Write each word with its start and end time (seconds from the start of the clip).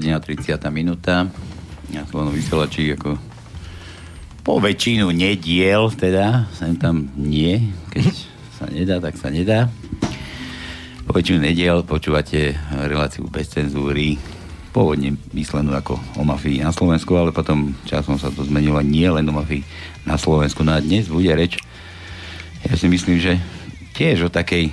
hodina 0.00 0.16
30 0.16 0.56
minúta. 0.72 1.28
Ja 1.92 2.08
som 2.08 2.32
vysielači 2.32 2.96
ako 2.96 3.20
po 4.40 4.56
väčšinu 4.56 5.12
nediel, 5.12 5.92
teda, 5.92 6.48
sem 6.56 6.72
tam 6.80 7.12
nie, 7.20 7.68
keď 7.92 8.08
sa 8.56 8.64
nedá, 8.72 8.96
tak 8.96 9.20
sa 9.20 9.28
nedá. 9.28 9.68
Po 11.04 11.12
väčšinu 11.12 11.44
nediel 11.44 11.84
počúvate 11.84 12.56
reláciu 12.72 13.28
bez 13.28 13.52
cenzúry, 13.52 14.16
pôvodne 14.72 15.20
myslenú 15.36 15.76
ako 15.76 16.00
o 16.16 16.24
mafii 16.24 16.64
na 16.64 16.72
Slovensku, 16.72 17.12
ale 17.20 17.36
potom 17.36 17.76
časom 17.84 18.16
sa 18.16 18.32
to 18.32 18.40
zmenilo 18.48 18.80
nie 18.80 19.04
len 19.04 19.28
o 19.28 19.36
mafii 19.36 19.60
na 20.08 20.16
Slovensku. 20.16 20.64
No 20.64 20.72
a 20.72 20.80
dnes 20.80 21.12
bude 21.12 21.28
reč, 21.36 21.60
ja 22.64 22.72
si 22.72 22.88
myslím, 22.88 23.20
že 23.20 23.36
tiež 23.92 24.24
o 24.24 24.32
takej 24.32 24.72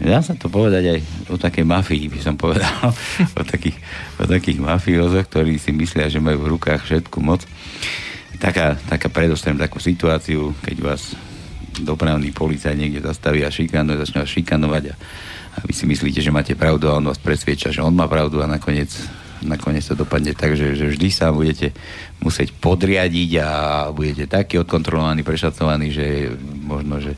Dá 0.00 0.24
sa 0.24 0.32
to 0.32 0.48
povedať 0.48 0.96
aj 0.96 0.98
o 1.28 1.36
takej 1.36 1.64
mafii, 1.68 2.08
by 2.08 2.20
som 2.24 2.34
povedal. 2.40 2.72
o, 3.38 3.42
takých, 3.44 3.76
o 4.16 4.24
takých 4.24 4.56
mafiózoch, 4.56 5.28
ktorí 5.28 5.60
si 5.60 5.76
myslia, 5.76 6.08
že 6.08 6.24
majú 6.24 6.40
v 6.48 6.50
rukách 6.56 6.88
všetku 6.88 7.20
moc. 7.20 7.44
Taká, 8.40 8.80
taká 8.88 9.12
predostrem 9.12 9.60
takú 9.60 9.76
situáciu, 9.76 10.56
keď 10.64 10.76
vás 10.80 11.12
dopravný 11.84 12.32
policaj 12.32 12.72
niekde 12.72 13.04
zastaví 13.04 13.44
a 13.44 13.52
šikanuje, 13.52 14.00
začne 14.00 14.24
vás 14.24 14.32
šikanovať 14.32 14.84
a, 14.88 14.94
a 15.54 15.58
vy 15.68 15.72
si 15.76 15.84
myslíte, 15.84 16.24
že 16.24 16.32
máte 16.32 16.56
pravdu 16.56 16.88
a 16.88 16.96
on 16.96 17.04
vás 17.04 17.20
presvieča, 17.20 17.68
že 17.68 17.84
on 17.84 17.92
má 17.92 18.08
pravdu 18.08 18.40
a 18.40 18.48
nakoniec, 18.48 18.88
nakoniec 19.44 19.84
to 19.84 19.92
dopadne 19.92 20.32
tak, 20.32 20.56
že, 20.56 20.80
že 20.80 20.96
vždy 20.96 21.08
sa 21.12 21.28
budete 21.28 21.76
musieť 22.24 22.56
podriadiť 22.56 23.30
a 23.44 23.48
budete 23.92 24.24
taký 24.32 24.64
odkontrolovaný, 24.64 25.20
prešacovaný, 25.20 25.92
že 25.92 26.06
možno, 26.64 27.04
že, 27.04 27.14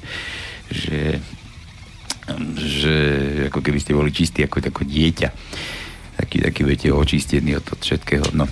že 0.74 1.22
že 2.58 2.94
ako 3.50 3.60
keby 3.60 3.78
ste 3.82 3.96
boli 3.98 4.14
čistí 4.14 4.46
ako, 4.46 4.62
ako 4.62 4.82
dieťa. 4.86 5.28
Taký, 6.22 6.36
taký 6.44 6.60
budete 6.62 6.88
očistený 6.94 7.58
od 7.58 7.66
všetkého. 7.66 8.26
No. 8.36 8.46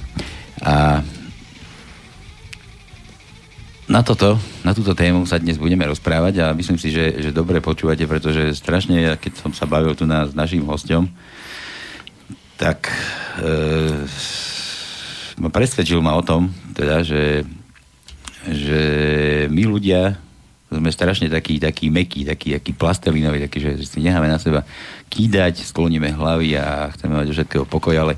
A 0.64 1.04
na 3.90 4.06
toto, 4.06 4.38
na 4.62 4.70
túto 4.70 4.94
tému 4.94 5.26
sa 5.26 5.42
dnes 5.42 5.58
budeme 5.58 5.82
rozprávať 5.82 6.34
a 6.46 6.54
myslím 6.54 6.78
si, 6.78 6.94
že, 6.94 7.10
že 7.18 7.34
dobre 7.34 7.58
počúvate, 7.58 8.06
pretože 8.06 8.54
strašne, 8.54 9.18
keď 9.18 9.32
som 9.42 9.50
sa 9.50 9.66
bavil 9.66 9.98
tu 9.98 10.06
na, 10.06 10.30
s 10.30 10.32
našim 10.34 10.62
hostom, 10.62 11.10
tak 12.54 12.86
e, 13.42 14.06
presvedčil 15.42 15.98
ma 15.98 16.14
o 16.14 16.22
tom, 16.22 16.54
teda, 16.70 17.02
že, 17.02 17.42
že 18.46 18.82
my 19.50 19.62
ľudia 19.66 20.22
sme 20.70 20.90
strašne 20.94 21.26
taký, 21.26 21.58
taký 21.58 21.90
meký, 21.90 22.22
taký, 22.22 22.54
taký 22.54 22.72
plastelinový, 22.78 23.42
taký, 23.42 23.58
že 23.58 23.70
si 23.82 23.98
necháme 23.98 24.30
na 24.30 24.38
seba 24.38 24.62
kýdať, 25.10 25.66
skloníme 25.66 26.14
hlavy 26.14 26.54
a 26.54 26.94
chceme 26.94 27.18
mať 27.18 27.26
do 27.26 27.34
všetkého 27.34 27.64
pokoj, 27.66 27.98
ale, 27.98 28.14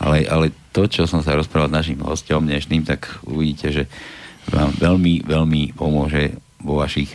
ale, 0.00 0.24
ale 0.24 0.46
to, 0.72 0.88
čo 0.88 1.04
som 1.04 1.20
sa 1.20 1.36
rozprával 1.36 1.68
s 1.68 1.78
našim 1.84 2.00
hostom 2.00 2.48
dnešným, 2.48 2.88
tak 2.88 3.20
uvidíte, 3.28 3.68
že 3.68 3.84
vám 4.48 4.72
veľmi, 4.72 5.22
veľmi 5.28 5.76
pomôže 5.76 6.40
vo 6.64 6.80
vašich 6.80 7.12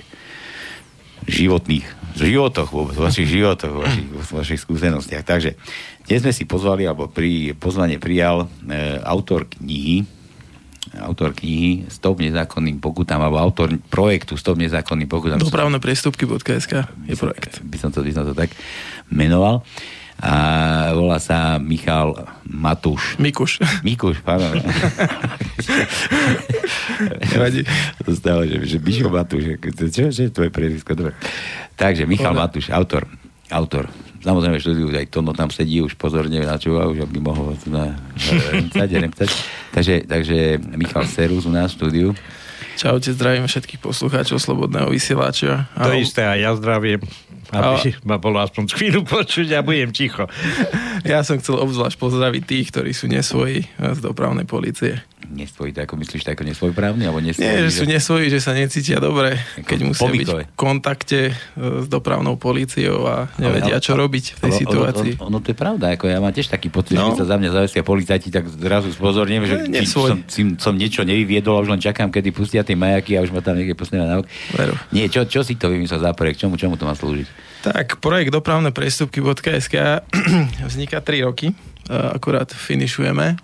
životných 1.28 1.86
životoch, 2.16 2.70
vo 2.72 2.88
vašich 2.88 3.28
životoch, 3.28 3.72
vo 3.74 3.82
vašich, 3.84 4.08
vo 4.10 4.22
vašich 4.40 4.62
skúsenostiach. 4.62 5.26
Takže 5.26 5.58
dnes 6.08 6.24
sme 6.24 6.34
si 6.34 6.48
pozvali, 6.48 6.88
alebo 6.88 7.12
pri 7.12 7.58
pozvanie 7.58 8.00
prijal 8.00 8.46
e, 8.46 9.02
autor 9.04 9.50
knihy, 9.50 10.17
autor 10.96 11.36
knihy 11.36 11.90
Stop 11.92 12.24
nezákonným 12.24 12.80
pokutám, 12.80 13.20
alebo 13.20 13.42
autor 13.42 13.74
projektu 13.92 14.40
Stop 14.40 14.58
nezákonným 14.62 15.10
pokutám. 15.10 15.42
Dopravné 15.42 15.82
priestupky.sk 15.84 16.74
je 17.08 17.16
projekt. 17.16 17.60
By 17.64 17.78
som 17.78 17.90
to, 17.92 18.04
by 18.04 18.12
som 18.14 18.24
to 18.24 18.34
tak 18.38 18.52
menoval. 19.12 19.66
A 20.18 20.34
volá 20.98 21.22
sa 21.22 21.62
Michal 21.62 22.18
Matúš. 22.50 23.22
Mikuš. 23.22 23.62
Mikuš, 23.88 24.26
pardon. 24.26 24.58
Nevadí. 27.38 27.62
to 28.02 28.12
stalo, 28.18 28.42
že, 28.50 28.66
že 28.66 28.78
Mišo 28.82 29.14
Matúš. 29.14 29.62
Čo, 29.94 30.10
čo 30.10 30.22
je 30.26 30.34
tvoje 30.34 30.50
priezvisko? 30.50 30.98
Takže 31.78 32.10
Michal. 32.10 32.34
Matúš, 32.34 32.74
autor. 32.74 33.06
Autor 33.54 34.07
Samozrejme, 34.28 34.60
štúdiu 34.60 34.92
aj 34.92 35.08
Tono 35.08 35.32
tam 35.32 35.48
sedí, 35.48 35.80
už 35.80 35.96
pozorne 35.96 36.44
načúva, 36.44 36.84
už 36.92 37.08
aby 37.08 37.24
mohol 37.24 37.56
na 37.72 37.96
remcať, 38.52 38.90
remcať. 39.00 39.30
Takže, 39.72 40.04
takže 40.04 40.60
Michal 40.76 41.08
Serus 41.08 41.48
u 41.48 41.52
nás 41.56 41.72
v 41.72 41.76
štúdiu. 41.80 42.10
Čaute, 42.76 43.16
zdravím 43.16 43.48
všetkých 43.48 43.80
poslucháčov 43.80 44.44
Slobodného 44.44 44.92
vysielača. 44.92 45.72
To 45.80 45.96
isté, 45.96 46.28
a 46.28 46.36
ja 46.36 46.52
zdravím. 46.60 47.00
Aby 47.56 47.96
a... 47.96 48.04
ma 48.04 48.20
bolo 48.20 48.44
aspoň 48.44 48.68
chvíľu 48.76 49.08
počuť 49.08 49.48
a 49.56 49.64
budem 49.64 49.96
ticho. 49.96 50.28
Ja 51.08 51.24
som 51.24 51.40
chcel 51.40 51.64
obzvlášť 51.64 51.96
pozdraviť 51.96 52.44
tých, 52.44 52.68
ktorí 52.76 52.92
sú 52.92 53.08
nesvoji 53.08 53.64
z 53.80 54.00
dopravnej 54.04 54.44
policie 54.44 55.00
nesvojí, 55.28 55.76
ako 55.76 55.96
myslíš, 56.00 56.24
tak 56.24 56.40
ako 56.40 56.44
nesvojprávny, 56.48 57.04
alebo 57.04 57.20
nesvojí? 57.20 57.44
Nie, 57.44 57.68
že 57.68 57.72
sú 57.72 57.86
nesvojí, 57.86 58.32
že 58.32 58.40
sa 58.40 58.56
necítia 58.56 58.98
dobre, 59.04 59.36
keď 59.62 59.80
musia 59.84 60.08
byť 60.08 60.28
v 60.28 60.38
kontakte 60.56 61.32
e, 61.32 61.34
s 61.84 61.86
dopravnou 61.92 62.40
políciou 62.40 63.04
a 63.06 63.28
nevedia, 63.38 63.78
čo 63.84 64.00
robiť 64.00 64.38
v 64.38 64.40
tej 64.48 64.52
ono, 64.52 64.62
situácii. 64.64 65.12
Ono, 65.20 65.28
ono, 65.28 65.38
ono, 65.38 65.44
to 65.44 65.50
je 65.52 65.58
pravda, 65.58 65.86
ako 65.94 66.06
ja 66.08 66.18
mám 66.24 66.34
tiež 66.34 66.48
taký 66.48 66.72
pocit, 66.72 66.96
no. 66.96 67.12
že 67.14 67.24
sa 67.24 67.26
za 67.32 67.36
mňa 67.36 67.50
zavesia 67.52 67.84
policajti, 67.84 68.30
tak 68.32 68.48
zrazu 68.48 68.90
spozorním, 68.96 69.44
že 69.44 69.68
ne, 69.68 69.84
som, 69.84 70.24
som, 70.26 70.46
som, 70.58 70.74
niečo 70.74 71.04
nevyviedol 71.04 71.60
a 71.60 71.64
už 71.64 71.70
len 71.76 71.82
čakám, 71.84 72.10
kedy 72.10 72.32
pustia 72.32 72.64
tie 72.64 72.80
majaky 72.80 73.20
a 73.20 73.26
už 73.28 73.36
ma 73.36 73.44
tam 73.44 73.60
niekde 73.60 73.76
pustia 73.76 74.02
na 74.02 74.24
ok. 74.24 74.28
Nie, 74.96 75.12
čo, 75.12 75.28
čo 75.28 75.44
si 75.44 75.60
to 75.60 75.68
vymyslel 75.68 76.00
za 76.00 76.12
projekt, 76.16 76.40
čomu, 76.42 76.56
čomu 76.56 76.80
to 76.80 76.88
má 76.88 76.96
slúžiť? 76.96 77.28
Tak, 77.68 78.00
projekt 78.00 78.32
dopravné 78.32 78.72
priestupky.sk 78.72 79.76
vzniká 80.72 81.04
3 81.04 81.28
roky, 81.28 81.52
akurát 81.90 82.48
finišujeme. 82.48 83.36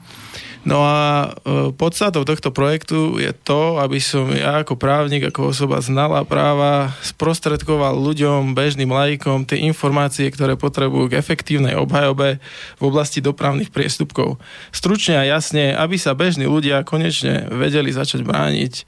No 0.64 0.80
a 0.80 1.28
e, 1.44 1.76
podstatou 1.76 2.24
tohto 2.24 2.48
projektu 2.56 3.20
je 3.20 3.36
to, 3.36 3.84
aby 3.84 4.00
som 4.00 4.32
ja 4.32 4.64
ako 4.64 4.80
právnik, 4.80 5.28
ako 5.28 5.52
osoba 5.52 5.84
znala 5.84 6.24
práva, 6.24 6.96
sprostredkoval 7.04 8.00
ľuďom, 8.00 8.56
bežným 8.56 8.88
laikom 8.88 9.44
tie 9.44 9.60
informácie, 9.68 10.32
ktoré 10.32 10.56
potrebujú 10.56 11.12
k 11.12 11.20
efektívnej 11.20 11.76
obhajobe 11.76 12.40
v 12.80 12.84
oblasti 12.84 13.20
dopravných 13.20 13.76
priestupkov. 13.76 14.40
Stručne 14.72 15.20
a 15.20 15.28
jasne, 15.28 15.76
aby 15.76 16.00
sa 16.00 16.16
bežní 16.16 16.48
ľudia 16.48 16.88
konečne 16.88 17.44
vedeli 17.52 17.92
začať 17.92 18.24
brániť 18.24 18.74
e, 18.80 18.84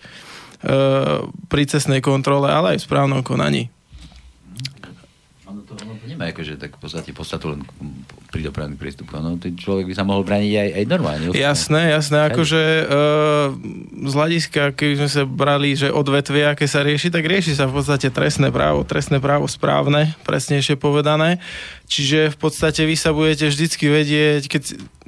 pri 1.28 1.64
cestnej 1.68 2.00
kontrole, 2.00 2.48
ale 2.48 2.80
aj 2.80 2.80
v 2.80 2.88
správnom 2.88 3.20
konaní. 3.20 3.68
Ono 5.52 5.60
to, 5.68 5.76
nemá 6.08 6.32
akože 6.32 6.56
tak 6.56 6.80
v 6.80 6.88
podstate 6.88 7.12
podstatu 7.12 7.52
len 7.52 7.68
pri 8.36 8.52
dopravných 8.52 8.76
prístupoch. 8.76 9.24
No, 9.24 9.40
ten 9.40 9.56
človek 9.56 9.88
by 9.88 9.96
sa 9.96 10.04
mohol 10.04 10.28
brániť 10.28 10.54
aj, 10.60 10.70
aj 10.76 10.86
normálne. 10.92 11.26
Jasné, 11.32 11.96
jasné. 11.96 12.28
Akože 12.28 12.60
e, 12.60 12.84
z 14.04 14.12
hľadiska, 14.12 14.76
keby 14.76 14.94
sme 15.00 15.10
sa 15.10 15.24
brali, 15.24 15.72
že 15.72 15.88
odvetvia, 15.88 16.52
aké 16.52 16.68
sa 16.68 16.84
rieši, 16.84 17.16
tak 17.16 17.24
rieši 17.24 17.56
sa 17.56 17.72
v 17.72 17.80
podstate 17.80 18.12
trestné 18.12 18.52
právo. 18.52 18.84
Trestné 18.84 19.24
právo 19.24 19.48
správne, 19.48 20.20
presnejšie 20.28 20.76
povedané. 20.76 21.40
Čiže 21.88 22.34
v 22.34 22.38
podstate 22.42 22.84
vy 22.84 22.98
sa 23.00 23.16
budete 23.16 23.48
vždycky 23.48 23.88
vedieť, 23.88 24.52
keď 24.52 24.62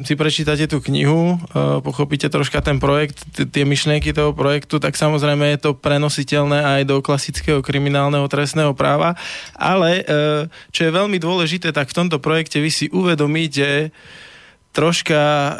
si 0.06 0.14
prečítate 0.14 0.70
tú 0.70 0.78
knihu, 0.78 1.36
e, 1.36 1.82
pochopíte 1.82 2.30
troška 2.30 2.62
ten 2.62 2.78
projekt, 2.78 3.18
tie 3.34 3.66
myšlienky 3.66 4.14
toho 4.14 4.30
projektu, 4.32 4.78
tak 4.78 4.94
samozrejme 4.94 5.58
je 5.58 5.60
to 5.68 5.72
prenositeľné 5.74 6.62
aj 6.78 6.82
do 6.86 7.02
klasického 7.02 7.66
kriminálneho 7.66 8.30
trestného 8.30 8.78
práva. 8.78 9.18
Ale 9.58 10.06
e, 10.06 10.48
čo 10.70 10.86
je 10.86 10.96
veľmi 10.96 11.18
dôležité, 11.18 11.74
tak 11.74 11.90
v 11.90 11.98
tomto 11.98 12.22
projekte 12.22 12.62
vy 12.62 12.70
si 12.70 12.86
uvedomíte, 12.94 13.17
uvedomíte 13.18 13.90
troška, 14.78 15.18
uh, 15.18 15.56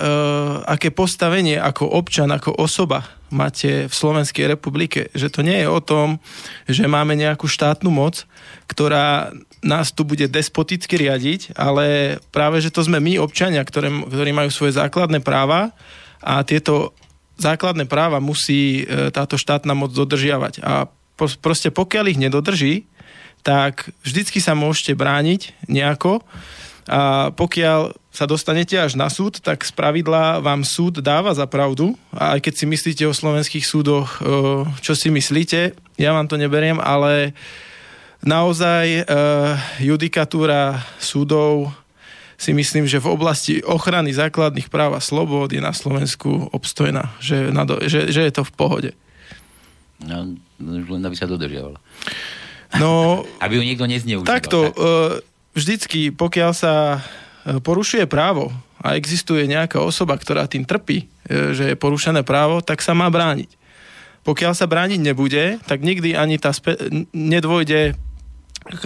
aké 0.70 0.94
postavenie 0.94 1.58
ako 1.58 1.90
občan, 1.90 2.30
ako 2.30 2.54
osoba 2.54 3.10
máte 3.34 3.90
v 3.90 3.94
Slovenskej 3.98 4.46
republike. 4.46 5.10
Že 5.18 5.28
to 5.34 5.42
nie 5.42 5.66
je 5.66 5.68
o 5.68 5.82
tom, 5.82 6.22
že 6.70 6.86
máme 6.86 7.18
nejakú 7.18 7.50
štátnu 7.50 7.90
moc, 7.90 8.30
ktorá 8.70 9.34
nás 9.66 9.90
tu 9.90 10.06
bude 10.06 10.30
despoticky 10.30 11.02
riadiť, 11.02 11.58
ale 11.58 12.22
práve, 12.30 12.62
že 12.62 12.70
to 12.70 12.86
sme 12.86 13.02
my, 13.02 13.18
občania, 13.18 13.66
ktoré, 13.66 13.90
ktorí 13.90 14.32
majú 14.38 14.54
svoje 14.54 14.78
základné 14.78 15.26
práva 15.26 15.74
a 16.22 16.46
tieto 16.46 16.94
základné 17.42 17.90
práva 17.90 18.22
musí 18.22 18.86
uh, 18.86 19.10
táto 19.10 19.34
štátna 19.34 19.74
moc 19.74 19.98
dodržiavať. 19.98 20.62
A 20.62 20.86
proste 21.42 21.74
pokiaľ 21.74 22.06
ich 22.14 22.22
nedodrží, 22.22 22.86
tak 23.42 23.90
vždycky 24.06 24.38
sa 24.38 24.54
môžete 24.54 24.94
brániť 24.94 25.58
nejako 25.66 26.22
a 26.88 27.36
pokiaľ 27.36 28.00
sa 28.16 28.26
dostanete 28.26 28.80
až 28.80 28.96
na 28.96 29.12
súd, 29.12 29.44
tak 29.44 29.62
z 29.62 29.76
pravidla 29.76 30.40
vám 30.40 30.64
súd 30.64 31.04
dáva 31.04 31.36
za 31.36 31.44
pravdu. 31.44 32.00
A 32.16 32.40
aj 32.40 32.48
keď 32.48 32.54
si 32.56 32.66
myslíte 32.66 33.04
o 33.06 33.14
slovenských 33.14 33.68
súdoch, 33.68 34.24
e, 34.24 34.64
čo 34.80 34.96
si 34.96 35.12
myslíte, 35.12 35.76
ja 36.00 36.16
vám 36.16 36.32
to 36.32 36.40
neberiem, 36.40 36.80
ale 36.80 37.36
naozaj 38.24 38.86
e, 38.88 39.04
judikatúra 39.84 40.82
súdov 40.98 41.76
si 42.40 42.56
myslím, 42.56 42.88
že 42.88 43.04
v 43.04 43.12
oblasti 43.12 43.60
ochrany 43.66 44.16
základných 44.16 44.72
práv 44.72 44.96
a 44.96 45.02
slobod 45.04 45.52
je 45.52 45.60
na 45.60 45.76
Slovensku 45.76 46.48
obstojná, 46.56 47.12
že, 47.20 47.52
na 47.52 47.68
do, 47.68 47.84
že, 47.84 48.14
že 48.14 48.24
je 48.24 48.34
to 48.34 48.48
v 48.48 48.54
pohode. 48.56 48.92
No, 50.00 50.38
len 50.62 51.02
aby 51.04 51.18
sa 51.18 51.28
dodržiavala. 51.28 51.82
No, 52.80 53.22
aby 53.44 53.60
ju 53.60 53.64
niekto 53.66 53.86
nezneužíval. 53.90 54.30
Takto, 54.30 54.72
tak? 54.72 54.80
Vždycky, 55.58 56.14
pokiaľ 56.14 56.52
sa 56.54 56.74
e, 57.42 57.58
porušuje 57.58 58.06
právo 58.06 58.54
a 58.78 58.94
existuje 58.94 59.50
nejaká 59.50 59.82
osoba, 59.82 60.14
ktorá 60.14 60.46
tým 60.46 60.70
trpí, 60.70 61.10
e, 61.26 61.58
že 61.58 61.74
je 61.74 61.82
porušené 61.82 62.22
právo, 62.22 62.62
tak 62.62 62.86
sa 62.86 62.94
má 62.94 63.10
brániť. 63.10 63.50
Pokiaľ 64.22 64.54
sa 64.54 64.70
brániť 64.70 65.02
nebude, 65.02 65.58
tak 65.66 65.82
nikdy 65.82 66.14
ani 66.14 66.38
tá 66.38 66.54
spe- 66.54 66.78
nedvojde 67.10 67.98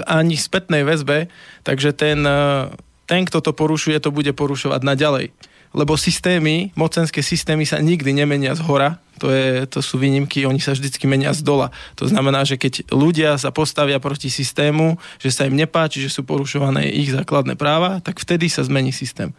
ani 0.08 0.38
spätnej 0.40 0.88
väzbe, 0.88 1.28
takže 1.68 1.92
ten, 1.92 2.24
e, 2.24 2.72
ten, 3.04 3.28
kto 3.28 3.44
to 3.44 3.52
porušuje, 3.52 4.00
to 4.00 4.16
bude 4.16 4.32
porušovať 4.32 4.80
naďalej 4.88 5.36
lebo 5.72 5.96
systémy, 5.96 6.76
mocenské 6.76 7.24
systémy 7.24 7.64
sa 7.64 7.80
nikdy 7.80 8.12
nemenia 8.12 8.52
z 8.56 8.62
hora, 8.68 9.00
to, 9.22 9.30
je, 9.30 9.70
to 9.70 9.80
sú 9.86 10.02
výnimky, 10.02 10.50
oni 10.50 10.58
sa 10.58 10.74
vždycky 10.74 11.06
menia 11.06 11.30
z 11.32 11.46
dola. 11.46 11.70
To 12.02 12.10
znamená, 12.10 12.42
že 12.42 12.58
keď 12.58 12.90
ľudia 12.90 13.38
sa 13.38 13.54
postavia 13.54 14.02
proti 14.02 14.34
systému, 14.34 14.98
že 15.22 15.30
sa 15.30 15.46
im 15.46 15.54
nepáči, 15.54 16.02
že 16.02 16.10
sú 16.10 16.26
porušované 16.26 16.90
ich 16.90 17.14
základné 17.14 17.54
práva, 17.54 18.02
tak 18.02 18.18
vtedy 18.18 18.50
sa 18.50 18.66
zmení 18.66 18.90
systém. 18.90 19.30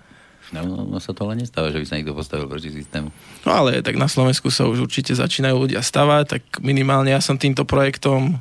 No, 0.52 0.68
no, 0.68 0.84
no 0.84 1.00
sa 1.00 1.16
to 1.16 1.24
ale 1.24 1.40
nestáva, 1.40 1.72
že 1.72 1.80
by 1.80 1.86
sa 1.88 1.96
niekto 1.96 2.12
postavil 2.12 2.44
proti 2.44 2.68
systému. 2.68 3.08
No 3.48 3.50
ale 3.56 3.80
tak 3.80 3.96
na 3.96 4.04
Slovensku 4.04 4.52
sa 4.52 4.68
už 4.68 4.84
určite 4.84 5.16
začínajú 5.16 5.56
ľudia 5.56 5.80
stavať, 5.80 6.24
tak 6.28 6.42
minimálne 6.60 7.08
ja 7.08 7.24
som 7.24 7.40
týmto 7.40 7.64
projektom 7.64 8.36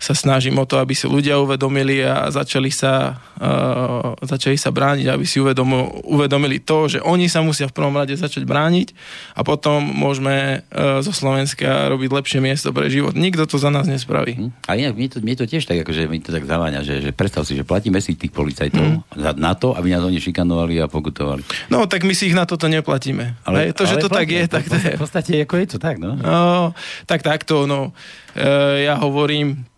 sa 0.00 0.16
snažím 0.16 0.56
o 0.56 0.64
to, 0.64 0.80
aby 0.80 0.96
si 0.96 1.04
ľudia 1.04 1.36
uvedomili 1.36 2.00
a 2.00 2.32
začali 2.32 2.72
sa, 2.72 3.20
uh, 3.36 4.16
začali 4.24 4.56
sa 4.56 4.72
brániť, 4.72 5.12
aby 5.12 5.28
si 5.28 5.44
uvedomo, 5.44 6.08
uvedomili 6.08 6.56
to, 6.56 6.88
že 6.88 7.04
oni 7.04 7.28
sa 7.28 7.44
musia 7.44 7.68
v 7.68 7.76
prvom 7.76 7.92
rade 7.92 8.16
začať 8.16 8.48
brániť 8.48 8.96
a 9.36 9.44
potom 9.44 9.84
môžeme 9.84 10.64
uh, 10.72 11.04
zo 11.04 11.12
Slovenska 11.12 11.92
robiť 11.92 12.16
lepšie 12.16 12.40
miesto 12.40 12.72
pre 12.72 12.88
život. 12.88 13.12
Nikto 13.12 13.44
to 13.44 13.60
za 13.60 13.68
nás 13.68 13.84
nespraví. 13.84 14.40
Hm? 14.40 14.50
A 14.64 14.80
inak, 14.80 14.96
mne 14.96 15.08
to, 15.12 15.20
mne 15.20 15.36
to 15.36 15.44
tiež 15.44 15.68
tak, 15.68 15.84
akože 15.84 16.08
mi 16.08 16.24
to 16.24 16.32
tak 16.32 16.48
zaváňa, 16.48 16.80
že, 16.80 17.04
že 17.04 17.12
predstav 17.12 17.44
si, 17.44 17.60
že 17.60 17.68
platíme 17.68 18.00
si 18.00 18.16
tých 18.16 18.32
policajtov 18.32 19.04
hm. 19.04 19.36
na 19.36 19.52
to, 19.52 19.76
aby 19.76 19.92
nás 19.92 20.00
oni 20.00 20.16
šikanovali 20.16 20.80
a 20.80 20.88
pokutovali. 20.88 21.44
No, 21.68 21.84
tak 21.84 22.08
my 22.08 22.16
si 22.16 22.32
ich 22.32 22.36
na 22.36 22.48
toto 22.48 22.72
neplatíme. 22.72 23.36
Ale, 23.44 23.68
Hej, 23.68 23.76
to, 23.76 23.84
ale 23.84 23.90
že 23.92 23.96
to 24.00 24.08
platí, 24.08 24.16
tak 24.16 24.32
je, 24.32 24.42
tak 24.48 24.64
to 24.64 24.76
je. 24.80 24.92
V 24.96 25.00
podstate 25.04 25.32
ako 25.44 25.54
je 25.60 25.66
to 25.76 25.78
tak, 25.78 26.00
no. 26.00 26.16
no 26.16 26.72
tak 27.04 27.20
takto, 27.20 27.68
no. 27.68 27.92
Uh, 28.32 28.80
ja 28.80 28.96
hovorím, 28.96 29.68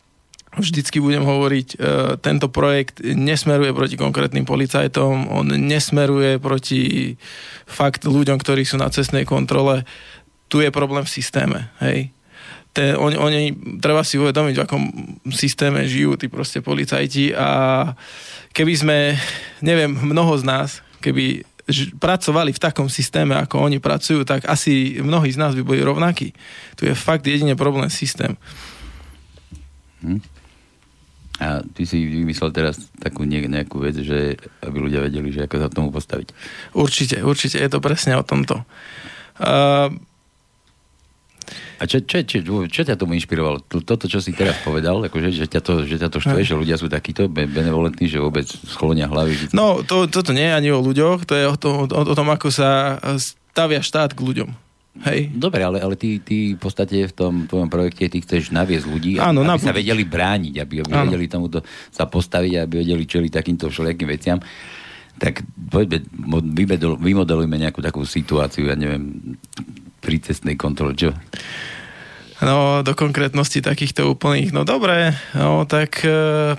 vždycky 0.52 1.00
budem 1.00 1.25
hovoriť, 1.25 1.69
e, 1.72 1.76
tento 2.20 2.52
projekt 2.52 3.00
nesmeruje 3.00 3.72
proti 3.72 3.96
konkrétnym 3.96 4.44
policajtom, 4.44 5.32
on 5.32 5.49
nesmeruje 5.49 6.37
proti 6.37 7.14
fakt 7.64 8.04
ľuďom, 8.04 8.37
ktorí 8.37 8.69
sú 8.69 8.76
na 8.76 8.93
cestnej 8.93 9.25
kontrole. 9.25 9.88
Tu 10.52 10.60
je 10.60 10.69
problém 10.69 11.08
v 11.08 11.14
systéme, 11.14 11.72
hej. 11.81 12.12
Te, 12.72 12.96
oni, 12.96 13.16
oni, 13.20 13.40
treba 13.81 14.00
si 14.00 14.16
uvedomiť, 14.16 14.54
v 14.56 14.64
akom 14.64 14.82
systéme 15.28 15.84
žijú 15.84 16.16
tí 16.16 16.32
proste 16.32 16.64
policajti 16.64 17.37
a 17.37 17.48
keby 18.56 18.72
sme, 18.72 18.98
neviem, 19.60 19.93
mnoho 19.93 20.40
z 20.40 20.44
nás, 20.48 20.69
keby 21.05 21.44
pracovali 22.00 22.52
v 22.52 22.62
takom 22.62 22.88
systéme, 22.88 23.37
ako 23.37 23.69
oni 23.69 23.78
pracujú, 23.78 24.25
tak 24.25 24.48
asi 24.48 24.98
mnohí 25.00 25.31
z 25.32 25.40
nás 25.40 25.52
by 25.52 25.62
boli 25.62 25.81
rovnakí. 25.84 26.32
Tu 26.76 26.88
je 26.88 26.94
fakt 26.96 27.28
jedine 27.28 27.56
problém 27.56 27.93
systém. 27.93 28.37
Hm. 30.02 30.31
A 31.42 31.58
ty 31.74 31.82
si 31.82 32.06
vymyslel 32.06 32.54
teraz 32.54 32.78
takú 33.02 33.26
nejakú 33.26 33.82
vec, 33.82 33.98
že 33.98 34.38
aby 34.62 34.76
ľudia 34.78 35.02
vedeli, 35.02 35.34
že 35.34 35.50
ako 35.50 35.56
sa 35.58 35.66
tomu 35.66 35.90
postaviť. 35.90 36.30
Určite, 36.78 37.26
určite 37.26 37.58
je 37.58 37.66
to 37.66 37.82
presne 37.82 38.14
o 38.14 38.22
tomto. 38.22 38.62
Uh, 39.42 39.90
a 41.82 41.90
čo, 41.90 41.98
čo, 42.06 42.22
čo, 42.22 42.38
čo 42.70 42.82
ťa 42.86 42.94
tomu 42.94 43.18
inšpirovalo? 43.18 43.58
Toto, 43.66 44.06
čo 44.06 44.22
si 44.22 44.30
teraz 44.30 44.54
povedal, 44.62 45.02
akože, 45.02 45.34
že, 45.34 45.50
ťa 45.50 45.60
to, 45.66 45.82
že 45.82 45.98
ťa 45.98 46.08
to 46.14 46.22
štve, 46.22 46.46
že 46.46 46.54
ľudia 46.54 46.78
sú 46.78 46.86
takíto 46.86 47.26
benevolentní, 47.26 48.06
že 48.06 48.22
vôbec 48.22 48.46
schlonia 48.46 49.10
hlavy. 49.10 49.50
No, 49.50 49.82
to, 49.82 50.06
toto 50.06 50.30
nie 50.30 50.46
je 50.46 50.54
ani 50.54 50.70
o 50.70 50.78
ľuďoch, 50.78 51.26
to 51.26 51.34
je 51.34 51.44
o, 51.50 51.56
to, 51.58 51.90
o, 51.90 52.02
o 52.06 52.14
tom, 52.14 52.30
ako 52.30 52.54
sa 52.54 53.02
stavia 53.18 53.82
štát 53.82 54.14
k 54.14 54.22
ľuďom. 54.22 54.54
Hej. 54.92 55.32
Dobre, 55.32 55.64
ale, 55.64 55.80
ale 55.80 55.96
ty, 55.96 56.20
ty 56.20 56.52
v 56.52 56.60
podstate 56.60 57.08
v 57.08 57.14
tom 57.16 57.48
tvojom 57.48 57.72
projekte 57.72 58.12
ty 58.12 58.20
chceš 58.20 58.52
naviesť 58.52 58.84
ľudí, 58.84 59.12
Áno, 59.16 59.40
aby, 59.40 59.48
na... 59.48 59.56
sa 59.56 59.72
vedeli 59.72 60.04
brániť, 60.04 60.54
aby, 60.60 60.84
aby 60.84 60.92
vedeli 61.08 61.32
tomuto 61.32 61.64
sa 61.88 62.04
postaviť, 62.04 62.68
aby 62.68 62.84
vedeli 62.84 63.08
čeliť 63.08 63.32
takýmto 63.32 63.72
všelijakým 63.72 64.08
veciam. 64.12 64.38
Tak 65.16 65.48
poďme, 65.72 66.04
vymodelujme 67.00 67.56
nejakú 67.56 67.80
takú 67.80 68.04
situáciu, 68.04 68.68
ja 68.68 68.76
neviem, 68.76 69.36
pri 70.04 70.20
cestnej 70.20 70.60
kontrole, 70.60 70.92
čo? 70.92 71.16
No, 72.44 72.84
do 72.84 72.92
konkrétnosti 72.92 73.64
takýchto 73.64 74.12
úplných, 74.12 74.52
no 74.52 74.68
dobre, 74.68 75.16
no 75.32 75.64
tak... 75.64 76.04
E... 76.04 76.52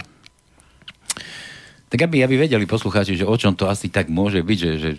Tak 1.94 2.10
aby, 2.10 2.26
aby 2.26 2.50
vedeli 2.50 2.66
poslucháči, 2.66 3.14
že 3.14 3.30
o 3.30 3.38
čom 3.38 3.54
to 3.54 3.70
asi 3.70 3.86
tak 3.94 4.10
môže 4.10 4.42
byť, 4.42 4.58
že, 4.58 4.72
že 4.82 4.92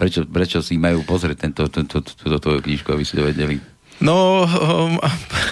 Prečo, 0.00 0.24
prečo 0.24 0.64
si 0.64 0.80
majú 0.80 1.04
pozrieť 1.04 1.44
tento, 1.44 1.68
tento, 1.68 2.00
túto 2.00 2.36
tvoju 2.40 2.64
knižku, 2.64 2.88
aby 2.88 3.04
si 3.04 3.20
to 3.20 3.28
vedeli? 3.28 3.60
No, 4.00 4.48
um, 4.48 4.96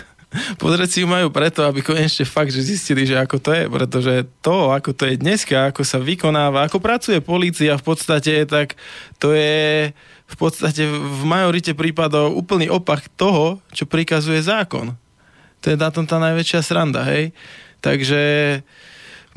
pozrieť 0.62 0.88
si 0.88 0.98
ju 1.04 1.08
majú 1.08 1.28
preto, 1.28 1.68
aby 1.68 1.84
konečne 1.84 2.24
fakt, 2.24 2.48
že 2.48 2.64
zistili, 2.64 3.04
že 3.04 3.20
ako 3.20 3.36
to 3.44 3.52
je, 3.52 3.68
pretože 3.68 4.14
to, 4.40 4.72
ako 4.72 4.96
to 4.96 5.04
je 5.04 5.20
dneska, 5.20 5.68
ako 5.68 5.84
sa 5.84 6.00
vykonáva, 6.00 6.64
ako 6.64 6.80
pracuje 6.80 7.20
polícia 7.20 7.76
v 7.76 7.84
podstate, 7.84 8.48
tak 8.48 8.80
to 9.20 9.36
je 9.36 9.92
v 10.28 10.36
podstate 10.36 10.88
v 10.88 11.22
majorite 11.28 11.76
prípadov 11.76 12.32
úplný 12.32 12.72
opak 12.72 13.04
toho, 13.20 13.60
čo 13.76 13.84
prikazuje 13.84 14.40
zákon. 14.40 14.96
To 15.60 15.66
je 15.68 15.76
na 15.76 15.92
tom 15.92 16.08
tá 16.08 16.16
najväčšia 16.16 16.60
sranda, 16.64 17.04
hej? 17.04 17.36
Takže 17.84 18.20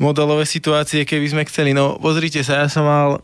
modelové 0.00 0.48
situácie, 0.48 1.04
keby 1.04 1.26
sme 1.32 1.48
chceli, 1.48 1.76
no 1.76 2.00
pozrite 2.00 2.40
sa, 2.44 2.64
ja 2.64 2.68
som 2.68 2.84
mal 2.88 3.20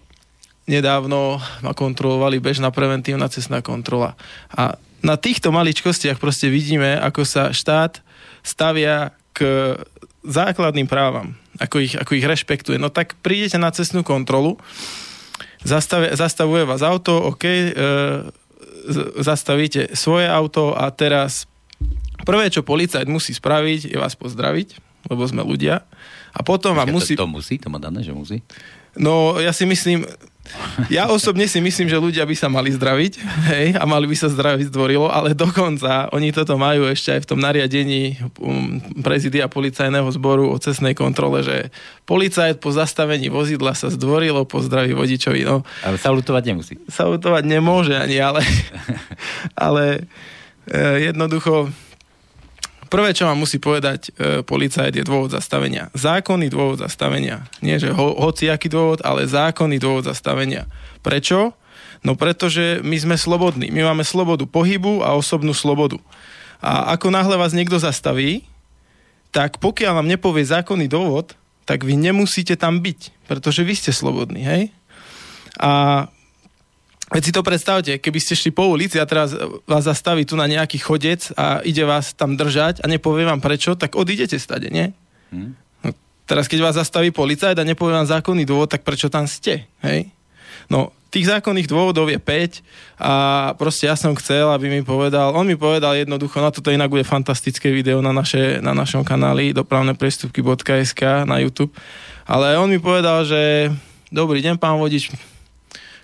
nedávno 0.69 1.41
ma 1.65 1.73
kontrolovali 1.73 2.39
bežná 2.39 2.69
preventívna 2.69 3.33
cestná 3.33 3.65
kontrola. 3.65 4.15
A 4.53 4.77
na 5.01 5.17
týchto 5.17 5.49
maličkostiach 5.51 6.21
proste 6.21 6.53
vidíme, 6.53 7.01
ako 7.01 7.25
sa 7.25 7.51
štát 7.51 8.05
stavia 8.45 9.17
k 9.33 9.75
základným 10.27 10.87
právam, 10.91 11.35
ako 11.57 11.81
ich, 11.81 11.95
ako 11.97 12.13
ich 12.19 12.27
rešpektuje. 12.27 12.77
No 12.77 12.93
tak 12.93 13.17
prídete 13.25 13.57
na 13.57 13.73
cestnú 13.73 14.05
kontrolu, 14.05 14.61
zastavie, 15.65 16.13
zastavuje 16.13 16.69
vás 16.69 16.85
auto, 16.85 17.17
OK, 17.33 17.45
e, 17.47 17.73
zastavíte 19.21 19.95
svoje 19.97 20.29
auto 20.29 20.75
a 20.75 20.91
teraz 20.91 21.49
prvé, 22.27 22.51
čo 22.53 22.67
policajt 22.67 23.07
musí 23.09 23.33
spraviť, 23.33 23.95
je 23.95 23.99
vás 23.99 24.19
pozdraviť, 24.19 24.77
lebo 25.09 25.23
sme 25.25 25.47
ľudia. 25.47 25.87
A 26.35 26.41
potom 26.45 26.77
vám 26.77 26.91
musí... 26.93 27.17
To, 27.17 27.25
to 27.25 27.35
musí? 27.41 27.57
To 27.63 27.73
má 27.73 27.81
dané, 27.81 28.05
že 28.05 28.13
musí? 28.13 28.45
No, 28.99 29.39
ja 29.39 29.55
si 29.55 29.65
myslím, 29.65 30.05
ja 30.93 31.11
osobne 31.11 31.47
si 31.51 31.59
myslím, 31.59 31.91
že 31.91 31.99
ľudia 31.99 32.25
by 32.25 32.35
sa 32.37 32.49
mali 32.51 32.71
zdraviť, 32.71 33.13
hej, 33.51 33.67
a 33.77 33.85
mali 33.85 34.07
by 34.07 34.17
sa 34.17 34.31
zdraviť 34.31 34.71
zdvorilo, 34.71 35.11
ale 35.11 35.35
dokonca 35.35 36.11
oni 36.15 36.31
toto 36.31 36.55
majú 36.59 36.87
ešte 36.87 37.19
aj 37.19 37.21
v 37.25 37.29
tom 37.29 37.41
nariadení 37.43 38.19
um, 38.39 38.79
prezidia 39.03 39.51
policajného 39.51 40.09
zboru 40.15 40.51
o 40.51 40.57
cestnej 40.61 40.95
kontrole, 40.95 41.43
že 41.43 41.57
policajt 42.07 42.63
po 42.63 42.71
zastavení 42.71 43.29
vozidla 43.29 43.75
sa 43.75 43.91
zdvorilo 43.93 44.49
pozdraví 44.49 44.95
vodičovi. 44.95 45.43
No. 45.45 45.67
Ale 45.85 45.97
salutovať 46.01 46.43
nemusí. 46.47 46.75
Salutovať 46.89 47.45
nemôže 47.45 47.97
ani, 47.97 48.21
ale, 48.23 48.43
ale 49.69 49.85
e, 50.69 51.13
jednoducho 51.13 51.73
Prvé, 52.89 53.13
čo 53.13 53.29
vám 53.29 53.45
musí 53.45 53.61
povedať 53.61 54.09
e, 54.17 54.41
policajt, 54.41 54.97
je 54.97 55.05
dôvod 55.05 55.33
zastavenia. 55.37 55.93
Zákonný 55.93 56.49
dôvod 56.49 56.81
zastavenia. 56.81 57.45
Nie, 57.61 57.77
že 57.77 57.93
ho, 57.93 58.17
hociaký 58.17 58.73
dôvod, 58.73 59.05
ale 59.05 59.29
zákonný 59.29 59.77
dôvod 59.77 60.09
zastavenia. 60.09 60.65
Prečo? 61.05 61.53
No 62.01 62.17
pretože 62.17 62.81
my 62.81 62.97
sme 62.97 63.17
slobodní. 63.21 63.69
My 63.69 63.85
máme 63.85 64.09
slobodu 64.09 64.49
pohybu 64.49 65.05
a 65.05 65.13
osobnú 65.13 65.53
slobodu. 65.53 66.01
A 66.65 66.97
ako 66.97 67.13
náhle 67.13 67.37
vás 67.37 67.53
niekto 67.53 67.77
zastaví, 67.77 68.49
tak 69.31 69.61
pokiaľ 69.61 70.03
vám 70.03 70.09
nepovie 70.09 70.43
zákonný 70.43 70.89
dôvod, 70.89 71.37
tak 71.69 71.85
vy 71.85 72.01
nemusíte 72.01 72.57
tam 72.57 72.81
byť, 72.81 73.29
pretože 73.29 73.61
vy 73.61 73.75
ste 73.77 73.93
slobodní, 73.93 74.41
hej? 74.41 74.63
A 75.61 76.07
Veď 77.09 77.23
si 77.25 77.33
to 77.33 77.41
predstavte, 77.41 77.97
keby 77.97 78.19
ste 78.21 78.37
šli 78.37 78.53
po 78.53 78.69
ulici 78.69 79.01
a 79.01 79.09
teraz 79.09 79.33
vás 79.65 79.85
zastaví 79.89 80.29
tu 80.29 80.37
na 80.37 80.45
nejaký 80.45 80.77
chodec 80.77 81.33
a 81.41 81.65
ide 81.65 81.89
vás 81.89 82.13
tam 82.13 82.37
držať 82.37 82.85
a 82.85 82.87
nepovie 82.87 83.25
vám 83.25 83.41
prečo, 83.41 83.73
tak 83.73 83.97
odídete 83.97 84.37
stade, 84.37 84.69
nie? 84.69 84.93
Hmm. 85.33 85.57
No, 85.81 85.97
teraz 86.29 86.45
keď 86.45 86.69
vás 86.69 86.77
zastaví 86.77 87.09
policajt 87.09 87.57
a 87.57 87.65
nepovie 87.65 87.97
vám 87.97 88.09
zákonný 88.09 88.45
dôvod, 88.45 88.69
tak 88.69 88.85
prečo 88.85 89.09
tam 89.09 89.25
ste, 89.25 89.65
hej? 89.81 90.13
No, 90.69 90.93
tých 91.09 91.33
zákonných 91.33 91.65
dôvodov 91.65 92.13
je 92.13 92.21
5 92.21 93.01
a 93.01 93.13
proste 93.57 93.89
ja 93.89 93.97
som 93.97 94.13
chcel, 94.13 94.45
aby 94.53 94.69
mi 94.69 94.85
povedal, 94.85 95.33
on 95.33 95.49
mi 95.49 95.57
povedal 95.57 95.97
jednoducho, 95.97 96.45
na 96.45 96.53
toto 96.53 96.69
inak 96.69 96.93
bude 96.93 97.09
fantastické 97.09 97.73
video 97.73 98.05
na, 98.05 98.13
naše, 98.13 98.61
na 98.61 98.77
našom 98.77 99.01
kanáli 99.01 99.57
dopravneprestupky.sk 99.57 101.25
na 101.25 101.41
YouTube, 101.41 101.73
ale 102.29 102.61
on 102.61 102.69
mi 102.69 102.77
povedal, 102.77 103.25
že 103.25 103.73
dobrý 104.13 104.45
deň, 104.45 104.61
pán 104.61 104.77
vodič, 104.77 105.09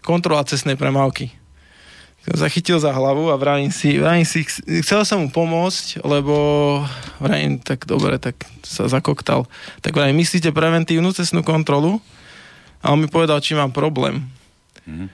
kontrola 0.04 0.44
cestnej 0.44 0.76
premávky. 0.76 1.32
Som 2.24 2.40
sa 2.40 2.48
chytil 2.48 2.80
za 2.80 2.88
hlavu 2.88 3.28
a 3.28 3.36
vrajím 3.36 3.68
si, 3.68 4.00
vrajím 4.00 4.24
si, 4.24 4.48
chcel 4.80 5.04
som 5.04 5.20
mu 5.20 5.28
pomôcť, 5.28 6.00
lebo 6.04 6.34
vrajím, 7.20 7.60
tak 7.60 7.84
dobre, 7.84 8.16
tak 8.16 8.40
sa 8.64 8.88
zakoktal. 8.88 9.44
Tak 9.84 9.92
vrajím, 9.92 10.24
myslíte 10.24 10.48
preventívnu 10.52 11.12
cestnú 11.12 11.44
kontrolu? 11.44 12.00
A 12.80 12.96
on 12.96 13.00
mi 13.00 13.08
povedal, 13.12 13.44
či 13.44 13.52
mám 13.52 13.72
problém. 13.72 14.24
Mm. 14.88 15.12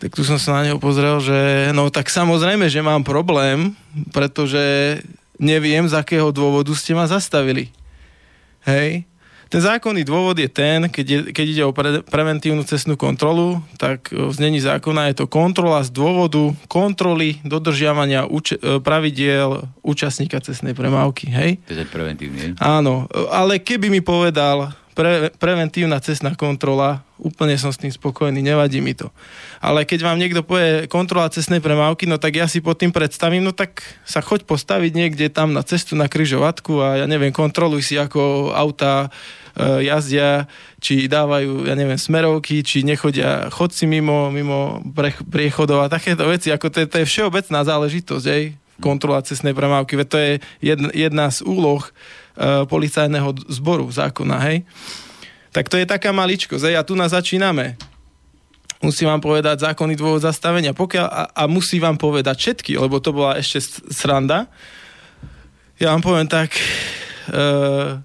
Tak 0.00 0.16
tu 0.16 0.24
som 0.24 0.40
sa 0.40 0.60
na 0.60 0.72
neho 0.72 0.80
pozrel, 0.80 1.20
že 1.20 1.68
no 1.76 1.92
tak 1.92 2.08
samozrejme, 2.08 2.70
že 2.72 2.80
mám 2.80 3.04
problém, 3.04 3.76
pretože 4.16 4.96
neviem, 5.36 5.84
z 5.84 5.94
akého 5.96 6.32
dôvodu 6.32 6.72
ste 6.72 6.96
ma 6.96 7.04
zastavili. 7.04 7.68
Hej. 8.64 9.04
Ten 9.48 9.60
zákonný 9.64 10.04
dôvod 10.04 10.36
je 10.36 10.48
ten, 10.48 10.92
keď, 10.92 11.06
je, 11.08 11.18
keď 11.32 11.46
ide 11.48 11.64
o 11.64 11.72
pre, 11.72 12.04
preventívnu 12.04 12.64
cestnú 12.68 13.00
kontrolu, 13.00 13.64
tak 13.80 14.12
v 14.12 14.28
znení 14.28 14.60
zákona 14.60 15.08
je 15.12 15.24
to 15.24 15.26
kontrola 15.26 15.80
z 15.80 15.90
dôvodu 15.92 16.52
kontroly 16.68 17.40
dodržiavania 17.48 18.28
uč- 18.28 18.60
e, 18.60 18.80
pravidiel 18.80 19.64
účastníka 19.80 20.40
cestnej 20.44 20.76
premávky. 20.76 21.32
Hej? 21.32 21.50
To 21.64 21.72
je 21.72 21.88
preventívne. 21.88 22.60
Áno, 22.60 23.08
ale 23.32 23.56
keby 23.56 23.88
mi 23.88 24.04
povedal 24.04 24.72
pre, 24.98 25.30
preventívna 25.38 26.02
cestná 26.02 26.34
kontrola, 26.34 27.06
úplne 27.22 27.54
som 27.54 27.70
s 27.70 27.78
tým 27.78 27.94
spokojný, 27.94 28.42
nevadí 28.42 28.82
mi 28.82 28.98
to. 28.98 29.14
Ale 29.62 29.86
keď 29.86 30.02
vám 30.02 30.18
niekto 30.18 30.42
povie 30.42 30.90
kontrola 30.90 31.30
cestnej 31.30 31.62
premávky, 31.62 32.10
no 32.10 32.18
tak 32.18 32.34
ja 32.34 32.50
si 32.50 32.58
pod 32.58 32.82
tým 32.82 32.90
predstavím, 32.90 33.46
no 33.46 33.54
tak 33.54 33.86
sa 34.02 34.18
choď 34.18 34.42
postaviť 34.50 34.92
niekde 34.98 35.30
tam 35.30 35.54
na 35.54 35.62
cestu 35.62 35.94
na 35.94 36.10
kryžovatku 36.10 36.82
a 36.82 36.88
ja 36.98 37.06
neviem, 37.06 37.30
kontroluj 37.30 37.86
si 37.86 37.94
ako 37.94 38.50
auta 38.50 39.14
E, 39.58 39.90
jazdia, 39.90 40.46
či 40.78 41.10
dávajú, 41.10 41.66
ja 41.66 41.74
neviem, 41.74 41.98
smerovky, 41.98 42.62
či 42.62 42.86
nechodia 42.86 43.50
chodci 43.50 43.90
mimo, 43.90 44.30
mimo 44.30 44.78
priechodov 45.26 45.82
a 45.82 45.90
takéto 45.90 46.30
veci, 46.30 46.54
ako 46.54 46.70
to 46.70 46.78
je, 46.78 46.86
to 46.86 46.96
je 47.02 47.10
všeobecná 47.10 47.66
záležitosť, 47.66 48.26
aj 48.30 48.42
kontrola 48.78 49.26
cestnej 49.26 49.58
premávky, 49.58 49.98
veď 49.98 50.06
to 50.06 50.18
je 50.22 50.32
jedna, 50.62 50.88
jedna 50.94 51.26
z 51.34 51.42
úloh 51.42 51.82
policajného 52.70 53.34
zboru 53.50 53.90
zákona, 53.90 54.36
hej. 54.46 54.62
Tak 55.50 55.66
to 55.66 55.76
je 55.80 55.86
taká 55.88 56.14
maličkosť, 56.14 56.70
hej, 56.70 56.76
a 56.78 56.86
tu 56.86 56.94
nás 56.94 57.10
začíname 57.10 57.74
musí 58.78 59.02
vám 59.02 59.18
povedať 59.18 59.66
zákonný 59.66 59.98
dôvod 59.98 60.22
zastavenia 60.22 60.70
pokiaľ, 60.70 61.06
a, 61.10 61.22
a 61.34 61.42
musí 61.50 61.82
vám 61.82 61.98
povedať 61.98 62.38
všetky, 62.38 62.78
lebo 62.78 63.02
to 63.02 63.10
bola 63.10 63.34
ešte 63.34 63.58
sranda. 63.90 64.46
Ja 65.82 65.90
vám 65.90 66.02
poviem 66.06 66.30
tak, 66.30 66.54
uh, 67.34 67.98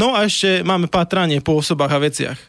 No 0.00 0.16
a 0.16 0.24
ešte 0.24 0.64
máme 0.64 0.88
pátranie 0.88 1.44
po 1.44 1.60
osobách 1.60 1.92
a 1.92 2.00
veciach. 2.00 2.40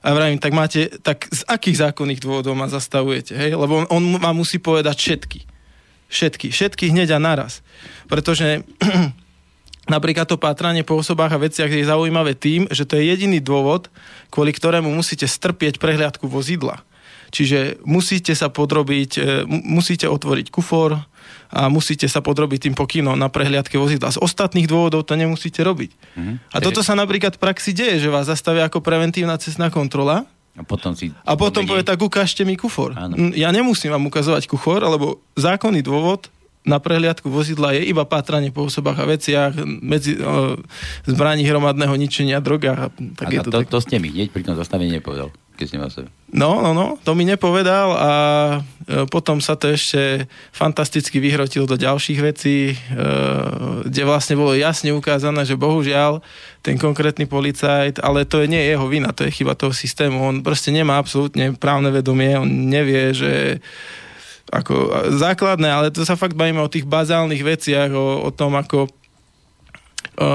A 0.00 0.16
vravím, 0.16 0.40
tak 0.40 0.56
máte, 0.56 0.88
tak 1.04 1.28
z 1.28 1.44
akých 1.44 1.92
zákonných 1.92 2.24
dôvodov 2.24 2.56
ma 2.56 2.64
zastavujete, 2.64 3.36
hej? 3.36 3.52
Lebo 3.52 3.84
on, 3.84 3.86
on 3.92 4.04
vám 4.16 4.40
musí 4.40 4.56
povedať 4.56 4.96
všetky. 4.96 5.40
Všetky. 6.08 6.48
Všetky 6.48 6.84
hneď 6.96 7.12
a 7.12 7.20
naraz. 7.20 7.60
Pretože 8.08 8.64
napríklad 9.90 10.28
to 10.28 10.40
pátranie 10.40 10.86
po 10.86 10.98
osobách 10.98 11.36
a 11.36 11.42
veciach 11.42 11.70
je 11.70 11.84
zaujímavé 11.84 12.36
tým, 12.36 12.68
že 12.72 12.88
to 12.88 12.96
je 12.96 13.08
jediný 13.08 13.40
dôvod, 13.40 13.92
kvôli 14.32 14.52
ktorému 14.52 14.88
musíte 14.88 15.28
strpieť 15.28 15.80
prehliadku 15.80 16.28
vozidla. 16.28 16.80
Čiže 17.34 17.82
musíte 17.82 18.30
sa 18.38 18.46
podrobiť, 18.46 19.10
e, 19.18 19.42
musíte 19.48 20.06
otvoriť 20.06 20.54
kufor, 20.54 21.02
a 21.54 21.70
musíte 21.70 22.10
sa 22.10 22.18
podrobiť 22.18 22.68
tým 22.68 22.74
pokynom 22.74 23.14
na 23.14 23.30
prehliadke 23.30 23.78
vozidla. 23.78 24.10
Z 24.10 24.18
ostatných 24.18 24.66
dôvodov 24.66 25.06
to 25.06 25.14
nemusíte 25.14 25.62
robiť. 25.62 25.90
Mm-hmm. 25.94 26.36
A 26.50 26.56
toto 26.58 26.82
sa 26.82 26.98
napríklad 26.98 27.38
v 27.38 27.42
praxi 27.46 27.70
deje, 27.70 28.02
že 28.02 28.10
vás 28.10 28.26
zastavia 28.26 28.66
ako 28.66 28.82
preventívna 28.82 29.38
cestná 29.38 29.70
kontrola 29.70 30.26
a 30.54 30.62
potom, 30.62 30.94
si 30.94 31.10
a 31.26 31.34
potom 31.34 31.66
povie, 31.66 31.82
tak 31.82 31.98
ukážte 31.98 32.46
mi 32.46 32.54
kufor. 32.54 32.94
Áno. 32.94 33.34
Ja 33.34 33.50
nemusím 33.50 33.90
vám 33.90 34.06
ukazovať 34.06 34.46
kufor, 34.46 34.82
lebo 34.86 35.18
zákonný 35.34 35.82
dôvod 35.82 36.30
na 36.64 36.80
prehliadku 36.80 37.28
vozidla 37.28 37.76
je 37.76 37.84
iba 37.92 38.08
pátranie 38.08 38.48
po 38.48 38.64
osobách 38.64 39.04
a 39.04 39.06
veciach, 39.06 39.52
medzi 39.84 40.16
o, 40.16 40.56
zbraní 41.04 41.44
hromadného 41.44 41.92
ničenia, 41.92 42.40
drogách. 42.40 42.88
Tak 43.20 43.26
a 43.28 43.30
je 43.30 43.38
to, 43.44 43.50
to, 43.52 43.58
tak... 43.60 43.68
to 43.68 43.78
ste 43.84 43.96
mi 44.00 44.08
hneď 44.08 44.32
pri 44.32 44.48
tom 44.48 44.56
zastavení 44.56 44.96
nepovedal, 44.96 45.28
keď 45.60 45.66
ste 45.68 45.76
ma 45.76 45.92
sebe. 45.92 46.08
No, 46.34 46.64
no, 46.64 46.72
no, 46.72 46.96
to 47.04 47.12
mi 47.12 47.28
nepovedal 47.28 47.88
a 47.94 48.10
e, 48.90 49.04
potom 49.06 49.38
sa 49.44 49.54
to 49.60 49.70
ešte 49.70 50.26
fantasticky 50.50 51.20
vyhrotil 51.20 51.68
do 51.68 51.76
ďalších 51.76 52.20
vecí, 52.24 52.72
e, 52.72 52.76
kde 53.84 54.02
vlastne 54.08 54.34
bolo 54.34 54.56
jasne 54.56 54.90
ukázané, 54.96 55.44
že 55.44 55.60
bohužiaľ 55.60 56.24
ten 56.64 56.80
konkrétny 56.80 57.28
policajt, 57.28 58.00
ale 58.00 58.24
to 58.24 58.40
je 58.40 58.48
nie 58.48 58.66
jeho 58.66 58.88
vina, 58.88 59.12
to 59.12 59.28
je 59.28 59.36
chyba 59.36 59.52
toho 59.52 59.70
systému, 59.70 60.16
on 60.16 60.40
proste 60.40 60.72
nemá 60.72 60.96
absolútne 60.96 61.52
právne 61.54 61.92
vedomie, 61.92 62.34
on 62.40 62.48
nevie, 62.48 63.12
že 63.12 63.60
ako 64.52 64.74
základné, 65.16 65.68
ale 65.68 65.88
to 65.94 66.04
sa 66.04 66.18
fakt 66.18 66.36
bavíme 66.36 66.60
o 66.60 66.72
tých 66.72 66.84
bazálnych 66.84 67.40
veciach, 67.40 67.90
o, 67.92 68.28
o 68.28 68.30
tom, 68.34 68.56
ako 68.58 68.90
o, 70.20 70.30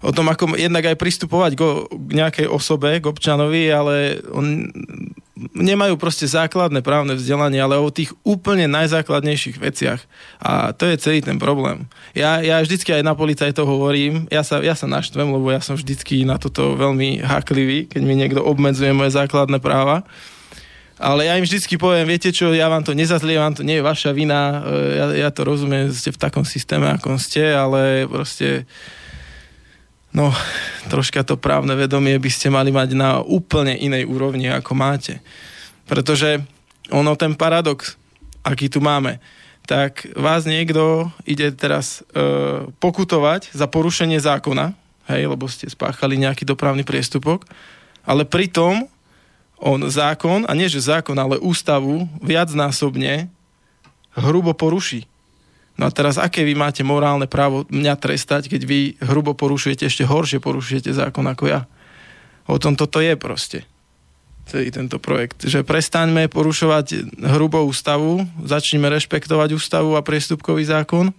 o 0.00 0.10
tom, 0.12 0.26
ako 0.28 0.56
jednak 0.56 0.86
aj 0.86 0.96
pristupovať 0.96 1.52
k, 1.56 1.62
k 1.88 2.10
nejakej 2.14 2.46
osobe, 2.48 3.00
k 3.00 3.08
občanovi, 3.10 3.68
ale 3.68 4.22
on, 4.32 4.70
nemajú 5.52 6.00
proste 6.00 6.24
základné 6.24 6.80
právne 6.80 7.12
vzdelanie, 7.12 7.60
ale 7.60 7.76
o 7.76 7.92
tých 7.92 8.16
úplne 8.24 8.64
najzákladnejších 8.72 9.60
veciach. 9.60 10.00
A 10.40 10.72
to 10.72 10.88
je 10.88 10.96
celý 10.96 11.20
ten 11.20 11.36
problém. 11.36 11.84
Ja, 12.16 12.40
ja 12.40 12.64
vždycky 12.64 12.96
aj 12.96 13.04
na 13.04 13.12
policajtov 13.12 13.68
hovorím, 13.68 14.24
ja 14.32 14.40
sa, 14.40 14.64
ja 14.64 14.72
sa 14.72 14.88
naštvem, 14.88 15.28
lebo 15.28 15.52
ja 15.52 15.60
som 15.60 15.76
vždycky 15.76 16.24
na 16.24 16.40
toto 16.40 16.72
veľmi 16.80 17.20
háklivý, 17.20 17.92
keď 17.92 18.02
mi 18.02 18.16
niekto 18.16 18.40
obmedzuje 18.40 18.96
moje 18.96 19.12
základné 19.12 19.60
práva. 19.60 20.08
Ale 20.96 21.28
ja 21.28 21.36
im 21.36 21.44
vždycky 21.44 21.76
poviem, 21.76 22.08
viete 22.08 22.32
čo, 22.32 22.56
ja 22.56 22.72
vám 22.72 22.80
to 22.80 22.96
nezazlievam, 22.96 23.52
to 23.52 23.60
nie 23.60 23.80
je 23.80 23.84
vaša 23.84 24.16
vina, 24.16 24.64
e, 24.64 24.96
ja, 24.96 25.06
ja 25.12 25.30
to 25.32 25.44
rozumiem, 25.44 25.92
ste 25.92 26.08
v 26.08 26.22
takom 26.22 26.48
systéme, 26.48 26.88
ako 26.88 27.20
ste, 27.20 27.52
ale 27.52 28.08
proste 28.08 28.64
no, 30.16 30.32
troška 30.88 31.20
to 31.20 31.36
právne 31.36 31.76
vedomie 31.76 32.16
by 32.16 32.30
ste 32.32 32.48
mali 32.48 32.72
mať 32.72 32.96
na 32.96 33.20
úplne 33.20 33.76
inej 33.76 34.08
úrovni, 34.08 34.48
ako 34.48 34.72
máte. 34.72 35.20
Pretože 35.84 36.40
ono, 36.88 37.12
ten 37.12 37.36
paradox, 37.36 38.00
aký 38.40 38.72
tu 38.72 38.80
máme, 38.80 39.20
tak 39.68 40.08
vás 40.16 40.48
niekto 40.48 41.12
ide 41.28 41.52
teraz 41.52 42.00
e, 42.00 42.64
pokutovať 42.80 43.52
za 43.52 43.68
porušenie 43.68 44.16
zákona, 44.16 44.72
hej, 45.12 45.28
lebo 45.28 45.44
ste 45.44 45.68
spáchali 45.68 46.16
nejaký 46.16 46.48
dopravný 46.48 46.88
priestupok, 46.88 47.44
ale 48.08 48.24
pritom 48.24 48.88
on 49.56 49.80
zákon, 49.88 50.44
a 50.44 50.52
nie 50.52 50.68
že 50.68 50.84
zákon, 50.84 51.16
ale 51.16 51.40
ústavu 51.40 52.08
viacnásobne 52.20 53.32
hrubo 54.16 54.52
poruší. 54.52 55.08
No 55.76 55.88
a 55.88 55.90
teraz, 55.92 56.16
aké 56.16 56.40
vy 56.40 56.56
máte 56.56 56.80
morálne 56.80 57.28
právo 57.28 57.68
mňa 57.68 58.00
trestať, 58.00 58.48
keď 58.48 58.62
vy 58.64 58.80
hrubo 59.00 59.36
porušujete, 59.36 59.84
ešte 59.84 60.08
horšie 60.08 60.40
porušujete 60.40 60.88
zákon 60.92 61.24
ako 61.28 61.44
ja? 61.52 61.68
O 62.48 62.56
tom 62.56 62.78
toto 62.78 63.04
je 63.04 63.12
proste 63.18 63.68
celý 64.48 64.72
tento 64.72 64.96
projekt. 65.02 65.44
Že 65.44 65.66
prestaňme 65.66 66.30
porušovať 66.32 67.18
hrubo 67.18 67.66
ústavu, 67.66 68.24
začneme 68.46 68.88
rešpektovať 68.88 69.52
ústavu 69.52 69.98
a 69.98 70.06
priestupkový 70.06 70.64
zákon 70.64 71.10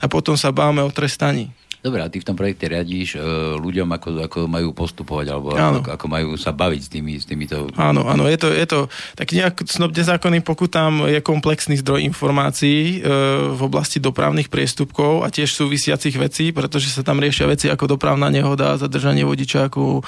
a 0.00 0.06
potom 0.08 0.38
sa 0.38 0.54
báme 0.54 0.80
o 0.80 0.88
trestaní. 0.88 1.52
Dobre, 1.80 2.04
a 2.04 2.12
ty 2.12 2.20
v 2.20 2.28
tom 2.28 2.36
projekte 2.36 2.68
riadíš 2.68 3.16
uh, 3.16 3.56
ľuďom, 3.56 3.88
ako, 3.96 4.08
ako 4.28 4.38
majú 4.44 4.76
postupovať, 4.76 5.26
alebo 5.32 5.56
ako, 5.56 5.96
ako 5.96 6.06
majú 6.12 6.28
sa 6.36 6.52
baviť 6.52 6.80
s, 6.84 6.88
tými, 6.92 7.12
s 7.16 7.24
týmito... 7.24 7.72
Áno, 7.80 8.04
áno, 8.04 8.28
je 8.28 8.36
to, 8.36 8.52
je 8.52 8.66
to 8.68 8.78
tak 9.16 9.32
nejak 9.32 9.64
snob 9.64 9.96
nezákonný 9.96 10.44
pokutám 10.44 11.08
je 11.08 11.24
komplexný 11.24 11.80
zdroj 11.80 12.04
informácií 12.04 13.00
uh, 13.00 13.56
v 13.56 13.60
oblasti 13.64 13.96
dopravných 13.96 14.52
priestupkov 14.52 15.24
a 15.24 15.32
tiež 15.32 15.48
súvisiacich 15.56 16.20
vecí, 16.20 16.52
pretože 16.52 16.92
sa 16.92 17.00
tam 17.00 17.16
riešia 17.16 17.48
veci 17.48 17.72
ako 17.72 17.96
dopravná 17.96 18.28
nehoda, 18.28 18.76
zadržanie 18.76 19.24
vodiča, 19.24 19.72
ako 19.72 20.04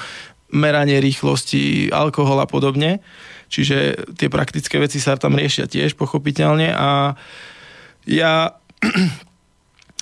meranie 0.53 1.01
rýchlosti, 1.01 1.89
alkohol 1.89 2.37
a 2.37 2.45
podobne. 2.45 3.01
Čiže 3.49 4.09
tie 4.13 4.29
praktické 4.29 4.77
veci 4.77 5.01
sa 5.01 5.17
tam 5.17 5.33
riešia 5.33 5.65
tiež, 5.65 5.97
pochopiteľne. 5.97 6.69
A 6.69 7.17
ja 8.05 8.61
E, 8.83 9.32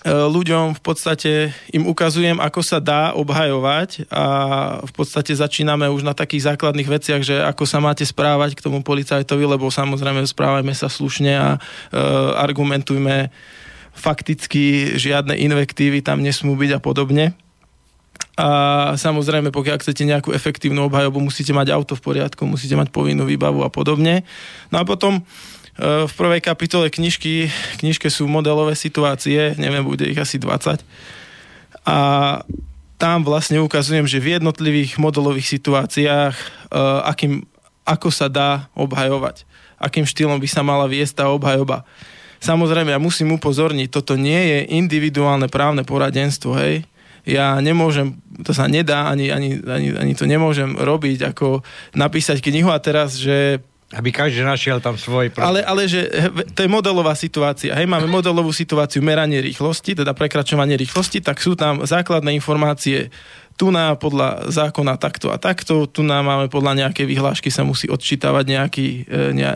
ľuďom 0.06 0.74
v 0.74 0.82
podstate 0.82 1.54
im 1.70 1.86
ukazujem, 1.86 2.42
ako 2.42 2.62
sa 2.66 2.82
dá 2.82 3.14
obhajovať 3.14 4.10
a 4.10 4.26
v 4.82 4.92
podstate 4.98 5.38
začíname 5.38 5.86
už 5.94 6.02
na 6.02 6.18
takých 6.18 6.50
základných 6.54 6.90
veciach, 6.90 7.22
že 7.22 7.38
ako 7.46 7.70
sa 7.70 7.78
máte 7.78 8.02
správať 8.02 8.58
k 8.58 8.66
tomu 8.66 8.82
policajtovi, 8.82 9.46
lebo 9.46 9.70
samozrejme 9.70 10.26
správajme 10.26 10.74
sa 10.74 10.90
slušne 10.90 11.34
a 11.38 11.50
e, 11.54 11.60
argumentujme 12.34 13.30
fakticky, 13.94 14.98
žiadne 14.98 15.38
invektívy 15.38 16.02
tam 16.02 16.26
nesmú 16.26 16.58
byť 16.58 16.72
a 16.74 16.80
podobne. 16.82 17.38
A 18.42 18.50
samozrejme, 18.98 19.54
pokiaľ 19.54 19.86
chcete 19.86 20.02
nejakú 20.02 20.34
efektívnu 20.34 20.90
obhajobu, 20.90 21.22
musíte 21.22 21.54
mať 21.54 21.78
auto 21.78 21.94
v 21.94 22.02
poriadku, 22.02 22.42
musíte 22.50 22.74
mať 22.74 22.90
povinnú 22.90 23.30
výbavu 23.30 23.62
a 23.62 23.70
podobne. 23.70 24.26
No 24.74 24.82
a 24.82 24.84
potom 24.88 25.22
v 25.80 26.14
prvej 26.14 26.42
kapitole 26.44 26.92
knižky, 26.92 27.48
knižke 27.80 28.12
sú 28.12 28.28
modelové 28.28 28.76
situácie, 28.76 29.56
neviem, 29.56 29.82
bude 29.82 30.04
ich 30.04 30.20
asi 30.20 30.36
20. 30.38 30.84
A 31.88 31.98
tam 33.02 33.26
vlastne 33.26 33.58
ukazujem, 33.58 34.06
že 34.06 34.22
v 34.22 34.38
jednotlivých 34.38 35.02
modelových 35.02 35.50
situáciách, 35.58 36.36
eh, 36.38 37.10
akým, 37.10 37.42
ako 37.82 38.14
sa 38.14 38.30
dá 38.30 38.70
obhajovať, 38.78 39.50
akým 39.82 40.06
štýlom 40.06 40.38
by 40.38 40.46
sa 40.46 40.62
mala 40.62 40.86
viesť 40.86 41.26
tá 41.26 41.34
obhajoba. 41.34 41.82
Samozrejme, 42.38 42.94
ja 42.94 43.02
musím 43.02 43.34
upozorniť, 43.38 43.90
toto 43.90 44.14
nie 44.14 44.38
je 44.38 44.60
individuálne 44.78 45.50
právne 45.50 45.82
poradenstvo, 45.82 46.58
hej. 46.58 46.86
ja 47.22 47.54
nemôžem, 47.62 48.18
to 48.42 48.50
sa 48.50 48.66
nedá, 48.66 49.10
ani, 49.10 49.30
ani, 49.30 49.62
ani, 49.62 49.94
ani 49.94 50.14
to 50.18 50.26
nemôžem 50.26 50.74
robiť, 50.74 51.34
ako 51.34 51.62
napísať 51.94 52.42
knihu 52.42 52.74
a 52.74 52.82
teraz, 52.82 53.22
že 53.22 53.62
aby 53.92 54.10
každý 54.10 54.48
našiel 54.48 54.80
tam 54.80 54.96
svoj 54.96 55.36
problém. 55.36 55.48
ale, 55.48 55.60
ale 55.68 55.84
že 55.88 56.08
to 56.56 56.64
je 56.64 56.70
modelová 56.72 57.12
situácia. 57.12 57.76
Hej, 57.76 57.88
máme 57.88 58.08
modelovú 58.08 58.56
situáciu 58.56 59.04
meranie 59.04 59.44
rýchlosti, 59.44 60.00
teda 60.00 60.16
prekračovanie 60.16 60.80
rýchlosti, 60.80 61.20
tak 61.20 61.44
sú 61.44 61.60
tam 61.60 61.84
základné 61.84 62.32
informácie 62.32 63.12
tu 63.60 63.70
na 63.70 63.94
podľa 63.94 64.50
zákona 64.50 64.98
takto 64.98 65.30
a 65.30 65.38
takto, 65.38 65.86
tu 65.86 66.02
na 66.02 66.26
máme 66.26 66.50
podľa 66.50 66.82
nejakej 66.82 67.06
vyhlášky 67.06 67.54
sa 67.54 67.62
musí 67.62 67.86
odčítavať 67.92 68.46
nejaký, 68.48 68.88
ne, 69.38 69.50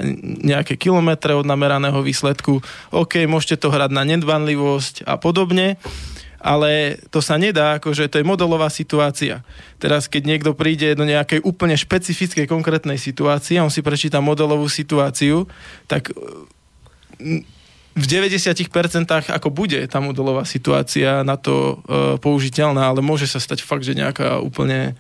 nejaké 0.46 0.77
kilometre 0.77 1.34
od 1.34 1.48
nameraného 1.48 2.06
výsledku. 2.06 2.62
OK, 2.94 3.25
môžete 3.25 3.65
to 3.65 3.74
hrať 3.74 3.89
na 3.89 4.06
nedbanlivosť 4.06 5.10
a 5.10 5.18
podobne, 5.18 5.82
ale 6.46 7.02
to 7.10 7.25
sa 7.25 7.42
nedá, 7.42 7.82
akože 7.82 8.06
to 8.06 8.22
je 8.22 8.30
modelová 8.30 8.70
situácia. 8.70 9.42
Teraz, 9.82 10.06
keď 10.06 10.30
niekto 10.30 10.52
príde 10.54 10.94
do 10.94 11.02
nejakej 11.02 11.42
úplne 11.42 11.74
špecifickej 11.74 12.46
konkrétnej 12.46 13.02
situácie 13.02 13.58
on 13.58 13.74
si 13.74 13.82
prečíta 13.82 14.22
modelovú 14.22 14.70
situáciu, 14.70 15.50
tak 15.90 16.14
e, 16.14 17.42
v 17.98 18.06
90% 18.06 18.62
ako 19.10 19.50
bude 19.50 19.82
tá 19.90 19.98
modelová 19.98 20.46
situácia 20.46 21.25
na 21.25 21.34
to 21.34 21.82
e, 21.82 22.22
použiteľná, 22.22 22.94
ale 22.94 23.02
môže 23.02 23.25
sa 23.25 23.42
stať 23.42 23.66
fakt, 23.66 23.82
že 23.82 23.98
nejaká 23.98 24.38
úplne 24.38 24.94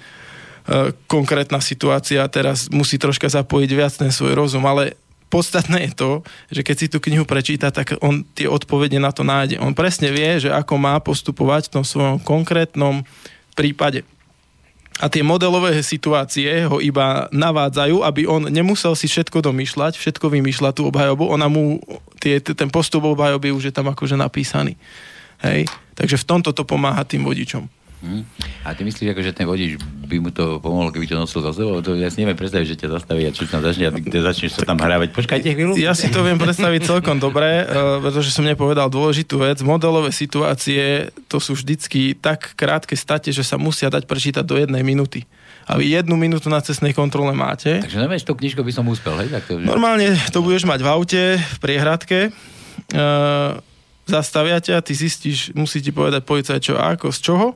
e, 0.65 0.97
konkrétna 1.05 1.61
situácia 1.61 2.25
teraz 2.25 2.73
musí 2.73 2.97
troška 2.97 3.29
zapojiť 3.29 3.69
viac 3.69 3.93
ten 3.93 4.09
svoj 4.09 4.33
rozum, 4.33 4.65
ale 4.65 4.97
podstatné 5.29 5.89
je 5.89 5.93
to, 5.97 6.11
že 6.53 6.61
keď 6.61 6.75
si 6.75 6.87
tú 6.87 6.97
knihu 7.01 7.25
prečíta, 7.27 7.73
tak 7.73 7.97
on 7.99 8.23
tie 8.37 8.47
odpovede 8.47 9.01
na 9.01 9.11
to 9.11 9.25
nájde. 9.25 9.59
On 9.59 9.75
presne 9.75 10.13
vie, 10.13 10.39
že 10.39 10.53
ako 10.53 10.75
má 10.79 10.95
postupovať 11.01 11.67
v 11.67 11.73
tom 11.79 11.85
svojom 11.85 12.17
konkrétnom 12.21 13.03
prípade. 13.57 14.05
A 14.95 15.11
tie 15.11 15.27
modelové 15.27 15.75
situácie 15.83 16.47
ho 16.71 16.79
iba 16.79 17.27
navádzajú, 17.35 17.99
aby 17.99 18.31
on 18.31 18.47
nemusel 18.47 18.95
si 18.95 19.11
všetko 19.11 19.43
domýšľať, 19.43 19.99
všetko 19.99 20.31
vymýšľať 20.31 20.73
tú 20.79 20.83
obhajobu, 20.87 21.27
ona 21.27 21.51
mu, 21.51 21.83
tie, 22.23 22.39
ten 22.39 22.71
postup 22.71 23.03
obhajoby 23.03 23.51
už 23.51 23.69
je 23.71 23.73
tam 23.75 23.91
akože 23.91 24.15
napísaný. 24.15 24.79
Hej? 25.43 25.67
Takže 25.99 26.23
v 26.23 26.27
tomto 26.27 26.55
to 26.55 26.63
pomáha 26.63 27.03
tým 27.03 27.27
vodičom. 27.27 27.67
Hm? 28.05 28.21
A 28.61 28.77
ty 28.77 28.85
myslíš, 28.85 29.11
ako, 29.11 29.21
že 29.25 29.33
ten 29.33 29.49
vodič 29.49 29.81
by 29.81 30.17
mu 30.21 30.29
to 30.29 30.61
pomohlo, 30.61 30.93
keby 30.93 31.09
to 31.09 31.17
nosil 31.17 31.41
za 31.41 31.57
sebou? 31.57 31.81
To 31.81 31.97
ja 31.97 32.13
si 32.13 32.21
neviem 32.21 32.37
predstaviť, 32.37 32.67
že 32.69 32.77
ťa 32.85 32.89
zastaví 33.01 33.25
a 33.25 33.33
čo 33.33 33.49
tam 33.49 33.65
začne 33.65 33.89
a 33.89 33.91
ty 33.93 34.17
začneš 34.21 34.61
sa 34.61 34.63
tam 34.63 34.77
hrávať. 34.77 35.09
Počkajte 35.17 35.49
chvíľu. 35.49 35.73
Ja 35.81 35.97
si 35.97 36.13
to 36.13 36.21
viem 36.21 36.37
predstaviť 36.37 36.85
celkom 36.85 37.17
dobre, 37.17 37.65
eh, 37.65 37.99
pretože 37.99 38.29
som 38.29 38.45
nepovedal 38.45 38.93
dôležitú 38.93 39.41
vec. 39.41 39.57
Modelové 39.65 40.13
situácie, 40.13 41.09
to 41.25 41.41
sú 41.41 41.57
vždycky 41.57 42.13
tak 42.13 42.53
krátke 42.53 42.93
state, 42.93 43.33
že 43.33 43.41
sa 43.41 43.57
musia 43.57 43.89
dať 43.89 44.05
prečítať 44.05 44.45
do 44.45 44.61
jednej 44.61 44.85
minúty. 44.85 45.25
A 45.65 45.81
vy 45.81 45.97
jednu 45.97 46.13
minútu 46.13 46.45
na 46.45 46.61
cestnej 46.61 46.93
kontrole 46.93 47.33
máte. 47.33 47.81
Takže 47.81 47.97
neviem, 47.97 48.21
tú 48.21 48.37
knižku 48.37 48.61
by 48.61 48.69
som 48.69 48.85
uspel, 48.85 49.17
hej? 49.17 49.33
Tak 49.33 49.49
to, 49.49 49.57
že... 49.57 49.65
Normálne 49.65 50.13
to 50.29 50.45
budeš 50.45 50.69
mať 50.69 50.85
v 50.85 50.89
aute, 50.93 51.23
v 51.41 51.57
priehradke. 51.57 52.29
Uh, 52.93 53.57
zastavia 54.05 54.61
ťa, 54.61 54.85
ty 54.85 54.93
zistíš, 54.93 55.51
musí 55.57 55.81
ti 55.81 55.89
povedať 55.89 56.21
policajt 56.23 56.61
čo 56.61 56.73
ako, 56.77 57.09
z 57.09 57.19
čoho. 57.21 57.47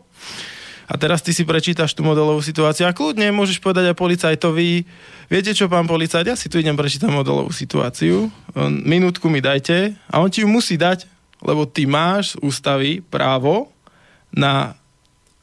A 0.90 0.98
teraz 0.98 1.22
ty 1.22 1.30
si 1.30 1.46
prečítaš 1.46 1.94
tú 1.94 2.02
modelovú 2.02 2.42
situáciu 2.42 2.90
a 2.90 2.98
kľudne 2.98 3.30
môžeš 3.30 3.62
povedať 3.62 3.94
aj 3.94 4.02
policajtovi, 4.02 4.90
viete 5.30 5.54
čo, 5.54 5.70
pán 5.70 5.86
policajt, 5.86 6.26
ja 6.26 6.34
si 6.34 6.50
tu 6.50 6.58
idem 6.58 6.74
prečítať 6.74 7.14
modelovú 7.14 7.54
situáciu, 7.54 8.34
On, 8.58 8.74
minútku 8.82 9.30
mi 9.30 9.38
dajte 9.38 9.94
a 10.10 10.18
on 10.18 10.34
ti 10.34 10.42
ju 10.42 10.50
musí 10.50 10.82
dať, 10.82 11.06
lebo 11.46 11.70
ty 11.70 11.86
máš 11.86 12.34
z 12.34 12.42
ústavy 12.42 13.06
právo 13.06 13.70
na, 14.34 14.74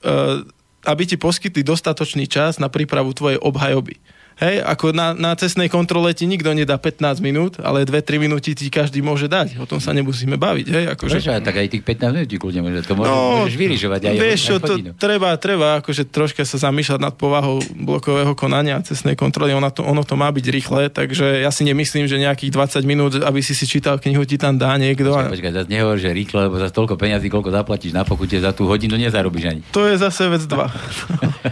uh, 0.02 0.42
aby 0.82 1.02
ti 1.06 1.14
poskytli 1.14 1.62
dostatočný 1.62 2.26
čas 2.26 2.58
na 2.58 2.66
prípravu 2.66 3.14
tvojej 3.14 3.38
obhajoby. 3.38 4.02
Hej, 4.36 4.60
ako 4.68 4.92
na, 4.92 5.16
na 5.16 5.32
cestnej 5.32 5.72
kontrole 5.72 6.12
ti 6.12 6.28
nikto 6.28 6.52
nedá 6.52 6.76
15 6.76 7.24
minút, 7.24 7.56
ale 7.56 7.88
2-3 7.88 8.20
minúty 8.20 8.52
ti 8.52 8.68
každý 8.68 9.00
môže 9.00 9.32
dať. 9.32 9.56
O 9.56 9.64
tom 9.64 9.80
sa 9.80 9.96
nemusíme 9.96 10.36
baviť. 10.36 10.66
Hej, 10.68 10.84
akože... 10.92 11.16
Prečo? 11.16 11.32
Tak 11.40 11.56
aj 11.56 11.68
tých 11.72 11.80
15 11.80 12.12
minút 12.12 12.28
ti 12.28 12.36
kľudne 12.36 12.60
môže, 12.60 12.84
to 12.84 12.92
môže, 12.92 13.08
No, 13.08 13.48
môžeš 13.48 13.56
vyrižovať 13.56 14.00
aj 14.04 14.14
Vieš 14.20 14.40
čo, 14.44 14.56
to 14.60 14.74
treba, 15.00 15.32
treba 15.40 15.80
akože 15.80 16.12
troška 16.12 16.44
sa 16.44 16.60
zamýšľať 16.68 17.00
nad 17.00 17.16
povahou 17.16 17.64
blokového 17.80 18.36
konania 18.36 18.76
a 18.76 18.84
cestnej 18.84 19.16
kontroly. 19.16 19.56
Ono 19.56 19.72
to, 19.72 19.80
ono 19.80 20.04
to 20.04 20.20
má 20.20 20.28
byť 20.28 20.46
rýchle, 20.52 20.92
takže 20.92 21.40
ja 21.40 21.48
si 21.48 21.64
nemyslím, 21.64 22.04
že 22.04 22.20
nejakých 22.20 22.52
20 22.52 22.84
minút, 22.84 23.16
aby 23.16 23.40
si 23.40 23.56
si 23.56 23.64
čítal 23.64 23.96
knihu, 23.96 24.20
ti 24.28 24.36
tam 24.36 24.60
dá 24.60 24.76
niekto. 24.76 25.16
Počkaj, 25.16 25.32
počkaj, 25.32 25.52
zase 25.64 25.68
nehovor, 25.72 25.96
že 25.96 26.12
rýchle, 26.12 26.52
lebo 26.52 26.60
za 26.60 26.68
toľko 26.68 27.00
peňazí, 27.00 27.32
koľko 27.32 27.56
zaplatíš 27.56 27.96
na 27.96 28.04
pokute, 28.04 28.36
za 28.36 28.52
tú 28.52 28.68
hodinu 28.68 29.00
nezarobíš 29.00 29.44
ani. 29.48 29.60
To 29.72 29.88
je 29.88 29.96
zase 29.96 30.28
vec 30.28 30.44
2. 30.44 30.60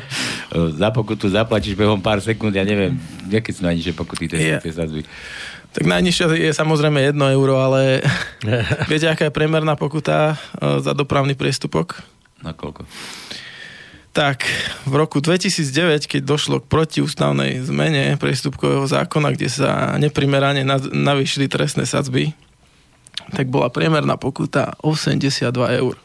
za 0.80 0.88
pokutu 0.94 1.26
zaplatíš 1.30 1.74
behom 1.74 1.98
pár 1.98 2.18
sekúnd, 2.22 2.54
ja 2.54 2.62
neviem, 2.62 2.73
aké 3.30 3.50
sú 3.50 3.62
najnižšie 3.64 3.94
pokuty 3.94 4.24
tie, 4.30 4.38
Je. 4.38 4.56
tie 4.62 4.72
sadzby. 4.72 5.02
tak 5.74 5.84
najnižšia 5.86 6.26
je 6.38 6.52
samozrejme 6.54 7.10
1 7.10 7.18
euro, 7.34 7.58
ale 7.58 8.02
viete, 8.90 9.10
aká 9.10 9.28
je 9.28 9.34
priemerná 9.34 9.74
pokuta 9.74 10.34
e, 10.58 10.82
za 10.82 10.94
dopravný 10.94 11.34
priestupok? 11.34 11.98
Na 12.44 12.52
koľko? 12.52 12.84
Tak, 14.14 14.46
v 14.86 14.94
roku 14.94 15.18
2009, 15.18 16.06
keď 16.06 16.22
došlo 16.22 16.62
k 16.62 16.70
protiústavnej 16.70 17.58
zmene 17.66 18.14
priestupkového 18.14 18.86
zákona, 18.86 19.34
kde 19.34 19.50
sa 19.50 19.98
neprimerane 19.98 20.62
nav- 20.62 20.86
navýšili 20.94 21.50
trestné 21.50 21.82
sadzby, 21.82 22.30
tak 23.34 23.50
bola 23.50 23.66
priemerná 23.74 24.14
pokuta 24.14 24.78
82 24.86 25.50
eur. 25.82 25.98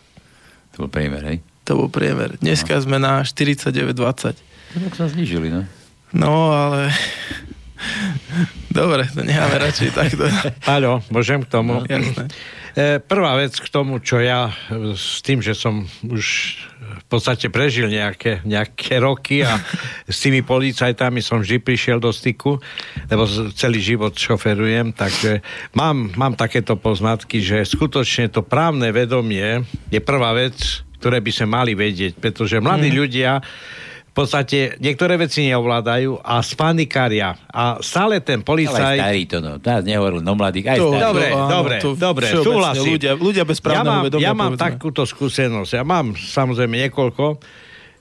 To 0.74 0.78
bol 0.86 0.90
priemer, 0.90 1.22
hej? 1.22 1.38
To 1.70 1.86
bol 1.86 1.90
priemer. 1.94 2.34
Dneska 2.42 2.82
sme 2.82 2.98
na 2.98 3.22
49,20. 3.22 3.94
No, 3.94 4.78
tak 4.90 4.94
sa 4.98 5.06
znižili, 5.06 5.54
no. 5.54 5.70
No, 6.14 6.52
ale... 6.52 6.92
Dobre, 8.70 9.08
to 9.10 9.26
necháme 9.26 9.56
radšej 9.58 9.90
takto. 10.00 10.26
Áno, 10.70 11.02
môžem 11.10 11.42
k 11.44 11.48
tomu. 11.50 11.82
Jasné. 11.88 12.30
E, 12.78 13.02
Prvá 13.02 13.34
vec 13.40 13.58
k 13.58 13.68
tomu, 13.68 13.98
čo 14.00 14.22
ja 14.22 14.54
e, 14.70 14.94
s 14.94 15.26
tým, 15.26 15.42
že 15.42 15.58
som 15.58 15.90
už 16.06 16.26
v 16.90 17.06
podstate 17.10 17.50
prežil 17.50 17.90
nejaké, 17.90 18.46
nejaké 18.46 19.02
roky 19.02 19.42
a 19.42 19.58
s 20.06 20.18
tými 20.22 20.46
policajtami 20.46 21.20
som 21.24 21.42
vždy 21.42 21.58
prišiel 21.60 21.98
do 21.98 22.14
styku, 22.14 22.62
lebo 23.10 23.26
celý 23.58 23.80
život 23.82 24.14
šoferujem, 24.14 24.94
takže 24.94 25.42
mám, 25.74 26.14
mám 26.14 26.38
takéto 26.38 26.78
poznatky, 26.78 27.42
že 27.42 27.66
skutočne 27.66 28.30
to 28.30 28.46
právne 28.46 28.94
vedomie 28.94 29.66
je 29.90 30.00
prvá 30.04 30.38
vec, 30.38 30.86
ktoré 31.00 31.24
by 31.24 31.32
sme 31.32 31.48
mali 31.48 31.72
vedieť, 31.74 32.20
pretože 32.20 32.60
mladí 32.60 32.92
ľudia 32.92 33.40
v 33.40 33.46
podstate 34.20 34.58
niektoré 34.78 35.16
veci 35.16 35.48
neovládajú 35.48 36.20
a 36.20 36.44
spanikária. 36.44 37.40
A 37.48 37.80
stále 37.80 38.20
ten 38.20 38.40
Ale 38.40 38.44
aj 38.44 38.50
policajt... 38.50 39.00
starý 39.00 39.24
to, 39.26 39.38
no. 39.40 39.52
Nás 39.56 39.82
nehovoril 39.88 40.20
no 40.20 40.36
mladých, 40.36 40.76
aj 40.76 40.78
To- 40.78 40.92
starý. 40.92 41.04
Dobre, 41.08 41.28
áno, 41.32 41.48
dobre, 41.50 41.76
to 41.80 41.90
dobre, 41.96 42.26
súhlasím. 42.28 42.92
Ľudia, 43.00 43.12
ľudia 43.16 43.44
bez 43.48 43.60
ja 43.64 43.82
mám, 43.82 44.04
vedomia. 44.04 44.26
ja 44.28 44.34
mám 44.36 44.54
povedzme. 44.54 44.66
takúto 44.76 45.02
skúsenosť. 45.08 45.72
Ja 45.72 45.84
mám 45.88 46.14
samozrejme 46.14 46.76
niekoľko. 46.88 47.40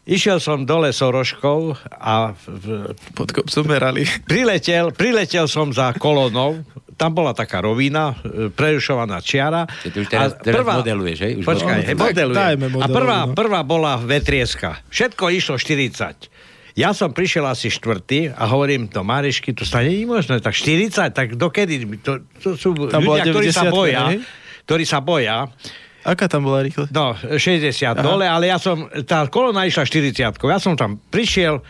Išiel 0.09 0.41
som 0.41 0.65
dole 0.65 0.89
Soroškou 0.89 1.77
a 1.93 2.33
v, 2.33 2.97
Pod 3.13 3.29
kopcom 3.29 3.65
merali. 3.69 4.09
priletel, 4.25 4.89
priletel 4.97 5.45
som 5.45 5.69
za 5.69 5.93
kolonou. 5.95 6.65
Tam 6.99 7.15
bola 7.15 7.31
taká 7.31 7.63
rovina, 7.63 8.19
e, 8.19 8.51
prerušovaná 8.51 9.23
čiara. 9.23 9.71
Čiže 9.81 9.91
ty 9.95 9.99
už 10.03 10.09
teraz- 10.11 10.35
teraz 10.43 10.67
modeluješ, 10.67 11.19
hej? 11.23 11.33
Už 11.39 11.45
počkaj, 11.47 11.79
modeluješ. 11.79 11.87
hej, 11.89 11.95
Tak 11.95 12.03
modelujem. 12.05 12.37
dajme 12.37 12.67
A 12.75 12.87
prvá, 12.91 13.19
no. 13.23 13.33
prvá 13.33 13.61
bola 13.63 13.93
vetrieska. 13.97 14.83
Všetko 14.89 15.31
išlo 15.31 15.55
40. 15.55 16.27
Ja 16.75 16.91
som 16.91 17.11
prišiel 17.11 17.43
asi 17.43 17.67
štvrtý 17.69 18.31
a 18.31 18.47
hovorím 18.47 18.87
do 18.87 19.03
Marišky, 19.03 19.51
to 19.51 19.63
sa 19.63 19.83
je 19.83 20.03
možné, 20.03 20.39
tak 20.39 20.53
40, 20.53 21.11
tak 21.11 21.35
dokedy? 21.35 21.87
To, 22.03 22.19
to 22.39 22.55
sú 22.55 22.75
Tam 22.87 23.03
ľudia, 23.03 23.27
ktorí 23.27 23.49
sa 23.49 23.67
90, 23.67 23.75
boja. 23.75 24.03
hej? 24.11 24.19
Ktorí 24.63 24.85
sa 24.85 24.99
boja. 24.99 25.37
Aká 26.03 26.27
tam 26.27 26.47
bola 26.47 26.63
rýchlosť? 26.63 26.91
No, 26.91 27.15
60 27.15 27.39
Aha. 27.85 27.99
dole, 27.99 28.25
ale 28.25 28.47
ja 28.47 28.57
som, 28.57 28.87
tá 29.03 29.27
kolona 29.27 29.67
išla 29.67 29.83
40. 29.83 30.39
Ja 30.39 30.59
som 30.59 30.75
tam 30.75 31.03
prišiel 31.05 31.63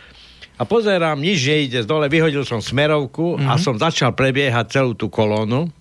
a 0.59 0.67
pozerám, 0.67 1.23
nič 1.23 1.39
nejde 1.47 1.79
z 1.81 1.87
dole, 1.87 2.11
vyhodil 2.11 2.43
som 2.43 2.59
smerovku 2.59 3.39
mm-hmm. 3.39 3.47
a 3.47 3.55
som 3.55 3.79
začal 3.79 4.11
prebiehať 4.11 4.75
celú 4.75 4.91
tú 4.91 5.07
kolónu. 5.07 5.71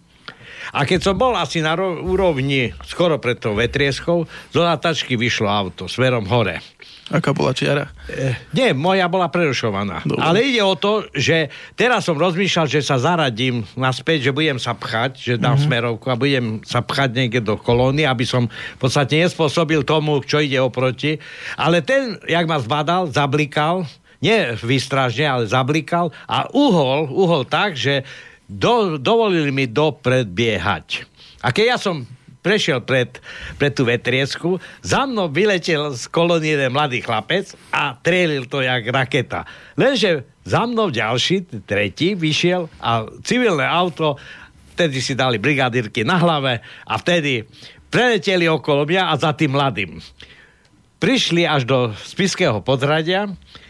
A 0.68 0.84
keď 0.84 1.00
som 1.00 1.16
bol 1.16 1.32
asi 1.32 1.64
na 1.64 1.72
ro- 1.72 2.04
úrovni 2.04 2.76
skoro 2.84 3.16
pred 3.16 3.40
tou 3.40 3.56
vetrieskou, 3.56 4.28
zo 4.52 4.62
natačky 4.62 5.16
vyšlo 5.16 5.48
auto 5.48 5.88
smerom 5.88 6.28
hore. 6.28 6.60
Aká 7.08 7.32
bola 7.32 7.56
čiara? 7.56 7.88
E, 8.04 8.36
nie, 8.52 8.76
moja 8.76 9.08
bola 9.08 9.32
prerušovaná. 9.32 10.04
Dobre. 10.04 10.20
Ale 10.20 10.44
ide 10.44 10.60
o 10.60 10.76
to, 10.76 11.08
že 11.16 11.48
teraz 11.72 12.04
som 12.04 12.20
rozmýšľal, 12.20 12.68
že 12.68 12.84
sa 12.84 13.00
zaradím 13.00 13.64
naspäť, 13.80 14.28
že 14.28 14.36
budem 14.36 14.60
sa 14.60 14.76
pchať, 14.76 15.16
že 15.16 15.34
dám 15.40 15.56
mm-hmm. 15.56 15.64
smerovku 15.72 16.06
a 16.12 16.20
budem 16.20 16.60
sa 16.68 16.84
pchať 16.84 17.16
niekde 17.16 17.40
do 17.40 17.56
kolóny, 17.56 18.04
aby 18.04 18.28
som 18.28 18.52
v 18.52 18.78
podstate 18.78 19.24
nespôsobil 19.24 19.88
tomu, 19.88 20.20
čo 20.20 20.36
ide 20.44 20.60
oproti. 20.60 21.16
Ale 21.56 21.80
ten, 21.80 22.20
jak 22.28 22.44
ma 22.44 22.60
zbadal, 22.60 23.08
zablikal, 23.08 23.88
nie 24.18 24.58
výstražne, 24.58 25.26
ale 25.26 25.44
zablikal 25.46 26.10
a 26.26 26.50
uhol, 26.50 27.06
uhol 27.10 27.46
tak, 27.46 27.78
že 27.78 28.02
do, 28.48 28.96
dovolili 28.96 29.52
mi 29.52 29.64
dopredbiehať. 29.68 31.06
A 31.44 31.54
keď 31.54 31.64
ja 31.64 31.78
som 31.78 32.08
prešiel 32.42 32.80
pred, 32.80 33.20
pred 33.60 33.74
tú 33.74 33.84
vetriesku, 33.84 34.56
za 34.80 35.04
mnou 35.04 35.28
vyletel 35.28 35.92
z 35.92 36.08
kolónie 36.08 36.56
jeden 36.56 36.72
mladý 36.72 37.04
chlapec 37.04 37.52
a 37.74 37.98
trelil 37.98 38.48
to 38.48 38.64
jak 38.64 38.88
raketa. 38.88 39.44
Lenže 39.76 40.24
za 40.48 40.64
mnou 40.64 40.88
ďalší, 40.88 41.44
tretí, 41.68 42.16
vyšiel 42.16 42.72
a 42.80 43.04
civilné 43.20 43.68
auto, 43.68 44.16
vtedy 44.72 45.02
si 45.02 45.12
dali 45.12 45.36
brigadírky 45.36 46.06
na 46.06 46.16
hlave 46.16 46.64
a 46.88 46.94
vtedy 46.96 47.44
preleteli 47.92 48.48
okolo 48.48 48.88
mňa 48.88 49.12
a 49.12 49.14
za 49.20 49.36
tým 49.36 49.52
mladým. 49.52 50.00
Prišli 50.98 51.44
až 51.44 51.68
do 51.68 51.78
spiského 52.00 52.64
podradia, 52.64 53.28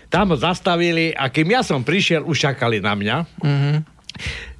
tam 0.09 0.33
ho 0.33 0.37
zastavili 0.37 1.13
a 1.13 1.29
kým 1.29 1.53
ja 1.53 1.61
som 1.61 1.85
prišiel, 1.85 2.25
už 2.25 2.37
čakali 2.53 2.81
na 2.81 2.93
mňa. 2.97 3.17
Mm-hmm. 3.45 3.77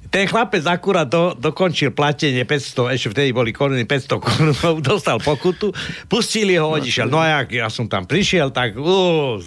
Ten 0.09 0.25
chlapec 0.25 0.65
akurát 0.65 1.05
do, 1.05 1.37
dokončil 1.37 1.93
platenie 1.93 2.41
500, 2.41 2.97
ešte 2.97 3.07
vtedy 3.13 3.29
boli 3.29 3.53
koruny 3.53 3.85
500 3.85 4.17
korunov, 4.17 4.81
dostal 4.89 5.21
pokutu, 5.21 5.69
pustili 6.09 6.57
ho, 6.57 6.65
odišiel. 6.73 7.05
No 7.05 7.21
a 7.21 7.41
jak 7.41 7.61
ja 7.61 7.69
som 7.69 7.85
tam 7.85 8.09
prišiel, 8.09 8.49
tak 8.49 8.73
uh, 8.73 9.37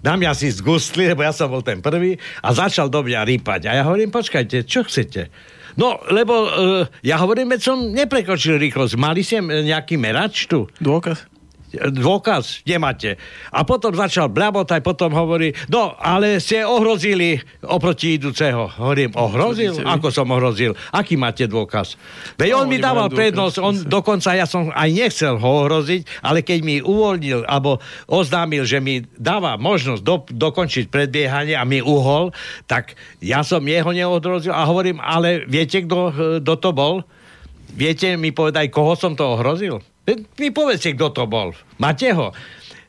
na 0.00 0.16
mňa 0.16 0.32
si 0.32 0.48
zgustli, 0.48 1.12
lebo 1.12 1.20
ja 1.20 1.36
som 1.36 1.52
bol 1.52 1.60
ten 1.60 1.84
prvý 1.84 2.16
a 2.40 2.48
začal 2.56 2.88
do 2.88 3.04
mňa 3.04 3.28
rýpať. 3.28 3.68
A 3.68 3.76
ja 3.76 3.82
hovorím, 3.84 4.08
počkajte, 4.08 4.64
čo 4.64 4.88
chcete? 4.88 5.28
No, 5.76 6.00
lebo 6.08 6.48
uh, 6.48 6.88
ja 7.04 7.20
hovorím, 7.20 7.52
veď 7.52 7.60
som 7.60 7.76
neprekročil 7.92 8.56
rýchlosť. 8.56 8.96
Mali 8.96 9.20
ste 9.20 9.44
nejaký 9.44 10.00
merač 10.00 10.48
tu? 10.48 10.64
Dôkaz? 10.80 11.28
Dôkaz 11.78 12.64
nemáte. 12.64 13.20
A 13.52 13.62
potom 13.62 13.92
začal 13.92 14.32
blabotaj, 14.32 14.80
potom 14.80 15.12
hovorí, 15.12 15.52
no, 15.68 15.94
ale 16.00 16.40
ste 16.42 16.64
ohrozili 16.64 17.38
oproti 17.64 18.16
idúceho. 18.16 18.68
Hovorím, 18.80 19.14
ohrozil? 19.14 19.80
Ako 19.84 20.08
som 20.10 20.28
ohrozil? 20.32 20.72
Aký 20.92 21.14
máte 21.14 21.44
dôkaz? 21.44 22.00
Veď 22.40 22.56
no, 22.56 22.64
on 22.64 22.66
mi 22.68 22.78
dával 22.80 23.08
prednosť, 23.12 23.56
on 23.60 23.74
dokonca, 23.86 24.36
ja 24.36 24.44
som 24.44 24.72
aj 24.72 24.90
nechcel 24.92 25.36
ho 25.36 25.50
ohroziť, 25.64 26.24
ale 26.24 26.42
keď 26.42 26.58
mi 26.64 26.76
uvoľnil, 26.82 27.46
alebo 27.46 27.78
oznámil, 28.10 28.64
že 28.66 28.82
mi 28.82 29.04
dáva 29.16 29.56
možnosť 29.56 30.02
do, 30.02 30.24
dokončiť 30.26 30.88
predbiehanie 30.88 31.54
a 31.56 31.64
mi 31.64 31.80
uhol, 31.80 32.32
tak 32.66 32.96
ja 33.20 33.42
som 33.42 33.62
jeho 33.64 33.90
neohrozil 33.92 34.52
a 34.52 34.66
hovorím, 34.68 35.02
ale 35.02 35.44
viete, 35.46 35.84
kto 35.84 36.54
to 36.56 36.70
bol? 36.72 37.04
Viete 37.76 38.14
mi 38.14 38.30
povedať, 38.30 38.70
koho 38.70 38.94
som 38.94 39.18
to 39.18 39.36
ohrozil? 39.36 39.82
Vy 40.14 40.54
povedzte, 40.54 40.94
kto 40.94 41.10
to 41.10 41.24
bol. 41.26 41.50
Máte 41.82 42.14
ho? 42.14 42.30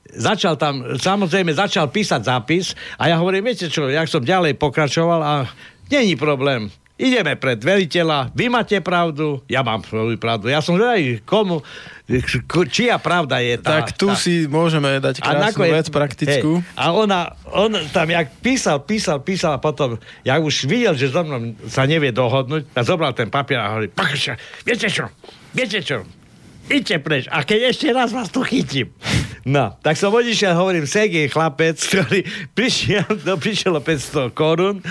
Začal 0.07 0.55
tam, 0.55 0.95
samozrejme, 0.95 1.51
začal 1.51 1.89
písať 1.91 2.21
zápis 2.23 2.77
a 2.95 3.11
ja 3.11 3.19
hovorím, 3.19 3.51
viete 3.51 3.67
čo, 3.67 3.89
jak 3.91 4.07
som 4.07 4.23
ďalej 4.23 4.55
pokračoval 4.55 5.19
a 5.19 5.33
není 5.91 6.15
problém. 6.15 6.71
Ideme 6.97 7.37
pred 7.37 7.61
veliteľa, 7.61 8.33
vy 8.33 8.49
máte 8.49 8.81
pravdu, 8.81 9.37
ja 9.45 9.61
mám 9.61 9.85
svoju 9.85 10.17
pravdu. 10.17 10.49
Ja 10.49 10.65
som 10.65 10.81
aj 10.81 11.21
komu, 11.29 11.61
čia 12.73 12.97
pravda 12.97 13.37
je 13.37 13.61
tá. 13.61 13.85
Tak 13.85 13.93
tu 13.93 14.09
tá. 14.09 14.17
si 14.17 14.49
môžeme 14.49 14.97
dať 14.97 15.21
krásnu 15.21 15.61
a 15.61 15.77
vec 15.77 15.87
praktickú. 15.93 16.51
Hej, 16.57 16.73
a 16.73 16.85
ona, 16.97 17.37
on 17.53 17.69
tam 17.93 18.09
jak 18.09 18.33
písal, 18.41 18.81
písal, 18.81 19.21
písal 19.21 19.53
a 19.53 19.59
potom, 19.61 20.01
ja 20.25 20.41
už 20.41 20.65
videl, 20.65 20.97
že 20.97 21.13
so 21.13 21.21
mnou 21.21 21.53
sa 21.69 21.85
nevie 21.85 22.09
dohodnúť, 22.09 22.73
a 22.73 22.81
zobral 22.81 23.13
ten 23.13 23.29
papier 23.29 23.61
a 23.61 23.77
hovorí, 23.77 23.93
viete 24.65 24.89
čo, 24.89 25.05
viete 25.53 25.77
čo, 25.85 26.01
Iďte 26.67 26.95
preč. 26.99 27.23
A 27.31 27.47
keď 27.47 27.71
ešte 27.71 27.87
raz 27.95 28.11
vás 28.11 28.27
tu 28.27 28.43
chytím. 28.43 28.91
No, 29.47 29.71
tak 29.79 29.95
som 29.95 30.11
odišiel, 30.11 30.51
hovorím, 30.59 30.83
Sergej 30.83 31.31
chlapec, 31.31 31.79
ktorý 31.79 32.27
prišiel, 32.51 33.07
no, 33.23 33.39
prišiel 33.39 33.79
o 33.79 33.81
500 33.81 34.35
korún. 34.35 34.83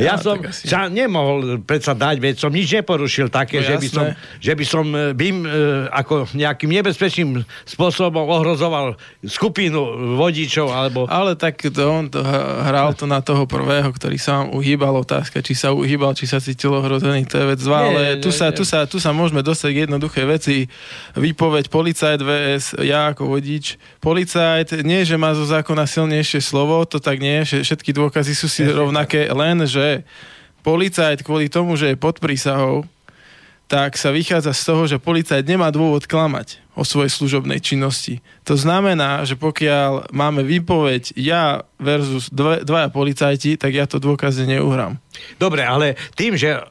Ja, 0.00 0.14
ja 0.14 0.14
som 0.16 0.40
sa 0.48 0.88
nemohol 0.88 1.60
predsa 1.60 1.92
dať, 1.92 2.16
veď 2.16 2.34
som 2.40 2.48
nič 2.48 2.72
neporušil 2.72 3.28
také, 3.28 3.60
no, 3.60 3.68
že, 3.68 3.74
by 3.76 3.88
som, 3.92 4.04
že 4.40 4.52
by 4.56 4.64
som 4.64 4.84
e, 4.96 5.12
bym 5.12 5.44
e, 5.44 5.48
ako 5.92 6.32
nejakým 6.32 6.72
nebezpečným 6.72 7.44
spôsobom 7.68 8.24
ohrozoval 8.32 8.96
skupinu 9.28 10.16
vodičov, 10.16 10.72
alebo... 10.72 11.04
Ale 11.12 11.36
tak 11.36 11.60
to 11.60 11.82
on 11.84 12.08
to 12.08 12.24
hral 12.64 12.96
to 12.96 13.04
na 13.04 13.20
toho 13.20 13.44
prvého, 13.44 13.92
ktorý 13.92 14.16
sa 14.16 14.40
vám 14.40 14.56
uhýbal. 14.56 15.04
Otázka, 15.04 15.44
či 15.44 15.52
sa 15.52 15.76
uhýbal, 15.76 16.16
či 16.16 16.24
sa 16.24 16.40
cítil 16.40 16.72
ohrozený, 16.72 17.28
to 17.28 17.36
je 17.36 17.44
vec 17.44 17.60
dva, 17.60 17.92
ale 17.92 18.02
tu, 18.24 18.32
sa, 18.32 18.48
tu, 18.56 18.64
sa, 18.64 18.88
tu 18.88 18.96
sa 18.96 19.12
môžeme 19.12 19.44
dostať 19.44 19.70
k 19.76 19.78
jednoduché 19.84 20.24
veci 20.24 20.64
výpoveď 21.18 21.68
policajt 21.68 22.20
VS, 22.22 22.64
ja 22.82 23.10
ako 23.10 23.34
vodič. 23.34 23.76
Policajt, 23.98 24.82
nie, 24.86 25.02
že 25.02 25.18
má 25.18 25.34
zo 25.34 25.44
zákona 25.44 25.84
silnejšie 25.84 26.40
slovo, 26.40 26.82
to 26.86 27.02
tak 27.02 27.18
nie, 27.18 27.42
všetky 27.44 27.90
dôkazy 27.92 28.32
sú 28.32 28.46
si 28.46 28.62
rovnaké, 28.64 29.26
len, 29.34 29.66
že 29.66 30.06
policajt 30.62 31.26
kvôli 31.26 31.50
tomu, 31.50 31.74
že 31.74 31.92
je 31.92 31.96
pod 31.98 32.22
prísahou, 32.22 32.86
tak 33.68 34.00
sa 34.00 34.08
vychádza 34.08 34.56
z 34.56 34.62
toho, 34.64 34.82
že 34.88 34.96
policajt 34.96 35.44
nemá 35.44 35.68
dôvod 35.68 36.08
klamať 36.08 36.56
o 36.72 36.88
svojej 36.88 37.12
služobnej 37.12 37.60
činnosti. 37.60 38.24
To 38.48 38.56
znamená, 38.56 39.28
že 39.28 39.36
pokiaľ 39.36 40.08
máme 40.08 40.40
výpoveď 40.40 41.12
ja 41.20 41.68
versus 41.76 42.32
dve, 42.32 42.64
dvaja 42.64 42.88
policajti, 42.88 43.60
tak 43.60 43.76
ja 43.76 43.84
to 43.84 44.00
dôkazy 44.00 44.48
neuhrám. 44.48 44.96
Dobre, 45.36 45.68
ale 45.68 46.00
tým, 46.16 46.32
že 46.40 46.64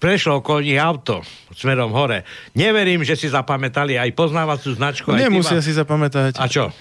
prešlo 0.00 0.40
okolo 0.40 0.64
nich 0.64 0.80
auto 0.80 1.20
smerom 1.52 1.92
hore. 1.92 2.24
Neverím, 2.56 3.04
že 3.04 3.16
si 3.16 3.28
zapamätali 3.28 4.00
aj 4.00 4.10
poznávacú 4.16 4.72
značku. 4.72 5.12
Nemusia 5.12 5.60
si 5.60 5.72
zapamätať. 5.76 6.40
A 6.40 6.46
čo? 6.48 6.72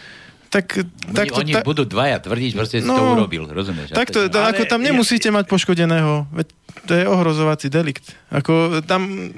Tak, 0.51 0.83
tak 1.15 1.31
to, 1.31 1.39
oni 1.39 1.55
ta... 1.55 1.63
budú 1.63 1.87
dvaja 1.87 2.19
tvrdiť, 2.19 2.51
proste 2.59 2.83
no, 2.83 2.91
si 2.91 2.99
to 2.99 3.03
urobil, 3.15 3.47
rozumieš? 3.47 3.95
Tak 3.95 4.11
to, 4.11 4.27
to, 4.27 4.35
ale... 4.35 4.51
ako 4.51 4.67
tam 4.67 4.83
nemusíte 4.83 5.31
ja... 5.31 5.35
mať 5.39 5.47
poškodeného, 5.47 6.27
veď 6.27 6.47
to 6.83 6.91
je 6.91 7.03
ohrozovací 7.07 7.71
delikt. 7.71 8.11
Ako 8.27 8.83
tam... 8.83 9.31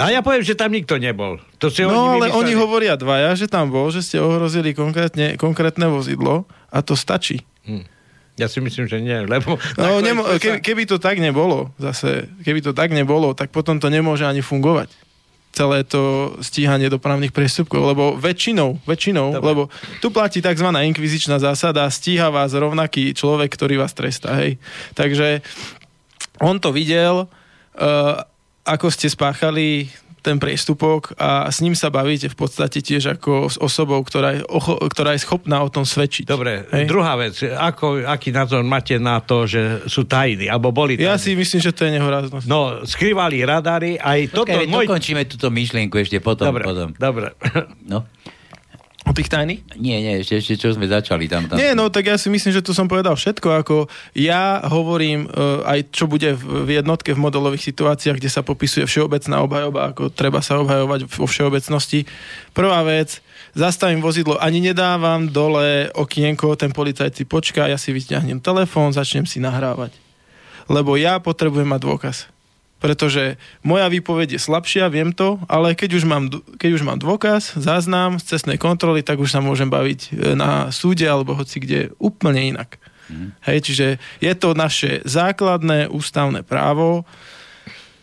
A 0.00 0.08
ja 0.08 0.24
poviem, 0.24 0.40
že 0.40 0.56
tam 0.56 0.72
nikto 0.72 0.96
nebol. 0.96 1.36
To 1.60 1.68
si 1.68 1.84
no 1.84 2.16
oni 2.16 2.16
ale 2.16 2.26
oni 2.32 2.56
hovoria 2.56 2.96
dvaja, 2.96 3.36
že 3.36 3.44
tam 3.44 3.68
bol, 3.68 3.92
že 3.92 4.00
ste 4.00 4.24
ohrozili 4.24 4.72
konkrétne, 4.72 5.36
konkrétne 5.36 5.92
vozidlo 5.92 6.48
a 6.72 6.80
to 6.80 6.96
stačí. 6.96 7.44
Hm. 7.68 7.91
Ja 8.40 8.48
si 8.48 8.64
myslím, 8.64 8.88
že 8.88 8.96
nie, 9.04 9.28
lebo... 9.28 9.60
No, 9.76 10.00
nemo, 10.00 10.24
keby, 10.40 10.64
keby 10.64 10.82
to 10.88 10.96
tak 10.96 11.20
nebolo, 11.20 11.68
zase, 11.76 12.32
keby 12.40 12.64
to 12.64 12.72
tak 12.72 12.88
nebolo, 12.88 13.36
tak 13.36 13.52
potom 13.52 13.76
to 13.76 13.92
nemôže 13.92 14.24
ani 14.24 14.40
fungovať 14.40 14.88
celé 15.52 15.84
to 15.84 16.32
stíhanie 16.40 16.88
dopravných 16.88 17.30
priestupkov, 17.30 17.92
lebo 17.92 18.16
väčšinou, 18.16 18.80
väčšinou, 18.88 19.36
Dobre. 19.36 19.46
lebo 19.52 19.62
tu 20.00 20.08
platí 20.08 20.40
tzv. 20.40 20.64
inkvizičná 20.64 21.36
zásada, 21.36 21.84
stíha 21.92 22.32
vás 22.32 22.56
rovnaký 22.56 23.12
človek, 23.12 23.52
ktorý 23.52 23.76
vás 23.76 23.92
trestá, 23.92 24.32
hej. 24.40 24.56
Takže 24.96 25.44
on 26.40 26.56
to 26.56 26.72
videl, 26.72 27.28
uh, 27.28 28.16
ako 28.64 28.88
ste 28.88 29.12
spáchali 29.12 29.92
ten 30.22 30.38
priestupok 30.38 31.18
a 31.18 31.50
s 31.50 31.58
ním 31.58 31.74
sa 31.74 31.90
bavíte 31.90 32.30
v 32.30 32.36
podstate 32.38 32.78
tiež 32.78 33.18
ako 33.18 33.50
s 33.50 33.58
osobou, 33.58 33.98
ktorá 34.06 34.38
je, 34.38 34.46
ocho, 34.46 34.78
ktorá 34.78 35.18
je 35.18 35.26
schopná 35.26 35.60
o 35.60 35.68
tom 35.68 35.82
svedčiť. 35.82 36.24
Dobre, 36.24 36.64
Hej? 36.70 36.86
druhá 36.86 37.18
vec. 37.18 37.42
Ako, 37.42 38.06
aký 38.06 38.30
názor 38.30 38.62
máte 38.62 39.02
na 39.02 39.18
to, 39.18 39.50
že 39.50 39.84
sú 39.90 40.06
tajní, 40.06 40.46
alebo 40.46 40.70
boli 40.70 40.94
tajní? 40.94 41.10
Ja 41.10 41.18
si 41.18 41.34
myslím, 41.34 41.60
že 41.60 41.74
to 41.74 41.84
je 41.84 41.98
nehoráznosť. 41.98 42.46
No, 42.46 42.86
skrývali 42.86 43.42
radary, 43.42 43.98
aj 43.98 44.30
toto... 44.30 44.48
Okay, 44.48 44.70
môj... 44.70 44.86
dokončíme 44.86 45.26
túto 45.26 45.50
myšlienku 45.50 45.98
ešte 45.98 46.22
potom. 46.22 46.46
Dobre, 46.46 46.64
potom. 46.64 46.88
dobre. 46.94 47.34
No. 47.82 48.06
O 49.02 49.10
tých 49.10 49.26
tajných? 49.26 49.66
Nie, 49.82 49.98
nie, 49.98 50.22
ešte, 50.22 50.38
ešte 50.38 50.54
čo 50.62 50.78
sme 50.78 50.86
začali 50.86 51.26
tam, 51.26 51.50
tam. 51.50 51.58
Nie, 51.58 51.74
no 51.74 51.90
tak 51.90 52.06
ja 52.06 52.14
si 52.14 52.30
myslím, 52.30 52.54
že 52.54 52.62
tu 52.62 52.70
som 52.70 52.86
povedal 52.86 53.18
všetko, 53.18 53.48
ako 53.50 53.76
ja 54.14 54.62
hovorím 54.70 55.26
uh, 55.26 55.66
aj 55.66 55.90
čo 55.90 56.06
bude 56.06 56.38
v, 56.38 56.62
v 56.62 56.70
jednotke 56.78 57.10
v 57.10 57.18
modelových 57.18 57.66
situáciách, 57.66 58.22
kde 58.22 58.30
sa 58.30 58.46
popisuje 58.46 58.86
všeobecná 58.86 59.42
obhajoba, 59.42 59.90
ako 59.90 60.14
treba 60.14 60.38
sa 60.38 60.62
obhajovať 60.62 61.10
vo 61.10 61.26
všeobecnosti. 61.26 62.06
Prvá 62.54 62.86
vec, 62.86 63.18
zastavím 63.58 63.98
vozidlo, 63.98 64.38
ani 64.38 64.62
nedávam 64.62 65.26
dole 65.26 65.90
okienko, 65.98 66.54
ten 66.54 66.70
policajt 66.70 67.18
si 67.18 67.24
počká, 67.26 67.66
ja 67.66 67.82
si 67.82 67.90
vyťahnem 67.90 68.38
telefón, 68.38 68.94
začnem 68.94 69.26
si 69.26 69.42
nahrávať. 69.42 69.98
Lebo 70.70 70.94
ja 70.94 71.18
potrebujem 71.18 71.66
mať 71.66 71.80
dôkaz 71.82 72.16
pretože 72.82 73.38
moja 73.62 73.86
výpoveď 73.86 74.34
je 74.34 74.40
slabšia, 74.42 74.90
viem 74.90 75.14
to, 75.14 75.38
ale 75.46 75.78
keď 75.78 76.02
už 76.02 76.04
mám, 76.04 76.26
keď 76.58 76.70
už 76.74 76.82
mám 76.82 76.98
dôkaz, 76.98 77.54
záznam 77.54 78.18
z 78.18 78.34
cestnej 78.34 78.58
kontroly, 78.58 79.06
tak 79.06 79.22
už 79.22 79.30
sa 79.30 79.38
môžem 79.38 79.70
baviť 79.70 80.00
e, 80.10 80.34
na 80.34 80.74
súde 80.74 81.06
alebo 81.06 81.38
hoci 81.38 81.62
kde 81.62 81.94
úplne 82.02 82.58
inak. 82.58 82.82
Mm. 83.06 83.38
Hej, 83.46 83.58
čiže 83.70 83.86
je 84.18 84.32
to 84.34 84.58
naše 84.58 84.98
základné 85.06 85.86
ústavné 85.94 86.42
právo, 86.42 87.06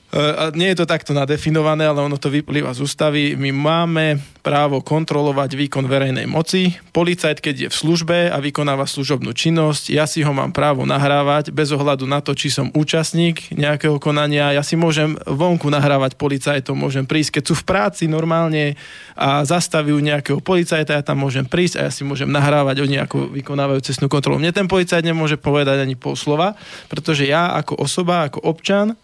a 0.10 0.50
nie 0.58 0.74
je 0.74 0.82
to 0.82 0.90
takto 0.90 1.14
nadefinované, 1.14 1.86
ale 1.86 2.02
ono 2.02 2.18
to 2.18 2.34
vyplýva 2.34 2.74
z 2.74 2.82
ústavy. 2.82 3.38
My 3.38 3.54
máme 3.54 4.18
právo 4.42 4.82
kontrolovať 4.82 5.54
výkon 5.54 5.86
verejnej 5.86 6.26
moci. 6.26 6.74
Policajt, 6.90 7.38
keď 7.38 7.56
je 7.56 7.70
v 7.70 7.76
službe 7.76 8.18
a 8.34 8.38
vykonáva 8.42 8.90
služobnú 8.90 9.38
činnosť, 9.38 9.94
ja 9.94 10.10
si 10.10 10.26
ho 10.26 10.34
mám 10.34 10.50
právo 10.50 10.82
nahrávať 10.90 11.54
bez 11.54 11.70
ohľadu 11.70 12.10
na 12.10 12.26
to, 12.26 12.34
či 12.34 12.50
som 12.50 12.74
účastník 12.74 13.54
nejakého 13.54 14.02
konania. 14.02 14.50
Ja 14.50 14.66
si 14.66 14.74
môžem 14.74 15.14
vonku 15.30 15.70
nahrávať 15.70 16.18
policajtom, 16.18 16.74
môžem 16.74 17.06
prísť, 17.06 17.38
keď 17.38 17.44
sú 17.46 17.54
v 17.62 17.68
práci 17.70 18.10
normálne 18.10 18.74
a 19.14 19.46
zastavujú 19.46 20.02
nejakého 20.02 20.42
policajta, 20.42 20.98
ja 20.98 21.04
tam 21.06 21.22
môžem 21.22 21.46
prísť 21.46 21.76
a 21.78 21.82
ja 21.86 21.92
si 21.94 22.02
môžem 22.02 22.32
nahrávať, 22.34 22.82
oni 22.82 22.98
ako 22.98 23.30
vykonávajú 23.36 23.86
cestnú 23.86 24.10
kontrolu. 24.10 24.42
Mne 24.42 24.56
ten 24.56 24.66
policajt 24.66 25.06
nemôže 25.06 25.38
povedať 25.38 25.86
ani 25.86 25.94
pol 25.94 26.18
slova, 26.18 26.58
pretože 26.90 27.30
ja 27.30 27.54
ako 27.54 27.78
osoba, 27.78 28.26
ako 28.26 28.42
občan 28.42 28.98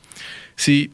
si 0.56 0.90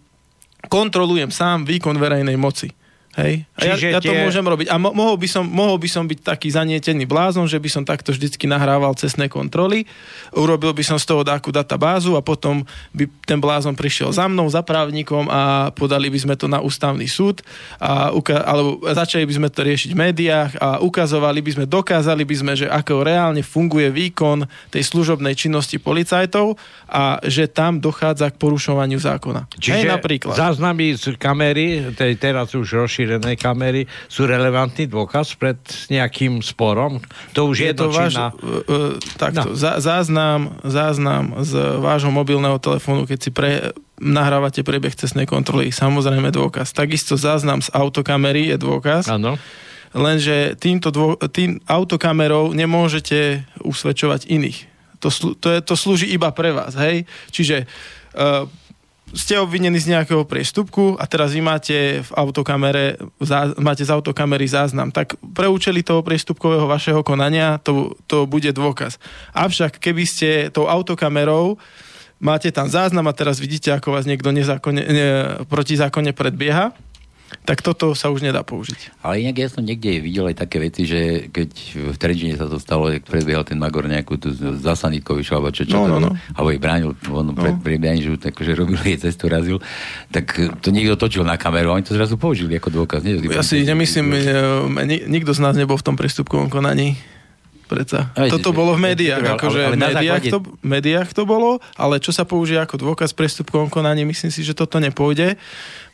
kontrolujem 0.70 1.32
sám 1.32 1.66
výkon 1.66 1.98
verejnej 1.98 2.38
moci. 2.38 2.81
Hej? 3.20 3.44
A 3.60 3.68
ja, 3.68 3.76
Čiže 3.76 3.88
ja 3.92 4.00
to 4.00 4.08
tie- 4.08 4.24
môžem 4.24 4.46
robiť. 4.46 4.72
A 4.72 4.80
mo- 4.80 4.96
mohol, 4.96 5.20
by 5.20 5.28
som, 5.28 5.44
mohol 5.44 5.76
by 5.76 5.90
som 5.92 6.08
byť 6.08 6.24
taký 6.24 6.48
zanietený 6.48 7.04
blázon, 7.04 7.44
že 7.44 7.60
by 7.60 7.68
som 7.68 7.84
takto 7.84 8.16
vždycky 8.16 8.48
nahrával 8.48 8.96
cestné 8.96 9.28
kontroly, 9.28 9.84
urobil 10.32 10.72
by 10.72 10.80
som 10.80 10.96
z 10.96 11.12
toho 11.12 11.28
takú 11.28 11.52
databázu 11.52 12.16
a 12.16 12.24
potom 12.24 12.64
by 12.96 13.12
ten 13.28 13.44
blázon 13.44 13.76
prišiel 13.76 14.16
za 14.16 14.32
mnou, 14.32 14.48
za 14.48 14.64
právnikom 14.64 15.28
a 15.28 15.72
podali 15.76 16.08
by 16.08 16.20
sme 16.24 16.36
to 16.40 16.48
na 16.48 16.64
ústavný 16.64 17.04
súd 17.04 17.44
a 17.84 18.16
uka- 18.16 18.48
alebo 18.48 18.80
začali 18.88 19.28
by 19.28 19.34
sme 19.44 19.50
to 19.52 19.60
riešiť 19.60 19.90
v 19.92 20.00
médiách 20.00 20.52
a 20.64 20.68
ukazovali 20.80 21.44
by 21.44 21.52
sme, 21.52 21.66
dokázali 21.68 22.24
by 22.24 22.36
sme, 22.40 22.54
že 22.56 22.72
ako 22.72 23.04
reálne 23.04 23.44
funguje 23.44 23.92
výkon 23.92 24.48
tej 24.72 24.88
služobnej 24.88 25.36
činnosti 25.36 25.76
policajtov 25.84 26.56
a 26.88 27.20
že 27.28 27.52
tam 27.52 27.84
dochádza 27.84 28.32
k 28.32 28.40
porušovaniu 28.40 29.04
zákona. 29.04 29.52
Čiže 29.60 29.84
Hej, 29.84 29.92
napríklad. 29.92 30.36
záznamy 30.40 30.96
z 30.96 31.20
kamery, 31.20 31.92
tej 31.92 32.16
teraz 32.16 32.56
už 32.56 32.88
rozšírenej 33.02 33.38
kamery, 33.42 33.82
sú 34.06 34.30
relevantný 34.30 34.86
dôkaz 34.86 35.34
pred 35.34 35.58
nejakým 35.90 36.46
sporom? 36.46 37.02
To 37.34 37.50
už 37.50 37.66
je, 37.66 37.74
je 37.74 37.74
to 37.74 37.88
váš, 37.90 38.14
uh, 38.14 38.98
takto, 39.18 39.52
no. 39.52 39.58
zá, 39.58 39.82
záznam, 39.82 40.54
záznam 40.62 41.42
z 41.42 41.82
vášho 41.82 42.14
mobilného 42.14 42.62
telefónu, 42.62 43.10
keď 43.10 43.20
si 43.20 43.30
pre, 43.34 43.74
nahrávate 43.98 44.62
priebeh 44.62 44.94
cestnej 44.94 45.26
kontroly, 45.26 45.74
samozrejme 45.74 46.30
dôkaz. 46.30 46.74
Takisto 46.78 47.18
záznam 47.18 47.62
z 47.62 47.74
autokamery 47.74 48.54
je 48.54 48.58
dôkaz, 48.62 49.10
Áno. 49.10 49.38
lenže 49.98 50.54
týmto 50.62 50.94
dô, 50.94 51.18
tým 51.34 51.58
autokamerou 51.66 52.54
nemôžete 52.54 53.46
usvedčovať 53.66 54.30
iných. 54.30 54.70
To, 55.02 55.10
slu, 55.10 55.34
to, 55.34 55.50
je, 55.50 55.60
to 55.66 55.74
slúži 55.74 56.14
iba 56.14 56.30
pre 56.30 56.54
vás, 56.54 56.78
hej? 56.78 57.10
Čiže 57.34 57.66
uh, 57.66 58.46
ste 59.12 59.40
obvinení 59.40 59.80
z 59.80 59.92
nejakého 59.98 60.24
priestupku 60.24 60.96
a 60.96 61.04
teraz 61.08 61.36
vy 61.36 61.44
máte 61.44 62.00
v 62.00 62.12
autokamere, 62.16 63.00
zá, 63.20 63.52
máte 63.60 63.84
z 63.84 63.92
autokamery 63.92 64.48
záznam, 64.48 64.92
tak 64.92 65.20
pre 65.36 65.52
účely 65.52 65.84
toho 65.84 66.00
priestupkového 66.04 66.68
vašeho 66.68 67.04
konania 67.04 67.60
to, 67.60 67.96
to 68.08 68.24
bude 68.24 68.48
dôkaz. 68.56 69.00
Avšak 69.36 69.80
keby 69.80 70.04
ste 70.08 70.30
tou 70.52 70.72
autokamerou 70.72 71.60
máte 72.22 72.54
tam 72.54 72.70
záznam 72.70 73.10
a 73.10 73.18
teraz 73.18 73.42
vidíte, 73.42 73.74
ako 73.74 73.98
vás 73.98 74.06
niekto 74.06 74.30
ne, 74.30 74.46
protizákonne 75.50 76.14
predbieha, 76.14 76.72
tak 77.42 77.60
toto 77.60 77.92
sa 77.92 78.08
už 78.08 78.22
nedá 78.22 78.42
použiť. 78.42 79.00
Ale 79.00 79.20
inak 79.20 79.36
ja 79.36 79.48
som 79.48 79.62
niekde 79.62 79.98
videl 79.98 80.28
aj 80.28 80.38
také 80.40 80.60
veci, 80.60 80.84
že 80.84 81.00
keď 81.28 81.50
v 81.90 81.98
Trenčine 81.98 82.34
sa 82.34 82.46
to 82.46 82.56
stalo, 82.56 82.88
jak 82.88 83.02
prebiehal 83.02 83.42
ten 83.42 83.56
Magor 83.56 83.84
nejakú 83.84 84.16
tú 84.16 84.30
zasanitko 84.58 85.14
vyšiel, 85.14 85.38
alebo 85.38 85.50
čo, 85.50 85.64
čo 85.64 85.78
No, 85.78 85.88
no, 85.90 85.98
no. 86.00 86.12
alebo 86.32 86.50
jej 86.50 86.60
bránil, 86.60 86.92
on 87.08 87.26
no. 87.26 87.34
pred 87.34 87.56
priebehaním, 87.58 88.04
že 88.06 88.22
takže 88.22 88.52
robil 88.54 88.78
jej 88.78 89.00
cestu, 89.04 89.26
razil, 89.26 89.58
tak 90.10 90.32
to 90.60 90.70
niekto 90.70 90.96
točil 90.96 91.22
na 91.22 91.36
kameru 91.36 91.72
a 91.72 91.76
oni 91.76 91.84
to 91.84 91.92
zrazu 91.92 92.16
použili 92.16 92.54
ako 92.54 92.70
dôkaz. 92.70 93.02
Nie? 93.02 93.18
Ja 93.24 93.42
si 93.42 93.62
nemyslím, 93.62 94.08
e, 94.10 94.22
ni- 94.84 95.06
nikto 95.10 95.32
z 95.32 95.40
nás 95.40 95.54
nebol 95.54 95.76
v 95.76 95.84
tom 95.84 95.96
prístupkovom 95.96 96.48
konaní. 96.48 97.00
Preca. 97.66 98.12
Aj, 98.12 98.28
Toto 98.28 98.52
bolo 98.52 98.76
v 98.76 98.84
ale- 98.84 98.88
médiách, 98.92 99.24
ale- 99.24 99.36
akože 99.40 99.60
ale 99.64 99.76
na 99.76 99.88
médiách, 99.90 100.20
základe- 100.20 100.28
to, 100.30 100.40
médiách 100.62 101.10
to 101.16 101.24
bolo, 101.24 101.50
ale 101.74 102.04
čo 102.04 102.12
sa 102.12 102.28
použije 102.28 102.60
ako 102.60 102.76
dôkaz 102.78 103.16
v 103.16 103.24
priestupkovom 103.24 103.72
konaní, 103.72 104.04
myslím 104.04 104.28
si, 104.28 104.44
že 104.44 104.52
toto 104.52 104.76
nepôjde, 104.76 105.40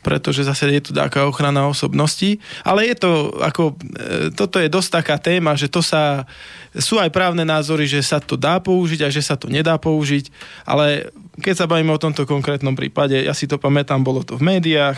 pretože 0.08 0.40
zase 0.40 0.72
je 0.72 0.80
tu 0.80 0.96
taká 0.96 1.28
ochrana 1.28 1.68
osobností, 1.68 2.40
ale 2.64 2.88
je 2.88 2.96
to 2.96 3.36
ako, 3.44 3.76
e, 3.76 4.32
toto 4.32 4.56
je 4.56 4.72
dosť 4.72 5.04
taká 5.04 5.20
téma, 5.20 5.52
že 5.52 5.68
to 5.68 5.84
sa, 5.84 6.24
sú 6.72 6.96
aj 6.96 7.12
právne 7.12 7.44
názory, 7.44 7.84
že 7.84 8.00
sa 8.00 8.16
to 8.16 8.40
dá 8.40 8.56
použiť 8.56 9.04
a 9.04 9.12
že 9.12 9.20
sa 9.20 9.36
to 9.36 9.52
nedá 9.52 9.76
použiť, 9.76 10.32
ale 10.64 11.12
keď 11.44 11.54
sa 11.60 11.68
bavíme 11.68 11.92
o 11.92 12.00
tomto 12.00 12.24
konkrétnom 12.24 12.72
prípade, 12.72 13.20
ja 13.20 13.36
si 13.36 13.44
to 13.44 13.60
pamätám, 13.60 14.00
bolo 14.00 14.24
to 14.24 14.40
v 14.40 14.48
médiách, 14.56 14.96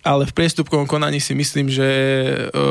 ale 0.00 0.24
v 0.24 0.32
priestupkovom 0.32 0.88
konaní 0.88 1.20
si 1.20 1.36
myslím, 1.36 1.68
že 1.68 1.84
e, 1.84 2.64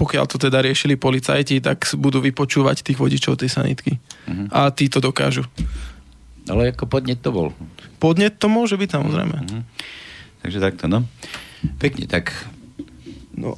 pokiaľ 0.00 0.24
to 0.32 0.40
teda 0.40 0.64
riešili 0.64 0.96
policajti, 0.96 1.60
tak 1.60 1.92
budú 2.00 2.24
vypočúvať 2.24 2.80
tých 2.80 2.96
vodičov 2.96 3.36
tej 3.36 3.52
sanitky. 3.52 4.00
Mhm. 4.24 4.48
A 4.48 4.72
tí 4.72 4.88
to 4.88 5.04
dokážu. 5.04 5.44
Ale 6.48 6.72
ako 6.72 6.88
podnet 6.88 7.20
to 7.20 7.28
bol. 7.28 7.52
Podnet 8.00 8.40
to 8.40 8.48
môže 8.48 8.80
byť 8.80 8.96
samozrejme. 8.96 9.36
Mhm. 9.44 9.60
Takže 10.42 10.58
takto, 10.60 10.86
no. 10.86 11.04
Pekne, 11.82 12.06
tak 12.06 12.30
No, 13.38 13.54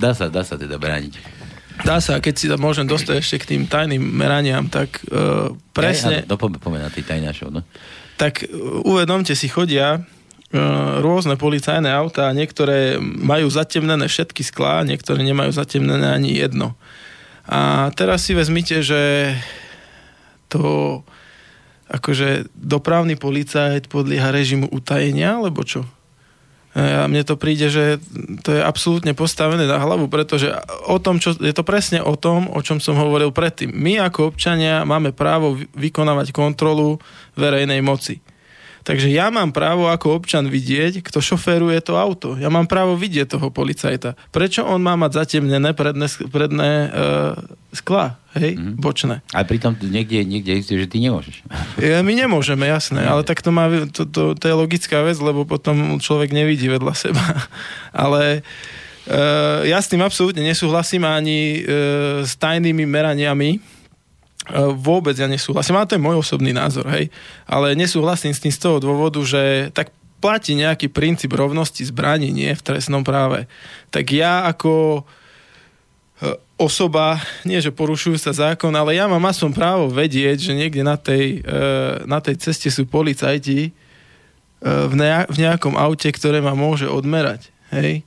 dá 0.00 0.16
sa, 0.16 0.32
dá 0.32 0.40
sa 0.40 0.56
teda 0.56 0.80
brániť. 0.80 1.20
dá 1.84 2.00
sa, 2.00 2.16
keď 2.24 2.34
si 2.36 2.48
tam 2.48 2.60
môžem 2.64 2.88
dostať 2.88 3.20
ešte 3.20 3.36
k 3.44 3.48
tým 3.56 3.62
tajným 3.68 4.00
meraniam, 4.00 4.64
tak 4.64 5.04
uh, 5.12 5.52
presne, 5.76 6.24
Ja, 6.24 6.28
no, 6.28 6.80
na 6.80 6.88
tých 6.88 7.04
tajnášov, 7.04 7.52
no. 7.52 7.60
tak 8.16 8.48
uh, 8.48 8.80
uvedomte 8.88 9.36
si, 9.36 9.44
chodia 9.52 10.00
uh, 10.00 11.04
rôzne 11.04 11.36
policajné 11.36 11.92
autá, 11.92 12.32
niektoré 12.32 12.96
majú 13.00 13.52
zatemnené 13.52 14.08
všetky 14.08 14.40
sklá, 14.40 14.88
niektoré 14.88 15.20
nemajú 15.20 15.52
zatemnené 15.52 16.16
ani 16.16 16.32
jedno. 16.32 16.72
A 17.44 17.92
teraz 17.92 18.24
si 18.24 18.32
vezmite, 18.32 18.80
že 18.80 19.34
to 20.48 21.02
akože 21.92 22.48
dopravný 22.54 23.20
policajt 23.20 23.90
podlieha 23.90 24.30
režimu 24.32 24.70
utajenia, 24.70 25.36
alebo 25.42 25.60
čo? 25.66 25.84
A 26.70 27.10
mne 27.10 27.26
to 27.26 27.34
príde, 27.34 27.66
že 27.66 27.98
to 28.46 28.54
je 28.54 28.62
absolútne 28.62 29.10
postavené 29.10 29.66
na 29.66 29.82
hlavu, 29.82 30.06
pretože 30.06 30.54
o 30.86 31.02
tom, 31.02 31.18
čo, 31.18 31.34
je 31.34 31.50
to 31.50 31.66
presne 31.66 31.98
o 31.98 32.14
tom, 32.14 32.46
o 32.46 32.62
čom 32.62 32.78
som 32.78 32.94
hovoril 32.94 33.34
predtým. 33.34 33.74
My 33.74 33.98
ako 33.98 34.30
občania 34.30 34.86
máme 34.86 35.10
právo 35.10 35.58
vy- 35.58 35.66
vykonávať 35.74 36.30
kontrolu 36.30 37.02
verejnej 37.34 37.82
moci. 37.82 38.22
Takže 38.80 39.12
ja 39.12 39.28
mám 39.28 39.52
právo 39.52 39.92
ako 39.92 40.22
občan 40.22 40.48
vidieť, 40.48 41.04
kto 41.04 41.20
šoféruje 41.20 41.78
to 41.84 42.00
auto. 42.00 42.40
Ja 42.40 42.48
mám 42.48 42.64
právo 42.64 42.96
vidieť 42.96 43.36
toho 43.36 43.52
policajta. 43.52 44.16
Prečo 44.32 44.64
on 44.64 44.80
má 44.80 44.96
mať 44.96 45.24
zatemnené 45.24 45.76
predné, 45.76 46.08
predné 46.32 46.70
uh, 46.88 47.36
skla, 47.70 48.18
hej, 48.34 48.58
mm. 48.58 48.74
bočné? 48.82 49.22
Ale 49.30 49.44
pritom 49.46 49.78
niekde, 49.78 50.26
niekde 50.26 50.58
isté, 50.58 50.74
že 50.74 50.90
ty 50.90 50.98
nemôžeš. 50.98 51.46
Ja, 51.78 52.02
my 52.06 52.12
nemôžeme, 52.12 52.66
jasné, 52.66 53.06
ale 53.06 53.22
tak 53.22 53.44
to, 53.44 53.54
má, 53.54 53.70
to, 53.90 54.06
to, 54.06 54.34
to 54.34 54.44
je 54.46 54.54
logická 54.54 55.04
vec, 55.06 55.18
lebo 55.22 55.46
potom 55.46 56.02
človek 56.02 56.34
nevidí 56.34 56.66
vedľa 56.66 56.94
seba. 56.94 57.22
Ale 57.94 58.42
e, 59.06 59.20
ja 59.70 59.78
s 59.78 59.90
tým 59.90 60.02
absolútne 60.02 60.42
nesúhlasím 60.42 61.06
ani 61.06 61.62
e, 61.62 62.24
s 62.26 62.34
tajnými 62.38 62.86
meraniami. 62.86 63.79
E, 64.50 64.74
vôbec 64.74 65.14
ja 65.14 65.30
nesúhlasím, 65.30 65.78
ale 65.78 65.86
to 65.86 65.96
je 65.96 66.02
môj 66.02 66.20
osobný 66.20 66.50
názor, 66.50 66.90
hej. 66.90 67.08
Ale 67.46 67.78
nesúhlasím 67.78 68.34
s 68.34 68.42
tým 68.42 68.50
z 68.50 68.60
toho 68.60 68.82
dôvodu, 68.82 69.22
že 69.22 69.70
tak 69.70 69.94
platí 70.18 70.52
nejaký 70.58 70.92
princíp 70.92 71.32
rovnosti 71.32 71.80
zbraní, 71.86 72.28
nie 72.34 72.52
v 72.52 72.60
trestnom 72.60 73.06
práve. 73.06 73.48
Tak 73.94 74.04
ja 74.10 74.44
ako 74.50 75.00
e, 75.00 75.02
osoba, 76.60 77.22
nie 77.46 77.62
že 77.62 77.72
porušujúca 77.72 78.34
zákon, 78.34 78.74
ale 78.74 78.98
ja 78.98 79.08
mám 79.08 79.22
aspoň 79.24 79.50
právo 79.54 79.84
vedieť, 79.88 80.50
že 80.50 80.52
niekde 80.52 80.82
na 80.84 81.00
tej, 81.00 81.40
e, 81.40 81.64
na 82.04 82.20
tej 82.20 82.36
ceste 82.36 82.68
sú 82.68 82.84
policajti 82.84 83.72
v, 84.60 84.92
ne- 84.92 85.24
v 85.24 85.36
nejakom 85.40 85.72
aute, 85.72 86.12
ktoré 86.12 86.44
ma 86.44 86.52
môže 86.52 86.84
odmerať. 86.84 87.48
Hej? 87.72 88.04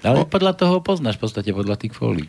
Ale 0.00 0.24
O- 0.24 0.28
podľa 0.28 0.56
toho 0.56 0.80
poznáš, 0.80 1.20
v 1.20 1.28
podstate 1.28 1.50
podľa 1.52 1.76
tých 1.76 1.92
fólií. 1.92 2.24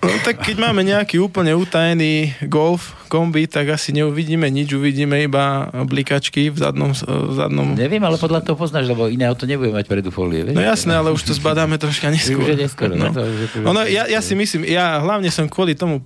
No, 0.00 0.16
tak 0.24 0.40
keď 0.40 0.56
máme 0.56 0.80
nejaký 0.80 1.20
úplne 1.20 1.52
utajený 1.52 2.32
golf, 2.48 2.96
kombi, 3.12 3.44
tak 3.44 3.68
asi 3.68 3.92
neuvidíme 3.92 4.48
nič, 4.48 4.72
uvidíme 4.72 5.20
iba 5.20 5.68
blikačky 5.84 6.48
v 6.48 6.56
zadnom... 6.56 6.96
V 6.96 7.32
zadnom... 7.36 7.76
Neviem, 7.76 8.00
ale 8.00 8.16
podľa 8.16 8.40
toho 8.40 8.56
poznáš, 8.56 8.88
lebo 8.88 9.12
iné 9.12 9.28
auto 9.28 9.44
nebude 9.44 9.68
mať 9.68 9.84
predu 9.84 10.08
fólie, 10.08 10.46
vieš? 10.46 10.56
No 10.56 10.64
jasné, 10.64 10.96
ale 10.96 11.12
už 11.12 11.20
to 11.28 11.36
zbadáme 11.36 11.76
troška 11.76 12.08
neskôr. 12.08 12.40
Už 12.40 12.54
je 12.54 12.58
neskoro, 12.64 12.96
no. 12.96 13.10
No. 13.10 13.12
To 13.12 13.20
akože- 13.20 13.66
Ono, 13.66 13.80
ja, 13.84 14.08
ja 14.08 14.24
si 14.24 14.32
myslím, 14.32 14.64
ja 14.64 15.04
hlavne 15.04 15.28
som 15.28 15.44
kvôli 15.52 15.76
tomu, 15.76 16.00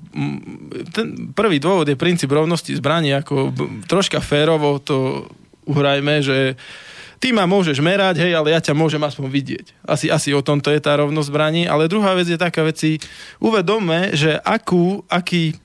ten 0.91 1.31
prvý 1.31 1.63
dôvod 1.63 1.87
je 1.87 1.95
princíp 1.95 2.35
rovnosti 2.35 2.75
zbraní, 2.75 3.15
ako 3.15 3.55
troška 3.87 4.19
férovo 4.19 4.83
to 4.83 5.29
uhrajme, 5.71 6.19
že 6.19 6.59
ty 7.25 7.33
ma 7.33 7.49
môžeš 7.49 7.81
merať, 7.81 8.21
hej, 8.21 8.37
ale 8.37 8.53
ja 8.53 8.61
ťa 8.61 8.77
môžem 8.77 9.01
aspoň 9.01 9.33
vidieť. 9.33 9.67
Asi, 9.89 10.13
asi 10.13 10.37
o 10.37 10.45
tomto 10.45 10.69
je 10.69 10.77
tá 10.77 10.93
rovnosť 10.93 11.33
zbraní, 11.33 11.65
ale 11.65 11.89
druhá 11.89 12.13
vec 12.13 12.29
je 12.29 12.37
taká 12.37 12.61
vec 12.61 12.77
si 12.77 13.01
uvedomme, 13.41 14.13
že 14.13 14.37
akú, 14.45 15.01
aký 15.09 15.57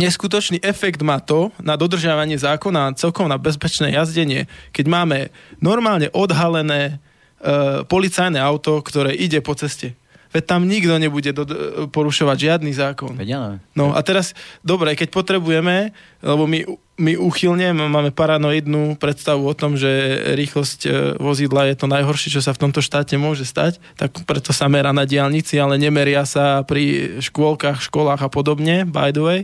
neskutočný 0.00 0.64
efekt 0.64 1.04
má 1.04 1.20
to 1.20 1.52
na 1.60 1.76
dodržiavanie 1.76 2.40
zákona 2.40 2.80
a 2.88 2.96
celkom 2.96 3.28
na 3.28 3.36
bezpečné 3.36 3.92
jazdenie, 3.92 4.48
keď 4.72 4.88
máme 4.88 5.18
normálne 5.60 6.08
odhalené 6.16 6.96
e, 7.36 7.84
policajné 7.84 8.40
auto, 8.40 8.80
ktoré 8.80 9.12
ide 9.12 9.44
po 9.44 9.52
ceste. 9.52 9.92
Veď 10.32 10.44
tam 10.44 10.64
nikto 10.64 10.96
nebude 10.96 11.36
do, 11.36 11.44
porušovať 11.92 12.36
žiadny 12.48 12.72
zákon. 12.72 13.12
Veď. 13.12 13.60
No 13.76 13.92
a 13.92 14.00
teraz, 14.00 14.32
dobre, 14.64 14.96
keď 14.96 15.12
potrebujeme, 15.12 15.92
lebo 16.20 16.48
my, 16.48 16.64
my 16.98 17.14
úchylne 17.14 17.70
máme 17.70 18.10
paranoidnú 18.10 18.98
predstavu 18.98 19.46
o 19.46 19.54
tom, 19.54 19.78
že 19.78 19.88
rýchlosť 20.34 20.80
e, 20.84 20.90
vozidla 21.22 21.70
je 21.70 21.78
to 21.78 21.86
najhoršie, 21.86 22.34
čo 22.34 22.42
sa 22.42 22.50
v 22.50 22.66
tomto 22.66 22.82
štáte 22.82 23.14
môže 23.14 23.46
stať, 23.46 23.78
tak 23.94 24.18
preto 24.26 24.50
sa 24.50 24.66
merá 24.66 24.90
na 24.90 25.06
diálnici, 25.06 25.54
ale 25.62 25.78
nemeria 25.78 26.26
sa 26.26 26.66
pri 26.66 27.16
škôlkach, 27.22 27.78
školách 27.78 28.26
a 28.26 28.28
podobne, 28.28 28.82
by 28.82 29.14
the 29.14 29.22
way. 29.22 29.40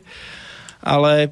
Ale 0.82 1.30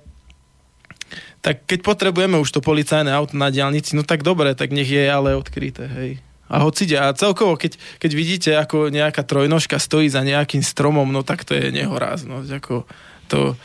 tak 1.42 1.66
keď 1.66 1.82
potrebujeme 1.82 2.38
už 2.38 2.54
to 2.54 2.62
policajné 2.62 3.10
auto 3.10 3.34
na 3.34 3.50
diálnici, 3.50 3.98
no 3.98 4.06
tak 4.06 4.22
dobre, 4.22 4.54
tak 4.54 4.70
nech 4.70 4.86
je 4.86 5.02
ale 5.02 5.34
odkryté, 5.34 5.90
hej. 5.90 6.22
A 6.52 6.62
hocide. 6.62 7.00
A 7.00 7.10
celkovo, 7.16 7.58
keď, 7.58 7.80
keď 7.98 8.10
vidíte, 8.12 8.50
ako 8.54 8.92
nejaká 8.92 9.24
trojnožka 9.26 9.80
stojí 9.80 10.06
za 10.06 10.22
nejakým 10.22 10.60
stromom, 10.60 11.08
no 11.08 11.24
tak 11.24 11.48
to 11.48 11.56
je 11.56 11.72
nehoráznosť. 11.72 12.48
Ako 12.60 12.86
to, 13.32 13.40
e, 13.48 13.56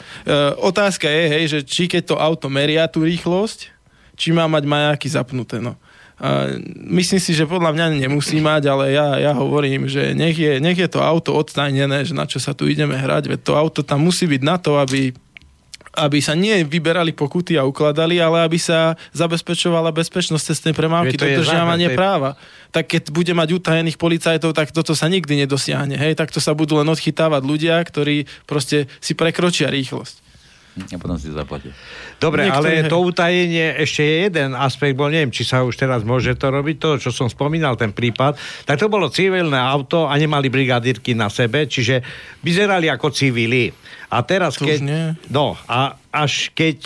otázka 0.63 1.11
je, 1.11 1.23
hej, 1.27 1.43
že 1.51 1.59
či 1.67 1.91
keď 1.91 2.15
to 2.15 2.15
auto 2.15 2.47
meria 2.47 2.87
tú 2.87 3.03
rýchlosť, 3.03 3.67
či 4.15 4.31
má 4.31 4.47
mať 4.47 4.63
majáky 4.63 5.11
zapnuté. 5.11 5.59
No. 5.59 5.75
A 6.17 6.57
myslím 6.89 7.21
si, 7.21 7.37
že 7.37 7.45
podľa 7.45 7.77
mňa 7.77 8.09
nemusí 8.09 8.41
mať, 8.41 8.73
ale 8.73 8.95
ja, 8.95 9.21
ja 9.21 9.37
hovorím, 9.37 9.85
že 9.85 10.17
nech 10.17 10.33
je, 10.33 10.57
nech 10.57 10.79
je 10.79 10.89
to 10.89 11.03
auto 11.03 11.37
odstajnené, 11.37 12.01
že 12.07 12.17
na 12.17 12.25
čo 12.25 12.41
sa 12.41 12.57
tu 12.57 12.65
ideme 12.65 12.97
hrať, 12.97 13.29
veď 13.29 13.39
to 13.45 13.53
auto 13.53 13.85
tam 13.85 14.01
musí 14.01 14.25
byť 14.25 14.41
na 14.41 14.57
to, 14.57 14.81
aby 14.81 15.13
aby 15.97 16.21
sa 16.21 16.37
nie 16.37 16.61
vyberali 16.61 17.09
pokuty 17.17 17.57
a 17.57 17.65
ukladali, 17.65 18.21
ale 18.21 18.45
aby 18.45 18.61
sa 18.61 18.93
zabezpečovala 19.17 19.89
bezpečnosť 19.89 20.43
cestnej 20.53 20.73
premávky, 20.77 21.17
dodržiavanie 21.17 21.97
práva. 21.97 22.37
Tak 22.69 22.93
keď 22.93 23.03
bude 23.09 23.33
mať 23.33 23.57
utajených 23.57 23.97
policajtov, 23.97 24.53
tak 24.53 24.69
toto 24.69 24.93
sa 24.93 25.09
nikdy 25.09 25.41
nedosiahne. 25.41 25.97
Hej? 25.97 26.13
Takto 26.13 26.37
sa 26.37 26.53
budú 26.53 26.77
len 26.77 26.85
odchytávať 26.85 27.41
ľudia, 27.41 27.81
ktorí 27.81 28.29
proste 28.45 28.85
si 29.01 29.17
prekročia 29.17 29.73
rýchlosť. 29.73 30.26
A 30.77 30.97
potom 31.01 31.17
si 31.17 31.33
zaplatia. 31.33 31.73
Dobre, 32.21 32.45
Niektoré... 32.45 32.85
ale 32.85 32.89
to 32.89 32.97
utajenie 33.01 33.81
ešte 33.81 34.01
je 34.05 34.15
jeden 34.29 34.53
aspekt, 34.53 34.93
bo 34.93 35.09
neviem, 35.09 35.33
či 35.33 35.41
sa 35.41 35.65
už 35.65 35.73
teraz 35.73 36.05
môže 36.05 36.37
to 36.37 36.53
robiť, 36.53 36.75
to, 36.77 36.89
čo 37.01 37.09
som 37.09 37.27
spomínal, 37.27 37.73
ten 37.77 37.89
prípad, 37.89 38.37
tak 38.63 38.77
to 38.77 38.87
bolo 38.87 39.09
civilné 39.09 39.57
auto 39.57 40.05
a 40.05 40.13
nemali 40.15 40.53
brigadírky 40.53 41.17
na 41.17 41.33
sebe, 41.33 41.65
čiže 41.65 42.05
vyzerali 42.45 42.87
ako 42.87 43.09
civili. 43.09 43.73
A 44.07 44.23
teraz, 44.23 44.55
keď... 44.55 44.79
No, 45.27 45.59
a 45.67 45.99
až 46.17 46.49
keď 46.57 46.79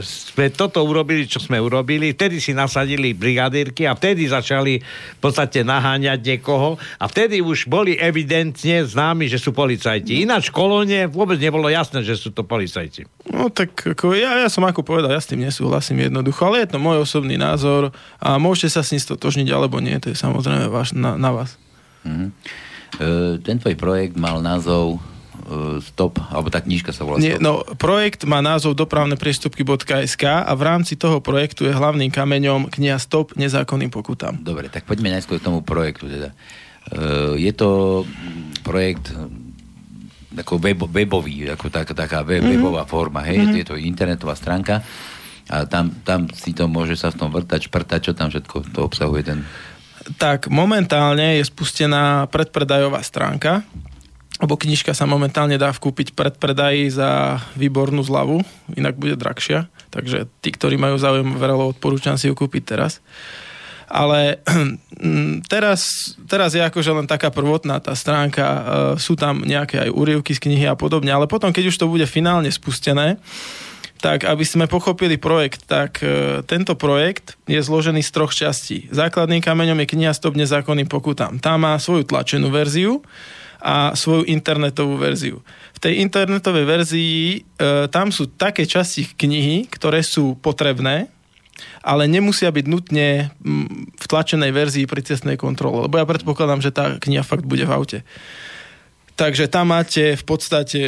sme 0.00 0.48
toto 0.48 0.80
urobili, 0.80 1.28
čo 1.28 1.36
sme 1.36 1.60
urobili, 1.60 2.16
vtedy 2.16 2.40
si 2.40 2.56
nasadili 2.56 3.12
brigadírky 3.12 3.84
a 3.84 3.92
vtedy 3.92 4.24
začali 4.24 4.80
v 4.80 5.20
podstate 5.20 5.60
naháňať 5.60 6.24
niekoho 6.24 6.80
a 6.96 7.04
vtedy 7.04 7.44
už 7.44 7.68
boli 7.68 8.00
evidentne 8.00 8.88
známi, 8.88 9.28
že 9.28 9.36
sú 9.36 9.52
policajti. 9.52 10.24
Ináč 10.24 10.48
v 10.48 10.56
kolóne 10.56 10.98
vôbec 11.12 11.36
nebolo 11.36 11.68
jasné, 11.68 12.00
že 12.00 12.16
sú 12.16 12.32
to 12.32 12.40
policajti. 12.40 13.04
No 13.28 13.52
tak 13.52 13.76
ako 13.84 14.16
ja, 14.16 14.40
ja 14.40 14.48
som 14.48 14.64
ako 14.64 14.80
povedal, 14.80 15.12
ja 15.12 15.20
s 15.20 15.28
tým 15.28 15.44
nesúhlasím 15.44 16.08
jednoducho, 16.08 16.48
ale 16.48 16.64
je 16.64 16.72
to 16.72 16.78
môj 16.80 17.04
osobný 17.04 17.36
názor 17.36 17.92
a 18.16 18.40
môžete 18.40 18.80
sa 18.80 18.80
s 18.80 18.96
ním 18.96 19.02
stotožniť 19.04 19.48
alebo 19.52 19.76
nie, 19.84 20.00
to 20.00 20.08
je 20.08 20.16
samozrejme 20.16 20.72
váš, 20.72 20.96
na, 20.96 21.20
na 21.20 21.30
vás. 21.30 21.60
Mm-hmm. 22.08 22.28
E, 22.96 23.06
ten 23.44 23.60
tvoj 23.60 23.76
projekt 23.76 24.16
mal 24.16 24.40
názov 24.40 24.98
stop, 25.82 26.22
alebo 26.30 26.48
tá 26.48 26.62
knižka 26.62 26.94
sa 26.94 27.02
volá 27.02 27.18
Nie, 27.18 27.36
No, 27.42 27.66
projekt 27.76 28.22
má 28.24 28.38
názov 28.38 28.78
dopravné 28.78 29.18
priestupky.sk 29.18 30.24
a 30.24 30.52
v 30.54 30.62
rámci 30.62 30.94
toho 30.94 31.18
projektu 31.18 31.66
je 31.66 31.74
hlavným 31.74 32.12
kameňom 32.12 32.70
kniha 32.70 32.98
Stop 33.02 33.34
nezákonným 33.34 33.90
pokutám. 33.90 34.38
Dobre, 34.40 34.70
tak 34.70 34.86
poďme 34.86 35.10
najskôr 35.14 35.42
k 35.42 35.46
tomu 35.50 35.60
projektu. 35.60 36.06
Teda. 36.06 36.30
Uh, 36.90 37.34
je 37.34 37.50
to 37.50 38.02
projekt 38.62 39.10
ako 40.30 40.62
web, 40.62 40.78
webový, 40.86 41.50
ako 41.50 41.66
tak, 41.68 41.90
taká 41.90 42.22
web, 42.22 42.40
mm-hmm. 42.40 42.62
webová 42.62 42.86
forma, 42.86 43.26
hej, 43.26 43.42
mm-hmm. 43.42 43.58
je 43.58 43.66
to 43.66 43.74
internetová 43.74 44.38
stránka 44.38 44.86
a 45.50 45.66
tam, 45.66 45.90
tam 46.06 46.30
si 46.30 46.54
to 46.54 46.70
môže 46.70 46.94
sa 46.94 47.10
v 47.10 47.18
tom 47.18 47.34
vrtať, 47.34 47.66
šprtať, 47.66 48.00
čo 48.06 48.12
tam 48.14 48.30
všetko 48.30 48.70
to 48.70 48.80
obsahuje 48.86 49.22
ten... 49.26 49.42
Tak 50.22 50.46
momentálne 50.46 51.42
je 51.42 51.44
spustená 51.44 52.30
predpredajová 52.30 53.02
stránka, 53.02 53.66
lebo 54.40 54.56
knižka 54.56 54.96
sa 54.96 55.04
momentálne 55.04 55.60
dá 55.60 55.68
vkúpiť 55.68 56.16
predpredaji 56.16 56.88
za 56.88 57.40
výbornú 57.54 58.00
zľavu, 58.00 58.40
inak 58.72 58.96
bude 58.96 59.14
drahšia, 59.20 59.68
takže 59.92 60.26
tí, 60.40 60.48
ktorí 60.50 60.80
majú 60.80 60.96
záujem, 60.96 61.36
verelo 61.36 61.68
odporúčam 61.68 62.16
si 62.16 62.32
ju 62.32 62.34
kúpiť 62.34 62.62
teraz. 62.64 63.04
Ale 63.90 64.40
teraz, 65.52 66.14
teraz 66.24 66.56
je 66.56 66.62
akože 66.64 66.90
len 66.94 67.06
taká 67.10 67.28
prvotná 67.28 67.82
tá 67.84 67.92
stránka, 67.92 68.46
e, 68.46 68.60
sú 68.96 69.18
tam 69.18 69.44
nejaké 69.44 69.82
aj 69.82 69.90
úrievky 69.92 70.32
z 70.32 70.40
knihy 70.40 70.64
a 70.70 70.78
podobne, 70.78 71.12
ale 71.12 71.28
potom, 71.28 71.52
keď 71.52 71.68
už 71.68 71.76
to 71.76 71.90
bude 71.90 72.06
finálne 72.08 72.48
spustené, 72.48 73.20
tak 74.00 74.24
aby 74.24 74.44
sme 74.48 74.64
pochopili 74.64 75.20
projekt, 75.20 75.68
tak 75.68 76.00
e, 76.00 76.40
tento 76.48 76.72
projekt 76.72 77.36
je 77.44 77.60
zložený 77.60 78.00
z 78.00 78.10
troch 78.14 78.32
častí. 78.32 78.88
Základným 78.88 79.44
kameňom 79.44 79.76
je 79.84 79.90
kniha 79.92 80.16
Stop 80.16 80.40
nezákonným 80.40 80.88
pokutám. 80.88 81.36
Tá 81.36 81.60
má 81.60 81.76
svoju 81.76 82.08
tlačenú 82.08 82.48
verziu, 82.48 83.04
a 83.60 83.92
svoju 83.92 84.24
internetovú 84.24 84.96
verziu. 84.96 85.44
V 85.76 85.78
tej 85.78 86.00
internetovej 86.00 86.64
verzii 86.64 87.20
e, 87.36 87.38
tam 87.92 88.08
sú 88.08 88.28
také 88.28 88.64
časti 88.64 89.04
knihy, 89.04 89.68
ktoré 89.68 90.00
sú 90.00 90.36
potrebné, 90.40 91.12
ale 91.84 92.08
nemusia 92.08 92.48
byť 92.48 92.66
nutne 92.66 93.28
v 93.92 94.04
tlačenej 94.08 94.52
verzii 94.52 94.88
pri 94.88 95.04
cestnej 95.04 95.36
kontrole, 95.36 95.84
lebo 95.84 96.00
ja 96.00 96.08
predpokladám, 96.08 96.64
že 96.64 96.72
tá 96.72 96.96
kniha 96.96 97.20
fakt 97.20 97.44
bude 97.44 97.68
v 97.68 97.72
aute. 97.72 97.98
Takže 99.20 99.52
tam 99.52 99.76
máte 99.76 100.16
v 100.16 100.24
podstate 100.24 100.80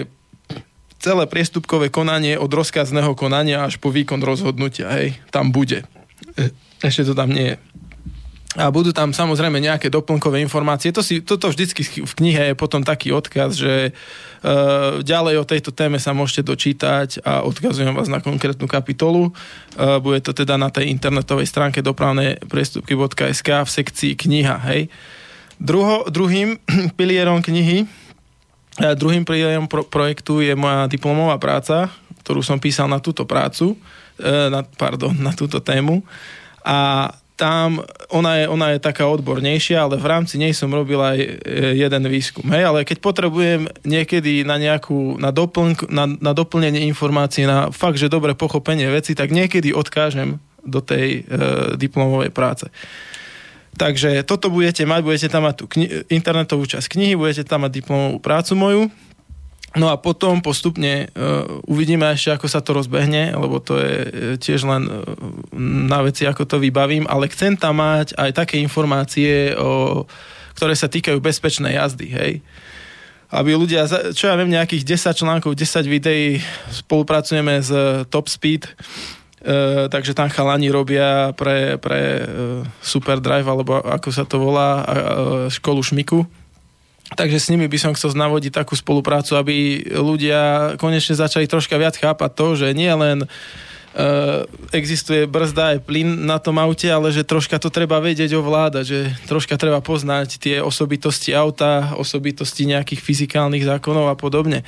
celé 0.96 1.24
priestupkové 1.28 1.92
konanie 1.92 2.40
od 2.40 2.48
rozkazného 2.48 3.12
konania 3.12 3.68
až 3.68 3.76
po 3.76 3.92
výkon 3.92 4.24
rozhodnutia, 4.24 4.88
hej, 4.96 5.20
tam 5.28 5.52
bude. 5.52 5.84
E, 6.40 6.48
ešte 6.80 7.04
to 7.04 7.12
tam 7.12 7.28
nie 7.28 7.52
je 7.52 7.56
a 8.52 8.68
budú 8.68 8.92
tam 8.92 9.16
samozrejme 9.16 9.56
nejaké 9.64 9.88
doplnkové 9.88 10.36
informácie. 10.44 10.92
To 10.92 11.00
si, 11.00 11.24
toto 11.24 11.48
vždycky 11.48 12.04
v 12.04 12.12
knihe 12.12 12.52
je 12.52 12.54
potom 12.54 12.84
taký 12.84 13.08
odkaz, 13.08 13.56
že 13.56 13.72
e, 13.88 13.92
ďalej 15.00 15.40
o 15.40 15.48
tejto 15.48 15.72
téme 15.72 15.96
sa 15.96 16.12
môžete 16.12 16.44
dočítať 16.44 17.24
a 17.24 17.48
odkazujem 17.48 17.96
vás 17.96 18.12
na 18.12 18.20
konkrétnu 18.20 18.68
kapitolu. 18.68 19.32
E, 19.32 19.96
bude 20.04 20.20
to 20.20 20.36
teda 20.36 20.60
na 20.60 20.68
tej 20.68 20.92
internetovej 20.92 21.48
stránke 21.48 21.80
dopravné 21.80 22.44
priestupky.sk 22.44 23.64
v 23.64 23.70
sekcii 23.72 24.12
kniha. 24.20 24.60
Hej. 24.68 24.92
Druho, 25.56 26.04
druhým 26.12 26.60
pilierom 27.00 27.40
knihy, 27.40 27.88
e, 27.88 28.86
druhým 28.92 29.24
pilierom 29.24 29.64
pro, 29.64 29.80
projektu 29.88 30.44
je 30.44 30.52
moja 30.52 30.92
diplomová 30.92 31.40
práca, 31.40 31.88
ktorú 32.20 32.44
som 32.44 32.60
písal 32.60 32.84
na 32.84 33.00
túto 33.00 33.24
prácu, 33.24 33.80
e, 34.20 34.52
na, 34.52 34.60
pardon, 34.60 35.16
na 35.16 35.32
túto 35.32 35.56
tému. 35.64 36.04
A 36.68 37.08
tam, 37.42 37.82
ona 38.14 38.38
je, 38.38 38.44
ona 38.46 38.66
je 38.70 38.78
taká 38.78 39.10
odbornejšia, 39.10 39.82
ale 39.82 39.98
v 39.98 40.06
rámci 40.06 40.38
nej 40.38 40.54
som 40.54 40.70
robil 40.70 41.02
aj 41.02 41.18
e, 41.18 41.28
jeden 41.74 42.06
výskum. 42.06 42.46
Hej, 42.54 42.70
ale 42.70 42.86
keď 42.86 43.02
potrebujem 43.02 43.66
niekedy 43.82 44.46
na 44.46 44.62
nejakú, 44.62 45.18
na, 45.18 45.34
doplnk, 45.34 45.90
na, 45.90 46.06
na 46.06 46.38
doplnenie 46.38 46.86
informácií, 46.86 47.42
na 47.42 47.74
fakt, 47.74 47.98
že 47.98 48.06
dobre 48.06 48.38
pochopenie 48.38 48.86
veci, 48.94 49.18
tak 49.18 49.34
niekedy 49.34 49.74
odkážem 49.74 50.38
do 50.62 50.78
tej 50.78 51.26
e, 51.26 51.74
diplomovej 51.74 52.30
práce. 52.30 52.70
Takže 53.74 54.22
toto 54.22 54.46
budete 54.46 54.86
mať, 54.86 55.00
budete 55.02 55.28
tam 55.32 55.42
mať 55.50 55.54
tú 55.58 55.64
kni- 55.66 56.06
internetovú 56.14 56.62
časť 56.62 56.86
knihy, 56.94 57.18
budete 57.18 57.42
tam 57.42 57.66
mať 57.66 57.82
diplomovú 57.82 58.22
prácu 58.22 58.52
moju, 58.54 58.82
No 59.72 59.88
a 59.88 59.96
potom 59.96 60.44
postupne 60.44 61.08
uh, 61.16 61.48
uvidíme 61.64 62.04
ešte, 62.12 62.36
ako 62.36 62.46
sa 62.48 62.60
to 62.60 62.76
rozbehne, 62.76 63.32
lebo 63.32 63.56
to 63.56 63.80
je 63.80 63.96
uh, 63.96 64.10
tiež 64.36 64.68
len 64.68 64.84
uh, 64.84 65.00
na 65.56 66.04
veci, 66.04 66.28
ako 66.28 66.44
to 66.44 66.56
vybavím, 66.60 67.08
ale 67.08 67.32
chcem 67.32 67.56
tam 67.56 67.80
mať 67.80 68.12
aj 68.20 68.30
také 68.36 68.60
informácie, 68.60 69.56
o, 69.56 70.04
ktoré 70.52 70.76
sa 70.76 70.92
týkajú 70.92 71.16
bezpečnej 71.24 71.80
jazdy, 71.80 72.08
hej. 72.12 72.32
Aby 73.32 73.56
ľudia, 73.56 73.88
čo 74.12 74.28
ja 74.28 74.36
viem, 74.36 74.52
nejakých 74.52 74.84
10 74.84 75.24
článkov, 75.24 75.56
10 75.56 75.88
videí 75.88 76.36
spolupracujeme 76.68 77.64
s 77.64 77.72
Top 78.12 78.28
Speed, 78.28 78.68
Uh, 79.42 79.90
takže 79.90 80.14
tam 80.14 80.30
chalani 80.30 80.70
robia 80.70 81.34
pre, 81.34 81.74
pre 81.74 82.22
uh, 82.22 82.62
Superdrive, 82.78 83.42
alebo 83.42 83.74
ako 83.74 84.08
sa 84.14 84.22
to 84.22 84.38
volá, 84.38 84.86
uh, 84.86 84.86
školu 85.50 85.82
Šmiku 85.82 86.22
Takže 87.12 87.38
s 87.38 87.50
nimi 87.52 87.68
by 87.68 87.78
som 87.78 87.92
chcel 87.92 88.16
navodiť 88.16 88.52
takú 88.52 88.72
spoluprácu, 88.72 89.36
aby 89.36 89.84
ľudia 89.92 90.74
konečne 90.80 91.12
začali 91.12 91.44
troška 91.44 91.76
viac 91.76 91.96
chápať 91.96 92.30
to, 92.32 92.46
že 92.56 92.66
nie 92.72 92.92
len 92.92 93.28
Uh, 93.92 94.48
existuje 94.72 95.28
brzda 95.28 95.76
aj 95.76 95.84
plyn 95.84 96.24
na 96.24 96.40
tom 96.40 96.56
aute, 96.56 96.88
ale 96.88 97.12
že 97.12 97.28
troška 97.28 97.60
to 97.60 97.68
treba 97.68 98.00
vedieť 98.00 98.32
ovládať, 98.40 98.84
že 98.88 99.12
troška 99.28 99.52
treba 99.60 99.84
poznať 99.84 100.40
tie 100.40 100.64
osobitosti 100.64 101.36
auta, 101.36 101.92
osobitosti 102.00 102.64
nejakých 102.72 103.04
fyzikálnych 103.04 103.68
zákonov 103.68 104.08
a 104.08 104.16
podobne. 104.16 104.64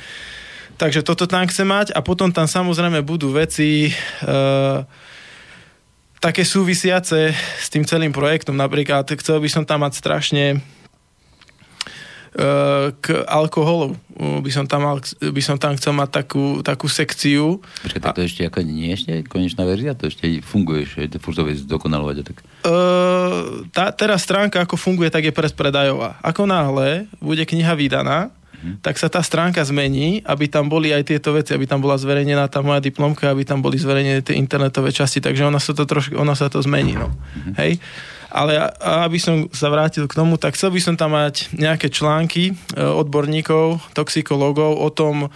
Takže 0.77 1.01
toto 1.01 1.25
tam 1.25 1.49
chce 1.49 1.65
mať 1.65 1.87
a 1.97 2.05
potom 2.05 2.29
tam 2.29 2.45
samozrejme 2.45 3.01
budú 3.01 3.33
veci 3.33 3.89
uh, 3.89 4.85
také 6.21 6.45
súvisiace 6.45 7.33
s 7.33 7.67
tým 7.73 7.81
celým 7.81 8.13
projektom. 8.13 8.53
Napríklad 8.53 9.09
chcel 9.09 9.41
by 9.41 9.49
som 9.49 9.65
tam 9.65 9.89
mať 9.89 9.97
strašne 9.97 10.61
k 12.99 13.05
alkoholu. 13.31 13.95
By 14.15 14.51
som 14.51 14.67
tam, 14.67 14.83
mal, 14.83 14.99
by 15.23 15.41
som 15.43 15.55
tam 15.55 15.75
chcel 15.79 15.95
mať 15.95 16.09
takú, 16.23 16.59
takú 16.59 16.91
sekciu. 16.91 17.63
Počkaj, 17.83 18.01
tak 18.03 18.15
to 18.15 18.23
a... 18.23 18.27
ešte 18.27 18.41
ako 18.43 18.59
nie 18.63 18.91
ešte 18.91 19.23
konečná 19.23 19.63
verzia? 19.63 19.95
To 19.95 20.11
ešte 20.11 20.43
funguje, 20.43 20.83
že 20.83 21.07
to 21.07 21.19
furt 21.23 21.39
zdokonalovať. 21.39 22.27
Tak... 22.27 22.37
Uh, 22.67 23.63
tá, 23.71 23.95
teraz 23.95 24.27
stránka, 24.27 24.67
ako 24.67 24.75
funguje, 24.75 25.07
tak 25.07 25.23
je 25.23 25.31
predpredajová. 25.31 26.19
Ako 26.19 26.43
náhle 26.43 27.07
bude 27.23 27.43
kniha 27.47 27.71
vydaná, 27.71 28.27
uh-huh. 28.27 28.83
tak 28.83 28.99
sa 28.99 29.07
tá 29.07 29.23
stránka 29.23 29.63
zmení, 29.63 30.19
aby 30.27 30.51
tam 30.51 30.67
boli 30.67 30.91
aj 30.91 31.07
tieto 31.07 31.31
veci, 31.31 31.55
aby 31.55 31.63
tam 31.63 31.79
bola 31.79 31.95
zverejnená 31.95 32.51
tá 32.51 32.59
moja 32.59 32.83
diplomka, 32.83 33.31
aby 33.31 33.47
tam 33.47 33.63
boli 33.63 33.79
zverejnené 33.79 34.23
tie 34.27 34.35
internetové 34.35 34.91
časti, 34.91 35.23
takže 35.23 35.47
ona 35.47 35.63
sa 35.63 35.71
to 35.71 35.87
trošku, 35.87 36.19
ona 36.19 36.35
sa 36.35 36.51
to 36.51 36.59
zmení, 36.59 36.99
no. 36.99 37.15
Uh-huh. 37.15 37.55
Hej? 37.63 37.79
Ale 38.35 38.59
aby 38.83 39.15
som 39.15 39.47
sa 39.55 39.71
vrátil 39.71 40.11
k 40.11 40.17
tomu, 40.19 40.35
tak 40.35 40.59
chcel 40.59 40.75
by 40.75 40.79
som 40.83 40.95
tam 40.99 41.15
mať 41.15 41.55
nejaké 41.55 41.87
články 41.87 42.51
e, 42.51 42.53
odborníkov, 42.75 43.95
toxikológov 43.95 44.75
o 44.75 44.89
tom, 44.91 45.31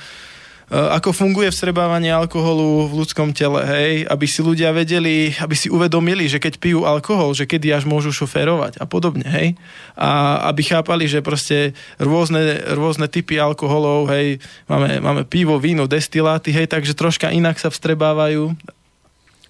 Eh, 0.70 0.78
ako 0.78 1.10
funguje 1.10 1.50
vstrebávanie 1.50 2.14
alkoholu 2.14 2.94
v 2.94 3.02
ľudskom 3.02 3.34
tele, 3.34 3.66
hej, 3.66 3.94
aby 4.06 4.26
si 4.30 4.46
ľudia 4.46 4.70
vedeli, 4.70 5.34
aby 5.42 5.58
si 5.58 5.66
uvedomili, 5.66 6.30
že 6.30 6.38
keď 6.38 6.62
pijú 6.62 6.86
alkohol, 6.86 7.34
že 7.34 7.50
kedy 7.50 7.74
až 7.74 7.90
môžu 7.90 8.14
šoférovať 8.14 8.78
a 8.78 8.86
podobne, 8.86 9.26
hej. 9.26 9.58
A 9.98 10.46
aby 10.46 10.62
chápali, 10.62 11.10
že 11.10 11.26
proste 11.26 11.74
rôzne, 11.98 12.62
rôzne 12.78 13.10
typy 13.10 13.42
alkoholov, 13.42 14.14
hej, 14.14 14.38
máme, 14.70 15.02
máme 15.02 15.26
pivo, 15.26 15.58
víno, 15.58 15.90
destiláty, 15.90 16.54
hej, 16.54 16.70
takže 16.70 16.94
troška 16.94 17.34
inak 17.34 17.58
sa 17.58 17.74
vstrebávajú, 17.74 18.54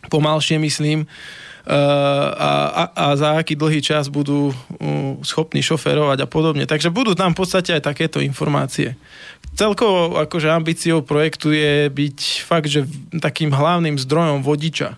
pomalšie 0.07 0.55
myslím, 0.55 1.03
a, 1.67 2.51
a, 2.69 2.83
a 2.93 3.05
za 3.19 3.35
aký 3.35 3.57
dlhý 3.57 3.83
čas 3.83 4.07
budú 4.07 4.51
uh, 4.51 4.55
schopní 5.25 5.59
šoferovať 5.59 6.23
a 6.23 6.27
podobne. 6.27 6.63
Takže 6.69 6.93
budú 6.93 7.17
tam 7.17 7.35
v 7.35 7.43
podstate 7.43 7.75
aj 7.77 7.89
takéto 7.89 8.23
informácie 8.23 8.95
celkovo 9.59 10.15
akože 10.15 10.47
ambíciou 10.47 11.03
projektu 11.03 11.51
je 11.51 11.91
byť 11.91 12.19
fakt, 12.47 12.71
že 12.71 12.87
takým 13.19 13.51
hlavným 13.51 13.99
zdrojom 13.99 14.39
vodiča. 14.39 14.95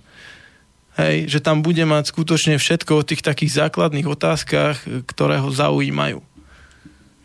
Hej, 1.01 1.33
že 1.33 1.39
tam 1.41 1.65
bude 1.65 1.81
mať 1.81 2.13
skutočne 2.13 2.61
všetko 2.61 3.01
o 3.01 3.07
tých 3.07 3.25
takých 3.25 3.65
základných 3.65 4.05
otázkach, 4.05 4.85
ktoré 5.09 5.41
ho 5.41 5.49
zaujímajú. 5.49 6.21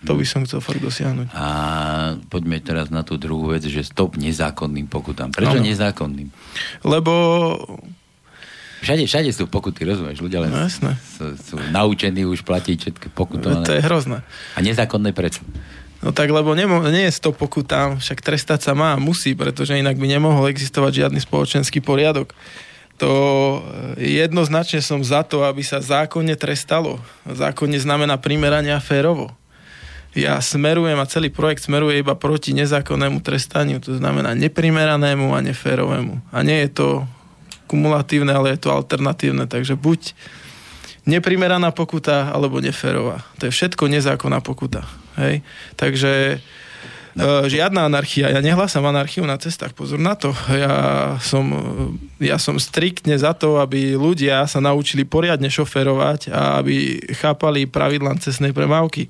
To 0.06 0.12
by 0.14 0.22
som 0.22 0.46
chcel 0.46 0.62
fakt 0.62 0.78
dosiahnuť. 0.78 1.34
A 1.34 1.46
poďme 2.30 2.62
teraz 2.62 2.94
na 2.94 3.02
tú 3.02 3.18
druhú 3.18 3.50
vec, 3.50 3.66
že 3.66 3.82
stop 3.82 4.14
nezákonným 4.14 4.86
pokutám. 4.86 5.34
Prečo 5.34 5.58
ano. 5.58 5.66
nezákonným? 5.66 6.30
Lebo... 6.86 7.12
Všade, 8.86 9.02
všade 9.10 9.30
sú 9.34 9.50
pokuty, 9.50 9.82
rozumieš? 9.82 10.22
Ľudia 10.22 10.46
len 10.46 10.54
no, 10.54 10.62
jasné. 10.62 10.94
Sú, 11.02 11.34
sú 11.34 11.54
naučení 11.74 12.22
už 12.22 12.46
platiť 12.46 12.76
všetky 12.86 13.10
pokutované. 13.10 13.66
To 13.66 13.74
je 13.74 13.82
hrozné. 13.82 14.22
A 14.54 14.62
nezákonné 14.62 15.10
prečo? 15.10 15.42
No 16.06 16.14
tak, 16.14 16.30
lebo 16.30 16.54
nemo, 16.54 16.78
nie 16.86 17.10
je 17.10 17.18
to 17.18 17.34
pokutá, 17.34 17.98
však 17.98 18.22
trestať 18.22 18.62
sa 18.62 18.78
má, 18.78 18.94
musí, 18.94 19.34
pretože 19.34 19.74
inak 19.74 19.98
by 19.98 20.06
nemohol 20.06 20.46
existovať 20.46 21.02
žiadny 21.02 21.18
spoločenský 21.18 21.82
poriadok. 21.82 22.30
To 23.02 23.10
e, 23.98 24.22
jednoznačne 24.22 24.78
som 24.78 25.02
za 25.02 25.26
to, 25.26 25.42
aby 25.42 25.66
sa 25.66 25.82
zákonne 25.82 26.38
trestalo. 26.38 27.02
Zákonne 27.26 27.82
znamená 27.82 28.22
primeranie 28.22 28.70
a 28.70 28.78
férovo. 28.78 29.34
Ja 30.14 30.38
smerujem 30.38 30.94
a 31.02 31.10
celý 31.10 31.34
projekt 31.34 31.66
smeruje 31.66 32.06
iba 32.06 32.14
proti 32.14 32.54
nezákonnému 32.54 33.18
trestaniu, 33.18 33.82
to 33.82 33.98
znamená 33.98 34.38
neprimeranému 34.38 35.34
a 35.34 35.42
neférovému. 35.42 36.22
A 36.30 36.46
nie 36.46 36.62
je 36.64 36.70
to 36.70 36.88
kumulatívne, 37.66 38.32
ale 38.32 38.54
je 38.54 38.66
to 38.66 38.72
alternatívne, 38.72 39.50
takže 39.50 39.74
buď 39.74 40.14
neprimeraná 41.06 41.70
pokuta 41.70 42.34
alebo 42.34 42.58
neférová. 42.58 43.22
To 43.38 43.46
je 43.46 43.54
všetko 43.54 43.86
nezákonná 43.86 44.42
pokuta. 44.42 44.82
Hej? 45.14 45.46
Takže 45.78 46.42
no. 47.14 47.46
žiadna 47.46 47.86
anarchia. 47.86 48.34
Ja 48.34 48.42
nehlásam 48.42 48.82
anarchiu 48.82 49.22
na 49.22 49.38
cestách, 49.38 49.72
pozor 49.72 50.02
na 50.02 50.18
to. 50.18 50.34
Ja 50.50 51.14
som, 51.22 51.46
ja 52.18 52.42
som 52.42 52.58
striktne 52.58 53.14
za 53.14 53.38
to, 53.38 53.62
aby 53.62 53.94
ľudia 53.94 54.42
sa 54.50 54.58
naučili 54.58 55.06
poriadne 55.06 55.46
šoferovať 55.46 56.34
a 56.34 56.58
aby 56.58 56.98
chápali 57.14 57.70
pravidlá 57.70 58.18
cestnej 58.18 58.50
premávky. 58.50 59.06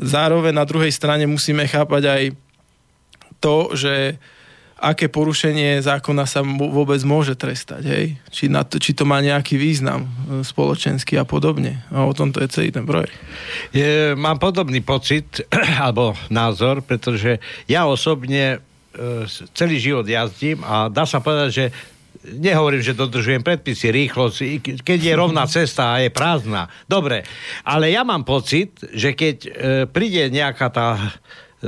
Zároveň 0.00 0.56
na 0.56 0.64
druhej 0.64 0.90
strane 0.90 1.28
musíme 1.28 1.68
chápať 1.68 2.02
aj 2.08 2.22
to, 3.36 3.76
že 3.76 4.16
aké 4.82 5.06
porušenie 5.06 5.78
zákona 5.78 6.26
sa 6.26 6.42
vôbec 6.42 6.98
môže 7.06 7.38
trestať, 7.38 7.82
hej? 7.86 8.06
Či, 8.34 8.50
na 8.50 8.66
to, 8.66 8.82
či 8.82 8.98
to 8.98 9.06
má 9.06 9.22
nejaký 9.22 9.54
význam 9.54 10.02
e, 10.02 10.42
spoločenský 10.42 11.14
a 11.16 11.24
podobne. 11.24 11.86
A 11.94 12.02
o 12.02 12.10
tomto 12.10 12.42
je 12.42 12.50
celý 12.50 12.74
ten 12.74 12.82
projekt. 12.82 13.14
Je, 13.70 14.18
mám 14.18 14.42
podobný 14.42 14.82
pocit, 14.82 15.46
alebo 15.78 16.18
názor, 16.34 16.82
pretože 16.82 17.38
ja 17.70 17.86
osobne 17.86 18.58
e, 18.58 19.24
celý 19.54 19.78
život 19.78 20.02
jazdím 20.02 20.66
a 20.66 20.90
dá 20.90 21.06
sa 21.06 21.22
povedať, 21.22 21.50
že 21.54 21.66
nehovorím, 22.26 22.82
že 22.82 22.98
dodržujem 22.98 23.42
predpisy, 23.42 23.94
rýchlosť, 23.94 24.36
keď 24.82 24.98
je 24.98 25.14
rovná 25.14 25.46
cesta 25.62 25.94
a 25.94 26.02
je 26.02 26.10
prázdna. 26.10 26.66
Dobre, 26.90 27.22
ale 27.62 27.94
ja 27.94 28.02
mám 28.02 28.26
pocit, 28.26 28.74
že 28.90 29.14
keď 29.14 29.36
e, 29.38 29.50
príde 29.86 30.26
nejaká 30.26 30.66
tá 30.74 30.98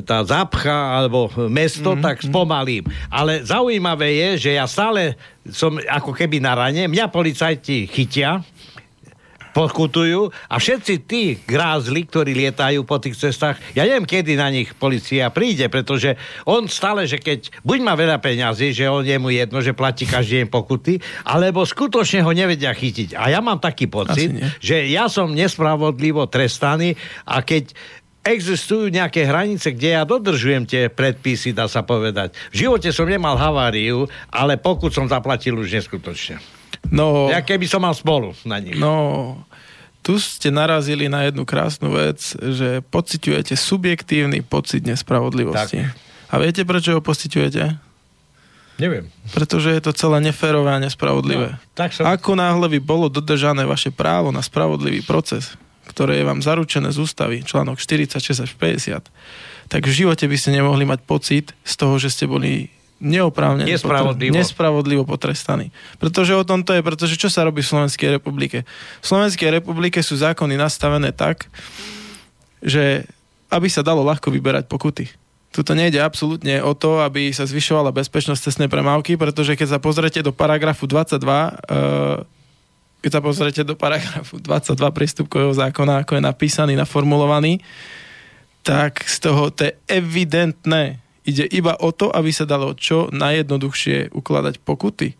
tá 0.02 0.26
zapcha 0.26 0.98
alebo 0.98 1.30
mesto, 1.46 1.94
mm-hmm. 1.94 2.02
tak 2.02 2.16
spomalím. 2.26 2.90
Ale 3.06 3.46
zaujímavé 3.46 4.18
je, 4.18 4.50
že 4.50 4.50
ja 4.58 4.66
stále 4.66 5.14
som 5.46 5.78
ako 5.78 6.10
keby 6.10 6.42
na 6.42 6.58
rane, 6.58 6.90
mňa 6.90 7.06
policajti 7.14 7.86
chytia, 7.86 8.42
pokutujú 9.54 10.34
a 10.50 10.58
všetci 10.58 10.94
tí 11.06 11.38
grázli, 11.46 12.02
ktorí 12.10 12.34
lietajú 12.34 12.82
po 12.82 12.98
tých 12.98 13.14
cestách, 13.14 13.62
ja 13.78 13.86
neviem, 13.86 14.02
kedy 14.02 14.34
na 14.34 14.50
nich 14.50 14.74
policia 14.74 15.30
príde, 15.30 15.70
pretože 15.70 16.18
on 16.42 16.66
stále, 16.66 17.06
že 17.06 17.22
keď 17.22 17.62
buď 17.62 17.78
má 17.86 17.94
veľa 17.94 18.18
peňazí, 18.18 18.74
že 18.74 18.90
on 18.90 19.06
je 19.06 19.14
mu 19.14 19.30
jedno, 19.30 19.62
že 19.62 19.70
platí 19.70 20.10
každý 20.10 20.42
deň 20.42 20.48
pokuty, 20.50 20.98
alebo 21.22 21.62
skutočne 21.62 22.26
ho 22.26 22.34
nevedia 22.34 22.74
chytiť. 22.74 23.14
A 23.14 23.30
ja 23.30 23.38
mám 23.38 23.62
taký 23.62 23.86
pocit, 23.86 24.34
že 24.58 24.90
ja 24.90 25.06
som 25.06 25.30
nespravodlivo 25.30 26.26
trestaný 26.26 26.98
a 27.22 27.46
keď 27.46 27.70
existujú 28.24 28.88
nejaké 28.88 29.28
hranice, 29.28 29.70
kde 29.76 30.00
ja 30.00 30.02
dodržujem 30.08 30.64
tie 30.64 30.88
predpisy, 30.88 31.52
dá 31.52 31.68
sa 31.68 31.84
povedať. 31.84 32.32
V 32.50 32.64
živote 32.66 32.88
som 32.90 33.04
nemal 33.04 33.36
haváriu, 33.36 34.08
ale 34.32 34.56
pokud 34.56 34.88
som 34.90 35.04
zaplatil 35.04 35.60
už 35.60 35.68
neskutočne. 35.76 36.40
No, 36.88 37.28
ja 37.28 37.44
keby 37.44 37.68
som 37.68 37.84
mal 37.84 37.92
spolu 37.92 38.32
na 38.48 38.60
nich. 38.60 38.76
No, 38.76 39.40
tu 40.04 40.20
ste 40.20 40.52
narazili 40.52 41.08
na 41.08 41.24
jednu 41.28 41.48
krásnu 41.48 41.92
vec, 41.92 42.20
že 42.36 42.84
pociťujete 42.92 43.56
subjektívny 43.56 44.44
pocit 44.44 44.84
nespravodlivosti. 44.84 45.80
Tak. 45.80 45.96
A 46.32 46.34
viete, 46.40 46.64
prečo 46.64 46.92
ho 46.96 47.00
pociťujete? 47.00 47.80
Neviem. 48.74 49.06
Pretože 49.30 49.70
je 49.70 49.80
to 49.80 49.94
celé 49.94 50.18
neférové 50.18 50.74
a 50.74 50.82
nespravodlivé. 50.82 51.54
No, 51.54 51.72
tak 51.78 51.94
som... 51.94 52.04
Ako 52.10 52.34
náhle 52.34 52.66
by 52.74 52.78
bolo 52.82 53.06
dodržané 53.06 53.62
vaše 53.64 53.94
právo 53.94 54.34
na 54.34 54.42
spravodlivý 54.42 55.06
proces, 55.06 55.54
ktoré 55.88 56.20
je 56.20 56.24
vám 56.24 56.40
zaručené 56.40 56.90
z 56.90 56.98
ústavy, 57.04 57.44
článok 57.44 57.80
46 57.80 58.44
až 58.44 58.50
50, 58.56 59.04
tak 59.68 59.82
v 59.84 59.92
živote 59.92 60.24
by 60.28 60.36
ste 60.36 60.56
nemohli 60.56 60.84
mať 60.84 61.00
pocit 61.04 61.56
z 61.64 61.74
toho, 61.76 61.96
že 61.96 62.12
ste 62.12 62.28
boli 62.28 62.68
neoprávne 63.04 63.68
nespravodlivo. 63.68 64.32
Nespravodlivo 64.32 65.04
potrestaní. 65.04 65.74
Pretože 66.00 66.32
o 66.32 66.44
tom 66.46 66.64
to 66.64 66.72
je, 66.72 66.80
pretože 66.80 67.20
čo 67.20 67.28
sa 67.28 67.44
robí 67.44 67.60
v 67.60 67.68
Slovenskej 67.68 68.16
republike? 68.16 68.64
V 69.02 69.06
Slovenskej 69.06 69.60
republike 69.60 70.00
sú 70.00 70.16
zákony 70.16 70.56
nastavené 70.56 71.12
tak, 71.12 71.50
že 72.64 73.04
aby 73.52 73.68
sa 73.68 73.84
dalo 73.84 74.02
ľahko 74.02 74.32
vyberať 74.32 74.66
pokuty. 74.66 75.06
Tuto 75.54 75.78
nejde 75.78 76.02
absolútne 76.02 76.58
o 76.66 76.74
to, 76.74 76.98
aby 76.98 77.30
sa 77.30 77.46
zvyšovala 77.46 77.94
bezpečnosť 77.94 78.50
cestnej 78.50 78.66
premávky, 78.66 79.14
pretože 79.14 79.54
keď 79.54 79.78
sa 79.78 79.78
pozrete 79.78 80.18
do 80.18 80.34
paragrafu 80.34 80.90
22 80.90 81.22
e, 81.22 81.50
keď 83.04 83.20
sa 83.20 83.20
pozriete 83.20 83.62
do 83.68 83.76
paragrafu 83.76 84.40
22 84.40 84.80
prístupkového 84.80 85.52
zákona, 85.52 86.00
ako 86.00 86.16
je 86.16 86.22
napísaný, 86.24 86.72
naformulovaný, 86.72 87.60
tak 88.64 89.04
z 89.04 89.28
toho 89.28 89.52
to 89.52 89.68
je 89.68 89.76
evidentné. 89.92 91.04
Ide 91.28 91.44
iba 91.52 91.76
o 91.76 91.92
to, 91.92 92.08
aby 92.08 92.32
sa 92.32 92.48
dalo 92.48 92.72
čo 92.72 93.12
najjednoduchšie 93.12 94.16
ukladať 94.16 94.56
pokuty. 94.64 95.12
E, 95.12 95.16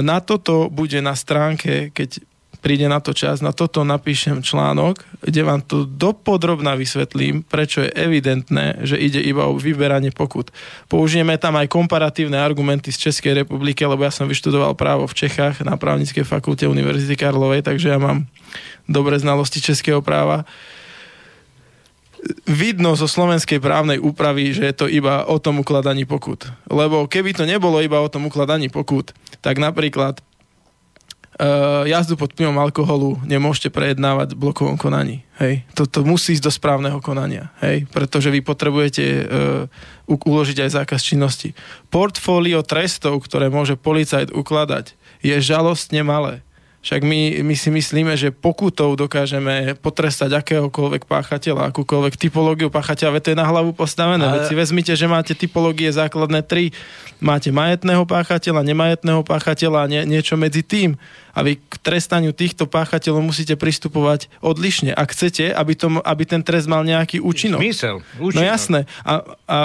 na 0.00 0.24
toto 0.24 0.72
bude 0.72 0.96
na 1.04 1.12
stránke, 1.12 1.92
keď 1.92 2.24
príde 2.64 2.88
na 2.88 2.96
to 2.96 3.12
čas, 3.12 3.44
na 3.44 3.52
toto 3.52 3.84
napíšem 3.84 4.40
článok, 4.40 5.04
kde 5.20 5.44
vám 5.44 5.60
to 5.60 5.84
dopodrobná 5.84 6.72
vysvetlím, 6.80 7.44
prečo 7.44 7.84
je 7.84 7.92
evidentné, 7.92 8.80
že 8.80 8.96
ide 8.96 9.20
iba 9.20 9.44
o 9.44 9.60
vyberanie 9.60 10.08
pokut. 10.08 10.48
Použijeme 10.88 11.36
tam 11.36 11.60
aj 11.60 11.68
komparatívne 11.68 12.40
argumenty 12.40 12.88
z 12.88 13.12
Českej 13.12 13.44
republiky, 13.44 13.84
lebo 13.84 14.00
ja 14.00 14.08
som 14.08 14.24
vyštudoval 14.24 14.72
právo 14.72 15.04
v 15.04 15.12
Čechách 15.12 15.60
na 15.60 15.76
právnickej 15.76 16.24
fakulte 16.24 16.64
Univerzity 16.64 17.20
Karlovej, 17.20 17.60
takže 17.60 17.92
ja 17.92 18.00
mám 18.00 18.24
dobré 18.88 19.20
znalosti 19.20 19.60
českého 19.60 20.00
práva 20.00 20.48
vidno 22.48 22.96
zo 22.96 23.04
slovenskej 23.04 23.60
právnej 23.60 24.00
úpravy, 24.00 24.56
že 24.56 24.64
je 24.64 24.74
to 24.74 24.86
iba 24.88 25.28
o 25.28 25.36
tom 25.36 25.60
ukladaní 25.60 26.08
pokut. 26.08 26.48
Lebo 26.72 27.04
keby 27.04 27.36
to 27.36 27.44
nebolo 27.44 27.84
iba 27.84 28.00
o 28.00 28.08
tom 28.08 28.32
ukladaní 28.32 28.72
pokut, 28.72 29.12
tak 29.44 29.60
napríklad 29.60 30.24
uh, 31.40 31.82
jazdu 31.86 32.14
pod 32.14 32.34
vplyvom 32.34 32.58
alkoholu 32.58 33.18
nemôžete 33.26 33.70
prejednávať 33.70 34.34
v 34.34 34.40
blokovom 34.40 34.76
konaní. 34.78 35.26
Hej. 35.38 35.66
Toto 35.74 36.06
musí 36.06 36.38
ísť 36.38 36.46
do 36.46 36.52
správneho 36.54 36.98
konania, 37.02 37.50
hej. 37.58 37.90
pretože 37.90 38.30
vy 38.30 38.40
potrebujete 38.40 39.04
uh, 39.04 39.66
uložiť 40.06 40.62
aj 40.62 40.70
zákaz 40.84 41.00
činnosti. 41.02 41.56
Portfólio 41.90 42.62
trestov, 42.62 43.18
ktoré 43.26 43.50
môže 43.50 43.74
policajt 43.74 44.30
ukladať, 44.30 44.94
je 45.24 45.34
žalostne 45.40 46.04
malé. 46.06 46.44
Však 46.84 47.00
my, 47.00 47.40
my 47.40 47.56
si 47.56 47.72
myslíme, 47.72 48.12
že 48.12 48.28
pokutou 48.28 48.92
dokážeme 48.92 49.72
potrestať 49.80 50.36
akéhokoľvek 50.36 51.08
páchateľa, 51.08 51.72
akúkoľvek 51.72 52.20
typológiu 52.20 52.68
páchateľa, 52.68 53.16
veď 53.16 53.22
to 53.24 53.32
je 53.32 53.40
na 53.40 53.48
hlavu 53.48 53.72
postavené. 53.72 54.20
Ale... 54.20 54.44
Veď 54.44 54.52
si 54.52 54.54
vezmite, 54.54 54.92
že 54.92 55.08
máte 55.08 55.32
typológie 55.32 55.88
základné 55.88 56.44
tri. 56.44 56.76
Máte 57.24 57.48
majetného 57.48 58.04
páchateľa, 58.04 58.60
nemajetného 58.68 59.24
páchateľa 59.24 59.78
a 59.80 59.88
nie, 59.88 60.04
niečo 60.04 60.36
medzi 60.36 60.60
tým. 60.60 61.00
A 61.34 61.42
vy 61.42 61.58
k 61.58 61.74
trestaniu 61.82 62.30
týchto 62.30 62.70
páchateľov 62.70 63.34
musíte 63.34 63.58
pristupovať 63.58 64.30
odlišne. 64.38 64.94
Ak 64.94 65.10
chcete, 65.12 65.50
aby, 65.50 65.74
to, 65.74 65.98
aby 66.00 66.22
ten 66.22 66.46
trest 66.46 66.70
mal 66.70 66.86
nejaký 66.86 67.18
účinok. 67.18 67.58
Zmysel. 67.58 68.06
Účinok. 68.22 68.38
No 68.38 68.40
jasné. 68.42 68.80
A, 69.02 69.12
a 69.50 69.58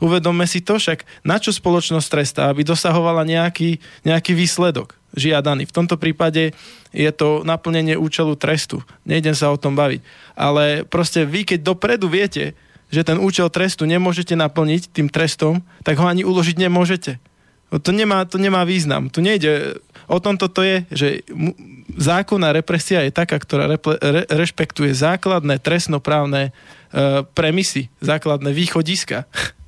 uvedomme 0.00 0.48
si 0.48 0.64
to 0.64 0.80
však, 0.80 1.04
na 1.22 1.36
čo 1.36 1.52
spoločnosť 1.52 2.08
trestá, 2.08 2.42
aby 2.48 2.64
dosahovala 2.64 3.28
nejaký, 3.28 3.76
nejaký 4.02 4.32
výsledok 4.32 4.96
žiadaný. 5.14 5.66
V 5.68 5.76
tomto 5.76 5.98
prípade 6.00 6.56
je 6.90 7.10
to 7.14 7.42
naplnenie 7.42 7.98
účelu 7.98 8.34
trestu. 8.34 8.82
Nejdem 9.06 9.34
sa 9.34 9.50
o 9.50 9.60
tom 9.60 9.74
baviť. 9.74 10.00
Ale 10.34 10.86
proste 10.86 11.26
vy, 11.26 11.46
keď 11.46 11.60
dopredu 11.62 12.06
viete, 12.10 12.54
že 12.90 13.06
ten 13.06 13.22
účel 13.22 13.46
trestu 13.50 13.86
nemôžete 13.86 14.34
naplniť 14.34 14.90
tým 14.90 15.06
trestom, 15.06 15.62
tak 15.86 15.98
ho 16.02 16.06
ani 16.10 16.26
uložiť 16.26 16.58
nemôžete. 16.58 17.22
No 17.70 17.78
to 17.78 17.94
nemá, 17.94 18.26
to 18.26 18.34
nemá 18.34 18.66
význam. 18.66 19.06
Tu 19.06 19.22
nejde, 19.22 19.78
o 20.10 20.18
tom 20.18 20.34
toto 20.34 20.66
je, 20.66 20.82
že 20.90 21.08
zákonná 21.94 22.50
represia 22.50 23.06
je 23.06 23.14
taká, 23.14 23.38
ktorá 23.38 23.70
repre, 23.70 23.94
re, 24.02 24.22
rešpektuje 24.26 24.90
základné 24.90 25.62
trestnoprávne 25.62 26.50
e, 26.50 27.22
premisy, 27.32 27.86
základné 28.02 28.50
východiska. 28.50 29.24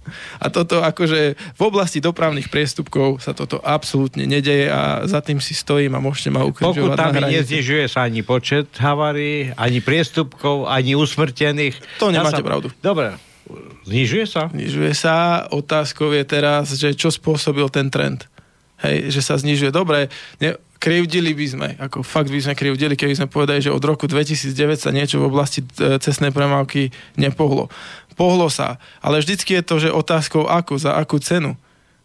A 0.42 0.50
toto 0.50 0.82
akože 0.82 1.38
v 1.38 1.62
oblasti 1.62 2.02
dopravných 2.02 2.50
priestupkov 2.50 3.22
sa 3.22 3.30
toto 3.38 3.62
absolútne 3.62 4.26
nedeje 4.26 4.66
a 4.66 5.06
za 5.06 5.22
tým 5.22 5.38
si 5.38 5.54
stojím 5.54 5.94
a 5.94 6.02
môžete 6.02 6.34
ma 6.34 6.42
ukrižovať 6.42 6.98
tam 6.98 7.14
neznižuje 7.22 7.86
sa 7.86 8.10
ani 8.10 8.26
počet 8.26 8.66
havárií, 8.82 9.54
ani 9.54 9.78
priestupkov, 9.78 10.66
ani 10.66 10.98
usmrtených. 10.98 11.78
To 12.02 12.10
nemáte 12.10 12.42
ja 12.42 12.42
sa... 12.42 12.50
pravdu. 12.50 12.74
Dobre, 12.82 13.14
znižuje 13.86 14.24
sa? 14.26 14.50
Znižuje 14.50 14.92
sa. 14.98 15.46
Otázkou 15.54 16.10
je 16.10 16.24
teraz, 16.26 16.74
že 16.74 16.98
čo 16.98 17.14
spôsobil 17.14 17.70
ten 17.70 17.86
trend. 17.86 18.26
Hej, 18.82 19.14
že 19.14 19.20
sa 19.22 19.38
znižuje. 19.38 19.70
Dobre, 19.70 20.10
ne, 20.42 20.58
krivdili 20.82 21.30
by 21.30 21.46
sme, 21.46 21.68
ako 21.78 22.02
fakt 22.02 22.26
by 22.26 22.42
sme 22.42 22.58
krivdili, 22.58 22.98
keby 22.98 23.14
sme 23.14 23.30
povedali, 23.30 23.62
že 23.62 23.70
od 23.70 23.78
roku 23.78 24.10
2009 24.10 24.50
sa 24.74 24.90
niečo 24.90 25.22
v 25.22 25.30
oblasti 25.30 25.62
e, 25.62 26.02
cestnej 26.02 26.34
premávky 26.34 26.90
nepohlo 27.14 27.70
pohlo 28.12 28.46
sa. 28.52 28.78
Ale 29.00 29.18
vždycky 29.18 29.58
je 29.58 29.66
to, 29.66 29.74
že 29.82 29.90
otázkou 29.90 30.46
ako, 30.46 30.78
za 30.78 30.94
akú 30.94 31.18
cenu. 31.18 31.56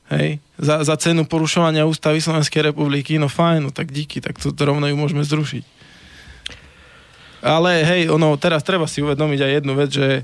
Hej, 0.08 0.40
za, 0.56 0.88
za 0.88 0.96
cenu 0.96 1.28
porušovania 1.28 1.84
ústavy 1.84 2.24
Slovenskej 2.24 2.72
republiky, 2.72 3.20
no 3.20 3.28
fajn, 3.28 3.60
no 3.68 3.72
tak 3.76 3.92
díky, 3.92 4.24
tak 4.24 4.40
to, 4.40 4.56
rovno 4.56 4.88
ju 4.88 4.96
môžeme 4.96 5.20
zrušiť. 5.20 5.64
Ale 7.44 7.84
hej, 7.84 8.02
ono, 8.08 8.34
teraz 8.40 8.64
treba 8.64 8.88
si 8.88 9.04
uvedomiť 9.04 9.40
aj 9.44 9.52
jednu 9.62 9.74
vec, 9.76 9.90
že 9.92 10.24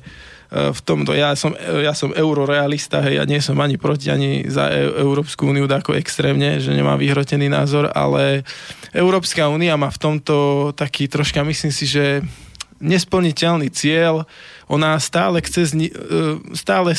v 0.53 0.79
tomto, 0.85 1.17
ja 1.17 1.33
som, 1.33 1.57
ja 1.57 1.97
som 1.97 2.13
eurorealista, 2.13 3.01
hej, 3.01 3.17
ja 3.17 3.25
nie 3.25 3.41
som 3.41 3.57
ani 3.57 3.81
proti, 3.81 4.13
ani 4.13 4.45
za 4.45 4.69
e- 4.69 5.01
Európsku 5.01 5.49
úniu 5.49 5.65
ako 5.65 5.97
extrémne, 5.97 6.61
že 6.61 6.69
nemám 6.69 7.01
vyhrotený 7.01 7.49
názor, 7.49 7.89
ale 7.89 8.45
Európska 8.93 9.49
únia 9.49 9.73
má 9.73 9.89
v 9.89 10.01
tomto 10.01 10.35
taký 10.77 11.09
troška, 11.09 11.41
myslím 11.41 11.73
si, 11.73 11.89
že 11.89 12.21
nesplniteľný 12.83 13.71
cieľ, 13.71 14.27
ona 14.67 14.99
stále 14.99 15.39
chce, 15.39 15.71
zni- 15.71 15.93
e, 15.95 16.39
stále 16.53 16.91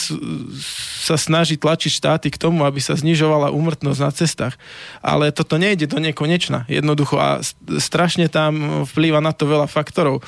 sa 1.05 1.17
snaží 1.21 1.61
tlačiť 1.61 1.93
štáty 1.93 2.29
k 2.33 2.41
tomu, 2.41 2.65
aby 2.65 2.81
sa 2.81 2.97
znižovala 2.97 3.53
úmrtnosť 3.53 4.01
na 4.01 4.11
cestách. 4.11 4.55
Ale 5.05 5.31
toto 5.31 5.61
nejde 5.61 5.85
do 5.85 6.01
nekonečna. 6.01 6.65
Jednoducho 6.67 7.21
a 7.21 7.45
strašne 7.79 8.33
tam 8.33 8.85
vplýva 8.89 9.21
na 9.21 9.37
to 9.37 9.45
veľa 9.45 9.69
faktorov. 9.69 10.25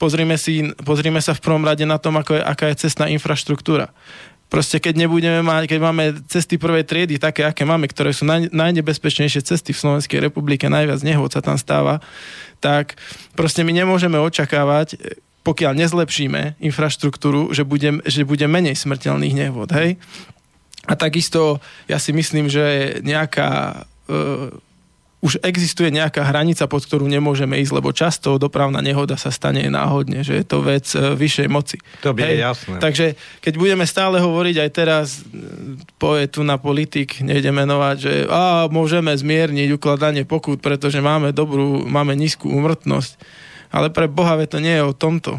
Pozrime, 0.00 0.40
si, 0.40 0.64
pozrime 0.80 1.20
sa 1.20 1.36
v 1.36 1.44
prvom 1.44 1.60
rade 1.60 1.84
na 1.84 2.00
tom, 2.00 2.16
ako 2.16 2.40
je, 2.40 2.42
aká 2.42 2.72
je 2.72 2.88
cestná 2.88 3.12
infraštruktúra. 3.12 3.92
Proste 4.48 4.80
keď 4.80 5.06
nebudeme 5.06 5.44
mať, 5.44 5.68
keď 5.68 5.78
máme 5.78 6.04
cesty 6.26 6.56
prvej 6.56 6.88
triedy, 6.88 7.20
také, 7.20 7.44
aké 7.44 7.68
máme, 7.68 7.84
ktoré 7.86 8.10
sú 8.10 8.24
naj, 8.24 8.48
najnebezpečnejšie 8.50 9.44
cesty 9.44 9.70
v 9.70 9.78
Slovenskej 9.78 10.18
republike, 10.24 10.72
najviac 10.72 11.04
nehod 11.04 11.30
sa 11.30 11.44
tam 11.44 11.60
stáva, 11.60 12.00
tak 12.58 12.96
proste 13.36 13.60
my 13.60 13.70
nemôžeme 13.76 14.16
očakávať, 14.16 14.96
pokiaľ 15.44 15.72
nezlepšíme 15.84 16.58
infraštruktúru, 16.64 17.52
že 17.52 17.62
bude, 17.62 18.00
že 18.08 18.24
bude 18.24 18.44
menej 18.48 18.74
smrteľných 18.74 19.36
nehôd, 19.36 19.70
hej? 19.76 20.00
A 20.88 20.96
takisto 20.96 21.60
ja 21.86 22.00
si 22.00 22.16
myslím, 22.16 22.48
že 22.48 22.98
nejaká 23.04 23.84
uh, 24.08 24.50
už 25.20 25.36
existuje 25.44 25.92
nejaká 25.92 26.24
hranica, 26.24 26.64
pod 26.64 26.80
ktorú 26.80 27.04
nemôžeme 27.04 27.60
ísť, 27.60 27.72
lebo 27.76 27.92
často 27.92 28.40
dopravná 28.40 28.80
nehoda 28.80 29.20
sa 29.20 29.28
stane 29.28 29.68
náhodne, 29.68 30.24
že 30.24 30.40
je 30.40 30.44
to 30.48 30.64
vec 30.64 30.88
uh, 30.96 31.12
vyššej 31.12 31.48
moci. 31.52 31.76
To 32.00 32.16
by 32.16 32.24
je 32.24 32.36
jasné. 32.40 32.76
Takže 32.80 33.06
keď 33.44 33.54
budeme 33.60 33.84
stále 33.84 34.16
hovoriť 34.16 34.56
aj 34.64 34.70
teraz, 34.72 35.06
e, 35.28 35.36
povie 36.00 36.24
tu 36.24 36.40
na 36.40 36.56
politik, 36.56 37.20
nejde 37.20 37.52
menovať, 37.52 37.96
že 38.00 38.12
á, 38.32 38.64
môžeme 38.72 39.12
zmierniť 39.12 39.76
ukladanie 39.76 40.24
pokút, 40.24 40.64
pretože 40.64 41.04
máme 41.04 41.36
dobrú, 41.36 41.84
máme 41.84 42.16
nízku 42.16 42.48
úmrtnosť 42.48 43.20
ale 43.70 43.88
pre 43.88 44.10
Boha 44.10 44.34
to 44.46 44.58
nie 44.58 44.74
je 44.74 44.84
o 44.84 44.94
tomto. 44.94 45.38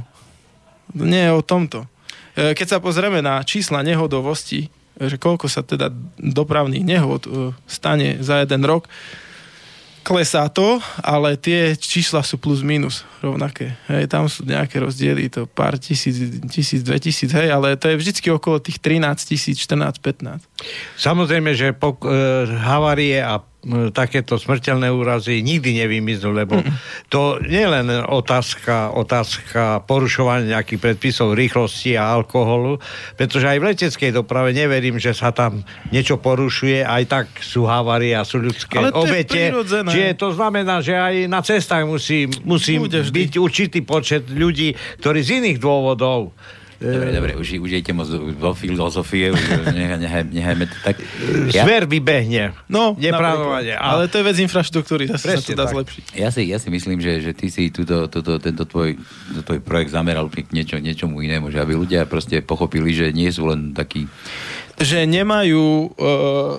To 0.95 1.03
nie 1.03 1.23
je 1.27 1.31
o 1.35 1.43
tomto. 1.43 1.87
E, 2.35 2.55
keď 2.55 2.67
sa 2.67 2.83
pozrieme 2.83 3.19
na 3.19 3.43
čísla 3.43 3.83
nehodovosti, 3.83 4.71
že 4.99 5.19
koľko 5.19 5.51
sa 5.51 5.63
teda 5.63 5.91
dopravných 6.19 6.83
nehod 6.83 7.27
e, 7.27 7.29
stane 7.67 8.23
za 8.23 8.39
jeden 8.43 8.63
rok, 8.63 8.87
klesá 10.01 10.49
to, 10.49 10.81
ale 11.01 11.37
tie 11.37 11.77
čísla 11.77 12.25
sú 12.25 12.41
plus 12.41 12.65
minus 12.65 13.05
rovnaké. 13.21 13.77
Hej, 13.85 14.09
tam 14.09 14.25
sú 14.25 14.41
nejaké 14.45 14.81
rozdiely, 14.81 15.29
to 15.29 15.45
pár 15.45 15.77
tisíc, 15.77 16.17
tisíc, 16.49 16.81
dve 16.81 16.97
tisíc, 16.97 17.29
hej, 17.33 17.53
ale 17.53 17.77
to 17.77 17.89
je 17.89 17.99
vždycky 18.01 18.27
okolo 18.33 18.57
tých 18.57 18.81
13 18.81 19.21
tisíc, 19.29 19.61
14, 19.61 20.01
15. 20.01 20.45
Samozrejme, 20.97 21.53
že 21.53 21.77
po, 21.77 21.97
e, 22.01 22.49
havárie 22.49 23.21
a 23.21 23.41
takéto 23.93 24.41
smrteľné 24.41 24.89
úrazy 24.89 25.45
nikdy 25.45 25.85
nevymiznú, 25.85 26.33
lebo 26.33 26.65
to 27.13 27.37
nie 27.45 27.61
je 27.61 27.69
len 27.69 27.87
otázka, 28.09 28.97
otázka 28.97 29.85
porušovania 29.85 30.57
nejakých 30.57 30.81
predpisov 30.81 31.37
rýchlosti 31.37 31.93
a 31.93 32.09
alkoholu, 32.09 32.81
pretože 33.13 33.45
aj 33.45 33.57
v 33.61 33.67
leteckej 33.69 34.11
doprave 34.17 34.57
neverím, 34.57 34.97
že 34.97 35.13
sa 35.13 35.29
tam 35.29 35.61
niečo 35.93 36.17
porušuje, 36.17 36.81
aj 36.81 37.03
tak 37.05 37.25
sú 37.37 37.69
havárie 37.69 38.17
a 38.17 38.25
sú 38.25 38.41
ľudské 38.41 38.81
Ale 38.81 38.89
to 38.89 39.05
obete. 39.05 39.53
Čiže 39.53 40.17
to 40.17 40.33
znamená, 40.33 40.81
že 40.81 40.97
aj 40.97 41.15
na 41.29 41.45
cestách 41.45 41.85
musí, 41.85 42.25
musí 42.41 42.81
byť 42.81 43.31
určitý 43.37 43.85
počet 43.85 44.25
ľudí, 44.25 44.73
ktorí 44.97 45.19
z 45.21 45.29
iných 45.37 45.57
dôvodov 45.61 46.33
Dobre, 46.81 47.13
dobre, 47.13 47.31
už, 47.37 47.61
už 47.61 47.69
idete 47.77 47.93
moc 47.93 48.09
vo 48.41 48.57
filozofie, 48.57 49.29
už 49.29 49.37
to 49.37 49.61
tak. 50.81 50.97
Ja? 51.53 51.61
Smer 51.61 51.85
vybehne. 51.85 52.57
No, 52.65 52.97
nepravovanie. 52.97 53.77
Ale 53.77 54.09
to 54.09 54.17
je 54.17 54.25
vec 54.25 54.37
infraštruktúry, 54.41 55.05
zase 55.05 55.37
sa 55.37 55.45
to 55.45 55.53
dá 55.53 55.69
tak. 55.69 55.77
zlepšiť. 55.77 56.03
Ja 56.17 56.33
si, 56.33 56.49
ja 56.49 56.57
si 56.57 56.73
myslím, 56.73 56.97
že, 56.97 57.21
že 57.21 57.37
ty 57.37 57.53
si 57.53 57.69
túto, 57.69 58.09
túto, 58.09 58.41
tento 58.41 58.65
tvoj, 58.65 58.97
tvoj 59.45 59.61
projekt 59.61 59.93
zameral 59.93 60.25
k 60.33 60.41
niečo, 60.49 60.81
niečomu 60.81 61.21
inému, 61.21 61.53
že 61.53 61.61
aby 61.61 61.77
ľudia 61.77 62.09
proste 62.09 62.41
pochopili, 62.41 62.97
že 62.97 63.13
nie 63.13 63.29
sú 63.29 63.45
len 63.45 63.77
takí 63.77 64.09
že 64.81 65.05
nemajú 65.05 65.93
uh, 65.93 66.57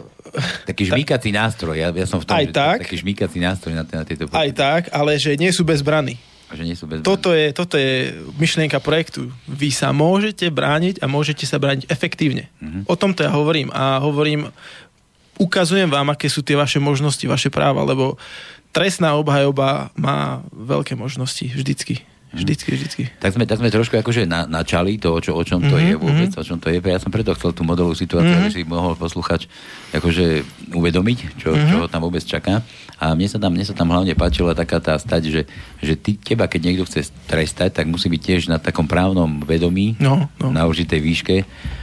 taký 0.63 0.95
žmýkací 0.95 1.35
nástroj. 1.35 1.75
Ja, 1.75 1.91
ja 1.91 2.07
som 2.07 2.23
v 2.23 2.31
tom, 2.31 2.39
aj 2.39 2.47
tak, 2.55 2.79
taký 2.87 3.03
žmýkací 3.03 3.43
nástroj 3.43 3.75
na, 3.75 3.83
na 3.83 4.07
tieto 4.07 4.31
Aj 4.31 4.51
tak, 4.55 4.95
ale 4.95 5.19
že 5.19 5.35
nie 5.35 5.51
sú 5.51 5.67
bezbrany 5.67 6.15
že 6.53 6.65
nie 6.69 6.77
sú 6.77 6.85
toto 7.01 7.33
je, 7.33 7.51
toto 7.57 7.81
je 7.81 8.13
myšlienka 8.37 8.79
projektu. 8.79 9.33
Vy 9.49 9.73
sa 9.73 9.91
môžete 9.91 10.53
brániť 10.53 11.01
a 11.01 11.09
môžete 11.09 11.49
sa 11.49 11.57
brániť 11.57 11.89
efektívne. 11.89 12.53
Mm-hmm. 12.61 12.83
O 12.89 12.95
tomto 12.95 13.25
ja 13.25 13.33
hovorím 13.33 13.73
a 13.73 13.99
hovorím, 14.01 14.53
ukazujem 15.41 15.89
vám, 15.89 16.13
aké 16.13 16.29
sú 16.29 16.45
tie 16.45 16.55
vaše 16.59 16.77
možnosti, 16.79 17.25
vaše 17.25 17.49
práva, 17.49 17.83
lebo 17.83 18.21
trestná 18.71 19.17
obhajoba 19.17 19.91
má 19.97 20.45
veľké 20.53 20.97
možnosti 20.97 21.45
vždycky. 21.53 22.05
Vždycky, 22.33 22.73
vždycky. 22.73 23.03
Tak 23.21 23.37
sme, 23.37 23.45
tak 23.45 23.61
sme 23.61 23.69
trošku 23.69 23.93
akože 24.01 24.25
na, 24.25 24.49
načali 24.49 24.97
to, 24.97 25.13
o, 25.13 25.21
čo, 25.21 25.37
o 25.37 25.45
čom 25.45 25.61
to 25.61 25.77
mm-hmm, 25.77 25.89
je 25.89 25.95
vôbec, 26.01 26.31
mm-hmm. 26.33 26.41
o 26.41 26.49
čom 26.49 26.57
to 26.57 26.73
je. 26.73 26.81
Ja 26.81 26.97
som 26.97 27.13
preto 27.13 27.37
chcel 27.37 27.53
tú 27.53 27.61
modelovú 27.61 27.93
situáciu, 27.93 28.33
mm-hmm. 28.33 28.49
aby 28.49 28.57
si 28.57 28.65
mohol 28.65 28.97
posluchač 28.97 29.53
akože 29.93 30.41
uvedomiť, 30.73 31.19
čo, 31.37 31.53
mm-hmm. 31.53 31.69
čo 31.69 31.77
ho 31.85 31.87
tam 31.93 32.01
vôbec 32.09 32.25
čaká. 32.25 32.65
A 32.97 33.13
mne 33.13 33.29
sa 33.29 33.37
tam, 33.37 33.53
mne 33.53 33.69
sa 33.69 33.77
tam 33.77 33.93
hlavne 33.93 34.17
páčila 34.17 34.57
taká 34.57 34.81
tá 34.81 34.97
stať, 34.97 35.29
že, 35.29 35.43
že 35.85 35.93
ty, 35.93 36.17
teba, 36.17 36.49
keď 36.49 36.61
niekto 36.73 36.89
chce 36.89 37.13
trestať, 37.29 37.77
tak 37.77 37.85
musí 37.85 38.09
byť 38.09 38.21
tiež 38.25 38.43
na 38.49 38.57
takom 38.57 38.89
právnom 38.89 39.45
vedomí, 39.45 40.01
no, 40.01 40.33
no. 40.41 40.49
na 40.49 40.65
určitej 40.65 41.01
výške 41.05 41.37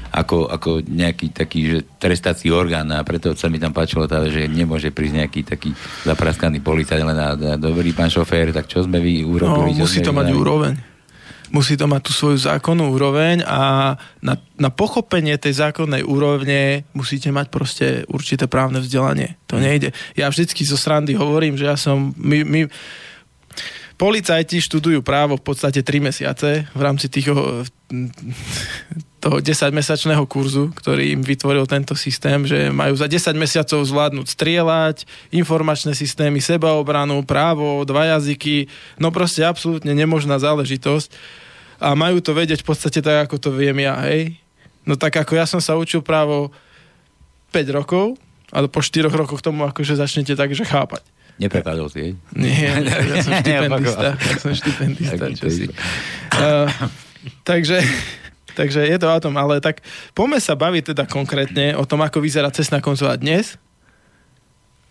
ako, 0.09 0.49
ako 0.49 0.69
nejaký 0.85 1.29
taký 1.29 1.59
že 1.69 1.77
trestací 2.01 2.49
orgán 2.49 2.89
a 2.89 3.05
preto 3.05 3.33
sa 3.37 3.45
mi 3.47 3.61
tam 3.61 3.69
páčilo 3.69 4.09
tá, 4.09 4.25
že 4.25 4.49
nemôže 4.49 4.89
prísť 4.89 5.15
nejaký 5.25 5.41
taký 5.45 5.69
zapraskaný 6.05 6.59
policajt 6.65 7.05
len 7.05 7.17
na, 7.17 7.29
na 7.37 7.53
dobrý 7.55 7.93
pán 7.93 8.09
šofér, 8.09 8.49
tak 8.49 8.65
čo 8.65 8.81
sme 8.85 8.97
vy 8.97 9.21
urobili? 9.21 9.77
No, 9.77 9.85
musí 9.85 10.01
to 10.01 10.13
mať 10.13 10.27
úroveň. 10.33 10.73
Musí 11.49 11.73
to 11.73 11.89
mať 11.89 12.01
tú 12.05 12.11
svoju 12.13 12.37
zákonnú 12.45 12.93
úroveň 12.93 13.41
a 13.41 13.97
na, 14.21 14.37
na 14.61 14.69
pochopenie 14.69 15.33
tej 15.41 15.57
zákonnej 15.65 16.05
úrovne 16.05 16.85
musíte 16.93 17.33
mať 17.33 17.47
proste 17.49 17.87
určité 18.05 18.45
právne 18.45 18.77
vzdelanie. 18.77 19.33
To 19.49 19.57
nejde. 19.57 19.89
Ja 20.13 20.29
vždycky 20.29 20.61
zo 20.61 20.77
srandy 20.77 21.17
hovorím, 21.17 21.57
že 21.57 21.65
ja 21.65 21.73
som... 21.73 22.13
My, 22.17 22.45
my, 22.45 22.69
Policajti 23.99 24.63
študujú 24.63 25.03
právo 25.03 25.35
v 25.35 25.43
podstate 25.43 25.83
3 25.83 25.99
mesiace 25.99 26.71
v 26.71 26.81
rámci 26.81 27.11
tých, 27.11 27.35
toho 29.19 29.43
10-mesačného 29.43 30.23
kurzu, 30.25 30.71
ktorý 30.71 31.13
im 31.13 31.21
vytvoril 31.21 31.67
tento 31.67 31.91
systém, 31.93 32.47
že 32.47 32.71
majú 32.71 32.95
za 32.95 33.11
10 33.11 33.35
mesiacov 33.35 33.83
zvládnuť 33.83 34.27
strieľať, 34.31 35.03
informačné 35.35 35.91
systémy, 35.91 36.39
sebaobranu, 36.39 37.21
právo, 37.27 37.83
dva 37.83 38.15
jazyky, 38.15 38.71
no 38.95 39.11
proste 39.11 39.43
absolútne 39.43 39.91
nemožná 39.91 40.39
záležitosť. 40.39 41.11
A 41.79 41.95
majú 41.95 42.19
to 42.19 42.35
vedieť 42.35 42.63
v 42.63 42.67
podstate 42.71 42.99
tak, 42.99 43.27
ako 43.27 43.35
to 43.39 43.49
viem 43.55 43.79
ja, 43.83 43.95
hej? 44.07 44.35
No 44.83 44.95
tak 44.95 45.15
ako 45.15 45.35
ja 45.35 45.45
som 45.47 45.59
sa 45.59 45.75
učil 45.75 45.99
právo 46.03 46.51
5 47.51 47.77
rokov, 47.77 48.15
ale 48.49 48.71
po 48.71 48.79
4 48.81 49.07
rokoch 49.11 49.43
tomu 49.43 49.67
akože 49.67 49.99
začnete 49.99 50.33
tak, 50.33 50.55
že 50.55 50.63
chápať. 50.63 51.03
Neprekladol 51.39 51.87
si, 51.87 52.19
Nie, 52.35 52.83
ja 52.83 53.23
som 53.25 53.31
štipendista. 53.39 54.07
ja 54.19 54.35
som 54.35 54.51
štipendista, 54.51 55.23
čo 55.31 55.47
si. 55.47 55.65
Uh, 56.35 56.67
takže, 57.47 57.79
takže 58.55 58.85
je 58.85 58.97
to 58.97 59.07
o 59.09 59.19
tom, 59.19 59.35
ale 59.37 59.59
tak 59.59 59.81
poďme 60.13 60.39
sa 60.41 60.53
baviť 60.55 60.95
teda 60.95 61.03
konkrétne 61.09 61.75
o 61.77 61.83
tom, 61.83 62.01
ako 62.05 62.21
vyzerá 62.23 62.49
cestná 62.53 62.79
konzola 62.79 63.17
dnes 63.17 63.57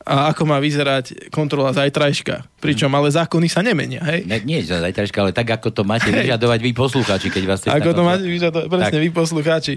a 0.09 0.33
ako 0.33 0.49
má 0.49 0.57
vyzerať 0.57 1.29
kontrola 1.29 1.69
zajtrajška. 1.77 2.41
Pričom 2.65 2.89
ale 2.97 3.13
zákony 3.13 3.47
sa 3.53 3.61
nemenia, 3.61 4.01
hej? 4.09 4.25
Ne, 4.25 4.41
nie 4.41 4.65
za 4.65 4.81
zajtrajška, 4.81 5.19
ale 5.21 5.37
tak, 5.37 5.53
ako 5.53 5.69
to 5.69 5.83
máte 5.85 6.09
hej. 6.09 6.25
vyžadovať 6.25 6.59
vy 6.65 6.73
poslucháči, 6.73 7.29
keď 7.29 7.43
vás 7.45 7.61
Ako 7.69 7.93
to 7.93 8.03
máte 8.09 8.25
vyžadovať, 8.25 8.67
presne 8.73 8.99
tak. 8.99 9.05
vy 9.05 9.11
poslucháči. 9.13 9.75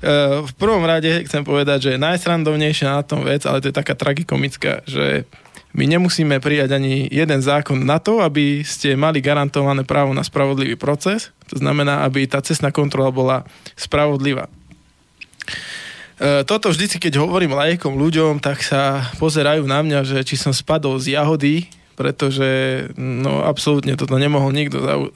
Uh, 0.00 0.40
v 0.48 0.52
prvom 0.56 0.80
rade 0.88 1.28
chcem 1.28 1.44
povedať, 1.44 1.92
že 1.92 2.00
najsrandovnejšia 2.00 2.96
na 2.96 3.04
tom 3.04 3.28
vec, 3.28 3.44
ale 3.44 3.60
to 3.60 3.68
je 3.68 3.76
taká 3.76 3.92
tragikomická, 3.92 4.88
že 4.88 5.28
my 5.74 5.84
nemusíme 5.90 6.38
prijať 6.38 6.78
ani 6.78 7.10
jeden 7.10 7.42
zákon 7.42 7.82
na 7.82 7.98
to, 7.98 8.22
aby 8.22 8.62
ste 8.62 8.94
mali 8.94 9.18
garantované 9.18 9.82
právo 9.82 10.14
na 10.14 10.22
spravodlivý 10.22 10.78
proces. 10.78 11.34
To 11.50 11.58
znamená, 11.58 12.06
aby 12.06 12.30
tá 12.30 12.38
cestná 12.38 12.70
kontrola 12.70 13.10
bola 13.10 13.38
spravodlivá. 13.74 14.46
E, 16.14 16.46
toto 16.46 16.70
vždycky, 16.70 17.02
keď 17.02 17.18
hovorím 17.18 17.58
lajkom 17.58 17.98
ľuďom, 17.98 18.38
tak 18.38 18.62
sa 18.62 19.10
pozerajú 19.18 19.66
na 19.66 19.82
mňa, 19.82 20.00
že 20.06 20.18
či 20.22 20.38
som 20.38 20.54
spadol 20.54 21.02
z 21.02 21.18
jahody, 21.18 21.66
pretože 21.98 22.86
no 22.94 23.42
absolútne 23.42 23.98
toto 23.98 24.14
nemohol 24.14 24.54
nikto 24.54 24.78
za, 24.78 24.94
e, 24.94 25.08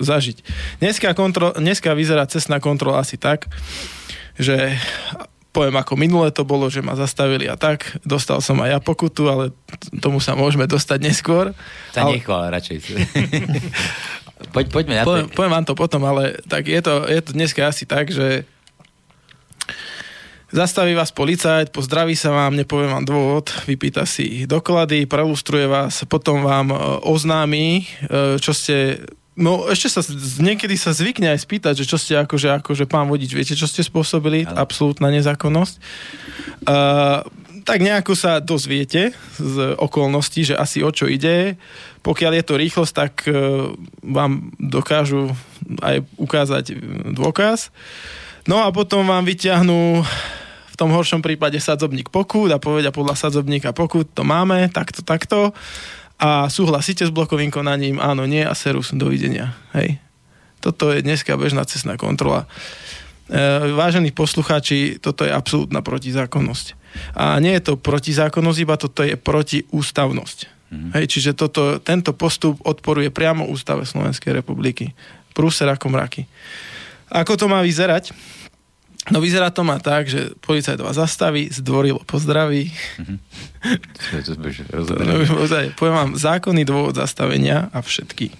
zažiť. 0.00 0.36
Dneska, 0.80 1.12
kontrol, 1.12 1.52
dneska 1.60 1.92
vyzerá 1.92 2.24
cestná 2.24 2.56
kontrola 2.56 3.04
asi 3.04 3.20
tak, 3.20 3.52
že 4.40 4.80
poviem 5.50 5.76
ako 5.78 5.98
minule 5.98 6.30
to 6.30 6.46
bolo, 6.46 6.70
že 6.70 6.82
ma 6.82 6.94
zastavili 6.94 7.50
a 7.50 7.58
tak. 7.58 7.98
Dostal 8.06 8.38
som 8.38 8.58
aj 8.62 8.70
ja 8.70 8.78
pokutu, 8.78 9.26
ale 9.26 9.50
tomu 9.98 10.22
sa 10.22 10.38
môžeme 10.38 10.70
dostať 10.70 10.98
neskôr. 11.02 11.50
Sa 11.90 12.06
ale... 12.06 12.18
nechval 12.18 12.50
radšej. 12.50 12.78
Poď, 14.56 14.72
poďme 14.72 14.94
na 14.96 15.04
poviem, 15.04 15.28
poviem 15.28 15.52
vám 15.52 15.66
to 15.68 15.76
potom, 15.76 16.00
ale 16.08 16.40
tak 16.48 16.64
je 16.64 16.80
to, 16.80 17.04
je 17.04 17.20
to 17.20 17.30
dneska 17.36 17.60
asi 17.68 17.84
tak, 17.84 18.08
že 18.08 18.48
Zastaví 20.50 20.98
vás 20.98 21.14
policajt, 21.14 21.70
pozdraví 21.70 22.18
sa 22.18 22.34
vám, 22.34 22.58
nepovie 22.58 22.90
vám 22.90 23.06
dôvod, 23.06 23.54
vypýta 23.70 24.02
si 24.02 24.50
doklady, 24.50 25.06
prelustruje 25.06 25.70
vás, 25.70 26.02
potom 26.10 26.42
vám 26.42 26.74
e, 26.74 26.76
oznámi, 27.06 27.66
e, 27.78 27.82
čo 28.42 28.50
ste 28.50 28.98
No 29.40 29.64
ešte 29.72 29.88
sa 29.88 30.04
niekedy 30.44 30.76
sa 30.76 30.92
zvykne 30.92 31.32
aj 31.32 31.48
spýtať, 31.48 31.74
že 31.80 31.88
čo 31.88 31.96
ste 31.96 32.20
akože, 32.20 32.60
akože 32.60 32.84
pán 32.84 33.08
vodič, 33.08 33.32
viete, 33.32 33.56
čo 33.56 33.64
ste 33.64 33.80
spôsobili? 33.80 34.44
Ale. 34.44 34.60
Absolútna 34.60 35.08
nezákonnosť. 35.08 35.74
Uh, 36.68 37.24
tak 37.64 37.80
nejako 37.80 38.12
sa 38.12 38.44
dozviete 38.44 39.16
z 39.40 39.56
okolností, 39.80 40.52
že 40.52 40.60
asi 40.60 40.84
o 40.84 40.92
čo 40.92 41.08
ide. 41.08 41.56
Pokiaľ 42.04 42.32
je 42.36 42.44
to 42.44 42.60
rýchlosť, 42.60 42.92
tak 42.92 43.12
uh, 43.32 43.72
vám 44.04 44.52
dokážu 44.60 45.32
aj 45.80 46.04
ukázať 46.20 46.76
dôkaz. 47.16 47.72
No 48.44 48.60
a 48.60 48.68
potom 48.68 49.08
vám 49.08 49.24
vyťahnú 49.24 50.04
v 50.68 50.74
tom 50.76 50.92
horšom 50.92 51.24
prípade 51.24 51.56
sadzobník 51.60 52.12
pokút 52.12 52.52
a 52.52 52.60
povedia 52.60 52.92
podľa 52.92 53.16
sadzobníka 53.16 53.72
pokút, 53.72 54.12
to 54.12 54.20
máme, 54.20 54.68
takto, 54.68 55.00
takto 55.00 55.56
a 56.20 56.52
súhlasíte 56.52 57.08
s 57.08 57.12
blokovým 57.12 57.48
konaním, 57.48 57.96
áno, 57.96 58.28
nie 58.28 58.44
a 58.44 58.52
serus, 58.52 58.92
dovidenia. 58.92 59.56
Hej. 59.72 59.96
Toto 60.60 60.92
je 60.92 61.00
dneska 61.00 61.32
bežná 61.40 61.64
cestná 61.64 61.96
kontrola. 61.96 62.44
E, 63.32 63.72
vážení 63.72 64.12
poslucháči, 64.12 65.00
toto 65.00 65.24
je 65.24 65.32
absolútna 65.32 65.80
protizákonnosť. 65.80 66.76
A 67.16 67.40
nie 67.40 67.56
je 67.56 67.72
to 67.72 67.80
protizákonnosť, 67.80 68.58
iba 68.60 68.76
toto 68.76 69.00
je 69.00 69.16
protiústavnosť. 69.16 70.38
Mm-hmm. 70.70 70.90
Hej, 71.00 71.04
čiže 71.08 71.30
toto, 71.32 71.80
tento 71.80 72.12
postup 72.12 72.60
odporuje 72.68 73.08
priamo 73.08 73.48
ústave 73.48 73.88
Slovenskej 73.88 74.36
republiky. 74.44 74.92
Prúser 75.32 75.72
ako 75.72 75.88
mraky. 75.88 76.28
Ako 77.08 77.40
to 77.40 77.48
má 77.48 77.64
vyzerať? 77.64 78.12
No 79.10 79.18
vyzerá 79.18 79.50
to 79.50 79.66
má 79.66 79.82
tak, 79.82 80.06
že 80.06 80.34
policajt 80.38 80.78
vás 80.78 80.94
zastaví, 80.96 81.50
zdvorilo 81.50 82.00
pozdraví. 82.06 82.70
Mm-hmm. 82.70 83.18
poviem 85.78 85.94
vám 85.94 86.10
zákonný 86.14 86.62
dôvod 86.62 86.94
zastavenia 86.94 87.68
a 87.74 87.82
všetky. 87.82 88.30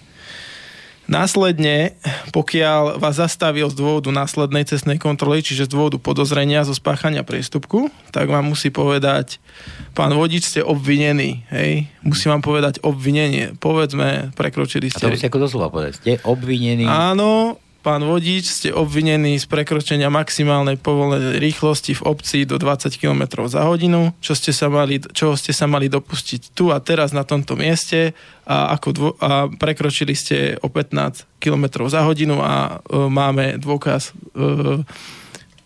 Následne, 1.11 1.99
pokiaľ 2.31 2.95
vás 2.95 3.19
zastavil 3.19 3.67
z 3.67 3.75
dôvodu 3.75 4.07
následnej 4.15 4.63
cestnej 4.63 4.95
kontroly, 4.95 5.43
čiže 5.43 5.67
z 5.67 5.73
dôvodu 5.75 5.99
podozrenia 5.99 6.63
zo 6.63 6.71
spáchania 6.71 7.27
priestupku, 7.27 7.91
tak 8.15 8.31
vám 8.31 8.47
musí 8.47 8.71
povedať, 8.71 9.43
pán 9.91 10.15
vodič, 10.15 10.47
ste 10.47 10.63
obvinení, 10.63 11.43
hej? 11.51 11.91
Musí 11.99 12.31
vám 12.31 12.39
povedať 12.39 12.79
obvinenie. 12.79 13.59
Povedzme, 13.59 14.31
prekročili 14.39 14.87
ste... 14.87 15.03
A 15.03 15.11
to 15.11 15.19
musí 15.19 15.27
ako 15.27 15.41
doslova 15.43 15.67
povedať. 15.67 15.99
Ste 15.99 16.11
obvinení. 16.23 16.87
Áno, 16.87 17.59
pán 17.81 18.05
vodič, 18.05 18.45
ste 18.45 18.69
obvinení 18.69 19.41
z 19.41 19.49
prekročenia 19.49 20.13
maximálnej 20.13 20.77
povolenej 20.77 21.41
rýchlosti 21.41 21.97
v 21.97 22.05
obci 22.05 22.37
do 22.45 22.61
20 22.61 22.93
km 22.95 23.45
za 23.49 23.65
hodinu, 23.65 24.13
čo 24.21 24.37
ste 24.37 24.53
sa 24.53 24.69
mali, 24.69 25.01
čoho 25.01 25.33
ste 25.33 25.51
sa 25.51 25.65
mali 25.65 25.89
dopustiť 25.89 26.53
tu 26.53 26.69
a 26.69 26.77
teraz 26.77 27.11
na 27.11 27.25
tomto 27.25 27.57
mieste? 27.57 28.13
A, 28.45 28.73
ako 28.77 28.89
dvo, 28.93 29.09
a 29.17 29.49
prekročili 29.49 30.13
ste 30.13 30.55
o 30.61 30.69
15 30.69 31.41
km 31.41 31.89
za 31.89 32.05
hodinu 32.05 32.41
a 32.41 32.81
e, 32.85 33.09
máme 33.09 33.57
dôkaz 33.57 34.13
e, 34.13 34.81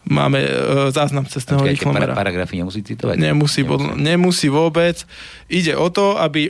máme 0.06 0.40
e, 0.46 0.50
záznam 0.94 1.26
cestného 1.26 1.66
rýchlomera. 1.66 2.14
Para, 2.14 2.30
paragrafy 2.30 2.62
nemusí 2.62 2.86
citovať? 2.86 3.18
Nemusí, 3.18 3.66
nemusí. 3.66 3.98
nemusí 3.98 4.48
vôbec. 4.48 5.02
Ide 5.50 5.74
o 5.74 5.90
to, 5.90 6.16
aby, 6.22 6.50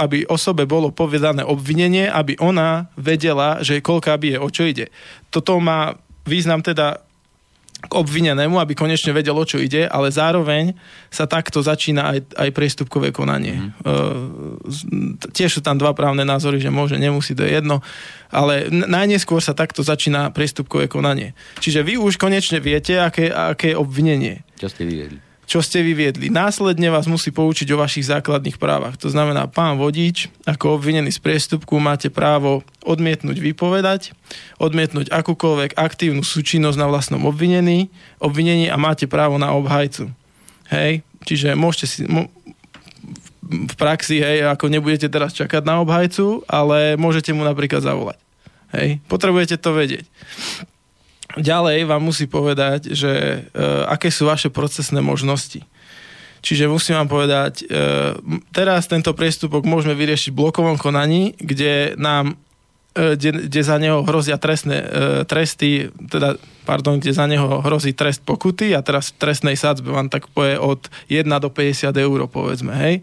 aby 0.00 0.18
osobe 0.26 0.64
bolo 0.64 0.88
povedané 0.90 1.44
obvinenie, 1.44 2.08
aby 2.08 2.36
ona 2.40 2.88
vedela, 2.96 3.60
že 3.60 3.84
koľká 3.84 4.16
je, 4.16 4.36
o 4.40 4.48
čo 4.48 4.64
ide. 4.64 4.88
Toto 5.28 5.60
má 5.60 5.96
význam 6.24 6.64
teda 6.64 7.02
k 7.82 7.92
obvinenému, 7.98 8.62
aby 8.62 8.78
konečne 8.78 9.10
vedel, 9.10 9.34
o 9.34 9.42
čo 9.42 9.58
ide, 9.58 9.90
ale 9.90 10.14
zároveň 10.14 10.78
sa 11.10 11.26
takto 11.26 11.58
začína 11.58 12.14
aj, 12.14 12.18
aj 12.38 12.48
priestupkové 12.54 13.10
konanie. 13.10 13.58
Mm. 13.58 13.70
Uh, 13.82 15.26
tiež 15.34 15.58
sú 15.58 15.60
tam 15.60 15.82
dva 15.82 15.90
právne 15.90 16.22
názory, 16.22 16.62
že 16.62 16.70
môže, 16.70 16.94
nemusí, 16.94 17.34
to 17.34 17.42
je 17.42 17.58
jedno, 17.58 17.82
ale 18.30 18.70
najneskôr 18.70 19.42
sa 19.42 19.52
takto 19.52 19.82
začína 19.82 20.30
priestupkové 20.30 20.86
konanie. 20.86 21.34
Čiže 21.58 21.82
vy 21.82 21.98
už 21.98 22.22
konečne 22.22 22.62
viete, 22.62 23.02
aké, 23.02 23.34
aké 23.34 23.74
je 23.74 23.80
obvinenie. 23.80 24.46
Čo 24.62 24.70
ste 24.70 24.86
vyvedli? 24.86 25.31
Čo 25.46 25.58
ste 25.60 25.82
vyviedli. 25.82 26.30
Následne 26.30 26.88
vás 26.88 27.10
musí 27.10 27.34
poučiť 27.34 27.68
o 27.74 27.80
vašich 27.82 28.08
základných 28.08 28.56
právach. 28.56 28.96
To 29.02 29.10
znamená, 29.10 29.50
pán 29.50 29.76
vodič, 29.76 30.30
ako 30.46 30.78
obvinený 30.78 31.10
z 31.12 31.20
priestupku, 31.20 31.76
máte 31.82 32.08
právo 32.08 32.62
odmietnúť 32.86 33.42
vypovedať, 33.42 34.14
odmietnúť 34.62 35.10
akúkoľvek 35.10 35.76
aktívnu 35.76 36.22
súčinnosť 36.22 36.78
na 36.78 36.86
vlastnom 36.88 37.22
obvinení, 37.26 37.90
obvinení 38.22 38.70
a 38.70 38.78
máte 38.78 39.10
právo 39.10 39.36
na 39.36 39.52
obhajcu. 39.52 40.08
Hej, 40.70 41.04
čiže 41.26 41.52
môžete 41.58 41.86
si... 41.86 42.00
Mo, 42.08 42.30
v 43.52 43.74
praxi, 43.76 44.16
hej, 44.24 44.48
ako 44.48 44.72
nebudete 44.72 45.12
teraz 45.12 45.36
čakať 45.36 45.60
na 45.68 45.84
obhajcu, 45.84 46.40
ale 46.48 46.96
môžete 46.96 47.36
mu 47.36 47.44
napríklad 47.44 47.84
zavolať. 47.84 48.16
Hej, 48.72 49.04
potrebujete 49.04 49.60
to 49.60 49.76
vedieť. 49.76 50.08
Ďalej 51.38 51.88
vám 51.88 52.02
musí 52.04 52.28
povedať, 52.28 52.92
že 52.92 53.44
uh, 53.52 53.88
aké 53.88 54.12
sú 54.12 54.28
vaše 54.28 54.52
procesné 54.52 55.00
možnosti. 55.00 55.64
Čiže 56.42 56.68
musím 56.68 56.98
vám 57.00 57.08
povedať, 57.08 57.64
uh, 57.64 58.18
teraz 58.52 58.90
tento 58.90 59.16
priestupok 59.16 59.64
môžeme 59.64 59.96
vyriešiť 59.96 60.34
v 60.34 60.40
blokovom 60.42 60.76
konaní, 60.76 61.32
kde 61.40 61.96
nám 61.96 62.36
uh, 62.36 63.16
kde, 63.16 63.48
kde 63.48 63.60
za 63.64 63.80
neho 63.80 64.04
hrozia 64.04 64.36
trestné 64.36 64.76
uh, 64.82 64.88
tresty, 65.24 65.88
teda, 66.12 66.36
pardon, 66.68 67.00
kde 67.00 67.16
za 67.16 67.24
neho 67.24 67.64
hrozí 67.64 67.96
trest 67.96 68.20
pokuty 68.28 68.76
a 68.76 68.84
teraz 68.84 69.16
v 69.16 69.24
trestnej 69.24 69.56
sadzbe 69.56 69.88
vám 69.88 70.12
tak 70.12 70.28
povie 70.36 70.60
od 70.60 70.92
1 71.08 71.24
do 71.40 71.48
50 71.48 71.96
eur, 71.96 72.18
povedzme, 72.28 72.76
hej. 72.76 73.00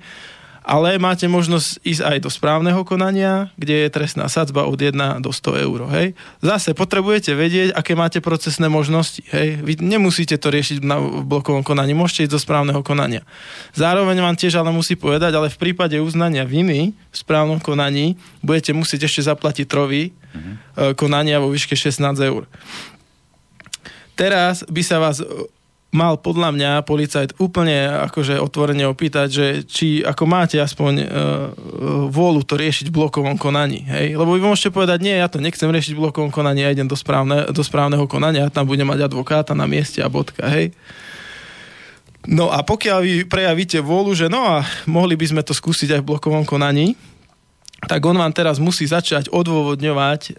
Ale 0.69 1.01
máte 1.01 1.25
možnosť 1.25 1.81
ísť 1.81 2.01
aj 2.05 2.17
do 2.21 2.29
správneho 2.29 2.85
konania, 2.85 3.49
kde 3.57 3.89
je 3.89 3.89
trestná 3.89 4.29
sadzba 4.29 4.69
od 4.69 4.77
1 4.77 4.93
do 5.17 5.33
100 5.33 5.65
eur. 5.65 5.89
Hej. 5.89 6.13
Zase 6.45 6.77
potrebujete 6.77 7.33
vedieť, 7.33 7.73
aké 7.73 7.97
máte 7.97 8.21
procesné 8.21 8.69
možnosti. 8.69 9.25
Hej. 9.33 9.65
Vy 9.65 9.81
nemusíte 9.81 10.37
to 10.37 10.53
riešiť 10.53 10.85
na 10.85 11.01
blokovom 11.25 11.65
konaní, 11.65 11.97
môžete 11.97 12.29
ísť 12.29 12.33
do 12.37 12.43
správneho 12.45 12.85
konania. 12.85 13.25
Zároveň 13.73 14.21
vám 14.21 14.37
tiež 14.37 14.61
ale 14.61 14.69
musí 14.69 14.93
povedať, 14.93 15.33
ale 15.33 15.49
v 15.49 15.57
prípade 15.57 15.97
uznania 15.97 16.45
viny 16.45 16.93
v 16.93 17.15
správnom 17.17 17.57
konaní 17.57 18.21
budete 18.45 18.69
musieť 18.69 19.09
ešte 19.09 19.25
zaplatiť 19.25 19.65
trovy 19.65 20.13
uh-huh. 20.13 20.93
konania 20.93 21.41
vo 21.41 21.49
výške 21.49 21.73
16 21.73 21.97
eur. 22.21 22.45
Teraz 24.13 24.61
by 24.69 24.81
sa 24.85 25.01
vás 25.01 25.17
mal 25.89 26.21
podľa 26.21 26.53
mňa 26.53 26.71
policajt 26.85 27.41
úplne 27.41 27.89
akože 28.09 28.37
otvorene 28.37 28.85
opýtať, 28.85 29.27
že 29.29 29.45
či 29.65 30.05
ako 30.05 30.23
máte 30.29 30.61
aspoň 30.61 30.93
uh, 31.01 31.07
vôľu 32.13 32.45
to 32.45 32.61
riešiť 32.61 32.93
v 32.93 32.97
blokovom 32.97 33.41
konaní. 33.41 33.89
Hej? 33.89 34.13
Lebo 34.13 34.37
vy 34.37 34.41
môžete 34.45 34.69
povedať, 34.69 35.01
nie, 35.01 35.17
ja 35.17 35.25
to 35.25 35.41
nechcem 35.41 35.65
riešiť 35.65 35.97
v 35.97 36.03
blokovom 36.05 36.29
konaní, 36.29 36.61
ja 36.61 36.69
idem 36.69 36.85
do, 36.85 36.93
správne, 36.93 37.49
do 37.49 37.63
správneho 37.65 38.05
konania, 38.05 38.53
tam 38.53 38.69
budem 38.69 38.85
mať 38.85 39.09
advokáta 39.09 39.57
na 39.57 39.65
mieste 39.65 39.97
a 40.05 40.13
bodka. 40.13 40.45
Hej? 40.45 40.77
No 42.29 42.53
a 42.53 42.61
pokiaľ 42.61 42.99
vy 43.01 43.13
prejavíte 43.25 43.81
vôľu, 43.81 44.13
že 44.13 44.27
no 44.29 44.45
a 44.45 44.61
mohli 44.85 45.17
by 45.17 45.25
sme 45.25 45.41
to 45.41 45.57
skúsiť 45.57 45.97
aj 45.97 46.01
v 46.05 46.09
blokovom 46.13 46.45
konaní, 46.45 46.93
tak 47.87 48.03
on 48.03 48.19
vám 48.19 48.35
teraz 48.35 48.59
musí 48.59 48.83
začať 48.83 49.31
odôvodňovať, 49.31 50.21
e, 50.27 50.31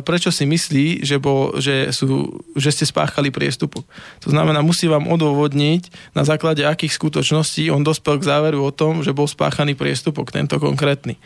prečo 0.00 0.32
si 0.32 0.48
myslí, 0.48 1.04
že, 1.04 1.20
bol, 1.20 1.60
že, 1.60 1.92
sú, 1.92 2.40
že 2.56 2.72
ste 2.72 2.88
spáchali 2.88 3.28
priestupok. 3.28 3.84
To 4.24 4.28
znamená, 4.32 4.64
musí 4.64 4.88
vám 4.88 5.04
odôvodniť, 5.04 6.14
na 6.16 6.24
základe 6.24 6.64
akých 6.64 6.96
skutočností 6.96 7.68
on 7.68 7.84
dospel 7.84 8.16
k 8.16 8.28
záveru 8.32 8.64
o 8.64 8.72
tom, 8.72 9.04
že 9.04 9.12
bol 9.12 9.28
spáchaný 9.28 9.76
priestupok, 9.76 10.32
tento 10.32 10.56
konkrétny. 10.56 11.20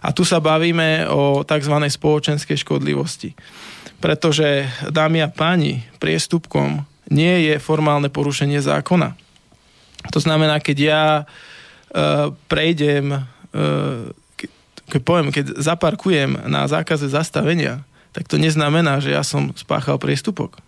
A 0.00 0.16
tu 0.16 0.24
sa 0.24 0.40
bavíme 0.40 1.04
o 1.12 1.44
tzv. 1.44 1.76
spoločenskej 1.76 2.56
škodlivosti. 2.64 3.36
Pretože, 4.00 4.72
dámy 4.88 5.20
a 5.20 5.28
páni, 5.28 5.84
priestupkom 6.00 6.88
nie 7.12 7.52
je 7.52 7.60
formálne 7.60 8.08
porušenie 8.08 8.64
zákona. 8.64 9.12
To 10.08 10.16
znamená, 10.16 10.64
keď 10.64 10.76
ja 10.80 11.04
e, 11.20 11.24
prejdem 12.48 13.12
e, 13.12 13.20
keď 14.90 15.02
poviem, 15.06 15.28
keď 15.30 15.56
zaparkujem 15.56 16.50
na 16.50 16.66
zákaze 16.66 17.06
zastavenia, 17.06 17.86
tak 18.10 18.26
to 18.26 18.36
neznamená, 18.36 18.98
že 18.98 19.14
ja 19.14 19.22
som 19.22 19.54
spáchal 19.54 19.96
priestupok. 20.02 20.58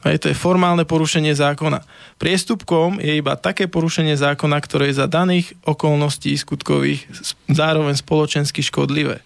Hej, 0.00 0.24
to 0.24 0.26
je 0.32 0.36
formálne 0.36 0.82
porušenie 0.88 1.36
zákona. 1.36 1.84
Priestupkom 2.16 2.96
je 3.04 3.20
iba 3.20 3.36
také 3.36 3.68
porušenie 3.68 4.16
zákona, 4.16 4.56
ktoré 4.64 4.88
je 4.88 4.96
za 4.96 5.06
daných 5.06 5.52
okolností 5.68 6.32
skutkových 6.40 7.04
zároveň 7.52 8.00
spoločensky 8.00 8.64
škodlivé. 8.64 9.20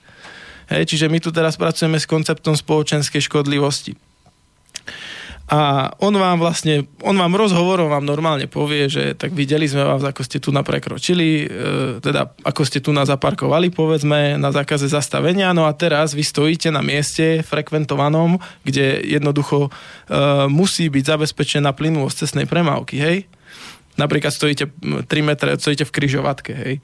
Hej, 0.67 0.91
čiže 0.91 1.07
my 1.07 1.23
tu 1.23 1.31
teraz 1.31 1.55
pracujeme 1.55 1.95
s 1.95 2.11
konceptom 2.11 2.59
spoločenskej 2.59 3.23
škodlivosti. 3.23 3.95
A 5.45 5.93
on 6.01 6.17
vám 6.17 6.41
vlastne, 6.41 6.89
on 7.05 7.21
vám 7.21 7.37
rozhovorom 7.37 7.93
vám 7.93 8.09
normálne 8.09 8.49
povie, 8.49 8.89
že 8.89 9.13
tak 9.13 9.37
videli 9.37 9.69
sme 9.69 9.85
vás, 9.85 10.01
ako 10.01 10.25
ste 10.25 10.41
tu 10.41 10.49
na 10.49 10.65
prekročili, 10.65 11.45
e, 11.45 11.47
teda 12.01 12.33
ako 12.49 12.65
ste 12.65 12.81
tu 12.81 12.97
na 12.97 13.05
zaparkovali, 13.05 13.69
povedzme, 13.69 14.41
na 14.41 14.49
zákaze 14.49 14.89
zastavenia, 14.89 15.53
no 15.53 15.69
a 15.69 15.77
teraz 15.77 16.17
vy 16.17 16.25
stojíte 16.25 16.73
na 16.73 16.81
mieste 16.81 17.45
frekventovanom, 17.45 18.41
kde 18.65 19.05
jednoducho 19.05 19.69
e, 19.69 19.71
musí 20.49 20.89
byť 20.89 21.05
zabezpečená 21.13 21.77
plynulosť 21.77 22.25
cestnej 22.25 22.49
premávky, 22.49 22.97
hej? 22.97 23.29
Napríklad 23.95 24.35
stojíte 24.35 24.71
3 24.71 25.07
metre, 25.23 25.55
stojíte 25.55 25.87
v 25.87 25.95
kryžovatke, 25.95 26.53
hej. 26.53 26.75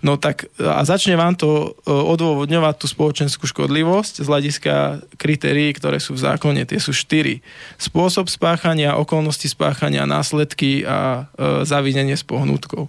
No 0.00 0.16
tak 0.16 0.48
a 0.56 0.80
začne 0.86 1.18
vám 1.18 1.34
to 1.36 1.76
e, 1.84 1.90
odôvodňovať 1.90 2.74
tú 2.80 2.86
spoločenskú 2.88 3.44
škodlivosť 3.50 4.22
z 4.22 4.26
hľadiska 4.26 4.74
kritérií, 5.18 5.74
ktoré 5.76 5.98
sú 5.98 6.16
v 6.16 6.22
zákone. 6.24 6.64
Tie 6.64 6.80
sú 6.80 6.94
štyri. 6.94 7.42
Spôsob 7.76 8.30
spáchania, 8.30 8.96
okolnosti 8.96 9.50
spáchania, 9.50 10.08
následky 10.08 10.86
a 10.86 11.28
e, 11.36 11.66
zavinenie 11.66 12.14
s 12.14 12.24
pohnutkou. 12.24 12.88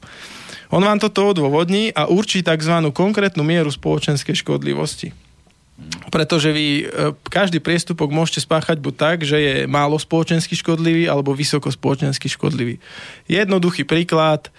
On 0.71 0.79
vám 0.79 1.03
toto 1.03 1.27
odôvodní 1.27 1.91
a 1.91 2.07
určí 2.07 2.39
tzv. 2.39 2.71
konkrétnu 2.95 3.43
mieru 3.43 3.67
spoločenskej 3.67 4.39
škodlivosti. 4.39 5.11
Pretože 6.11 6.51
vy 6.51 6.84
e, 6.84 7.15
každý 7.32 7.63
priestupok 7.63 8.11
môžete 8.11 8.43
spáchať 8.43 8.84
buď 8.84 8.93
tak, 8.99 9.17
že 9.23 9.38
je 9.39 9.55
málo 9.63 9.95
spoločensky 9.95 10.59
škodlivý, 10.59 11.07
alebo 11.07 11.32
vysoko 11.32 11.71
spoločensky 11.71 12.27
škodlivý. 12.27 12.84
Jednoduchý 13.32 13.88
príklad. 13.88 14.51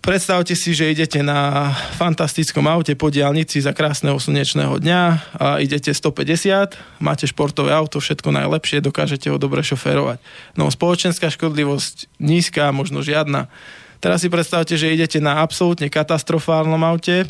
Predstavte 0.00 0.56
si, 0.56 0.72
že 0.72 0.96
idete 0.96 1.20
na 1.20 1.68
fantastickom 2.00 2.64
aute 2.64 2.96
po 2.96 3.12
diálnici 3.12 3.60
za 3.60 3.76
krásneho 3.76 4.16
slnečného 4.16 4.80
dňa 4.80 5.02
a 5.36 5.46
idete 5.60 5.92
150, 5.92 7.04
máte 7.04 7.28
športové 7.28 7.68
auto, 7.76 8.00
všetko 8.00 8.32
najlepšie, 8.32 8.80
dokážete 8.80 9.28
ho 9.28 9.36
dobre 9.36 9.60
šoférovať. 9.60 10.16
No 10.56 10.72
spoločenská 10.72 11.28
škodlivosť 11.28 12.16
nízka, 12.16 12.72
možno 12.72 13.04
žiadna. 13.04 13.52
Teraz 14.00 14.24
si 14.24 14.32
predstavte, 14.32 14.72
že 14.80 14.88
idete 14.88 15.20
na 15.20 15.44
absolútne 15.44 15.92
katastrofálnom 15.92 16.80
aute, 16.80 17.28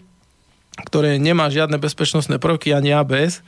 ktoré 0.85 1.21
nemá 1.21 1.49
žiadne 1.53 1.77
bezpečnostné 1.77 2.41
prvky 2.41 2.73
ani 2.73 2.97
ABS, 2.97 3.45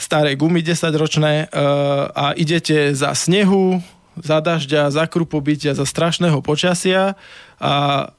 staré 0.00 0.34
gumy 0.34 0.64
10-ročné 0.64 1.46
uh, 1.46 2.10
a 2.10 2.26
idete 2.34 2.90
za 2.96 3.14
snehu, 3.14 3.78
za 4.18 4.44
dažďa, 4.44 4.92
za 4.92 5.04
krupobytia, 5.08 5.72
za 5.72 5.88
strašného 5.88 6.44
počasia 6.44 7.16
a 7.62 7.74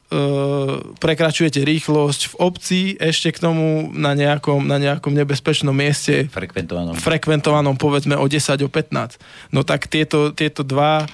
e, 0.10 0.18
prekračujete 0.98 1.62
rýchlosť 1.62 2.22
v 2.34 2.36
obci, 2.42 2.82
ešte 2.98 3.30
k 3.36 3.38
tomu 3.44 3.94
na 3.94 4.18
nejakom, 4.18 4.66
na 4.66 4.82
nejakom 4.82 5.14
nebezpečnom 5.14 5.76
mieste. 5.76 6.32
Frekventovanom. 6.34 6.98
Frekventovanom, 6.98 7.76
povedzme 7.78 8.18
o 8.18 8.26
10, 8.26 8.66
o 8.66 8.70
15. 8.72 9.22
No 9.54 9.62
tak 9.62 9.86
tieto, 9.86 10.34
tieto 10.34 10.66
dva 10.66 11.06
e, 11.06 11.08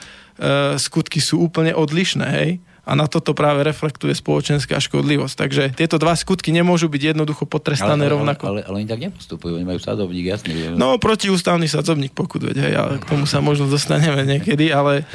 skutky 0.80 1.20
sú 1.20 1.44
úplne 1.44 1.76
odlišné, 1.76 2.28
hej? 2.40 2.64
A 2.90 2.98
na 2.98 3.06
toto 3.06 3.38
práve 3.38 3.62
reflektuje 3.62 4.18
spoločenská 4.18 4.82
škodlivosť. 4.82 5.36
Takže 5.38 5.64
tieto 5.78 6.02
dva 6.02 6.18
skutky 6.18 6.50
nemôžu 6.50 6.90
byť 6.90 7.14
jednoducho 7.14 7.46
potrestané 7.46 8.10
ale, 8.10 8.10
ale, 8.10 8.14
rovnako. 8.18 8.44
Ale, 8.50 8.62
ale, 8.66 8.76
oni 8.82 8.88
tak 8.90 9.06
nepostupujú, 9.06 9.62
oni 9.62 9.68
majú 9.70 9.78
sadovník, 9.78 10.26
jasný. 10.26 10.74
No, 10.74 10.98
protiústavný 10.98 11.70
sadzovník 11.70 12.18
pokud, 12.18 12.42
veď, 12.42 12.58
hej, 12.66 12.74
ale 12.74 12.98
k 12.98 13.06
tomu 13.06 13.30
sa 13.30 13.46
možno 13.46 13.70
dostaneme 13.70 14.26
niekedy, 14.26 14.74
ale 14.74 15.06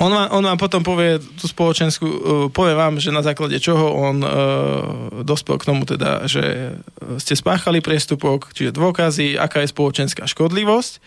on 0.00 0.08
vám, 0.08 0.28
on 0.32 0.42
vám 0.48 0.58
potom 0.58 0.80
povie 0.80 1.20
tú 1.36 1.44
spoločenskú, 1.44 2.06
uh, 2.08 2.18
povie 2.48 2.72
vám, 2.72 2.96
že 2.96 3.12
na 3.12 3.20
základe 3.20 3.60
čoho 3.60 3.92
on 3.92 4.24
uh, 4.24 4.30
dospel 5.20 5.60
k 5.60 5.68
tomu 5.68 5.84
teda, 5.84 6.24
že 6.24 6.72
ste 7.20 7.36
spáchali 7.36 7.84
priestupok, 7.84 8.48
čiže 8.56 8.72
dôkazy, 8.72 9.36
aká 9.36 9.60
je 9.60 9.68
spoločenská 9.68 10.24
škodlivosť, 10.24 11.04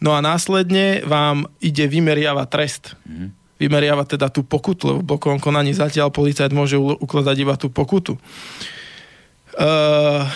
no 0.00 0.16
a 0.16 0.24
následne 0.24 1.04
vám 1.04 1.44
ide 1.60 1.84
vymeriavať 1.84 2.48
trest. 2.48 2.96
Mm-hmm 3.04 3.45
vymeriava 3.56 4.04
teda 4.04 4.28
tú 4.28 4.44
pokutu, 4.44 4.92
lebo 4.92 5.00
v 5.00 5.08
blokovom 5.16 5.40
konaní 5.40 5.72
zatiaľ 5.72 6.12
policajt 6.12 6.52
môže 6.52 6.76
ukladať 6.76 7.36
iba 7.40 7.54
tú 7.56 7.72
pokutu. 7.72 8.20
Uh, 9.56 10.28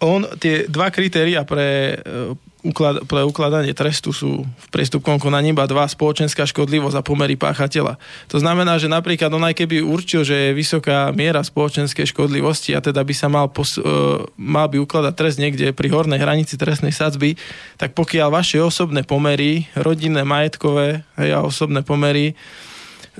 on, 0.00 0.24
tie 0.40 0.64
dva 0.64 0.88
kritéria 0.88 1.44
pre 1.44 2.00
uh, 2.00 2.32
uklad, 2.64 3.04
pre 3.04 3.20
ukladanie 3.20 3.76
trestu 3.76 4.10
sú 4.10 4.42
v 4.42 4.66
priestupkom 4.72 5.20
konaní 5.20 5.52
iba 5.52 5.68
dva, 5.68 5.84
spoločenská 5.84 6.48
škodlivosť 6.48 6.96
a 6.96 7.06
pomery 7.06 7.36
páchateľa. 7.36 8.00
To 8.32 8.40
znamená, 8.40 8.80
že 8.80 8.88
napríklad 8.88 9.28
on 9.28 9.44
aj 9.44 9.60
keby 9.60 9.84
určil, 9.84 10.24
že 10.24 10.50
je 10.50 10.56
vysoká 10.56 11.12
miera 11.12 11.44
spoločenskej 11.44 12.08
škodlivosti 12.08 12.72
a 12.72 12.80
teda 12.80 13.04
by 13.04 13.14
sa 13.14 13.28
mal, 13.28 13.52
pos, 13.52 13.76
uh, 13.76 14.24
mal 14.40 14.72
by 14.72 14.80
ukladať 14.80 15.12
trest 15.12 15.36
niekde 15.36 15.76
pri 15.76 15.92
hornej 15.92 16.16
hranici 16.16 16.56
trestnej 16.56 16.96
sadzby, 16.96 17.36
tak 17.76 17.92
pokiaľ 17.92 18.32
vaše 18.32 18.56
osobné 18.58 19.04
pomery, 19.04 19.68
rodinné, 19.76 20.24
majetkové 20.24 21.04
a 21.20 21.44
osobné 21.44 21.84
pomery 21.84 22.32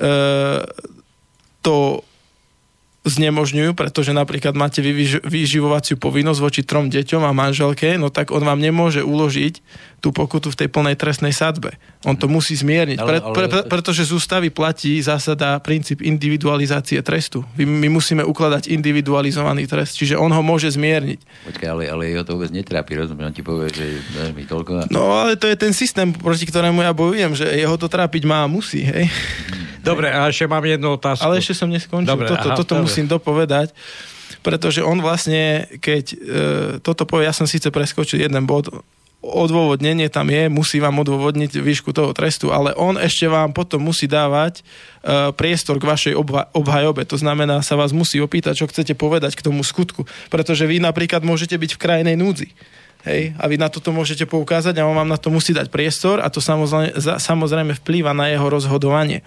uh, 0.00 0.64
to 1.60 2.00
znemožňujú, 3.04 3.76
pretože 3.76 4.16
napríklad 4.16 4.56
máte 4.56 4.80
vyživovaciu 5.24 6.00
povinnosť 6.00 6.40
voči 6.40 6.62
trom 6.64 6.88
deťom 6.88 7.22
a 7.22 7.36
manželke, 7.36 8.00
no 8.00 8.08
tak 8.08 8.32
on 8.32 8.40
vám 8.40 8.58
nemôže 8.58 9.04
uložiť 9.04 9.60
tú 10.04 10.12
pokutu 10.12 10.52
v 10.52 10.58
tej 10.60 10.68
plnej 10.68 11.00
trestnej 11.00 11.32
sadbe. 11.32 11.80
On 12.04 12.12
to 12.12 12.28
musí 12.28 12.52
zmierniť, 12.52 13.00
ale, 13.00 13.24
ale... 13.24 13.32
Pre, 13.32 13.46
pre, 13.48 13.60
pretože 13.64 14.04
z 14.04 14.12
ústavy 14.12 14.52
platí 14.52 15.00
zásada 15.00 15.56
princíp 15.64 16.04
individualizácie 16.04 17.00
trestu. 17.00 17.40
My 17.56 17.88
musíme 17.88 18.20
ukladať 18.20 18.68
individualizovaný 18.68 19.64
trest, 19.64 19.96
čiže 19.96 20.20
on 20.20 20.28
ho 20.28 20.44
môže 20.44 20.68
zmierniť. 20.76 21.48
Počkaj, 21.48 21.68
ale, 21.72 21.88
ale 21.88 22.12
jeho 22.12 22.20
to 22.20 22.36
vôbec 22.36 22.52
netrápi, 22.52 23.00
rozumiem, 23.00 23.32
on 23.32 23.34
ti 23.34 23.40
povie, 23.40 23.72
že 23.72 23.86
mi 24.36 24.44
toľko. 24.44 24.92
No 24.92 25.24
ale 25.24 25.40
to 25.40 25.48
je 25.48 25.56
ten 25.56 25.72
systém, 25.72 26.12
proti 26.12 26.44
ktorému 26.44 26.84
ja 26.84 26.92
bojujem, 26.92 27.32
že 27.32 27.48
jeho 27.48 27.80
to 27.80 27.88
trápiť 27.88 28.28
má 28.28 28.44
a 28.44 28.48
musí, 28.52 28.84
hej. 28.84 29.08
Dobre, 29.80 30.12
a 30.12 30.28
ešte 30.28 30.44
mám 30.44 30.68
jednu 30.68 31.00
otázku. 31.00 31.24
Ale 31.24 31.40
ešte 31.40 31.56
som 31.56 31.72
neskončil, 31.72 32.12
dobre, 32.12 32.28
toto, 32.28 32.48
aha, 32.52 32.56
toto 32.60 32.76
dobre. 32.76 32.84
musím 32.84 33.08
dopovedať 33.08 33.72
pretože 34.44 34.84
on 34.84 35.00
vlastne, 35.00 35.64
keď 35.80 36.04
e, 36.12 36.16
toto 36.84 37.08
povie, 37.08 37.24
ja 37.24 37.32
som 37.32 37.48
síce 37.48 37.72
preskočil 37.72 38.20
jeden 38.20 38.44
bod, 38.44 38.68
odôvodnenie 39.24 40.12
tam 40.12 40.28
je, 40.28 40.52
musí 40.52 40.76
vám 40.78 41.00
odôvodniť 41.00 41.56
výšku 41.56 41.96
toho 41.96 42.12
trestu, 42.12 42.52
ale 42.52 42.76
on 42.76 43.00
ešte 43.00 43.24
vám 43.24 43.56
potom 43.56 43.80
musí 43.80 44.04
dávať 44.04 44.60
uh, 44.60 45.32
priestor 45.32 45.80
k 45.80 45.88
vašej 45.88 46.14
obha- 46.14 46.52
obhajobe. 46.52 47.08
To 47.08 47.16
znamená, 47.16 47.64
sa 47.64 47.80
vás 47.80 47.96
musí 47.96 48.20
opýtať, 48.20 48.60
čo 48.60 48.68
chcete 48.68 48.92
povedať 48.92 49.32
k 49.32 49.44
tomu 49.44 49.64
skutku. 49.64 50.04
Pretože 50.28 50.68
vy 50.68 50.78
napríklad 50.84 51.24
môžete 51.24 51.56
byť 51.56 51.70
v 51.74 51.80
krajnej 51.80 52.16
núdzi. 52.20 52.52
Hej, 53.04 53.36
a 53.36 53.44
vy 53.48 53.60
na 53.60 53.68
toto 53.68 53.92
môžete 53.92 54.24
poukázať 54.24 54.80
a 54.80 54.88
on 54.88 54.96
vám 54.96 55.12
na 55.12 55.20
to 55.20 55.28
musí 55.28 55.52
dať 55.52 55.68
priestor 55.68 56.24
a 56.24 56.32
to 56.32 56.40
samozrejme, 56.40 56.96
samozrejme 57.20 57.76
vplýva 57.84 58.16
na 58.16 58.32
jeho 58.32 58.48
rozhodovanie. 58.48 59.20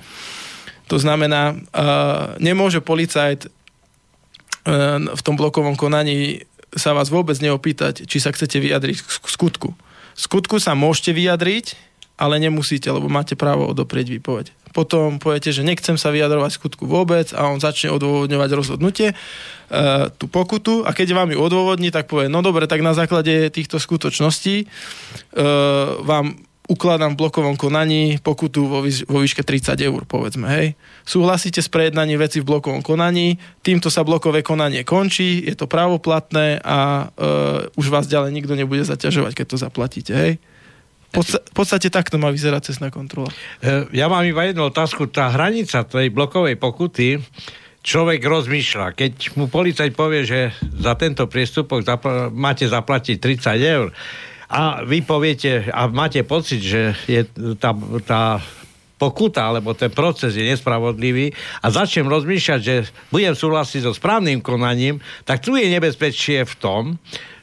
To 0.90 0.98
znamená, 0.98 1.54
uh, 1.54 2.34
nemôže 2.42 2.82
policajt 2.82 3.46
uh, 3.46 5.14
v 5.14 5.22
tom 5.22 5.38
blokovom 5.38 5.78
konaní 5.78 6.46
sa 6.74 6.98
vás 6.98 7.14
vôbec 7.14 7.38
neopýtať, 7.38 8.10
či 8.10 8.18
sa 8.18 8.34
chcete 8.34 8.58
vyjadriť 8.58 8.98
k 9.02 9.28
skutku 9.30 9.78
skutku 10.18 10.58
sa 10.58 10.74
môžete 10.74 11.14
vyjadriť, 11.14 11.78
ale 12.18 12.42
nemusíte, 12.42 12.90
lebo 12.90 13.06
máte 13.08 13.38
právo 13.38 13.70
odoprieť 13.70 14.18
výpoveď. 14.18 14.50
Potom 14.74 15.22
poviete, 15.22 15.54
že 15.54 15.62
nechcem 15.62 15.96
sa 16.02 16.10
vyjadrovať 16.10 16.58
skutku 16.58 16.90
vôbec 16.90 17.30
a 17.34 17.46
on 17.50 17.62
začne 17.62 17.94
odôvodňovať 17.94 18.50
rozhodnutie, 18.58 19.14
e, 19.14 19.16
tú 20.18 20.26
pokutu 20.26 20.82
a 20.82 20.92
keď 20.98 21.14
vám 21.14 21.30
ju 21.34 21.38
odôvodní, 21.38 21.94
tak 21.94 22.10
povie, 22.10 22.26
no 22.30 22.42
dobre, 22.42 22.66
tak 22.66 22.82
na 22.82 22.98
základe 22.98 23.54
týchto 23.54 23.78
skutočností 23.78 24.56
e, 24.62 24.66
vám 26.02 26.47
ukladám 26.68 27.16
v 27.16 27.20
blokovom 27.24 27.56
konaní 27.56 28.20
pokutu 28.20 28.68
vo, 28.68 28.84
výš- 28.84 29.08
vo 29.08 29.24
výške 29.24 29.42
30 29.42 29.80
eur, 29.80 30.04
povedzme, 30.04 30.48
hej. 30.52 30.68
Súhlasíte 31.08 31.64
s 31.64 31.72
prejednaním 31.72 32.20
veci 32.20 32.44
v 32.44 32.48
blokovom 32.48 32.84
konaní, 32.84 33.40
týmto 33.64 33.88
sa 33.88 34.04
blokové 34.04 34.44
konanie 34.44 34.84
končí, 34.84 35.48
je 35.48 35.56
to 35.56 35.66
právoplatné 35.66 36.60
a 36.60 37.08
uh, 37.08 37.80
už 37.80 37.88
vás 37.88 38.06
ďalej 38.12 38.36
nikto 38.36 38.54
nebude 38.54 38.84
zaťažovať, 38.84 39.32
keď 39.32 39.46
to 39.48 39.58
zaplatíte, 39.58 40.14
hej. 40.14 40.34
Podsta- 41.08 41.40
v 41.40 41.54
podstate 41.56 41.88
takto 41.88 42.20
má 42.20 42.28
vyzerať 42.36 42.76
cestná 42.76 42.92
kontrola. 42.92 43.32
E, 43.64 43.88
ja 43.96 44.12
mám 44.12 44.28
iba 44.28 44.44
jednu 44.44 44.68
otázku. 44.68 45.08
Tá 45.08 45.32
hranica 45.32 45.88
tej 45.88 46.12
blokovej 46.12 46.60
pokuty, 46.60 47.24
človek 47.80 48.20
rozmýšľa. 48.20 48.92
Keď 48.92 49.40
mu 49.40 49.48
policajt 49.48 49.96
povie, 49.96 50.28
že 50.28 50.52
za 50.60 51.00
tento 51.00 51.24
priestupok 51.32 51.88
zapl- 51.88 52.28
máte 52.36 52.68
zaplatiť 52.68 53.24
30 53.24 53.56
eur, 53.64 53.88
a 54.48 54.82
vy 54.88 55.04
poviete 55.04 55.68
a 55.68 55.92
máte 55.92 56.24
pocit, 56.24 56.64
že 56.64 56.96
je 57.04 57.28
tá, 57.60 57.76
tá 58.08 58.40
pokuta, 58.98 59.54
alebo 59.54 59.78
ten 59.78 59.94
proces 59.94 60.34
je 60.34 60.48
nespravodlivý 60.48 61.36
a 61.62 61.68
začnem 61.70 62.10
rozmýšľať, 62.10 62.60
že 62.64 62.90
budem 63.14 63.36
súhlasiť 63.38 63.86
so 63.86 63.94
správnym 63.94 64.42
konaním, 64.42 65.04
tak 65.28 65.46
tu 65.46 65.54
je 65.54 65.70
nebezpečie 65.70 66.48
v 66.48 66.56
tom, 66.58 66.84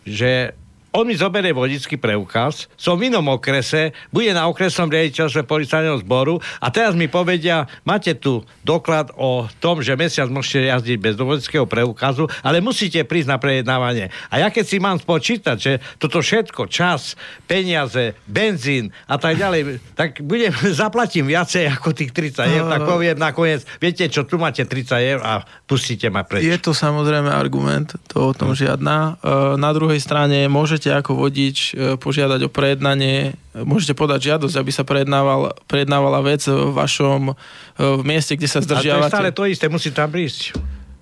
že 0.02 0.57
on 0.95 1.11
mi 1.11 1.18
zoberie 1.18 1.51
vodický 1.51 1.99
preukaz, 1.99 2.70
som 2.78 2.95
v 2.95 3.11
inom 3.11 3.26
okrese, 3.34 3.90
bude 4.14 4.30
na 4.30 4.47
okresnom 4.47 4.86
riaditeľstve 4.86 5.42
policajného 5.42 5.99
zboru 6.07 6.38
a 6.62 6.70
teraz 6.70 6.95
mi 6.95 7.11
povedia, 7.11 7.66
máte 7.82 8.14
tu 8.14 8.47
doklad 8.62 9.11
o 9.18 9.51
tom, 9.59 9.82
že 9.82 9.99
mesiac 9.99 10.30
môžete 10.30 10.70
jazdiť 10.70 10.99
bez 11.03 11.14
vodického 11.18 11.66
preukazu, 11.66 12.30
ale 12.47 12.62
musíte 12.62 13.03
prísť 13.03 13.28
na 13.34 13.38
prejednávanie. 13.42 14.14
A 14.30 14.38
ja 14.38 14.55
keď 14.55 14.64
si 14.70 14.78
mám 14.78 15.03
spočítať, 15.03 15.57
že 15.59 15.82
toto 15.99 16.22
všetko, 16.22 16.70
čas, 16.70 17.18
peniaze, 17.51 18.14
benzín 18.30 18.95
a 19.11 19.18
tak 19.18 19.34
ďalej, 19.34 19.82
tak 19.99 20.22
budem, 20.22 20.55
zaplatím 20.78 21.26
viacej 21.26 21.74
ako 21.74 21.90
tých 21.90 22.14
30 22.14 22.55
eur, 22.55 22.64
tak 22.70 22.86
poviem 22.86 23.18
nakoniec, 23.18 23.66
viete 23.82 24.07
čo, 24.07 24.22
tu 24.22 24.38
máte 24.38 24.62
30 24.62 25.11
eur 25.11 25.20
a 25.26 25.42
pustíte 25.66 26.07
ma 26.07 26.22
preč. 26.22 26.47
Je 26.47 26.59
to 26.62 26.70
samozrejme 26.70 27.26
argument, 27.34 27.99
to 28.07 28.30
o 28.30 28.32
tom 28.36 28.55
žiadna. 28.55 29.18
E, 29.18 29.59
na 29.59 29.74
druhej 29.74 29.99
strane 29.99 30.47
môžete 30.47 30.84
môžete 30.85 31.01
ako 31.01 31.12
vodič 31.16 31.72
e, 31.72 31.97
požiadať 31.97 32.45
o 32.45 32.53
prejednanie, 32.53 33.32
môžete 33.57 33.97
podať 33.97 34.37
žiadosť, 34.37 34.57
aby 34.61 34.68
sa 34.68 34.85
prejednával, 34.85 35.57
prejednávala 35.64 36.20
vec 36.20 36.45
v 36.45 36.76
vašom 36.76 37.32
e, 37.32 37.35
v 37.80 38.03
mieste, 38.05 38.37
kde 38.37 38.49
sa 38.53 38.61
zdržiavate. 38.61 39.09
A 39.09 39.09
to 39.09 39.09
je 39.09 39.16
stále 39.16 39.32
to 39.32 39.45
isté, 39.49 39.64
musí 39.72 39.89
tam 39.97 40.12
prísť. 40.12 40.53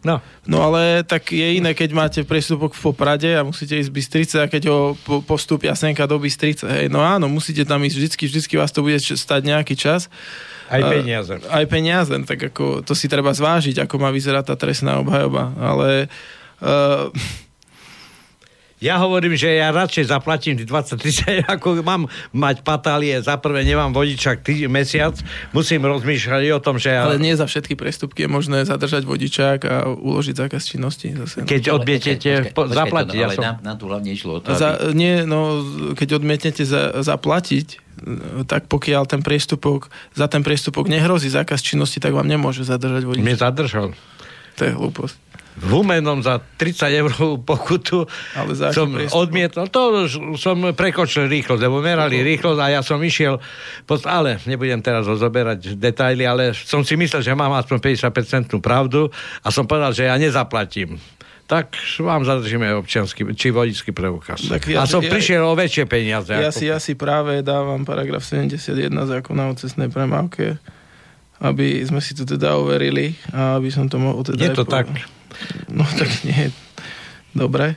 No. 0.03 0.23
no 0.47 0.59
ale 0.63 1.03
tak 1.03 1.31
je 1.31 1.59
iné, 1.59 1.75
keď 1.75 1.91
máte 1.95 2.21
prestupok 2.23 2.75
v 2.75 2.83
Poprade 2.91 3.31
a 3.35 3.47
musíte 3.47 3.75
ísť 3.79 3.91
z 3.91 3.95
Bystrice 3.95 4.37
a 4.43 4.47
keď 4.47 4.63
ho 4.71 4.79
postúpia 5.27 5.75
senka 5.75 6.07
do 6.07 6.19
Bystrice. 6.19 6.67
Hej, 6.67 6.87
no 6.91 7.03
áno, 7.03 7.27
musíte 7.27 7.67
tam 7.67 7.83
ísť 7.83 7.97
vždycky, 7.99 8.25
vždycky 8.27 8.55
vás 8.59 8.71
to 8.75 8.87
bude 8.87 8.99
stať 8.99 9.41
nejaký 9.47 9.75
čas. 9.75 10.11
Aj 10.71 10.83
peniaze. 10.83 11.35
Aj 11.51 11.65
peniaze, 11.67 12.15
tak 12.27 12.51
ako 12.55 12.83
to 12.83 12.95
si 12.99 13.07
treba 13.07 13.31
zvážiť, 13.31 13.83
ako 13.83 13.95
má 13.99 14.11
vyzerať 14.11 14.51
tá 14.51 14.55
trestná 14.59 14.99
obhajoba. 15.03 15.55
Ale 15.59 16.11
uh, 16.63 17.11
ja 18.83 18.99
hovorím, 18.99 19.39
že 19.39 19.55
ja 19.55 19.71
radšej 19.71 20.11
zaplatím 20.11 20.59
20-30, 20.59 21.47
ako 21.55 21.87
mám 21.87 22.11
mať 22.35 22.67
patálie. 22.67 23.15
Za 23.23 23.39
prvé 23.39 23.63
nemám 23.63 23.95
vodičak 23.95 24.43
tý, 24.43 24.67
mesiac, 24.67 25.15
musím 25.55 25.87
rozmýšľať 25.87 26.43
o 26.51 26.61
tom, 26.61 26.83
že... 26.83 26.91
Ja... 26.91 27.07
Ale 27.07 27.23
nie 27.23 27.39
za 27.39 27.47
všetky 27.47 27.79
prestupky 27.79 28.27
je 28.27 28.29
možné 28.29 28.67
zadržať 28.67 29.07
vodičák 29.07 29.59
a 29.63 29.75
uložiť 29.87 30.35
zákaz 30.35 30.67
činnosti. 30.67 31.15
Zase, 31.15 31.47
no. 31.47 31.47
Keď 31.47 31.63
odmietnete 31.71 32.51
zaplatiť. 32.51 33.19
No, 33.23 33.23
ale 33.23 33.35
ja 33.35 33.39
som... 33.39 33.45
na, 33.47 33.53
na 33.63 33.75
tu 33.79 33.87
hlavne 33.87 34.11
išlo 34.11 34.37
o 34.37 34.41
to, 34.43 34.51
aby... 34.51 34.59
za, 34.59 34.71
Nie, 34.91 35.23
no, 35.23 35.63
keď 35.95 36.19
odmietnete 36.19 36.67
za, 36.67 37.07
zaplatiť, 37.07 37.79
tak 38.51 38.67
pokiaľ 38.67 39.07
ten 39.07 39.23
priestupok, 39.23 39.95
za 40.19 40.27
ten 40.27 40.43
priestupok 40.43 40.91
nehrozí 40.91 41.31
zákaz 41.31 41.63
činnosti, 41.63 42.03
tak 42.03 42.19
vám 42.19 42.27
nemôže 42.27 42.67
zadržať 42.67 43.07
vodičák. 43.07 43.27
Mne 43.31 43.39
zadržal. 43.39 43.89
To 44.59 44.63
je 44.67 44.73
hlúposť 44.75 45.32
Humenom 45.61 46.25
za 46.25 46.41
30 46.41 47.01
eur 47.05 47.11
pokutu 47.45 48.09
Ale 48.33 48.57
za 48.57 48.73
som 48.73 48.89
odmietol. 49.13 49.69
To 49.69 50.09
som 50.41 50.73
prekočil 50.73 51.29
rýchlosť, 51.29 51.61
lebo 51.61 51.85
merali 51.85 52.25
rýchlosť 52.25 52.61
a 52.61 52.67
ja 52.73 52.81
som 52.81 52.97
išiel, 52.97 53.37
pod, 53.85 54.01
ale 54.09 54.41
nebudem 54.49 54.81
teraz 54.81 55.05
rozoberať 55.05 55.77
detaily, 55.77 56.25
ale 56.25 56.57
som 56.57 56.81
si 56.81 56.97
myslel, 56.97 57.21
že 57.21 57.37
mám 57.37 57.53
aspoň 57.61 57.79
50% 57.85 58.57
pravdu 58.65 59.13
a 59.45 59.49
som 59.53 59.69
povedal, 59.69 59.93
že 59.93 60.09
ja 60.09 60.17
nezaplatím 60.17 60.97
tak 61.53 61.77
vám 62.01 62.25
zadržíme 62.25 62.65
občiansky, 62.81 63.29
či 63.37 63.53
vodický 63.53 63.93
preukaz. 63.93 64.49
Tak 64.49 64.73
ja, 64.73 64.81
a 64.81 64.89
som 64.89 65.05
ja, 65.05 65.13
prišiel 65.13 65.45
o 65.45 65.53
väčšie 65.53 65.85
peniaze. 65.85 66.33
Ja, 66.33 66.49
ako... 66.49 66.57
si, 66.57 66.65
ja 66.65 66.81
si 66.81 66.97
práve 66.97 67.45
dávam 67.45 67.85
paragraf 67.85 68.25
71 68.25 68.89
zákona 68.89 69.53
o 69.53 69.55
cestnej 69.59 69.93
premávke, 69.93 70.57
aby 71.45 71.85
sme 71.85 72.01
si 72.01 72.17
to 72.17 72.25
teda 72.25 72.57
overili 72.57 73.21
a 73.37 73.61
aby 73.61 73.69
som 73.69 73.85
to 73.85 74.01
mohol 74.01 74.25
teda... 74.25 74.41
Je 74.41 74.57
to 74.57 74.65
tak. 74.65 74.89
No 75.69 75.85
tak 75.85 76.11
nie. 76.25 76.53
Dobre. 77.33 77.77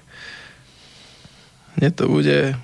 Nie 1.80 1.92
to 1.92 2.08
bude... 2.08 2.56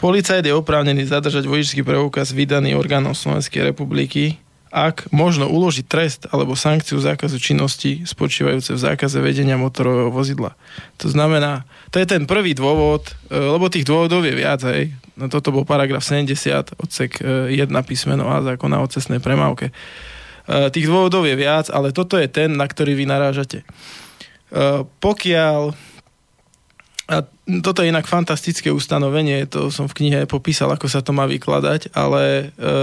Policajt 0.00 0.48
je 0.48 0.56
oprávnený 0.56 1.04
zadržať 1.04 1.44
vodičský 1.44 1.84
preukaz 1.84 2.32
vydaný 2.32 2.72
orgánom 2.72 3.12
Slovenskej 3.12 3.68
republiky, 3.68 4.40
ak 4.70 5.10
možno 5.10 5.50
uložiť 5.50 5.84
trest 5.84 6.20
alebo 6.30 6.54
sankciu 6.54 7.02
zákazu 7.02 7.42
činnosti 7.42 8.06
spočívajúce 8.06 8.78
v 8.78 8.80
zákaze 8.80 9.18
vedenia 9.18 9.58
motorového 9.58 10.14
vozidla. 10.14 10.54
To 11.02 11.10
znamená, 11.10 11.66
to 11.90 11.98
je 11.98 12.06
ten 12.06 12.22
prvý 12.24 12.54
dôvod, 12.54 13.12
e, 13.28 13.34
lebo 13.34 13.66
tých 13.66 13.82
dôvodov 13.82 14.22
je 14.22 14.32
viac, 14.32 14.62
hej. 14.70 14.94
No 15.18 15.26
toto 15.26 15.50
bol 15.50 15.66
paragraf 15.66 16.06
70, 16.06 16.78
odsek 16.80 17.18
1 17.20 17.50
e, 17.50 17.82
písmeno 17.82 18.30
A 18.30 18.40
zákona 18.46 18.78
o 18.78 18.86
cestnej 18.86 19.18
premávke. 19.18 19.74
Eh, 20.50 20.66
tých 20.74 20.90
dôvodov 20.90 21.22
je 21.30 21.38
viac, 21.38 21.70
ale 21.70 21.94
toto 21.94 22.18
je 22.18 22.26
ten, 22.26 22.50
na 22.50 22.66
ktorý 22.66 22.98
vy 22.98 23.06
narážate. 23.06 23.62
Eh, 23.62 24.82
pokiaľ 24.98 25.78
a 27.10 27.26
toto 27.66 27.82
je 27.82 27.90
inak 27.90 28.06
fantastické 28.06 28.70
ustanovenie, 28.70 29.42
to 29.50 29.74
som 29.74 29.90
v 29.90 29.98
knihe 29.98 30.30
popísal, 30.30 30.70
ako 30.70 30.86
sa 30.86 31.02
to 31.02 31.10
má 31.10 31.26
vykladať, 31.26 31.90
ale 31.90 32.54
e, 32.54 32.76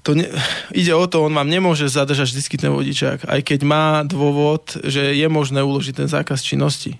to 0.00 0.16
ne, 0.16 0.24
ide 0.80 0.96
o 0.96 1.04
to, 1.04 1.28
on 1.28 1.36
vám 1.36 1.52
nemôže 1.52 1.84
zadržať 1.84 2.32
vždy 2.32 2.56
ten 2.56 2.72
vodičák, 2.72 3.28
aj 3.28 3.40
keď 3.44 3.60
má 3.60 4.00
dôvod, 4.08 4.72
že 4.88 5.12
je 5.12 5.28
možné 5.28 5.60
uložiť 5.60 6.00
ten 6.00 6.08
zákaz 6.08 6.40
činnosti. 6.40 6.96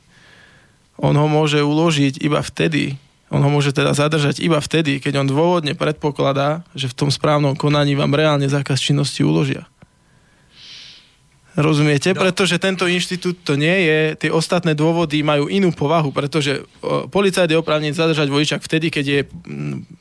On 1.01 1.17
ho 1.17 1.25
môže 1.25 1.65
uložiť 1.65 2.21
iba 2.21 2.45
vtedy, 2.45 3.01
on 3.27 3.43
ho 3.43 3.51
môže 3.51 3.75
teda 3.75 3.91
zadržať 3.91 4.39
iba 4.39 4.63
vtedy, 4.63 5.03
keď 5.03 5.23
on 5.23 5.27
dôvodne 5.27 5.75
predpokladá, 5.75 6.63
že 6.79 6.87
v 6.87 6.95
tom 6.95 7.11
správnom 7.11 7.59
konaní 7.59 7.99
vám 7.99 8.15
reálne 8.15 8.47
zákaz 8.47 8.79
činnosti 8.79 9.27
uložia. 9.27 9.67
Rozumiete? 11.57 12.13
No. 12.13 12.21
Pretože 12.21 12.61
tento 12.61 12.85
inštitút 12.85 13.41
to 13.41 13.57
nie 13.57 13.89
je, 13.89 14.29
tie 14.29 14.31
ostatné 14.31 14.77
dôvody 14.77 15.25
majú 15.25 15.49
inú 15.49 15.73
povahu, 15.73 16.13
pretože 16.13 16.69
policajt 17.09 17.49
je 17.49 17.57
oprávnený 17.57 17.97
zadržať 17.97 18.29
vodičak 18.29 18.61
vtedy, 18.61 18.93
keď 18.93 19.05
je, 19.09 19.21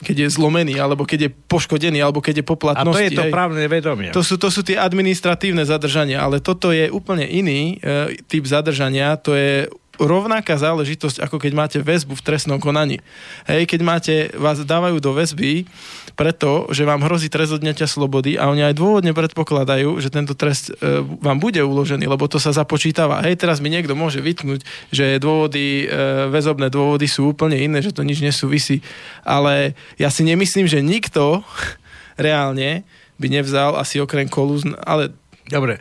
keď 0.03 0.15
je 0.19 0.27
zlomený, 0.35 0.75
alebo 0.75 1.07
keď 1.07 1.19
je 1.25 1.29
poškodený, 1.31 2.03
alebo 2.03 2.19
keď 2.19 2.43
je 2.43 2.45
poplatnosti. 2.45 2.91
A 2.91 3.07
to 3.07 3.07
je 3.07 3.15
to 3.15 3.31
právne 3.31 3.63
vedomie. 3.71 4.11
To 4.11 4.19
sú, 4.19 4.35
to 4.35 4.51
sú 4.51 4.67
tie 4.67 4.75
administratívne 4.75 5.63
zadržania, 5.63 6.27
ale 6.27 6.43
toto 6.43 6.75
je 6.75 6.91
úplne 6.91 7.23
iný 7.23 7.79
e, 7.79 8.19
typ 8.27 8.43
zadržania, 8.43 9.15
to 9.15 9.31
je 9.31 9.71
rovnaká 9.99 10.55
záležitosť, 10.59 11.23
ako 11.23 11.37
keď 11.39 11.51
máte 11.55 11.77
väzbu 11.79 12.15
v 12.15 12.25
trestnom 12.25 12.59
konaní. 12.59 12.99
Hej, 13.47 13.67
keď 13.69 13.79
máte, 13.83 14.13
vás 14.35 14.59
dávajú 14.61 14.99
do 14.99 15.11
väzby 15.15 15.67
preto, 16.15 16.67
že 16.71 16.87
vám 16.87 17.03
hrozí 17.03 17.27
trest 17.27 17.51
odňatia 17.55 17.87
slobody 17.87 18.39
a 18.39 18.47
oni 18.47 18.63
aj 18.71 18.75
dôvodne 18.79 19.11
predpokladajú, 19.11 19.99
že 19.99 20.11
tento 20.11 20.31
trest 20.35 20.71
e, 20.71 21.03
vám 21.19 21.39
bude 21.39 21.59
uložený, 21.59 22.07
lebo 22.07 22.27
to 22.31 22.39
sa 22.39 22.55
započítava. 22.55 23.19
Hej, 23.23 23.39
teraz 23.39 23.59
mi 23.59 23.67
niekto 23.67 23.95
môže 23.95 24.23
vytknúť, 24.23 24.63
že 24.91 25.19
dôvody, 25.19 25.85
e, 25.85 26.31
väzobné 26.31 26.71
dôvody 26.71 27.07
sú 27.07 27.35
úplne 27.35 27.59
iné, 27.59 27.83
že 27.83 27.91
to 27.91 28.07
nič 28.07 28.23
nesúvisí. 28.23 28.79
Ale 29.27 29.75
ja 29.99 30.07
si 30.07 30.23
nemyslím, 30.23 30.67
že 30.67 30.79
nikto 30.79 31.43
reálne 32.15 32.87
by 33.15 33.27
nevzal 33.31 33.79
asi 33.79 33.99
okrem 34.03 34.27
kolúz, 34.27 34.67
ale 34.83 35.15
Dobre. 35.45 35.77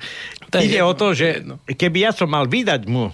To 0.55 0.63
Ide 0.63 0.79
jedno, 0.79 0.91
o 0.91 0.95
to, 0.95 1.11
že 1.11 1.43
keby 1.67 2.07
ja 2.07 2.11
som 2.15 2.31
mal 2.31 2.47
vydať 2.47 2.87
mu 2.87 3.11
e, 3.11 3.13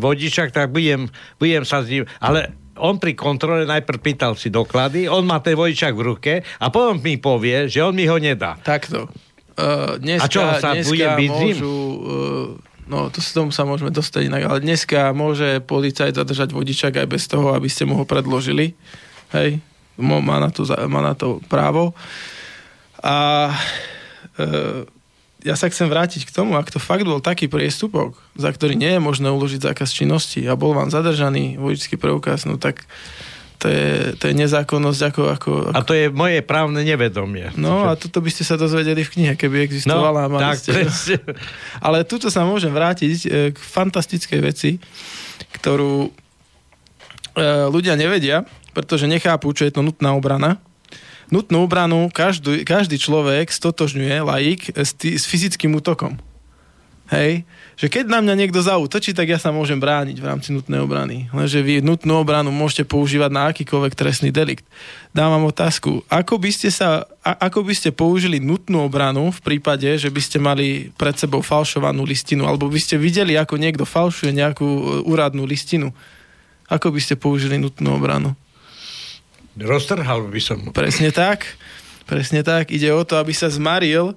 vodičak, 0.00 0.56
tak 0.56 0.72
budem, 0.72 1.12
budem 1.36 1.62
sa 1.68 1.84
s 1.84 1.92
ním... 1.92 2.08
Ale 2.16 2.56
on 2.80 2.96
pri 2.96 3.12
kontrole 3.12 3.68
najprv 3.68 3.98
pýtal 4.00 4.32
si 4.38 4.48
doklady, 4.48 5.10
on 5.10 5.26
má 5.26 5.42
ten 5.42 5.58
vodičak 5.58 5.92
v 5.92 6.02
ruke 6.02 6.32
a 6.40 6.66
potom 6.70 7.02
mi 7.02 7.18
povie, 7.18 7.66
že 7.66 7.82
on 7.82 7.92
mi 7.92 8.06
ho 8.06 8.16
nedá. 8.16 8.56
Takto. 8.62 9.10
Uh, 9.58 9.98
dneska, 9.98 10.24
a 10.24 10.30
čo, 10.30 10.42
sa 10.62 10.70
dneska 10.72 10.86
budem 10.86 11.10
byť 11.18 11.30
môžu, 11.34 11.74
uh, 11.74 12.46
no 12.86 13.10
to 13.10 13.18
s 13.18 13.34
tomu 13.34 13.50
sa 13.50 13.66
môžeme 13.66 13.90
dostať 13.90 14.30
inak, 14.30 14.46
ale 14.46 14.58
dneska 14.62 15.10
môže 15.10 15.58
policajt 15.66 16.14
zadržať 16.14 16.54
vodičak 16.54 16.94
aj 16.94 17.06
bez 17.10 17.26
toho, 17.26 17.50
aby 17.58 17.66
ste 17.66 17.82
mu 17.82 17.98
ho 17.98 18.06
predložili. 18.06 18.78
Hej, 19.34 19.58
má 19.98 20.38
na 20.38 20.54
to, 20.54 20.62
má 20.86 21.02
na 21.02 21.18
to 21.18 21.42
právo. 21.50 21.98
A 23.02 23.50
uh, 24.38 24.86
ja 25.46 25.54
sa 25.54 25.70
chcem 25.70 25.86
vrátiť 25.86 26.26
k 26.26 26.34
tomu, 26.34 26.58
ak 26.58 26.74
to 26.74 26.82
fakt 26.82 27.06
bol 27.06 27.22
taký 27.22 27.46
priestupok, 27.46 28.18
za 28.34 28.50
ktorý 28.50 28.74
nie 28.74 28.98
je 28.98 29.00
možné 29.02 29.30
uložiť 29.30 29.70
zákaz 29.70 29.94
činnosti 29.94 30.42
a 30.46 30.58
bol 30.58 30.74
vám 30.74 30.90
zadržaný 30.90 31.58
vodičský 31.62 31.94
preukaz, 31.94 32.42
no 32.42 32.58
tak 32.58 32.86
to 33.58 33.66
je, 33.66 34.14
to 34.22 34.30
je 34.30 34.34
nezákonnosť 34.38 35.00
ako, 35.10 35.22
ako, 35.34 35.50
ako... 35.70 35.78
A 35.78 35.82
to 35.82 35.94
je 35.94 36.06
moje 36.14 36.38
právne 36.46 36.78
nevedomie. 36.86 37.50
No 37.58 37.90
a 37.90 37.98
toto 37.98 38.22
by 38.22 38.30
ste 38.30 38.46
sa 38.46 38.54
dozvedeli 38.54 39.02
v 39.02 39.10
knihe, 39.10 39.32
keby 39.34 39.66
existovala. 39.66 40.30
No, 40.30 40.38
tak, 40.38 40.62
ste... 40.62 41.18
Ale 41.86 42.06
tuto 42.06 42.30
sa 42.30 42.46
môžem 42.46 42.70
vrátiť 42.70 43.10
e, 43.26 43.28
k 43.50 43.58
fantastickej 43.58 44.40
veci, 44.46 44.78
ktorú 45.58 46.06
e, 46.06 46.10
ľudia 47.66 47.98
nevedia, 47.98 48.46
pretože 48.70 49.10
nechápu, 49.10 49.50
čo 49.50 49.66
je 49.66 49.74
to 49.74 49.82
nutná 49.82 50.14
obrana 50.14 50.62
nutnú 51.28 51.64
obranu 51.64 52.08
každý, 52.12 52.64
každý 52.64 52.96
človek 52.96 53.52
stotožňuje, 53.52 54.16
laik, 54.24 54.72
s, 54.72 54.92
tý, 54.96 55.16
s 55.16 55.28
fyzickým 55.28 55.76
útokom. 55.76 56.16
Hej? 57.08 57.48
Že 57.80 57.86
keď 57.88 58.04
na 58.10 58.20
mňa 58.20 58.34
niekto 58.36 58.60
zautočí, 58.60 59.16
tak 59.16 59.32
ja 59.32 59.40
sa 59.40 59.48
môžem 59.48 59.80
brániť 59.80 60.20
v 60.20 60.28
rámci 60.28 60.52
nutnej 60.52 60.82
obrany. 60.84 61.32
Lenže 61.32 61.64
vy 61.64 61.80
nutnú 61.80 62.20
obranu 62.20 62.52
môžete 62.52 62.84
používať 62.84 63.30
na 63.32 63.48
akýkoľvek 63.48 63.96
trestný 63.96 64.28
delikt. 64.28 64.68
Dávam 65.16 65.48
otázku, 65.48 66.04
ako 66.12 66.36
by 66.36 66.50
ste, 66.52 66.68
sa, 66.68 67.08
a, 67.24 67.32
ako 67.48 67.64
by 67.64 67.72
ste 67.72 67.96
použili 67.96 68.36
nutnú 68.44 68.84
obranu 68.84 69.32
v 69.32 69.40
prípade, 69.40 69.88
že 69.96 70.12
by 70.12 70.20
ste 70.20 70.36
mali 70.36 70.92
pred 71.00 71.16
sebou 71.16 71.40
falšovanú 71.40 72.04
listinu, 72.04 72.44
alebo 72.44 72.68
by 72.68 72.76
ste 72.76 73.00
videli, 73.00 73.40
ako 73.40 73.56
niekto 73.56 73.88
falšuje 73.88 74.36
nejakú 74.36 74.68
e, 74.68 74.82
úradnú 75.08 75.48
listinu. 75.48 75.96
Ako 76.68 76.92
by 76.92 77.00
ste 77.00 77.16
použili 77.16 77.56
nutnú 77.56 77.96
obranu? 77.96 78.36
Roztrhal 79.58 80.30
by 80.30 80.40
som 80.42 80.56
mu. 80.62 80.70
Presne 80.70 81.10
tak. 81.10 81.44
Presne 82.06 82.46
tak. 82.46 82.70
Ide 82.70 82.94
o 82.94 83.02
to, 83.02 83.18
aby 83.18 83.34
sa 83.34 83.50
zmaril 83.50 84.14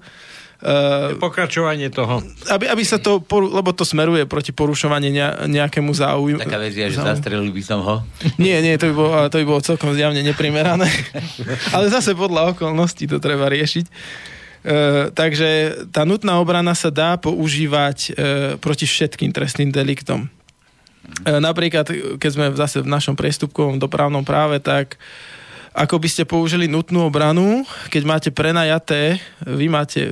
Uh, 0.61 1.17
Pokračovanie 1.17 1.89
toho. 1.89 2.21
Aby, 2.45 2.69
aby 2.69 2.85
sa 2.85 3.01
to, 3.01 3.17
poru, 3.17 3.49
lebo 3.49 3.73
to 3.73 3.81
smeruje 3.81 4.29
proti 4.29 4.53
porušovaniu 4.53 5.09
nejakému 5.49 5.89
záujmu. 5.89 6.37
Taká 6.37 6.61
verzia, 6.61 6.85
že 6.85 7.01
zastrelil 7.01 7.49
by 7.49 7.63
som 7.65 7.81
ho? 7.81 8.05
Nie, 8.37 8.61
nie, 8.61 8.77
to 8.77 8.93
by 8.93 8.95
bolo, 8.95 9.13
to 9.25 9.41
by 9.41 9.45
bolo 9.49 9.61
celkom 9.65 9.89
zjavne 9.97 10.21
neprimerané. 10.21 10.85
Ale 11.75 11.89
zase 11.89 12.13
podľa 12.13 12.53
okolností 12.53 13.09
to 13.09 13.17
treba 13.17 13.49
riešiť. 13.49 13.85
Uh, 14.61 15.09
takže 15.17 15.81
tá 15.89 16.05
nutná 16.05 16.37
obrana 16.37 16.77
sa 16.77 16.93
dá 16.93 17.17
používať 17.17 17.97
uh, 17.97 18.13
proti 18.61 18.85
všetkým 18.85 19.33
trestným 19.33 19.73
deliktom. 19.73 20.29
Uh, 21.25 21.41
napríklad, 21.41 21.85
keď 22.17 22.29
sme 22.29 22.45
zase 22.53 22.81
v 22.81 22.91
našom 22.91 23.17
priestupkovom 23.17 23.81
dopravnom 23.81 24.21
práve, 24.21 24.61
tak 24.61 24.97
ako 25.71 26.03
by 26.03 26.07
ste 26.11 26.27
použili 26.27 26.67
nutnú 26.67 27.07
obranu, 27.07 27.63
keď 27.87 28.03
máte 28.03 28.29
prenajaté, 28.29 29.23
vy 29.47 29.71
máte 29.71 30.03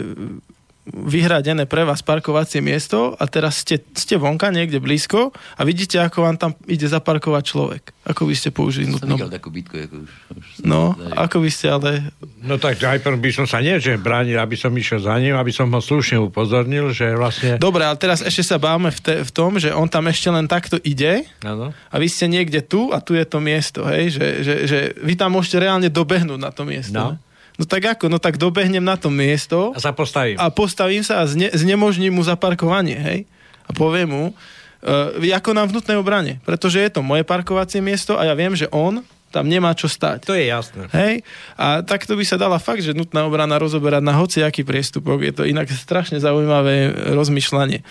vyhradené 0.94 1.70
pre 1.70 1.86
vás 1.86 2.02
parkovacie 2.02 2.60
miesto 2.60 3.14
a 3.16 3.24
teraz 3.30 3.62
ste, 3.62 3.80
ste 3.94 4.18
vonka 4.18 4.50
niekde 4.50 4.82
blízko 4.82 5.32
a 5.34 5.62
vidíte, 5.62 6.02
ako 6.02 6.26
vám 6.26 6.38
tam 6.42 6.52
ide 6.66 6.90
zaparkovať 6.90 7.44
človek. 7.46 7.84
Ako 8.10 8.26
by 8.26 8.34
ste 8.34 8.50
použili 8.50 8.90
nutnú... 8.90 9.22
Som 9.22 9.30
takú 9.30 9.54
bytku, 9.54 9.76
ako 9.86 9.96
už, 10.02 10.12
už 10.34 10.46
No, 10.66 10.98
ako 11.14 11.46
by 11.46 11.50
ste 11.54 11.70
ale... 11.70 12.10
No 12.42 12.58
tak 12.58 12.82
najprv 12.82 13.22
by 13.22 13.32
som 13.32 13.46
sa 13.46 13.62
nie, 13.62 13.78
že 13.78 14.02
bránil, 14.02 14.42
aby 14.42 14.58
som 14.58 14.74
išiel 14.74 15.06
za 15.06 15.14
ním, 15.22 15.38
aby 15.38 15.54
som 15.54 15.70
ho 15.70 15.82
slušne 15.82 16.18
upozornil, 16.18 16.90
že 16.90 17.14
vlastne... 17.14 17.62
Dobre, 17.62 17.86
ale 17.86 18.02
teraz 18.02 18.26
ešte 18.26 18.42
sa 18.42 18.58
báme 18.58 18.90
v, 18.90 19.00
te, 19.00 19.16
v 19.22 19.32
tom, 19.32 19.62
že 19.62 19.70
on 19.70 19.86
tam 19.86 20.10
ešte 20.10 20.34
len 20.34 20.50
takto 20.50 20.82
ide 20.82 21.30
ano. 21.46 21.70
a 21.70 21.96
vy 22.02 22.08
ste 22.10 22.26
niekde 22.26 22.66
tu 22.66 22.90
a 22.90 22.98
tu 22.98 23.14
je 23.14 23.26
to 23.30 23.38
miesto, 23.38 23.86
hej? 23.86 24.18
Že, 24.18 24.28
že, 24.42 24.56
že 24.66 24.80
vy 25.06 25.14
tam 25.14 25.38
môžete 25.38 25.62
reálne 25.62 25.90
dobehnúť 25.94 26.40
na 26.42 26.50
to 26.50 26.66
miesto. 26.66 26.98
No. 26.98 27.29
No 27.60 27.68
tak 27.68 27.84
ako? 27.84 28.08
No 28.08 28.24
tak 28.24 28.40
dobehnem 28.40 28.80
na 28.80 28.96
to 28.96 29.12
miesto. 29.12 29.76
A 29.76 29.84
sa 29.84 29.92
postavím. 29.92 30.40
A 30.40 30.48
postavím 30.48 31.04
sa 31.04 31.20
a 31.20 31.28
zne, 31.28 31.52
znemožním 31.52 32.16
mu 32.16 32.24
zaparkovanie, 32.24 32.96
hej? 32.96 33.20
A 33.68 33.76
poviem 33.76 34.08
mu, 34.08 34.24
uh, 34.32 35.36
ako 35.36 35.52
nám 35.52 35.68
v 35.68 35.76
nutnej 35.76 36.00
obrane. 36.00 36.40
Pretože 36.48 36.80
je 36.80 36.90
to 36.90 37.04
moje 37.04 37.28
parkovacie 37.28 37.84
miesto 37.84 38.16
a 38.16 38.24
ja 38.24 38.34
viem, 38.34 38.56
že 38.56 38.72
on 38.72 39.04
tam 39.30 39.46
nemá 39.46 39.78
čo 39.78 39.86
stať. 39.86 40.26
To 40.26 40.34
je 40.34 40.50
jasné. 40.50 40.90
Hej? 40.90 41.22
A 41.54 41.86
takto 41.86 42.18
by 42.18 42.26
sa 42.26 42.42
dala 42.42 42.58
fakt, 42.58 42.82
že 42.82 42.98
nutná 42.98 43.30
obrana 43.30 43.62
rozoberať 43.62 44.02
na 44.02 44.18
hociaký 44.18 44.66
priestupok. 44.66 45.22
Je 45.22 45.34
to 45.36 45.46
inak 45.46 45.70
strašne 45.70 46.18
zaujímavé 46.18 46.90
rozmýšľanie. 47.14 47.86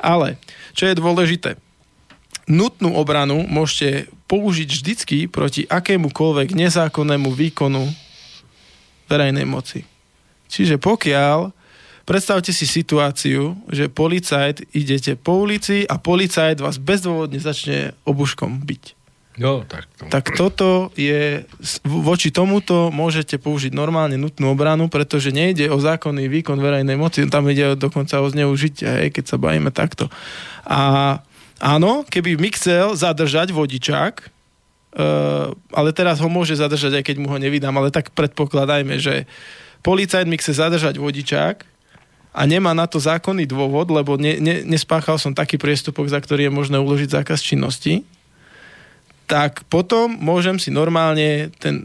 Ale, 0.00 0.40
čo 0.72 0.88
je 0.88 0.96
dôležité, 0.96 1.60
nutnú 2.48 2.96
obranu 2.96 3.44
môžete 3.44 4.08
použiť 4.32 4.68
vždycky 4.68 5.18
proti 5.28 5.68
akémukoľvek 5.68 6.56
nezákonnému 6.56 7.36
výkonu 7.36 8.07
verejnej 9.08 9.48
moci. 9.48 9.82
Čiže 10.48 10.80
pokiaľ, 10.80 11.52
predstavte 12.08 12.52
si 12.52 12.64
situáciu, 12.64 13.56
že 13.68 13.92
policajt, 13.92 14.72
idete 14.72 15.16
po 15.16 15.44
ulici 15.44 15.84
a 15.84 16.00
policajt 16.00 16.60
vás 16.60 16.80
bezdôvodne 16.80 17.40
začne 17.40 17.92
obuškom 18.08 18.64
byť. 18.64 18.84
No, 19.38 19.62
tak, 19.62 19.86
to... 19.94 20.02
tak 20.10 20.24
toto 20.34 20.90
je, 20.98 21.46
voči 21.86 22.34
tomuto 22.34 22.90
môžete 22.90 23.38
použiť 23.38 23.70
normálne 23.70 24.18
nutnú 24.18 24.50
obranu, 24.50 24.90
pretože 24.90 25.30
nejde 25.30 25.70
o 25.70 25.78
zákonný 25.78 26.26
výkon 26.26 26.58
verejnej 26.58 26.98
moci, 26.98 27.22
tam 27.30 27.46
ide 27.46 27.78
dokonca 27.78 28.18
o 28.18 28.26
zneužitie, 28.26 29.06
hej, 29.06 29.08
keď 29.14 29.24
sa 29.30 29.36
bavíme 29.38 29.70
takto. 29.70 30.10
A 30.66 31.22
áno, 31.62 32.02
keby 32.10 32.34
mi 32.34 32.50
chcel 32.50 32.98
zadržať 32.98 33.54
vodičák, 33.54 34.26
Uh, 34.88 35.52
ale 35.68 35.92
teraz 35.92 36.16
ho 36.16 36.32
môže 36.32 36.56
zadržať, 36.56 37.00
aj 37.00 37.04
keď 37.04 37.16
mu 37.20 37.28
ho 37.28 37.36
nevydám, 37.36 37.76
ale 37.76 37.92
tak 37.92 38.08
predpokladajme, 38.16 38.96
že 38.96 39.28
policajt 39.84 40.24
mi 40.24 40.40
chce 40.40 40.56
zadržať 40.56 40.96
vodičák 40.96 41.60
a 42.32 42.40
nemá 42.48 42.72
na 42.72 42.88
to 42.88 42.96
zákonný 42.96 43.44
dôvod, 43.44 43.92
lebo 43.92 44.16
ne, 44.16 44.40
ne, 44.40 44.64
nespáchal 44.64 45.20
som 45.20 45.36
taký 45.36 45.60
priestupok, 45.60 46.08
za 46.08 46.16
ktorý 46.16 46.48
je 46.48 46.56
možné 46.56 46.76
uložiť 46.80 47.20
zákaz 47.20 47.44
činnosti, 47.44 48.08
tak 49.28 49.68
potom 49.68 50.08
môžem 50.08 50.56
si 50.56 50.72
normálne 50.72 51.52
ten, 51.60 51.84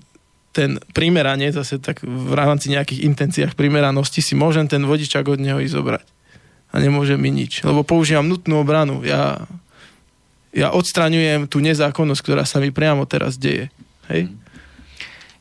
ten 0.56 0.80
primeranie, 0.96 1.52
zase 1.52 1.84
tak 1.84 2.00
v 2.08 2.34
rámci 2.38 2.72
nejakých 2.72 3.04
intenciách 3.04 3.54
primeranosti 3.60 4.24
si 4.24 4.32
môžem 4.32 4.64
ten 4.64 4.88
vodičák 4.88 5.28
od 5.28 5.44
neho 5.44 5.60
ísť 5.60 5.76
zobrať. 5.76 6.08
A 6.74 6.82
nemôže 6.82 7.20
mi 7.20 7.30
nič, 7.30 7.62
lebo 7.68 7.84
používam 7.84 8.26
nutnú 8.26 8.64
obranu. 8.64 9.06
Ja 9.06 9.44
ja 10.54 10.70
odstraňujem 10.72 11.50
tú 11.50 11.60
nezákonnosť, 11.60 12.22
ktorá 12.22 12.46
sa 12.46 12.62
mi 12.62 12.70
priamo 12.70 13.04
teraz 13.10 13.42
deje. 13.42 13.74
Hej? 14.08 14.30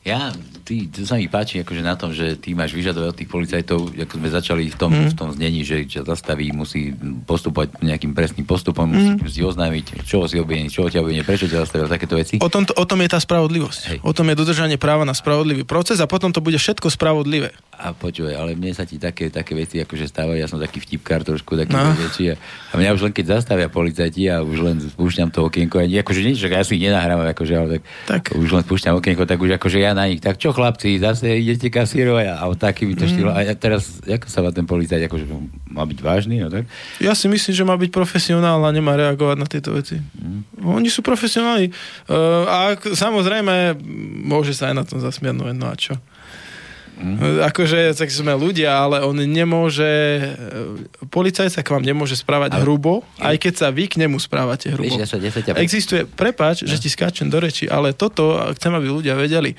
Ja, 0.03 0.33
ty, 0.63 0.87
to 0.87 1.03
sa 1.03 1.19
mi 1.19 1.27
páči 1.27 1.59
akože 1.61 1.83
na 1.83 1.99
tom, 1.99 2.15
že 2.15 2.39
ty 2.39 2.55
máš 2.55 2.71
vyžadovať 2.71 3.07
od 3.11 3.17
tých 3.19 3.29
policajtov, 3.29 3.79
ako 3.93 4.13
sme 4.15 4.29
začali 4.31 4.63
v 4.71 4.77
tom, 4.79 4.91
mm. 4.95 5.11
v 5.11 5.15
tom 5.19 5.29
znení, 5.35 5.61
že 5.67 5.83
ťa 5.83 6.07
zastaví, 6.07 6.49
musí 6.55 6.95
postupovať 7.27 7.83
nejakým 7.83 8.15
presným 8.15 8.47
postupom, 8.47 8.87
musí 8.87 9.19
mm. 9.19 9.27
si 9.27 9.41
oznámiť, 9.43 10.07
čo 10.07 10.23
si 10.25 10.39
obviní, 10.39 10.71
čo 10.71 10.87
ťa 10.87 11.03
obviní, 11.03 11.21
prečo 11.27 11.51
ťa 11.51 11.67
zastavil, 11.67 11.91
takéto 11.91 12.15
veci. 12.15 12.39
O 12.39 12.47
tom, 12.47 12.63
o 12.63 12.85
tom 12.87 12.99
je 13.03 13.09
tá 13.11 13.19
spravodlivosť. 13.19 13.81
Hej. 13.91 13.97
O 14.07 14.15
tom 14.15 14.31
je 14.31 14.39
dodržanie 14.39 14.79
práva 14.79 15.03
na 15.03 15.13
spravodlivý 15.13 15.67
proces 15.67 15.99
a 15.99 16.07
potom 16.07 16.31
to 16.31 16.39
bude 16.39 16.55
všetko 16.55 16.87
spravodlivé. 16.87 17.51
A 17.73 17.91
počuj, 17.91 18.31
ale 18.31 18.55
mne 18.55 18.71
sa 18.71 18.87
ti 18.87 18.95
také, 18.95 19.27
také 19.27 19.51
veci 19.57 19.83
akože 19.83 20.07
stávajú, 20.07 20.39
ja 20.39 20.47
som 20.47 20.61
taký 20.61 20.79
vtipkár 20.79 21.27
trošku, 21.27 21.59
taký 21.59 21.75
no. 21.75 21.91
veci 21.99 22.31
a, 22.31 22.39
a 22.71 22.73
mňa 22.79 22.95
už 22.95 23.09
len 23.09 23.13
keď 23.13 23.41
zastavia 23.41 23.67
policajti 23.67 24.31
a 24.31 24.39
už 24.39 24.57
len 24.63 24.75
spúšťam 24.79 25.33
to 25.33 25.43
okienko, 25.43 25.83
ani 25.83 25.99
akože 25.99 26.21
nič, 26.23 26.37
že 26.39 26.47
ja 26.47 26.63
si 26.63 26.79
ich 26.79 26.85
nenahrávam, 26.85 27.27
akože, 27.33 27.53
ale 27.57 27.83
tak, 28.07 28.29
tak. 28.29 28.39
už 28.39 28.49
len 28.55 28.63
spúšťam 28.63 28.95
okienko, 29.01 29.27
tak 29.27 29.41
už 29.41 29.57
akože 29.59 29.81
ja 29.81 29.91
na 29.91 30.05
nich, 30.07 30.21
tak 30.23 30.37
čo 30.37 30.52
chlapci, 30.53 31.01
zase 31.01 31.41
idete 31.41 31.73
kasírovať 31.73 32.37
a 32.37 32.45
takými 32.53 32.93
to 32.93 33.09
štýlo. 33.09 33.33
A 33.33 33.41
ja 33.41 33.57
teraz, 33.57 33.99
ako 34.05 34.27
sa 34.29 34.45
má 34.45 34.53
ten 34.53 34.63
policajt, 34.69 35.09
akože 35.09 35.25
má 35.73 35.83
byť 35.83 35.99
vážny, 35.99 36.39
no 36.39 36.53
tak? 36.53 36.69
Ja 37.01 37.17
si 37.17 37.25
myslím, 37.25 37.53
že 37.57 37.65
má 37.65 37.73
byť 37.73 37.89
profesionál 37.89 38.61
a 38.61 38.69
nemá 38.69 38.93
reagovať 38.93 39.37
na 39.41 39.47
tieto 39.49 39.73
veci. 39.73 39.97
Mm. 39.97 40.45
Oni 40.61 40.87
sú 40.93 41.01
profesionáli. 41.01 41.73
Uh, 42.05 42.45
a 42.45 42.57
samozrejme, 42.77 43.81
môže 44.23 44.53
sa 44.53 44.69
aj 44.69 44.75
na 44.77 44.83
tom 44.85 45.01
zasmiať, 45.01 45.33
no, 45.33 45.49
no 45.49 45.67
a 45.67 45.75
čo? 45.75 45.97
Mm. 46.93 47.41
Akože 47.49 47.97
tak 47.97 48.13
sme 48.13 48.37
ľudia, 48.37 48.69
ale 48.69 49.01
on 49.01 49.17
nemôže, 49.17 50.21
policajt 51.09 51.49
sa 51.49 51.61
k 51.65 51.73
vám 51.73 51.81
nemôže 51.81 52.13
správať 52.13 52.53
ale... 52.53 52.61
hrubo, 52.61 53.01
aj 53.17 53.35
keď 53.41 53.53
sa 53.57 53.67
vy 53.73 53.89
k 53.89 54.05
nemu 54.05 54.21
správate 54.21 54.69
hrubo. 54.69 54.85
Víš, 54.85 55.01
ja 55.01 55.07
sa. 55.09 55.17
Existuje, 55.57 56.05
prepač, 56.05 56.61
no. 56.61 56.69
že 56.69 56.77
ti 56.77 56.93
skáčem 56.93 57.33
do 57.33 57.41
reči, 57.41 57.65
ale 57.65 57.97
toto 57.97 58.37
chcem, 58.53 58.69
aby 58.77 58.87
ľudia 58.93 59.17
vedeli. 59.17 59.57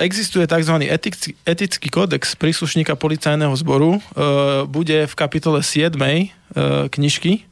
Existuje 0.00 0.48
tzv. 0.48 0.74
Etický, 0.88 1.36
etický 1.44 1.88
kódex 1.92 2.32
príslušníka 2.40 2.96
policajného 2.96 3.52
zboru, 3.52 4.00
bude 4.64 5.04
v 5.04 5.14
kapitole 5.14 5.60
7 5.60 5.92
knižky 6.88 7.44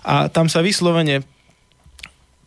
a 0.00 0.32
tam 0.32 0.48
sa 0.48 0.64
vyslovene 0.64 1.20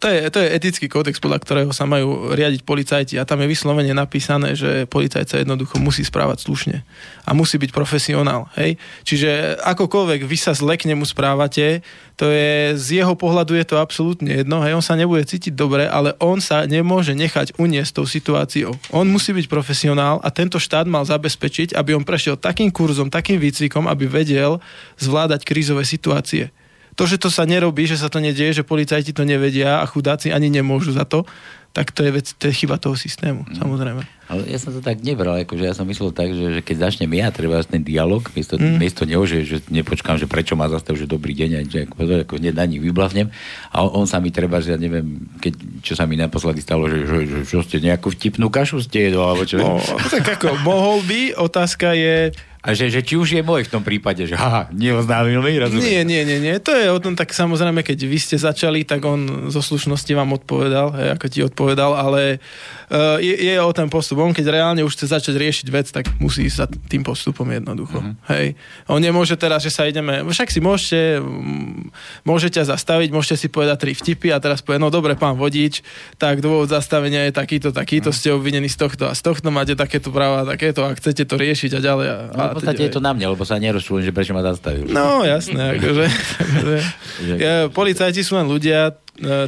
to 0.04 0.12
je, 0.12 0.28
to 0.28 0.44
je 0.44 0.52
etický 0.52 0.92
kódex, 0.92 1.24
podľa 1.24 1.40
ktorého 1.40 1.72
sa 1.72 1.88
majú 1.88 2.36
riadiť 2.36 2.68
policajti 2.68 3.16
a 3.16 3.24
tam 3.24 3.40
je 3.40 3.48
vyslovene 3.48 3.96
napísané, 3.96 4.52
že 4.52 4.84
policajt 4.92 5.32
sa 5.32 5.40
jednoducho 5.40 5.80
musí 5.80 6.04
správať 6.04 6.44
slušne 6.44 6.84
a 7.24 7.32
musí 7.32 7.56
byť 7.56 7.72
profesionál. 7.72 8.52
Hej? 8.60 8.76
Čiže 9.08 9.64
akokoľvek 9.64 10.28
vy 10.28 10.36
sa 10.36 10.52
zle 10.52 10.76
k 10.76 10.92
nemu 10.92 11.08
správate, 11.08 11.80
to 12.20 12.28
je, 12.28 12.76
z 12.76 13.00
jeho 13.00 13.16
pohľadu 13.16 13.56
je 13.56 13.64
to 13.64 13.80
absolútne 13.80 14.28
jedno, 14.28 14.60
hej, 14.62 14.76
on 14.76 14.84
sa 14.84 15.00
nebude 15.00 15.24
cítiť 15.24 15.56
dobre, 15.56 15.88
ale 15.88 16.14
on 16.20 16.44
sa 16.44 16.68
nemôže 16.68 17.16
nechať 17.16 17.56
uniesť 17.56 17.92
tou 17.96 18.06
situáciou. 18.06 18.76
On 18.92 19.08
musí 19.08 19.32
byť 19.32 19.48
profesionál 19.48 20.20
a 20.20 20.30
tento 20.30 20.60
štát 20.60 20.86
mal 20.86 21.08
zabezpečiť, 21.08 21.74
aby 21.74 21.96
on 21.96 22.04
prešiel 22.04 22.36
takým 22.36 22.70
kurzom, 22.76 23.08
takým 23.08 23.40
výcvikom, 23.40 23.88
aby 23.88 24.06
vedel 24.06 24.60
zvládať 25.00 25.48
krízové 25.48 25.88
situácie. 25.88 26.52
To, 26.94 27.04
že 27.10 27.18
to 27.18 27.34
sa 27.34 27.44
nerobí, 27.44 27.90
že 27.90 27.98
sa 27.98 28.10
to 28.10 28.22
nedieje, 28.22 28.62
že 28.62 28.68
policajti 28.68 29.12
to 29.12 29.26
nevedia 29.26 29.82
a 29.82 29.86
chudáci 29.90 30.30
ani 30.30 30.50
nemôžu 30.54 30.94
za 30.94 31.06
to, 31.06 31.26
tak 31.74 31.90
to 31.90 32.06
je, 32.06 32.12
vec, 32.14 32.28
to 32.38 32.44
je 32.46 32.54
chyba 32.54 32.78
toho 32.78 32.94
systému, 32.94 33.50
mm. 33.50 33.58
samozrejme. 33.58 34.06
Ale 34.30 34.46
ja 34.46 34.62
som 34.62 34.70
to 34.70 34.78
tak 34.78 35.02
nebral, 35.02 35.42
akože 35.42 35.66
ja 35.66 35.74
som 35.74 35.90
myslel 35.90 36.14
tak, 36.14 36.30
že, 36.30 36.54
že 36.54 36.62
keď 36.62 36.86
začnem 36.86 37.10
ja 37.18 37.34
treba 37.34 37.58
ten 37.66 37.82
dialog, 37.82 38.22
miesto, 38.38 38.62
mm. 38.62 38.78
miesto 38.78 39.10
neho, 39.10 39.26
že, 39.26 39.42
že 39.42 39.58
nepočkám, 39.74 40.22
že 40.22 40.30
prečo 40.30 40.54
ma 40.54 40.70
zastav, 40.70 40.94
že 40.94 41.10
dobrý 41.10 41.34
deň, 41.34 41.50
že 41.66 41.90
ako, 41.90 42.30
ako 42.30 42.34
hneď 42.38 42.54
na 42.54 42.70
nich 42.70 42.78
vyblavnem 42.78 43.34
a 43.74 43.76
on, 43.82 44.06
on, 44.06 44.08
sa 44.08 44.22
mi 44.22 44.30
treba, 44.30 44.62
že 44.62 44.78
ja 44.78 44.80
neviem, 44.80 45.26
keď, 45.42 45.82
čo 45.82 45.98
sa 45.98 46.06
mi 46.06 46.14
naposledy 46.14 46.62
stalo, 46.62 46.86
že, 46.86 47.10
že, 47.10 47.18
že, 47.26 47.38
že 47.42 47.56
ste 47.66 47.82
nejakú 47.82 48.14
vtipnú 48.14 48.54
kašu 48.54 48.78
ste 48.86 49.10
jedol, 49.10 49.34
alebo 49.34 49.42
čo. 49.50 49.58
No, 49.58 49.82
tak 50.14 50.30
ako, 50.30 50.62
mohol 50.62 51.02
by, 51.10 51.34
otázka 51.42 51.98
je, 51.98 52.38
a 52.64 52.72
že, 52.72 52.88
že 52.88 53.04
či 53.04 53.20
už 53.20 53.36
je 53.36 53.44
môj 53.44 53.68
v 53.68 53.72
tom 53.76 53.84
prípade, 53.84 54.24
že 54.24 54.40
haha, 54.40 54.72
neoznámil 54.72 55.44
mi, 55.44 55.60
rozumiem. 55.60 55.84
Nie, 55.84 56.02
nie, 56.08 56.24
nie, 56.24 56.40
nie. 56.40 56.56
To 56.64 56.72
je 56.72 56.88
o 56.88 56.96
tom, 56.96 57.12
tak 57.12 57.36
samozrejme, 57.36 57.84
keď 57.84 58.08
vy 58.08 58.16
ste 58.16 58.40
začali, 58.40 58.88
tak 58.88 59.04
on 59.04 59.52
zo 59.52 59.60
slušnosti 59.60 60.08
vám 60.16 60.32
odpovedal, 60.40 60.96
hej, 60.96 61.08
ako 61.12 61.26
ti 61.28 61.40
odpovedal, 61.44 61.92
ale 61.92 62.40
uh, 62.88 63.20
je, 63.20 63.36
je 63.36 63.60
o 63.60 63.68
ten 63.76 63.92
postup. 63.92 64.24
On 64.24 64.32
keď 64.32 64.48
reálne 64.48 64.80
už 64.80 64.96
chce 64.96 65.12
začať 65.12 65.36
riešiť 65.36 65.68
vec, 65.76 65.92
tak 65.92 66.08
musí 66.24 66.48
sa 66.48 66.64
tým 66.64 67.04
postupom 67.04 67.44
jednoducho. 67.52 68.00
Uh-huh. 68.00 68.16
Hej. 68.32 68.56
On 68.88 69.04
nemôže 69.04 69.36
teraz, 69.36 69.60
že 69.60 69.68
sa 69.68 69.84
ideme, 69.84 70.24
však 70.24 70.48
si 70.48 70.64
môžete, 70.64 71.20
môžete 72.24 72.64
zastaviť, 72.64 73.12
môžete 73.12 73.44
si 73.44 73.48
povedať 73.52 73.76
tri 73.84 73.92
vtipy 73.92 74.32
a 74.32 74.40
teraz 74.40 74.64
povie, 74.64 74.80
no 74.80 74.88
dobre, 74.88 75.20
pán 75.20 75.36
vodič, 75.36 75.84
tak 76.16 76.40
dôvod 76.40 76.72
zastavenia 76.72 77.28
je 77.28 77.36
takýto, 77.36 77.76
takýto, 77.76 78.16
uh-huh. 78.16 78.24
ste 78.24 78.32
obvinení 78.32 78.72
z 78.72 78.88
tohto 78.88 79.12
a 79.12 79.12
z 79.12 79.20
tohto, 79.20 79.52
máte 79.52 79.76
takéto 79.76 80.16
práva, 80.16 80.48
takéto 80.48 80.88
a 80.88 80.96
chcete 80.96 81.28
to 81.28 81.36
riešiť 81.36 81.76
a 81.76 81.80
ďalej. 81.84 82.08
A, 82.08 82.18
no, 82.32 82.53
v 82.54 82.62
podstate 82.62 82.86
je 82.88 82.94
to 82.94 83.02
na 83.02 83.12
mňa, 83.18 83.34
lebo 83.34 83.44
sa 83.44 83.58
nerozčujem, 83.58 84.06
že 84.06 84.16
prečo 84.16 84.38
ma 84.38 84.46
zastavil. 84.46 84.86
No, 84.88 85.26
jasné. 85.26 85.82
Akože, 85.82 86.06
akože, 86.46 86.78
ja, 87.42 87.68
policajti 87.74 88.22
sú 88.22 88.38
len 88.38 88.46
ľudia, 88.46 88.94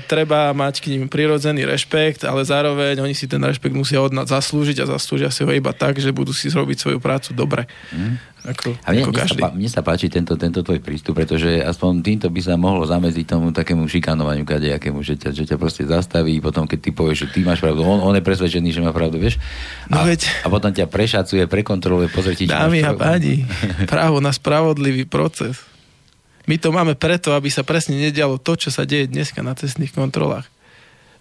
treba 0.05 0.53
mať 0.53 0.86
k 0.86 0.93
ním 0.93 1.09
prirodzený 1.09 1.66
rešpekt, 1.66 2.22
ale 2.22 2.45
zároveň 2.45 3.01
oni 3.01 3.18
si 3.18 3.26
ten 3.26 3.41
rešpekt 3.41 3.74
musia 3.74 3.97
od 3.97 4.13
nás 4.13 4.30
zaslúžiť 4.30 4.86
a 4.86 4.89
zaslúžia 4.93 5.34
si 5.34 5.41
ho 5.41 5.49
iba 5.49 5.74
tak, 5.74 5.97
že 5.97 6.13
budú 6.13 6.30
si 6.38 6.53
zrobiť 6.53 6.78
svoju 6.78 6.99
prácu 7.01 7.34
dobre. 7.34 7.66
Mm. 7.89 8.22
Ako, 8.45 8.78
a 8.86 8.93
mne, 8.93 9.09
ako 9.09 9.09
mne, 9.09 9.26
sa, 9.26 9.49
mne 9.57 9.70
sa 9.74 9.82
páči 9.82 10.05
tento, 10.05 10.38
tento 10.38 10.61
tvoj 10.61 10.78
prístup, 10.78 11.18
pretože 11.18 11.66
aspoň 11.66 12.05
týmto 12.05 12.28
by 12.30 12.41
sa 12.45 12.53
mohlo 12.53 12.86
zamedziť 12.86 13.26
tomu 13.26 13.49
takému 13.49 13.89
šikanovaniu 13.89 14.45
kadejakému, 14.45 15.01
že 15.01 15.18
ťa, 15.18 15.34
že 15.34 15.43
ťa 15.49 15.57
proste 15.57 15.82
zastaví, 15.89 16.38
potom 16.38 16.70
keď 16.70 16.80
ty 16.86 16.89
povieš, 16.93 17.26
že 17.26 17.28
ty 17.34 17.39
máš 17.41 17.66
pravdu, 17.66 17.82
on, 17.82 18.05
on 18.05 18.13
je 18.13 18.22
presvedčený, 18.22 18.70
že 18.70 18.86
má 18.86 18.93
pravdu, 18.93 19.18
vieš? 19.18 19.41
No 19.89 19.97
a, 19.97 20.05
veď... 20.05 20.30
a 20.45 20.47
potom 20.53 20.70
ťa 20.70 20.86
prešacuje, 20.86 21.49
prekontroluje, 21.49 22.13
pozrie 22.13 22.38
ti, 22.38 22.45
Dámy 22.45 22.86
a 22.86 22.93
páni, 22.93 23.49
právo 23.89 24.22
na 24.22 24.30
spravodlivý 24.30 25.09
proces. 25.09 25.57
My 26.46 26.56
to 26.62 26.70
máme 26.70 26.93
preto, 26.93 27.34
aby 27.34 27.50
sa 27.50 27.66
presne 27.66 27.98
nedialo 27.98 28.38
to, 28.38 28.58
čo 28.58 28.70
sa 28.70 28.86
deje 28.86 29.10
dneska 29.10 29.41
na 29.41 29.58
cestných 29.58 29.93
kontrolách 29.93 30.46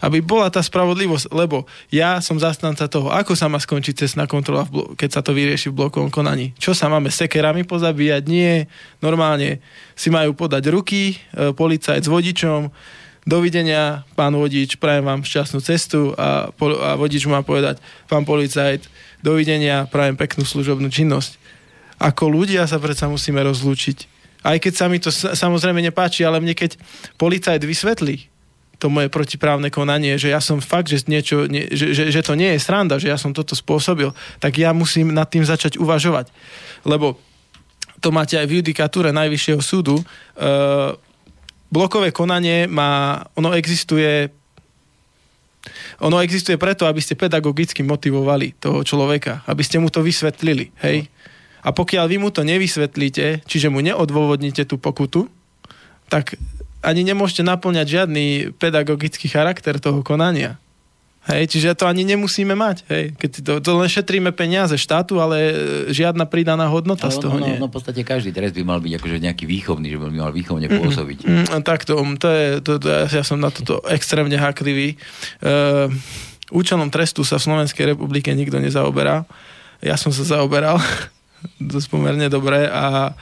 aby 0.05 0.20
bola 0.20 0.53
tá 0.53 0.61
spravodlivosť, 0.61 1.33
lebo 1.33 1.64
ja 1.89 2.20
som 2.20 2.37
zastanca 2.37 2.85
toho, 2.91 3.09
ako 3.09 3.33
sa 3.33 3.49
má 3.49 3.57
skončiť 3.57 4.05
cestná 4.05 4.29
kontrola, 4.29 4.68
keď 5.01 5.11
sa 5.11 5.20
to 5.25 5.33
vyrieši 5.33 5.72
v 5.72 5.79
blokovom 5.81 6.12
konaní. 6.12 6.53
Čo 6.61 6.77
sa 6.77 6.93
máme 6.93 7.09
sekerami 7.09 7.64
pozabíjať? 7.64 8.22
Nie. 8.29 8.68
Normálne 9.01 9.64
si 9.97 10.12
majú 10.12 10.37
podať 10.37 10.68
ruky, 10.68 11.16
e, 11.16 11.57
policajt 11.57 12.05
s 12.05 12.12
vodičom, 12.12 12.68
dovidenia, 13.25 14.05
pán 14.12 14.37
vodič, 14.37 14.77
prajem 14.77 15.09
vám 15.09 15.25
šťastnú 15.25 15.64
cestu 15.64 16.12
a, 16.20 16.53
a 16.53 16.91
vodič 17.01 17.25
má 17.25 17.41
povedať, 17.41 17.81
pán 18.05 18.29
policajt, 18.29 18.85
dovidenia, 19.25 19.89
prajem 19.89 20.20
peknú 20.20 20.45
služobnú 20.45 20.93
činnosť. 20.93 21.41
Ako 21.97 22.29
ľudia 22.29 22.68
sa 22.68 22.77
predsa 22.77 23.09
musíme 23.09 23.41
rozlúčiť. 23.41 24.14
Aj 24.45 24.61
keď 24.61 24.72
sa 24.76 24.86
mi 24.92 25.01
to 25.01 25.09
samozrejme 25.11 25.80
nepáči, 25.80 26.20
ale 26.22 26.38
mne 26.38 26.53
keď 26.53 26.76
policajt 27.16 27.64
vysvetlí, 27.64 28.28
to 28.76 28.92
moje 28.92 29.09
protiprávne 29.09 29.72
konanie, 29.72 30.20
že 30.20 30.28
ja 30.28 30.45
som 30.45 30.61
fakt, 30.61 30.92
že, 30.92 31.09
niečo, 31.09 31.49
nie, 31.49 31.72
že, 31.72 31.97
že, 31.97 32.12
že 32.12 32.20
to 32.20 32.36
nie 32.36 32.53
je 32.53 32.61
sranda, 32.61 33.01
že 33.01 33.09
ja 33.09 33.16
som 33.16 33.32
toto 33.32 33.57
spôsobil, 33.57 34.12
tak 34.42 34.61
ja 34.61 34.76
musím 34.76 35.14
nad 35.16 35.24
tým 35.24 35.47
začať 35.47 35.80
uvažovať. 35.80 36.28
Lebo 36.84 37.16
to 38.05 38.12
máte 38.12 38.36
aj 38.36 38.45
v 38.45 38.61
judikatúre 38.61 39.09
Najvyššieho 39.16 39.62
súdu. 39.64 39.97
E, 39.97 40.05
blokové 41.72 42.12
konanie 42.12 42.68
má, 42.68 43.24
ono 43.32 43.57
existuje 43.57 44.28
ono 45.97 46.20
existuje 46.20 46.61
preto, 46.61 46.84
aby 46.84 47.01
ste 47.01 47.16
pedagogicky 47.16 47.80
motivovali 47.80 48.61
toho 48.61 48.84
človeka, 48.84 49.40
aby 49.49 49.64
ste 49.64 49.80
mu 49.80 49.88
to 49.88 50.05
vysvetlili, 50.05 50.68
hej? 50.84 51.09
A 51.65 51.73
pokiaľ 51.73 52.05
vy 52.12 52.17
mu 52.21 52.29
to 52.29 52.45
nevysvetlíte, 52.45 53.49
čiže 53.49 53.73
mu 53.73 53.81
neodôvodníte 53.81 54.69
tú 54.69 54.77
pokutu, 54.77 55.33
tak 56.12 56.37
ani 56.85 57.01
nemôžete 57.01 57.41
naplňať 57.41 57.87
žiadny 57.89 58.53
pedagogický 58.61 59.33
charakter 59.33 59.81
toho 59.81 60.05
konania. 60.05 60.61
Hej, 61.25 61.57
čiže 61.57 61.73
to 61.73 61.89
ani 61.89 62.05
nemusíme 62.05 62.53
mať. 62.53 62.85
Hej. 62.93 63.05
Keď 63.17 63.31
to, 63.41 63.53
to 63.65 63.71
len 63.81 63.89
šetríme 63.89 64.29
peniaze 64.37 64.77
štátu, 64.77 65.25
ale 65.25 65.37
e, 65.41 65.53
žiadna 65.89 66.29
pridaná 66.29 66.69
hodnota 66.69 67.09
ale 67.09 67.17
z 67.17 67.19
toho 67.25 67.41
no, 67.41 67.45
nie. 67.49 67.57
No, 67.57 67.73
v 67.73 67.81
podstate 67.81 68.05
každý 68.05 68.29
trest 68.29 68.53
by 68.53 68.61
mal 68.61 68.77
byť 68.85 69.01
akože 69.01 69.17
nejaký 69.25 69.49
výchovný, 69.49 69.89
že 69.89 69.97
by 69.97 70.12
mal 70.12 70.37
výchovne 70.37 70.69
pôsobiť. 70.69 71.25
Mm, 71.25 71.49
mm, 71.49 71.63
tak 71.64 71.88
to, 71.88 71.97
to 72.21 72.29
je, 72.29 72.47
to, 72.61 72.76
to, 72.76 72.88
ja 73.09 73.25
som 73.25 73.41
na 73.41 73.49
toto 73.49 73.80
extrémne 73.88 74.37
háklivý. 74.37 75.01
Uh, 75.41 75.88
účelom 76.53 76.93
trestu 76.93 77.25
sa 77.25 77.41
v 77.41 77.49
Slovenskej 77.49 77.97
republike 77.97 78.29
nikto 78.37 78.61
nezaoberá. 78.61 79.25
Ja 79.80 79.97
som 79.97 80.13
sa 80.13 80.29
zaoberal 80.29 80.76
dosť 81.61 81.87
pomerne 81.91 82.26
dobre 82.33 82.66
a 82.66 83.12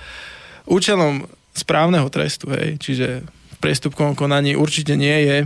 účelom 0.66 1.26
správneho 1.52 2.08
trestu, 2.08 2.48
hej, 2.54 2.80
čiže 2.80 3.26
priestupkovom 3.62 4.18
konaní 4.18 4.58
určite 4.58 4.98
nie 4.98 5.28
je, 5.28 5.38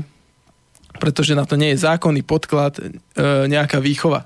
pretože 0.97 1.37
na 1.37 1.45
to 1.45 1.61
nie 1.61 1.77
je 1.77 1.85
zákonný 1.85 2.25
podklad 2.25 2.81
e, 2.81 2.85
nejaká 3.49 3.83
výchova. 3.83 4.25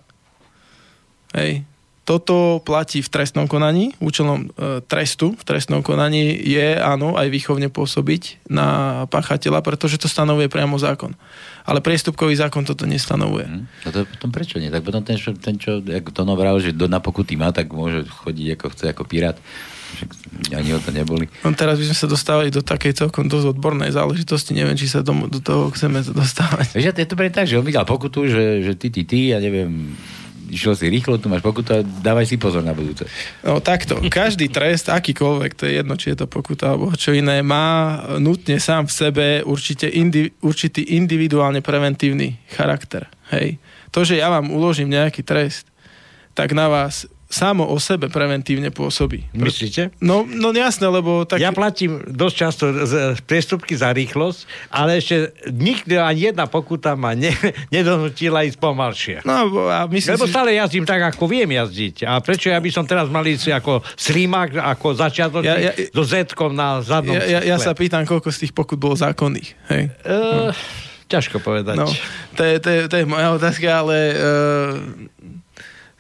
Hej. 1.35 1.67
Toto 2.05 2.59
platí 2.65 3.05
v 3.05 3.13
trestnom 3.13 3.47
konaní. 3.47 3.95
Účelom 4.03 4.49
e, 4.51 4.81
trestu 4.83 5.37
v 5.37 5.43
trestnom 5.47 5.85
konaní 5.85 6.33
je, 6.33 6.75
áno, 6.81 7.15
aj 7.15 7.29
výchovne 7.29 7.69
pôsobiť 7.71 8.51
na 8.51 9.05
páchateľa, 9.13 9.63
pretože 9.63 10.01
to 10.01 10.09
stanovuje 10.11 10.51
priamo 10.51 10.81
zákon. 10.81 11.15
Ale 11.69 11.85
priestupkový 11.85 12.35
zákon 12.35 12.65
toto 12.65 12.89
nestanovuje. 12.89 13.47
Hmm. 13.47 13.65
A 13.85 13.93
to 13.93 14.09
potom 14.09 14.33
prečo 14.33 14.59
nie? 14.59 14.73
Tak 14.73 14.83
potom 14.83 15.05
ten, 15.05 15.21
čo, 15.21 15.37
ten, 15.37 15.61
čo 15.61 15.85
ako 15.85 16.11
to 16.11 16.23
nabral, 16.25 16.57
že 16.59 16.75
do, 16.75 16.89
na 16.89 16.99
pokuty 16.99 17.37
má, 17.37 17.53
tak 17.53 17.71
môže 17.71 18.09
chodiť 18.09 18.59
ako 18.59 18.67
chce, 18.75 18.85
ako 18.91 19.03
pirát 19.07 19.37
ani 20.55 20.71
o 20.75 20.81
to 20.81 20.91
neboli. 20.95 21.27
No 21.43 21.53
teraz 21.55 21.79
by 21.79 21.85
sme 21.91 21.97
sa 21.99 22.07
dostávali 22.07 22.49
do 22.51 22.63
takej 22.63 22.97
celkom 22.97 23.27
dosť 23.27 23.59
odbornej 23.59 23.91
záležitosti, 23.91 24.55
neviem, 24.55 24.79
či 24.79 24.87
sa 24.87 25.03
do, 25.03 25.13
do 25.27 25.43
toho 25.43 25.71
chceme 25.75 26.01
dostávať. 26.03 26.75
Vieš, 26.75 26.95
je 26.95 27.09
to 27.09 27.19
pre 27.19 27.29
tak, 27.31 27.51
že 27.51 27.59
on 27.59 27.67
videl 27.67 27.83
pokutu, 27.85 28.27
že, 28.31 28.65
že 28.65 28.73
ty, 28.79 28.89
ty, 28.91 29.03
ty, 29.03 29.35
ja 29.35 29.39
neviem, 29.43 29.95
išiel 30.51 30.75
si 30.75 30.91
rýchlo, 30.91 31.23
tu 31.23 31.31
máš 31.31 31.41
pokutu 31.41 31.71
a 31.71 31.87
dávaj 31.87 32.27
si 32.27 32.37
pozor 32.37 32.67
na 32.67 32.75
budúce. 32.75 33.07
No 33.47 33.63
takto, 33.63 34.03
každý 34.11 34.51
trest, 34.51 34.91
akýkoľvek, 34.91 35.53
to 35.55 35.65
je 35.71 35.73
jedno, 35.79 35.95
či 35.95 36.13
je 36.13 36.19
to 36.19 36.27
pokuta 36.27 36.75
alebo 36.75 36.91
čo 36.99 37.15
iné, 37.15 37.41
má 37.41 38.03
nutne 38.19 38.59
sám 38.59 38.91
v 38.91 38.93
sebe 38.93 39.27
určite 39.47 39.87
indi, 39.87 40.35
určitý 40.43 40.99
individuálne 40.99 41.63
preventívny 41.63 42.43
charakter. 42.51 43.07
Hej. 43.31 43.63
To, 43.95 44.03
že 44.03 44.19
ja 44.19 44.31
vám 44.31 44.51
uložím 44.51 44.91
nejaký 44.91 45.23
trest, 45.23 45.71
tak 46.35 46.51
na 46.51 46.67
vás 46.67 47.07
samo 47.31 47.63
o 47.63 47.79
sebe 47.79 48.11
preventívne 48.11 48.75
pôsobí. 48.75 49.31
Myslíte? 49.31 49.95
No, 50.03 50.27
no 50.27 50.51
jasné, 50.51 50.91
lebo 50.91 51.23
tak... 51.23 51.39
Ja 51.39 51.55
platím 51.55 52.03
dosť 52.03 52.35
často 52.35 52.65
z, 52.83 53.15
priestupky 53.23 53.79
za 53.79 53.95
rýchlosť, 53.95 54.51
ale 54.75 54.99
ešte 54.99 55.31
nikdy 55.47 55.95
ani 55.95 56.35
jedna 56.35 56.51
pokuta 56.51 56.99
ma 56.99 57.15
ne, 57.15 57.31
nedonutila 57.75 58.43
ísť 58.43 58.59
pomalšie. 58.59 59.17
No 59.23 59.47
a 59.71 59.87
myslím 59.87 60.19
Lebo 60.19 60.27
si, 60.27 60.35
stále 60.35 60.59
jazdím 60.59 60.83
tak, 60.83 61.07
ako 61.07 61.31
viem 61.31 61.55
jazdiť. 61.55 62.03
A 62.03 62.19
prečo 62.19 62.51
ja 62.51 62.59
by 62.59 62.71
som 62.75 62.83
teraz 62.83 63.07
mal 63.07 63.23
ísť 63.23 63.63
ako 63.63 63.87
slimák, 63.95 64.59
ako 64.59 64.87
začiatočník 64.99 65.47
Ja- 65.47 65.71
ja- 65.71 65.89
so 65.95 66.03
z 66.03 66.27
na 66.51 66.83
zadnom 66.83 67.15
ja, 67.15 67.39
ja, 67.39 67.55
ja 67.55 67.57
sa 67.63 67.71
pýtam, 67.79 68.03
koľko 68.03 68.35
z 68.35 68.47
tých 68.47 68.53
pokut 68.53 68.75
bolo 68.75 68.99
zákonných. 68.99 69.55
Hej. 69.71 69.95
Uh, 70.03 70.51
ťažko 71.11 71.43
povedať. 71.43 71.75
No, 71.75 71.91
to 72.39 72.43
je, 72.47 72.55
to, 72.63 72.69
je, 72.71 72.81
to 72.87 72.95
je 73.03 73.05
moja 73.05 73.35
otázka, 73.35 73.67
ale 73.67 73.97
uh, 74.15 74.21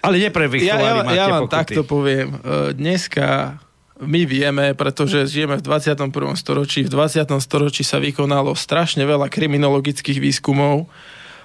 Ale 0.00 0.16
ja, 0.16 0.28
neprevychovali 0.28 1.00
ja, 1.00 1.04
máte 1.04 1.16
ja 1.16 1.26
vám 1.28 1.44
pokuty. 1.46 1.56
takto 1.56 1.80
poviem. 1.84 2.28
Uh, 2.40 2.72
dneska 2.72 3.56
my 4.00 4.24
vieme, 4.24 4.72
pretože 4.72 5.28
žijeme 5.28 5.60
v 5.60 5.62
21. 5.64 6.08
storočí, 6.36 6.88
v 6.88 6.90
20. 6.90 7.28
storočí 7.44 7.84
sa 7.84 8.00
vykonalo 8.00 8.56
strašne 8.56 9.04
veľa 9.04 9.28
kriminologických 9.28 10.18
výskumov 10.24 10.88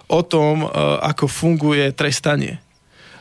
o 0.07 0.21
tom, 0.23 0.63
uh, 0.63 1.03
ako 1.03 1.27
funguje 1.27 1.91
trestanie. 1.91 2.63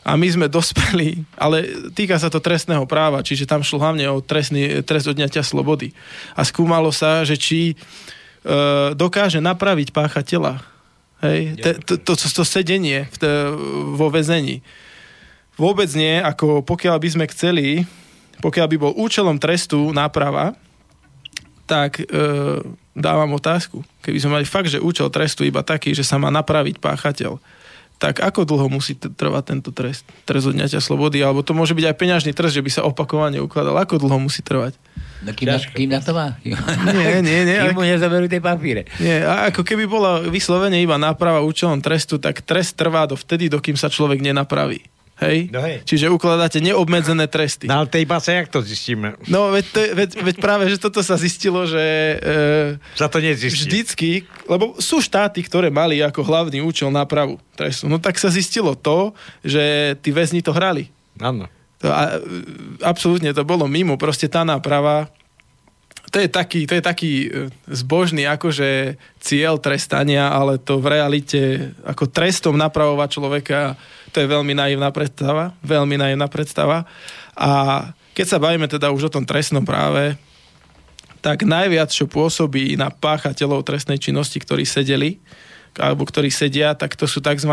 A 0.05 0.21
my 0.21 0.29
sme 0.29 0.47
dospeli, 0.53 1.25
ale 1.33 1.89
týka 1.97 2.21
sa 2.21 2.29
to 2.29 2.37
trestného 2.37 2.85
práva, 2.85 3.25
čiže 3.25 3.49
tam 3.49 3.65
šlo 3.65 3.81
hlavne 3.81 4.05
o 4.13 4.21
trestný, 4.21 4.85
trest 4.85 5.09
odňatia 5.09 5.41
slobody. 5.41 5.97
A 6.37 6.45
skúmalo 6.45 6.93
sa, 6.93 7.25
že 7.25 7.41
či 7.41 7.73
e, 7.73 7.75
dokáže 8.93 9.41
napraviť 9.41 9.97
páchateľa. 9.97 10.61
Hej? 11.25 11.41
Te, 11.57 11.71
to, 11.81 11.97
to, 11.97 12.13
to, 12.21 12.29
to 12.29 12.45
sedenie 12.45 13.09
v 13.09 13.17
te, 13.17 13.33
vo 13.97 14.13
väzení. 14.13 14.61
Vôbec 15.55 15.87
nie, 15.95 16.19
ako 16.19 16.67
pokiaľ 16.67 16.97
by 16.99 17.09
sme 17.09 17.25
chceli, 17.31 17.87
pokiaľ 18.43 18.67
by 18.75 18.77
bol 18.79 18.93
účelom 18.99 19.39
trestu 19.39 19.95
náprava, 19.95 20.59
tak 21.65 22.03
e, 22.03 22.05
dávam 22.93 23.31
otázku. 23.39 23.87
Keby 24.05 24.19
sme 24.21 24.35
mali 24.41 24.47
fakt, 24.47 24.69
že 24.69 24.83
účel 24.83 25.09
trestu 25.09 25.47
iba 25.47 25.65
taký, 25.65 25.95
že 25.97 26.05
sa 26.05 26.21
má 26.21 26.29
napraviť 26.29 26.83
páchateľ, 26.83 27.41
tak 28.03 28.21
ako 28.21 28.45
dlho 28.45 28.67
musí 28.69 28.99
trvať 28.99 29.55
tento 29.55 29.71
trest? 29.71 30.05
Trest 30.27 30.51
odňatia 30.51 30.83
slobody, 30.83 31.23
alebo 31.23 31.47
to 31.47 31.55
môže 31.55 31.73
byť 31.73 31.85
aj 31.89 31.97
peňažný 31.97 32.33
trest, 32.35 32.59
že 32.59 32.65
by 32.65 32.71
sa 32.75 32.83
opakovane 32.85 33.39
ukladal. 33.39 33.79
Ako 33.79 34.03
dlho 34.03 34.19
musí 34.19 34.43
trvať? 34.43 34.75
No 35.25 35.33
kým, 35.33 35.49
na, 35.49 35.57
kým 35.57 35.89
na 35.89 36.01
to 36.05 36.13
má? 36.13 36.37
Nie, 36.45 37.25
nie, 37.25 37.49
nie. 37.49 37.57
Kým 37.65 37.73
mu 37.73 37.87
nezaberú 37.87 38.29
tie 38.29 38.45
papíre. 38.45 38.85
Nie, 39.01 39.25
a 39.25 39.49
ako 39.49 39.65
keby 39.65 39.89
bola 39.89 40.21
vyslovene 40.21 40.77
iba 40.85 41.01
náprava 41.01 41.41
účelom 41.41 41.81
trestu, 41.81 42.21
tak 42.21 42.45
trest 42.45 42.77
trvá 42.77 43.09
do 43.09 43.17
vtedy, 43.17 43.49
dokým 43.49 43.79
sa 43.79 43.89
človek 43.89 44.21
nenapraví. 44.21 44.85
Hej? 45.23 45.47
No 45.55 45.63
hej. 45.63 45.87
Čiže 45.87 46.11
ukladáte 46.11 46.59
neobmedzené 46.59 47.31
tresty. 47.31 47.71
Na 47.71 47.87
tej 47.87 48.03
base, 48.03 48.35
jak 48.35 48.51
to 48.51 48.59
zistíme? 48.67 49.15
No, 49.31 49.55
veď, 49.55 49.65
to, 49.71 49.81
veď, 49.95 50.11
veď 50.27 50.37
práve, 50.43 50.67
že 50.67 50.83
toto 50.83 51.07
sa 51.07 51.15
zistilo, 51.15 51.63
že 51.71 51.85
e, 52.19 52.99
Sa 52.99 53.07
to 53.07 53.23
nezistí. 53.23 53.55
vždycky, 53.55 54.11
lebo 54.51 54.75
sú 54.83 54.99
štáty, 54.99 55.47
ktoré 55.47 55.71
mali 55.71 56.03
ako 56.03 56.27
hlavný 56.27 56.59
účel 56.67 56.91
nápravu 56.91 57.39
trestu. 57.55 57.87
No 57.87 58.03
tak 58.03 58.19
sa 58.19 58.27
zistilo 58.27 58.75
to, 58.75 59.15
že 59.47 59.95
tí 60.03 60.11
väzni 60.11 60.43
to 60.43 60.51
hrali. 60.51 60.91
Áno. 61.23 61.47
To, 61.79 61.95
a, 61.95 62.19
e, 62.19 62.83
absolútne 62.83 63.31
to 63.31 63.47
bolo 63.47 63.71
mimo, 63.71 63.95
proste 63.95 64.27
tá 64.27 64.43
náprava 64.43 65.15
to 66.15 66.23
je 66.23 66.31
taký, 66.31 66.63
to 66.71 66.79
je 66.79 66.85
taký 66.85 67.13
e, 67.27 67.29
zbožný 67.67 68.23
akože 68.31 68.95
cieľ 69.19 69.59
trestania, 69.59 70.31
ale 70.31 70.63
to 70.63 70.79
v 70.79 70.95
realite 70.95 71.75
ako 71.83 72.07
trestom 72.07 72.55
napravovať 72.55 73.09
človeka, 73.19 73.75
to 74.15 74.23
je 74.23 74.31
veľmi 74.31 74.55
naivná 74.55 74.95
predstava, 74.95 75.59
veľmi 75.67 75.99
naivná 75.99 76.31
predstava. 76.31 76.87
A 77.35 77.83
keď 78.15 78.27
sa 78.31 78.39
bavíme 78.39 78.71
teda 78.71 78.95
už 78.95 79.11
o 79.11 79.15
tom 79.19 79.27
trestnom 79.27 79.67
práve, 79.67 80.15
tak 81.19 81.43
najviac, 81.43 81.91
čo 81.91 82.07
pôsobí 82.07 82.79
na 82.79 82.95
páchateľov 82.95 83.67
trestnej 83.67 83.99
činnosti, 83.99 84.39
ktorí 84.39 84.63
sedeli, 84.63 85.19
alebo 85.75 86.07
ktorí 86.07 86.31
sedia, 86.31 86.79
tak 86.79 86.95
to 86.95 87.11
sú 87.11 87.19
tzv. 87.19 87.51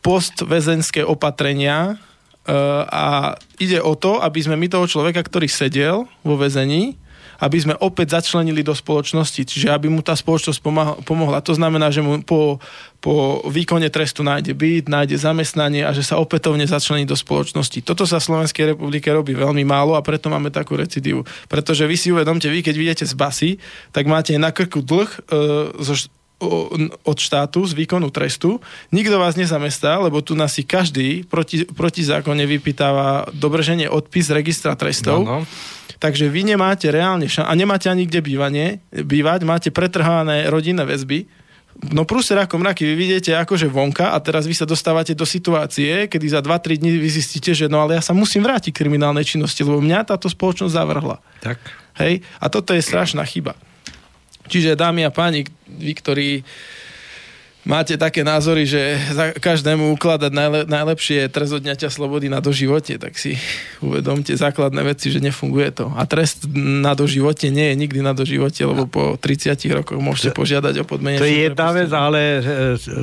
postväzenské 0.00 1.04
opatrenia 1.04 1.92
e, 1.92 2.56
a 2.88 3.36
ide 3.60 3.84
o 3.84 3.92
to, 3.92 4.24
aby 4.24 4.40
sme 4.40 4.56
my 4.56 4.64
toho 4.72 4.88
človeka, 4.88 5.20
ktorý 5.20 5.44
sedel 5.44 6.08
vo 6.24 6.40
väzení, 6.40 7.03
aby 7.40 7.56
sme 7.58 7.74
opäť 7.80 8.20
začlenili 8.20 8.62
do 8.62 8.74
spoločnosti, 8.74 9.42
čiže 9.46 9.70
aby 9.70 9.90
mu 9.90 10.02
tá 10.04 10.14
spoločnosť 10.14 10.60
pomohla. 11.02 11.42
To 11.42 11.54
znamená, 11.54 11.90
že 11.90 12.04
mu 12.04 12.20
po, 12.22 12.62
po 13.02 13.44
výkone 13.48 13.90
trestu 13.90 14.22
nájde 14.22 14.54
byt, 14.54 14.86
nájde 14.88 15.16
zamestnanie 15.18 15.84
a 15.84 15.92
že 15.92 16.06
sa 16.06 16.20
opätovne 16.20 16.64
začlení 16.64 17.04
do 17.04 17.18
spoločnosti. 17.18 17.82
Toto 17.84 18.04
sa 18.06 18.22
v 18.22 18.26
Slovenskej 18.32 18.74
republike 18.76 19.10
robí 19.10 19.34
veľmi 19.34 19.62
málo 19.66 19.98
a 19.98 20.04
preto 20.04 20.30
máme 20.30 20.54
takú 20.54 20.78
recidívu. 20.78 21.26
Pretože 21.50 21.84
vy 21.84 21.96
si 21.98 22.08
uvedomte, 22.14 22.46
vy 22.48 22.64
keď 22.64 22.74
vidíte 22.76 23.04
z 23.04 23.14
basy, 23.16 23.50
tak 23.90 24.08
máte 24.08 24.36
na 24.40 24.54
krku 24.54 24.80
dlh 24.80 25.10
e, 25.10 25.18
zo, 25.82 25.94
od 27.04 27.18
štátu 27.18 27.64
z 27.64 27.72
výkonu 27.72 28.10
trestu. 28.10 28.58
Nikto 28.90 29.16
vás 29.16 29.38
nezamestná, 29.38 30.02
lebo 30.02 30.20
tu 30.20 30.34
nás 30.34 30.52
si 30.52 30.66
každý 30.66 31.24
proti, 31.24 31.64
protizákonne 31.64 32.44
vypýtava 32.44 33.30
dobrženie 33.32 33.86
odpis 33.88 34.28
registra 34.34 34.74
trestov. 34.74 35.24
No, 35.24 35.44
no. 35.44 35.82
Takže 36.04 36.28
vy 36.28 36.52
nemáte 36.52 36.92
reálne 36.92 37.24
šan- 37.32 37.48
a 37.48 37.56
nemáte 37.56 37.88
ani 37.88 38.04
kde 38.04 38.20
bývanie, 38.20 38.84
bývať, 38.92 39.40
máte 39.48 39.72
pretrhané 39.72 40.52
rodinné 40.52 40.84
väzby. 40.84 41.24
No 41.96 42.04
prúser 42.04 42.36
ako 42.36 42.60
mraky, 42.60 42.84
vy 42.84 42.94
vidíte 42.94 43.32
akože 43.32 43.72
vonka 43.72 44.12
a 44.12 44.20
teraz 44.20 44.44
vy 44.44 44.52
sa 44.52 44.68
dostávate 44.68 45.16
do 45.16 45.24
situácie, 45.24 46.04
kedy 46.12 46.26
za 46.28 46.44
2-3 46.44 46.76
dní 46.76 47.00
vy 47.00 47.08
zistíte, 47.08 47.56
že 47.56 47.72
no 47.72 47.80
ale 47.80 47.96
ja 47.96 48.04
sa 48.04 48.12
musím 48.12 48.44
vrátiť 48.44 48.76
k 48.76 48.84
kriminálnej 48.84 49.24
činnosti, 49.24 49.64
lebo 49.64 49.80
mňa 49.80 50.12
táto 50.12 50.28
spoločnosť 50.28 50.76
zavrhla. 50.76 51.24
Tak. 51.40 51.56
Hej? 51.96 52.20
A 52.36 52.52
toto 52.52 52.76
je 52.76 52.84
strašná 52.84 53.24
chyba. 53.24 53.56
Čiže 54.44 54.76
dámy 54.76 55.08
a 55.08 55.10
páni, 55.10 55.48
vy, 55.64 55.92
ktorí 55.96 56.28
máte 57.64 57.96
také 57.96 58.20
názory, 58.20 58.68
že 58.68 58.80
za 59.10 59.32
každému 59.32 59.96
ukladať 59.96 60.30
najle, 60.30 60.60
najlepšie 60.68 61.32
trest 61.32 61.52
odňatia 61.52 61.88
slobody 61.88 62.28
na 62.28 62.44
doživote, 62.44 63.00
tak 63.00 63.16
si 63.16 63.40
uvedomte 63.80 64.36
základné 64.36 64.84
veci, 64.84 65.08
že 65.08 65.18
nefunguje 65.18 65.72
to. 65.72 65.88
A 65.96 66.04
trest 66.04 66.44
na 66.52 66.92
doživote 66.92 67.48
nie 67.48 67.72
je 67.72 67.76
nikdy 67.80 68.00
na 68.04 68.12
doživote, 68.12 68.60
lebo 68.60 68.84
po 68.84 69.16
30 69.16 69.56
rokoch 69.72 69.96
môžete 69.96 70.36
požiadať 70.36 70.80
o 70.80 70.84
podmenenie. 70.84 71.20
To 71.20 71.28
je 71.28 71.40
jedna 71.48 71.68
vec, 71.72 71.90
ale 71.90 72.20
e, 72.20 72.40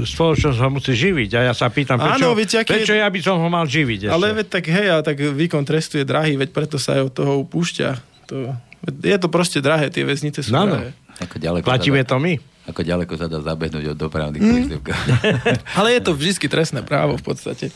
spoločnosť 0.05 0.57
ho 0.61 0.69
musí 0.69 0.93
živiť. 0.93 1.29
A 1.37 1.39
ja 1.49 1.53
sa 1.57 1.67
pýtam, 1.67 1.97
prečo, 1.97 2.21
Áno, 2.21 2.37
viete, 2.37 2.61
aký 2.61 2.69
je- 2.69 2.77
prečo 2.85 2.93
ja 2.93 3.09
by 3.09 3.19
som 3.19 3.41
ho 3.41 3.49
mal 3.49 3.65
živiť 3.65 4.07
ešte? 4.07 4.13
Ale 4.13 4.37
veď 4.37 4.47
tak 4.47 4.63
hej, 4.69 4.87
a 4.93 4.97
tak 5.01 5.17
výkon 5.17 5.65
trestu 5.65 5.97
je 5.97 6.05
drahý, 6.05 6.37
veď 6.37 6.49
preto 6.53 6.77
sa 6.77 7.01
aj 7.01 7.01
od 7.09 7.13
toho 7.17 7.33
upúšťa. 7.41 7.89
To, 8.29 8.53
je 9.01 9.17
to 9.17 9.27
proste 9.29 9.61
drahé, 9.61 9.89
tie 9.89 10.05
väznice 10.05 10.45
sú 10.45 10.53
Áno. 10.53 10.77
drahé. 10.77 10.89
Ako 11.21 11.37
ďaleko, 11.37 11.65
Platíme 11.65 12.01
dá, 12.01 12.09
to 12.13 12.17
my. 12.17 12.50
Ako 12.71 12.81
ďaleko 12.81 13.13
sa 13.13 13.27
dá 13.27 13.39
zabehnúť 13.39 13.91
od 13.91 13.97
dopravných 13.99 14.41
Mm. 14.41 14.51
prístupkov. 14.55 14.95
Ale 15.79 15.89
je 15.93 16.01
to 16.01 16.11
vždy 16.11 16.47
trestné 16.47 16.81
právo 16.81 17.19
v 17.19 17.23
podstate. 17.23 17.69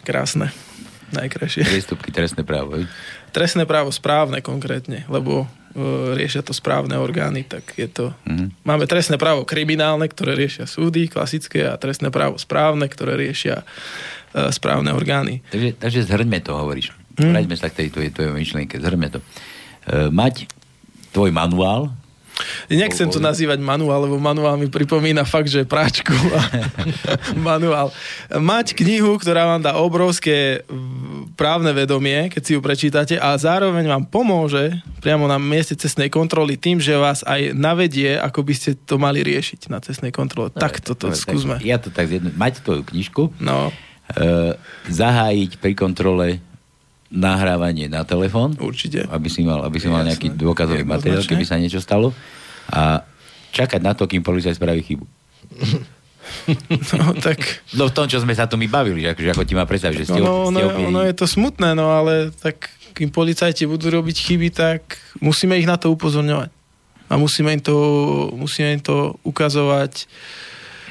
Krásne. 0.00 0.54
Najkrajšie. 1.06 1.62
Prístupky, 1.62 2.10
trestné 2.10 2.42
právo. 2.42 2.78
viď? 2.78 2.86
Trestné 3.30 3.62
právo 3.62 3.94
správne 3.94 4.42
konkrétne, 4.42 5.06
lebo 5.06 5.46
e, 5.70 6.16
riešia 6.18 6.42
to 6.42 6.50
správne 6.50 6.98
orgány, 6.98 7.46
tak 7.46 7.62
je 7.74 7.86
to... 7.86 8.04
Mhm. 8.26 8.64
Máme 8.64 8.86
trestné 8.86 9.14
právo 9.14 9.46
kriminálne, 9.46 10.06
ktoré 10.06 10.34
riešia 10.34 10.66
súdy, 10.66 11.06
klasické, 11.06 11.62
a 11.62 11.78
trestné 11.78 12.10
právo 12.10 12.38
správne, 12.38 12.90
ktoré 12.90 13.14
riešia 13.14 13.62
e, 13.62 13.64
správne 14.50 14.90
orgány. 14.90 15.46
Takže, 15.46 15.78
takže 15.78 16.00
zhrňme 16.06 16.42
to, 16.42 16.54
hovoríš. 16.54 16.90
Mm. 17.22 17.32
Vráťme 17.32 17.56
sa 17.56 17.70
k 17.70 17.86
tej 17.86 18.10
tvojej 18.10 18.34
myšlienke. 18.34 18.76
Zhrňme 18.76 19.08
to. 19.08 19.18
E, 19.22 19.24
mať 20.10 20.50
tvoj 21.14 21.30
manuál, 21.30 21.94
Nechcem 22.68 23.08
to 23.08 23.22
nazývať 23.22 23.62
manuál, 23.62 24.04
lebo 24.04 24.20
manuál 24.20 24.60
mi 24.60 24.68
pripomína 24.68 25.24
fakt, 25.24 25.48
že 25.48 25.64
práčku 25.64 26.12
a 26.12 26.40
manuál. 27.48 27.94
Mať 28.28 28.76
knihu, 28.76 29.16
ktorá 29.16 29.48
vám 29.48 29.62
dá 29.64 29.78
obrovské 29.80 30.66
právne 31.36 31.72
vedomie, 31.72 32.28
keď 32.28 32.42
si 32.42 32.52
ju 32.56 32.60
prečítate 32.60 33.14
a 33.16 33.36
zároveň 33.36 33.88
vám 33.88 34.04
pomôže 34.08 34.72
priamo 35.00 35.28
na 35.28 35.40
mieste 35.40 35.76
cestnej 35.76 36.12
kontroly 36.12 36.56
tým, 36.60 36.80
že 36.80 36.96
vás 36.96 37.24
aj 37.24 37.56
navedie, 37.56 38.16
ako 38.16 38.42
by 38.44 38.54
ste 38.56 38.70
to 38.76 38.96
mali 38.96 39.24
riešiť 39.24 39.68
na 39.72 39.78
cestnej 39.80 40.12
kontrole. 40.12 40.52
Tak 40.52 40.80
toto 40.84 41.12
Dobre, 41.12 41.20
skúsme. 41.20 41.54
Ja 41.64 41.80
to 41.80 41.92
tak 41.92 42.08
zjedno... 42.08 42.32
Mať 42.36 42.64
tvoju 42.64 42.82
knižku, 42.84 43.22
No, 43.40 43.70
e, 44.12 44.54
zahájiť 44.90 45.60
pri 45.60 45.72
kontrole 45.76 46.26
nahrávanie 47.08 47.86
na 47.86 48.02
telefón, 48.02 48.54
určite. 48.56 49.06
aby 49.06 49.28
si 49.28 49.42
mal, 49.42 49.62
aby 49.62 49.78
si 49.78 49.86
mal 49.86 50.02
nejaký 50.02 50.34
dôkazový 50.34 50.82
materiál, 50.82 51.20
Jednoznačne. 51.20 51.32
keby 51.32 51.44
sa 51.44 51.56
niečo 51.56 51.78
stalo. 51.78 52.10
A 52.68 53.06
čakať 53.50 53.78
na 53.78 53.94
to, 53.94 54.04
kým 54.04 54.20
policajt 54.20 54.54
spraví 54.54 54.82
chybu. 54.82 55.06
No, 56.98 57.14
tak... 57.14 57.38
No 57.72 57.86
v 57.86 57.94
tom, 57.94 58.06
čo 58.06 58.18
sme 58.18 58.34
sa 58.34 58.50
tu 58.50 58.58
my 58.58 58.66
bavili, 58.66 59.02
že 59.02 59.14
akože 59.14 59.30
ako 59.30 59.44
ti 59.46 59.54
má 59.54 59.62
predstaviť, 59.62 59.96
že 59.96 60.06
ste, 60.06 60.18
No, 60.18 60.50
ste 60.50 60.50
ono, 60.50 60.58
opili- 60.64 60.86
ono 60.90 61.00
je 61.02 61.14
to 61.14 61.22
smutné, 61.22 61.70
no 61.72 61.94
ale 61.94 62.34
tak 62.34 62.66
kým 62.92 63.14
policajti 63.14 63.62
budú 63.62 63.94
robiť 63.94 64.16
chyby, 64.16 64.48
tak 64.50 64.82
musíme 65.20 65.54
ich 65.54 65.70
na 65.70 65.78
to 65.78 65.86
upozorňovať. 65.88 66.50
A 67.06 67.14
musíme 67.14 67.54
im 67.54 67.62
to, 67.62 67.76
musíme 68.34 68.74
im 68.74 68.82
to 68.82 69.14
ukazovať, 69.22 70.10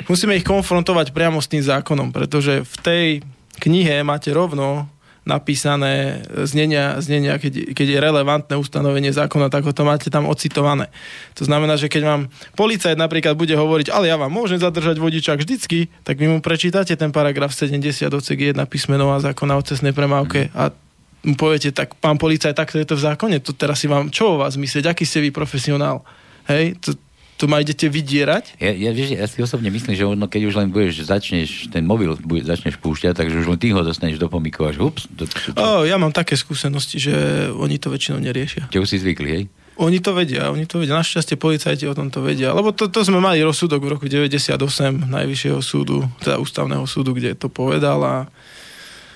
musíme 0.07 0.31
ich 0.31 0.47
konfrontovať 0.47 1.11
priamo 1.11 1.43
s 1.43 1.51
tým 1.51 1.59
zákonom, 1.59 2.15
pretože 2.15 2.63
v 2.63 2.75
tej 2.79 3.05
knihe 3.59 3.99
máte 4.07 4.31
rovno 4.31 4.87
napísané 5.26 6.22
znenia, 6.45 7.02
znenia 7.02 7.41
keď, 7.41 7.73
keď 7.73 7.88
je 7.91 7.97
relevantné 7.97 8.53
ustanovenie 8.61 9.10
zákona, 9.10 9.49
tak 9.49 9.65
ho 9.65 9.73
to 9.73 9.81
máte 9.81 10.07
tam 10.14 10.30
ocitované. 10.30 10.93
To 11.34 11.43
znamená, 11.49 11.81
že 11.81 11.89
keď 11.89 12.02
vám 12.06 12.22
policajt 12.53 12.93
napríklad 12.93 13.34
bude 13.34 13.57
hovoriť, 13.57 13.89
ale 13.89 14.14
ja 14.14 14.22
vám 14.22 14.30
môžem 14.30 14.61
zadržať 14.61 15.02
vodičák 15.02 15.41
vždycky, 15.41 15.89
tak 16.06 16.22
vy 16.22 16.30
mu 16.30 16.39
prečítate 16.45 16.93
ten 16.93 17.10
paragraf 17.10 17.57
70 17.57 18.06
odsek 18.14 18.53
1 18.53 18.61
písmenová 18.69 19.18
zákona 19.18 19.57
o 19.57 19.65
cestnej 19.65 19.97
premávke 19.97 20.53
a 20.53 20.69
mu 21.26 21.34
poviete, 21.34 21.73
tak 21.73 21.97
pán 21.97 22.22
policajt, 22.22 22.53
takto 22.53 22.77
je 22.77 22.85
to 22.85 22.93
v 22.93 23.06
zákone, 23.10 23.41
to 23.41 23.57
teraz 23.57 23.81
si 23.81 23.89
vám, 23.89 24.14
čo 24.14 24.38
o 24.38 24.39
vás 24.45 24.53
myslieť, 24.61 24.93
aký 24.93 25.10
ste 25.10 25.26
vy 25.26 25.34
profesionál? 25.34 26.06
Hej, 26.45 26.77
to, 26.77 26.93
to 27.36 27.52
ma 27.52 27.60
idete 27.60 27.91
vydierať? 27.91 28.56
Ja, 28.64 28.72
ja, 28.72 28.91
vieš, 28.95 29.20
ja 29.20 29.28
si 29.28 29.44
osobne 29.44 29.68
myslím, 29.68 29.94
že 29.95 30.07
ono, 30.07 30.26
keď 30.32 30.41
už 30.48 30.56
len 30.56 30.68
budeš, 30.72 31.03
začneš 31.03 31.68
ten 31.68 31.84
mobil 31.84 32.16
bude, 32.24 32.48
začneš 32.48 32.80
púšťať, 32.80 33.12
takže 33.12 33.44
už 33.44 33.48
len 33.52 33.60
ty 33.60 33.76
ho 33.76 33.84
dostaneš 33.84 34.16
do 34.16 34.32
pomiku 34.32 34.64
až 34.64 34.80
hups. 34.80 35.12
Do, 35.12 35.28
do, 35.28 35.36
do. 35.52 35.60
Oh, 35.60 35.84
ja 35.84 35.99
mám 35.99 36.16
také 36.16 36.40
skúsenosti, 36.40 36.95
že 36.95 37.14
oni 37.52 37.76
to 37.76 37.91
väčšinou 37.91 38.24
neriešia. 38.24 38.72
Čo 38.72 38.88
už 38.88 38.90
si 38.90 39.03
zvykli, 39.03 39.28
hej? 39.28 39.44
Oni 39.76 39.99
to 39.99 40.16
vedia, 40.16 40.48
oni 40.56 40.64
to 40.64 40.80
vedia. 40.80 40.95
Našťastie 40.95 41.36
policajti 41.36 41.84
o 41.84 41.91
tom 41.91 42.07
to 42.07 42.24
vedia. 42.24 42.56
Lebo 42.56 42.72
to, 42.72 42.88
to 42.88 43.03
sme 43.03 43.20
mali 43.20 43.44
rozsudok 43.44 43.84
v 43.84 43.90
roku 43.99 44.06
98 44.07 44.56
Najvyššieho 45.03 45.60
súdu, 45.60 46.07
teda 46.24 46.40
ústavného 46.40 46.88
súdu, 46.88 47.12
kde 47.12 47.36
to 47.36 47.52
povedal 47.52 47.99
a 48.07 48.16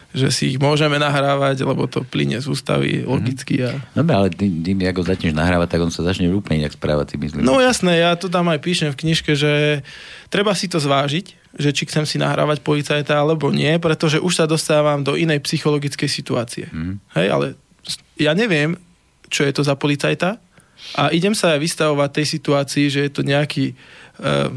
že 0.10 0.34
si 0.34 0.44
ich 0.54 0.58
môžeme 0.58 0.98
nahrávať, 0.98 1.62
lebo 1.62 1.86
to 1.86 2.02
plyne 2.02 2.42
z 2.42 2.50
ústavy 2.50 3.06
logicky. 3.06 3.62
A... 3.62 3.78
Dobre, 3.94 4.14
ale 4.18 4.28
tým, 4.34 4.66
tým, 4.66 4.78
ako 4.82 5.06
začneš 5.06 5.38
nahrávať, 5.38 5.78
tak 5.78 5.86
on 5.86 5.94
sa 5.94 6.02
začne 6.02 6.34
úplne 6.34 6.66
inak 6.66 6.74
správať, 6.74 7.14
si 7.14 7.18
myslím. 7.22 7.46
No 7.46 7.62
jasné, 7.62 8.02
ja 8.02 8.18
to 8.18 8.26
tam 8.26 8.50
aj 8.50 8.58
píšem 8.58 8.90
v 8.90 9.06
knižke, 9.06 9.38
že 9.38 9.86
treba 10.34 10.58
si 10.58 10.66
to 10.66 10.82
zvážiť, 10.82 11.54
že 11.62 11.70
či 11.70 11.86
chcem 11.86 12.10
si 12.10 12.18
nahrávať 12.18 12.66
policajta 12.66 13.22
alebo 13.22 13.54
nie, 13.54 13.78
pretože 13.78 14.18
už 14.18 14.34
sa 14.34 14.46
dostávam 14.50 15.06
do 15.06 15.14
inej 15.14 15.46
psychologickej 15.46 16.10
situácie. 16.10 16.66
Mm. 16.74 16.98
Hej, 17.14 17.28
ale 17.30 17.46
ja 18.18 18.34
neviem, 18.34 18.82
čo 19.30 19.46
je 19.46 19.54
to 19.54 19.62
za 19.62 19.78
policajta 19.78 20.42
a 20.98 21.14
idem 21.14 21.38
sa 21.38 21.54
aj 21.54 21.60
vystavovať 21.62 22.10
tej 22.10 22.26
situácii, 22.40 22.86
že 22.90 23.00
je 23.06 23.12
to 23.14 23.22
nejaký, 23.22 23.78
uh, 24.26 24.50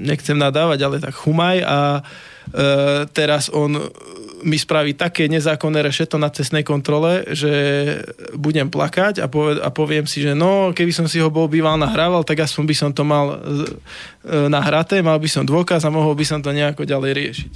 nechcem 0.00 0.40
nadávať, 0.40 0.78
ale 0.88 0.96
tak 1.04 1.12
humaj 1.20 1.60
a 1.68 2.00
teraz 3.14 3.48
on 3.52 3.78
mi 4.42 4.56
spraví 4.56 4.96
také 4.96 5.28
nezákonné 5.28 5.84
rešeto 5.84 6.16
na 6.16 6.32
cestnej 6.32 6.64
kontrole, 6.64 7.28
že 7.32 7.52
budem 8.36 8.72
plakať 8.72 9.20
a, 9.20 9.28
poved, 9.28 9.60
a 9.60 9.68
poviem 9.68 10.08
si, 10.08 10.24
že 10.24 10.32
no, 10.32 10.72
keby 10.72 10.92
som 10.92 11.06
si 11.06 11.20
ho 11.20 11.28
bol 11.28 11.48
býval 11.48 11.76
nahrával, 11.76 12.24
tak 12.24 12.44
aspoň 12.44 12.64
by 12.64 12.74
som 12.76 12.90
to 12.92 13.02
mal 13.04 13.36
e, 13.36 13.38
nahraté, 14.48 15.04
mal 15.04 15.20
by 15.20 15.28
som 15.28 15.44
dôkaz 15.44 15.84
a 15.84 15.92
mohol 15.92 16.16
by 16.16 16.24
som 16.24 16.40
to 16.40 16.50
nejako 16.56 16.88
ďalej 16.88 17.10
riešiť. 17.12 17.52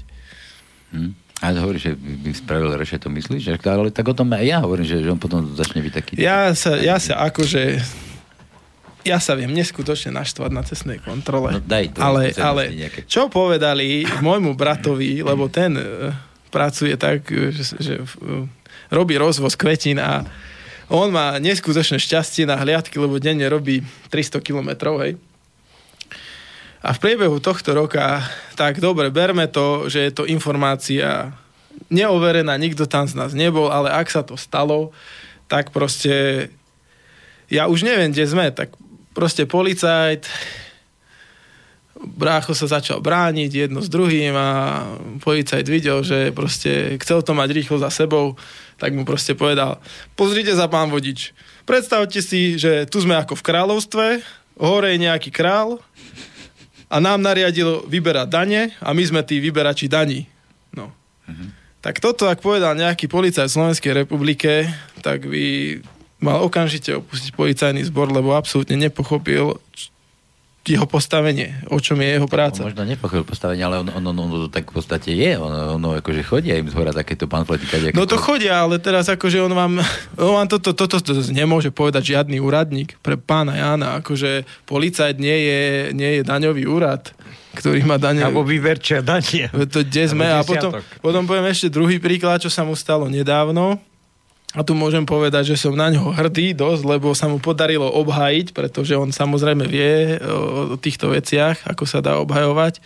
Hmm. 0.95 1.13
A 1.43 1.51
hovorí, 1.61 1.77
že 1.77 1.93
by 1.99 2.31
spravil 2.33 2.73
rešeto, 2.73 3.13
myslíš? 3.13 3.61
Ale 3.69 3.93
tak 3.93 4.09
o 4.09 4.17
tom 4.17 4.33
aj 4.33 4.45
ja 4.49 4.59
hovorím, 4.65 4.87
že, 4.87 5.03
že 5.03 5.13
on 5.13 5.21
potom 5.21 5.45
začne 5.53 5.85
byť 5.85 5.93
taký... 5.93 6.13
Ja 6.17 6.57
sa, 6.57 6.79
ja 6.81 6.97
sa 6.97 7.21
akože 7.21 7.85
ja 9.05 9.21
sa 9.21 9.37
viem 9.37 9.53
neskutočne 9.53 10.17
naštvať 10.17 10.51
na 10.51 10.65
cestnej 10.65 10.99
kontrole. 10.99 11.57
No 11.57 11.61
daj 11.61 11.93
to, 11.93 12.01
ale, 12.01 12.33
ale 12.41 12.63
čo 13.05 13.29
povedali 13.29 14.09
môjmu 14.25 14.57
bratovi, 14.57 15.21
lebo 15.21 15.53
ten 15.53 15.77
pracuje 16.49 16.97
tak, 16.97 17.29
že, 17.29 17.77
že 17.77 17.95
robí 18.89 19.15
rozvoz 19.21 19.55
kvetín 19.55 20.01
a 20.01 20.25
on 20.89 21.09
má 21.13 21.41
neskutočné 21.41 21.97
šťastie 21.97 22.45
na 22.45 22.61
hliadky, 22.61 22.97
lebo 23.01 23.17
denne 23.17 23.49
robí 23.49 23.81
300 24.13 24.41
kilometrov, 24.45 25.01
hej. 25.01 25.17
A 26.85 26.93
v 26.93 27.01
priebehu 27.01 27.41
tohto 27.41 27.73
roka, 27.73 28.21
tak 28.61 28.77
dobre, 28.77 29.09
berme 29.09 29.49
to, 29.49 29.89
že 29.89 30.05
je 30.05 30.13
to 30.13 30.29
informácia 30.29 31.33
neoverená, 31.89 32.53
nikto 32.61 32.85
tam 32.85 33.09
z 33.09 33.17
nás 33.17 33.33
nebol, 33.33 33.73
ale 33.73 33.89
ak 33.89 34.13
sa 34.13 34.21
to 34.21 34.37
stalo, 34.37 34.93
tak 35.49 35.73
proste 35.73 36.47
ja 37.49 37.73
už 37.73 37.89
neviem, 37.89 38.13
kde 38.13 38.25
sme, 38.29 38.53
tak 38.53 38.77
proste 39.15 39.47
policajt 39.47 40.27
brácho 42.05 42.53
sa 42.53 42.69
začal 42.69 43.01
brániť 43.01 43.51
jedno 43.51 43.81
s 43.81 43.89
druhým 43.89 44.35
a 44.37 44.49
policajt 45.25 45.65
videl, 45.65 46.05
že 46.05 46.35
proste 46.37 47.01
chcel 47.01 47.25
to 47.25 47.33
mať 47.33 47.49
rýchlo 47.55 47.81
za 47.81 47.89
sebou, 47.89 48.37
tak 48.77 48.93
mu 48.93 49.07
proste 49.09 49.33
povedal, 49.33 49.81
pozrite 50.19 50.53
sa 50.53 50.69
pán 50.69 50.93
vodič, 50.93 51.33
predstavte 51.65 52.21
si, 52.21 52.61
že 52.61 52.85
tu 52.91 53.01
sme 53.01 53.17
ako 53.17 53.39
v 53.41 53.47
kráľovstve, 53.47 54.07
hore 54.61 54.89
je 54.95 55.05
nejaký 55.07 55.31
král 55.33 55.81
a 56.93 56.97
nám 57.01 57.25
nariadilo 57.25 57.87
vyberať 57.89 58.29
dane 58.29 58.63
a 58.79 58.93
my 58.93 59.03
sme 59.03 59.21
tí 59.25 59.41
vyberači 59.41 59.89
daní. 59.89 60.29
No. 60.75 60.93
Mhm. 61.31 61.65
Tak 61.85 62.01
toto, 62.01 62.33
ak 62.33 62.41
povedal 62.41 62.73
nejaký 62.81 63.13
policajt 63.13 63.45
v 63.45 63.57
Slovenskej 63.61 63.93
republike, 63.93 64.73
tak 65.05 65.29
by 65.29 65.77
mal 66.25 66.41
okamžite 66.41 66.97
opustiť 66.97 67.37
policajný 67.37 67.85
zbor, 67.93 68.09
lebo 68.09 68.33
absolútne 68.33 68.81
nepochopil, 68.81 69.61
jeho 70.65 70.89
postavenie, 70.89 71.61
o 71.69 71.77
čom 71.77 72.01
je 72.01 72.17
jeho 72.17 72.25
práca. 72.25 72.65
On 72.65 72.73
možno 72.73 72.89
nepochopil 72.89 73.29
postavenie, 73.29 73.61
ale 73.61 73.85
on, 73.85 73.89
on, 73.93 74.01
on, 74.01 74.17
on, 74.17 74.31
on 74.33 74.49
tak 74.49 74.73
v 74.73 74.81
podstate 74.81 75.13
je. 75.13 75.37
On, 75.37 75.77
on 75.77 76.01
akože 76.01 76.25
chodia 76.25 76.57
im 76.57 76.65
zhora 76.73 76.97
takéto 76.97 77.29
pamflety. 77.29 77.69
No 77.93 78.09
to 78.09 78.17
chodia, 78.17 78.65
ale 78.65 78.81
teraz 78.81 79.13
akože 79.13 79.45
on 79.45 79.53
vám, 79.53 79.73
on 80.17 80.33
vám 80.41 80.49
toto, 80.49 80.73
toto, 80.73 81.05
toto 81.05 81.21
nemôže 81.29 81.69
povedať 81.69 82.17
žiadny 82.17 82.41
úradník 82.41 82.97
pre 83.05 83.21
pána 83.21 83.61
Jana. 83.61 84.01
Akože 84.01 84.49
policajt 84.65 85.21
nie 85.21 85.37
je, 85.37 85.61
nie 85.93 86.11
je 86.19 86.21
daňový 86.25 86.65
úrad 86.65 87.13
ktorý 87.55 87.87
má 87.87 88.03
dane... 88.03 88.19
Alebo 88.19 88.43
vyverčia 88.43 88.99
danie. 88.99 89.47
To 89.47 89.87
kde 89.87 90.11
sme. 90.11 90.27
A 90.27 90.43
potom, 90.43 90.75
potom 90.99 91.23
poviem 91.23 91.47
ešte 91.55 91.71
druhý 91.71 92.03
príklad, 92.03 92.43
čo 92.43 92.51
sa 92.51 92.67
mu 92.67 92.75
stalo 92.75 93.07
nedávno 93.07 93.79
a 94.55 94.63
tu 94.63 94.73
môžem 94.79 95.03
povedať, 95.03 95.51
že 95.51 95.59
som 95.59 95.75
na 95.75 95.91
ňo 95.91 96.15
hrdý 96.15 96.55
dosť, 96.55 96.83
lebo 96.87 97.11
sa 97.11 97.27
mu 97.27 97.43
podarilo 97.43 97.91
obhajiť, 97.91 98.55
pretože 98.55 98.95
on 98.95 99.11
samozrejme 99.11 99.67
vie 99.67 100.23
o 100.23 100.79
týchto 100.79 101.11
veciach, 101.11 101.67
ako 101.67 101.85
sa 101.85 101.99
dá 101.99 102.23
obhajovať. 102.23 102.79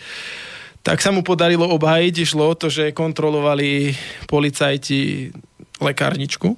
Tak 0.81 1.05
sa 1.05 1.13
mu 1.13 1.21
podarilo 1.21 1.69
obhajiť, 1.69 2.15
išlo 2.25 2.49
o 2.49 2.57
to, 2.57 2.73
že 2.73 2.97
kontrolovali 2.97 3.93
policajti 4.25 5.29
lekárničku, 5.79 6.57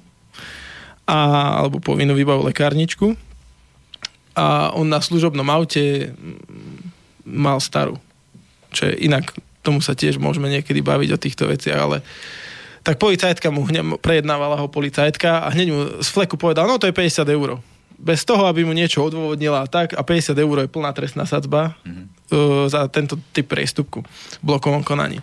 a, 1.11 1.19
alebo 1.59 1.83
povinnú 1.83 2.15
výbavu 2.15 2.47
lekárničku 2.47 3.11
a 4.31 4.71
on 4.71 4.87
na 4.87 5.03
služobnom 5.03 5.43
aute 5.51 6.15
mal 7.27 7.59
starú. 7.59 7.99
Čo 8.71 8.87
je 8.87 9.03
inak, 9.03 9.35
tomu 9.59 9.83
sa 9.83 9.91
tiež 9.91 10.17
môžeme 10.17 10.47
niekedy 10.47 10.79
baviť 10.79 11.09
o 11.11 11.21
týchto 11.21 11.43
veciach, 11.51 11.79
ale 11.79 11.97
tak 12.81 12.97
policajtka 12.97 13.53
mu 13.53 13.65
hneď 13.65 14.01
prejednávala 14.01 14.57
ho 14.57 14.65
policajtka 14.65 15.45
a 15.45 15.47
hneď 15.53 15.67
mu 15.69 15.79
z 16.01 16.09
fleku 16.09 16.37
povedal, 16.37 16.65
no 16.65 16.81
to 16.81 16.89
je 16.89 16.95
50 16.95 17.25
eur. 17.29 17.61
Bez 18.01 18.25
toho, 18.25 18.49
aby 18.49 18.65
mu 18.65 18.73
niečo 18.73 19.05
odôvodnila 19.05 19.69
tak 19.69 19.93
a 19.93 20.01
50 20.01 20.33
eur 20.33 20.55
je 20.65 20.73
plná 20.73 20.89
trestná 20.89 21.29
sadzba 21.29 21.77
mm-hmm. 21.85 22.05
uh, 22.33 22.65
za 22.65 22.89
tento 22.89 23.21
typ 23.29 23.45
priestupku 23.45 24.01
v 24.41 24.43
blokovom 24.45 24.81
konaní. 24.81 25.21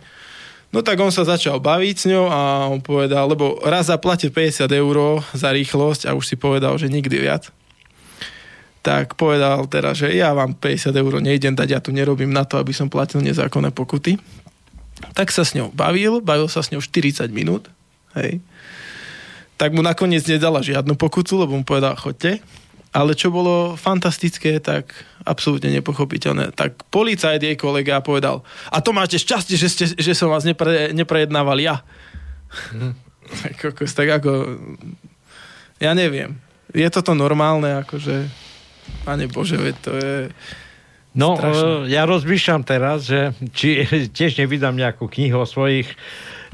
No 0.70 0.84
tak 0.84 1.00
on 1.00 1.10
sa 1.10 1.24
začal 1.26 1.58
baviť 1.58 1.96
s 1.96 2.04
ňou 2.06 2.28
a 2.28 2.68
on 2.68 2.78
povedal, 2.78 3.26
lebo 3.26 3.58
raz 3.64 3.90
zaplatil 3.90 4.30
50 4.30 4.68
eur 4.68 5.24
za 5.34 5.50
rýchlosť 5.50 6.06
a 6.06 6.14
už 6.14 6.24
si 6.28 6.36
povedal, 6.38 6.76
že 6.78 6.92
nikdy 6.92 7.18
viac. 7.18 7.50
Tak 8.84 9.18
povedal 9.18 9.66
teraz, 9.66 9.98
že 9.98 10.14
ja 10.14 10.30
vám 10.36 10.54
50 10.54 10.94
eur 10.94 11.12
nejdem 11.18 11.56
dať, 11.58 11.68
ja 11.72 11.80
tu 11.82 11.90
nerobím 11.90 12.30
na 12.30 12.46
to, 12.46 12.60
aby 12.60 12.70
som 12.70 12.86
platil 12.86 13.24
nezákonné 13.24 13.74
pokuty 13.74 14.20
tak 15.14 15.30
sa 15.30 15.46
s 15.46 15.54
ňou 15.54 15.70
bavil, 15.74 16.20
bavil 16.22 16.50
sa 16.50 16.62
s 16.62 16.70
ňou 16.74 16.82
40 16.82 17.30
minút, 17.30 17.70
hej. 18.18 18.42
Tak 19.58 19.74
mu 19.74 19.82
nakoniec 19.82 20.22
nedala 20.30 20.62
žiadnu 20.62 20.94
pokutu, 20.94 21.34
lebo 21.34 21.58
mu 21.58 21.66
povedal, 21.66 21.98
chodte. 21.98 22.38
Ale 22.94 23.12
čo 23.12 23.28
bolo 23.28 23.74
fantastické, 23.74 24.62
tak 24.62 24.94
absolútne 25.26 25.68
nepochopiteľné. 25.74 26.56
Tak 26.56 26.88
policajt 26.88 27.42
jej 27.42 27.56
kolega 27.58 28.00
povedal, 28.00 28.46
a 28.70 28.78
to 28.80 28.96
máte 28.96 29.20
šťastie, 29.20 29.58
že, 29.58 29.68
ste, 29.68 29.84
že 29.92 30.12
som 30.16 30.32
vás 30.32 30.46
nepre, 30.46 30.94
neprejednával 30.94 31.58
ja. 31.58 31.82
Mm. 32.72 32.96
tak 33.92 34.08
ako, 34.08 34.56
ja 35.84 35.92
neviem. 35.92 36.40
Je 36.72 36.88
toto 36.88 37.12
normálne, 37.12 37.84
akože, 37.84 38.24
pane 39.04 39.28
Bože, 39.28 39.60
to 39.84 39.92
je 40.00 40.32
No, 41.16 41.40
Strašné. 41.40 41.88
ja 41.88 42.02
rozmýšľam 42.04 42.62
teraz, 42.68 43.08
že 43.08 43.32
či 43.56 43.84
tiež 44.16 44.36
nevydám 44.44 44.76
nejakú 44.76 45.08
knihu 45.08 45.40
o 45.40 45.48
svojich 45.48 45.88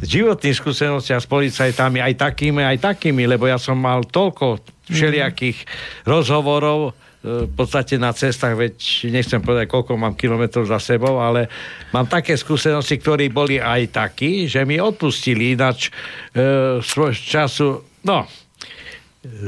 životných 0.02 0.59
skúsenostiach 0.59 1.22
s 1.22 1.31
policajtami, 1.31 2.02
aj 2.02 2.14
takými, 2.18 2.62
aj 2.66 2.78
takými, 2.82 3.31
lebo 3.31 3.47
ja 3.47 3.59
som 3.62 3.78
mal 3.78 4.02
toľko 4.02 4.59
všelijakých 4.90 5.59
mm. 5.62 5.68
rozhovorov, 6.06 6.90
e, 6.90 7.47
v 7.47 7.52
podstate 7.55 7.94
na 7.94 8.10
cestách, 8.10 8.59
veď 8.59 8.74
nechcem 9.14 9.39
povedať, 9.39 9.70
koľko 9.70 9.94
mám 9.94 10.18
kilometrov 10.18 10.66
za 10.66 10.82
sebou, 10.82 11.22
ale 11.22 11.47
mám 11.94 12.10
také 12.10 12.35
skúsenosti, 12.35 12.98
ktorí 12.98 13.31
boli 13.31 13.62
aj 13.62 13.94
takí, 13.94 14.51
že 14.51 14.66
mi 14.66 14.82
odpustili 14.82 15.55
ináč 15.55 15.89
e, 16.35 16.82
svoj 16.82 17.14
času, 17.14 17.86
no, 18.02 18.26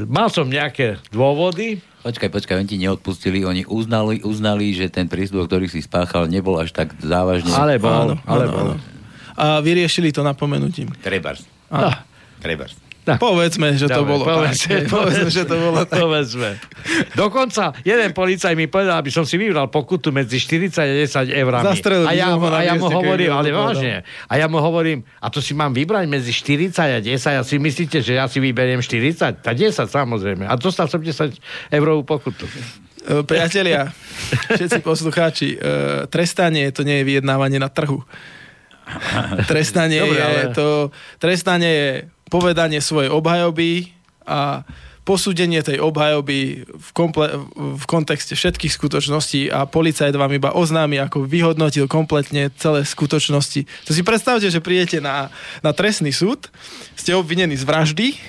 mal 0.07 0.27
som 0.31 0.47
nejaké 0.47 0.97
dôvody, 1.11 1.77
Počkaj, 2.07 2.31
počkaj, 2.31 2.55
oni 2.63 2.71
ti 2.71 2.79
neodpustili, 2.79 3.43
oni 3.43 3.67
uznali, 3.67 4.23
uznali, 4.23 4.71
že 4.71 4.87
ten 4.87 5.11
prístup, 5.11 5.43
ktorý 5.43 5.67
si 5.67 5.83
spáchal, 5.83 6.31
nebol 6.31 6.55
až 6.55 6.71
tak 6.71 6.95
závažný. 7.03 7.51
Ale 7.51 7.75
bol, 7.83 8.15
ale 8.23 8.47
bol. 8.47 8.79
a 9.35 9.59
vyriešili 9.59 10.15
to 10.15 10.23
napomenutím. 10.23 10.87
Trebars. 11.03 11.43
Áno. 11.67 11.91
Trebars. 12.39 12.86
Tak. 13.07 13.23
Povedzme, 13.23 13.71
že 13.79 13.87
to 13.87 14.03
Dobre, 14.03 14.19
bolo 14.19 14.23
povedzme, 14.27 14.83
tak. 14.83 14.91
Povedzme, 14.99 15.29
že 15.31 15.43
to 15.47 15.55
bolo 15.55 15.87
tak. 15.87 15.95
Povedzme. 15.95 16.49
Dokonca 17.15 17.71
jeden 17.87 18.11
policaj 18.11 18.51
mi 18.51 18.67
povedal, 18.67 18.99
aby 18.99 19.07
som 19.07 19.23
si 19.23 19.39
vybral 19.39 19.71
pokutu 19.71 20.11
medzi 20.11 20.35
40 20.35 20.75
a 20.75 20.83
10 21.31 21.31
eurami. 21.31 21.71
Zastrelil 21.71 22.03
a 22.03 22.11
ja, 22.11 22.35
a 22.35 22.59
ja 22.67 22.75
mu 22.75 22.91
hovorím, 22.91 23.31
ale 23.31 23.47
to 23.47 23.55
vážne, 23.55 24.03
a 24.27 24.33
ja 24.35 24.51
mu 24.51 24.59
hovorím, 24.59 25.07
a 25.23 25.31
to 25.31 25.39
si 25.39 25.55
mám 25.55 25.71
vybrať 25.71 26.03
medzi 26.11 26.35
40 26.35 26.75
a 26.75 26.99
10, 26.99 27.39
a 27.39 27.41
si 27.47 27.55
myslíte, 27.55 28.03
že 28.03 28.19
ja 28.19 28.27
si 28.27 28.43
vyberiem 28.43 28.83
40? 28.83 29.39
Tá 29.39 29.55
10 29.55 29.87
samozrejme. 29.87 30.43
A 30.43 30.59
dostal 30.59 30.91
som 30.91 30.99
10 30.99 31.31
eurovú 31.71 32.03
pokutu. 32.03 32.43
E, 33.07 33.23
Priatelia, 33.23 33.87
všetci 34.51 34.83
poslucháči, 34.83 35.55
e, 35.55 35.57
trestanie 36.11 36.75
to 36.75 36.83
nie 36.83 36.99
je 36.99 37.07
vyjednávanie 37.07 37.55
na 37.55 37.71
trhu. 37.71 38.03
Trestanie, 39.51 40.03
Dobre, 40.03 40.19
je 40.19 40.23
ale- 40.23 40.51
to, 40.51 40.67
trestanie 41.19 41.71
je 41.71 41.91
povedanie 42.27 42.79
svojej 42.83 43.11
obhajoby 43.11 43.91
a 44.27 44.67
posúdenie 45.07 45.63
tej 45.63 45.79
obhajoby 45.79 46.67
v, 46.67 46.89
komple- 46.91 47.47
v 47.55 47.85
kontexte 47.87 48.35
všetkých 48.35 48.75
skutočností 48.75 49.47
a 49.47 49.63
policajt 49.63 50.11
vám 50.11 50.35
iba 50.35 50.51
oznámi, 50.51 50.99
ako 50.99 51.23
vyhodnotil 51.23 51.87
kompletne 51.87 52.51
celé 52.59 52.83
skutočnosti. 52.83 53.63
To 53.87 53.91
si 53.95 54.03
predstavte, 54.03 54.51
že 54.51 54.59
prídete 54.59 54.99
na, 54.99 55.31
na 55.63 55.71
trestný 55.71 56.11
súd, 56.11 56.51
ste 56.99 57.15
obvinení 57.15 57.55
z 57.55 57.63
vraždy 57.63 58.19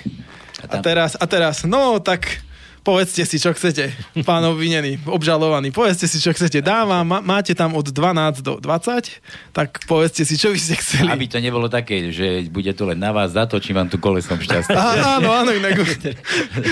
a 0.63 0.79
tam- 0.79 0.83
teraz, 0.87 1.19
a 1.19 1.25
teraz, 1.27 1.67
no 1.67 1.99
tak 1.99 2.47
povedzte 2.89 3.21
si, 3.21 3.37
čo 3.37 3.53
chcete, 3.53 3.93
pán 4.25 4.41
obvinený, 4.49 5.05
obžalovaný, 5.05 5.69
povedzte 5.69 6.09
si, 6.09 6.17
čo 6.17 6.33
chcete. 6.33 6.65
Dávam, 6.65 7.05
má, 7.05 7.21
máte 7.21 7.53
tam 7.53 7.77
od 7.77 7.85
12 7.85 8.41
do 8.41 8.57
20, 8.57 9.53
tak 9.53 9.85
povedzte 9.85 10.25
si, 10.25 10.33
čo 10.33 10.49
by 10.49 10.57
ste 10.57 10.73
chceli. 10.81 11.09
Aby 11.13 11.29
to 11.29 11.37
nebolo 11.37 11.69
také, 11.69 12.09
že 12.09 12.49
bude 12.49 12.73
to 12.73 12.89
len 12.89 12.97
na 12.97 13.13
vás 13.13 13.37
zatočím 13.37 13.77
vám 13.77 13.93
tu 13.93 14.01
kolesom 14.01 14.41
šťastie. 14.41 14.73
Á, 14.73 15.21
áno, 15.21 15.29
áno, 15.29 15.53
inak 15.53 15.85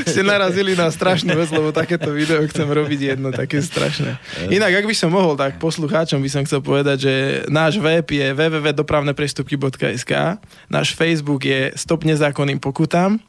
ste 0.09 0.25
narazili 0.25 0.73
na 0.73 0.89
strašnú 0.89 1.37
vec, 1.37 1.53
lebo 1.53 1.69
takéto 1.69 2.09
video 2.09 2.41
chcem 2.49 2.65
robiť 2.65 3.13
jedno, 3.13 3.29
také 3.29 3.61
strašné. 3.61 4.17
Inak, 4.49 4.81
ak 4.81 4.89
by 4.89 4.95
som 4.97 5.13
mohol, 5.13 5.37
tak 5.37 5.61
poslucháčom 5.61 6.17
by 6.17 6.29
som 6.33 6.41
chcel 6.49 6.65
povedať, 6.65 6.97
že 7.05 7.13
náš 7.45 7.77
web 7.77 8.09
je 8.09 8.33
www.dopravneprestupky.sk, 8.33 10.41
náš 10.65 10.97
Facebook 10.97 11.45
je 11.45 11.77
Stop 11.77 12.09
nezákonným 12.09 12.57
pokutám, 12.57 13.21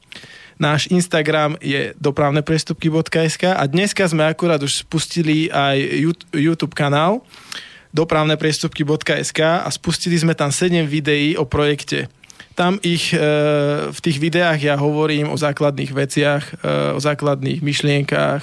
náš 0.59 0.91
Instagram 0.91 1.57
je 1.63 1.95
dopravneprestupky.sk 1.97 3.55
a 3.55 3.63
dneska 3.65 4.05
sme 4.11 4.27
akurát 4.27 4.59
už 4.59 4.85
spustili 4.85 5.49
aj 5.49 5.77
Yout- 5.79 6.27
YouTube 6.35 6.75
kanál 6.75 7.23
dopravneprestupky.sk 7.95 9.41
a 9.65 9.69
spustili 9.73 10.19
sme 10.21 10.37
tam 10.37 10.53
7 10.53 10.85
videí 10.85 11.35
o 11.41 11.49
projekte. 11.49 12.13
Tam 12.53 12.77
ich 12.83 13.15
e, 13.15 13.19
v 13.89 13.99
tých 14.03 14.19
videách 14.19 14.59
ja 14.59 14.75
hovorím 14.75 15.31
o 15.31 15.39
základných 15.39 15.95
veciach, 15.95 16.43
e, 16.43 16.55
o 16.99 17.01
základných 17.01 17.63
myšlienkách 17.63 18.43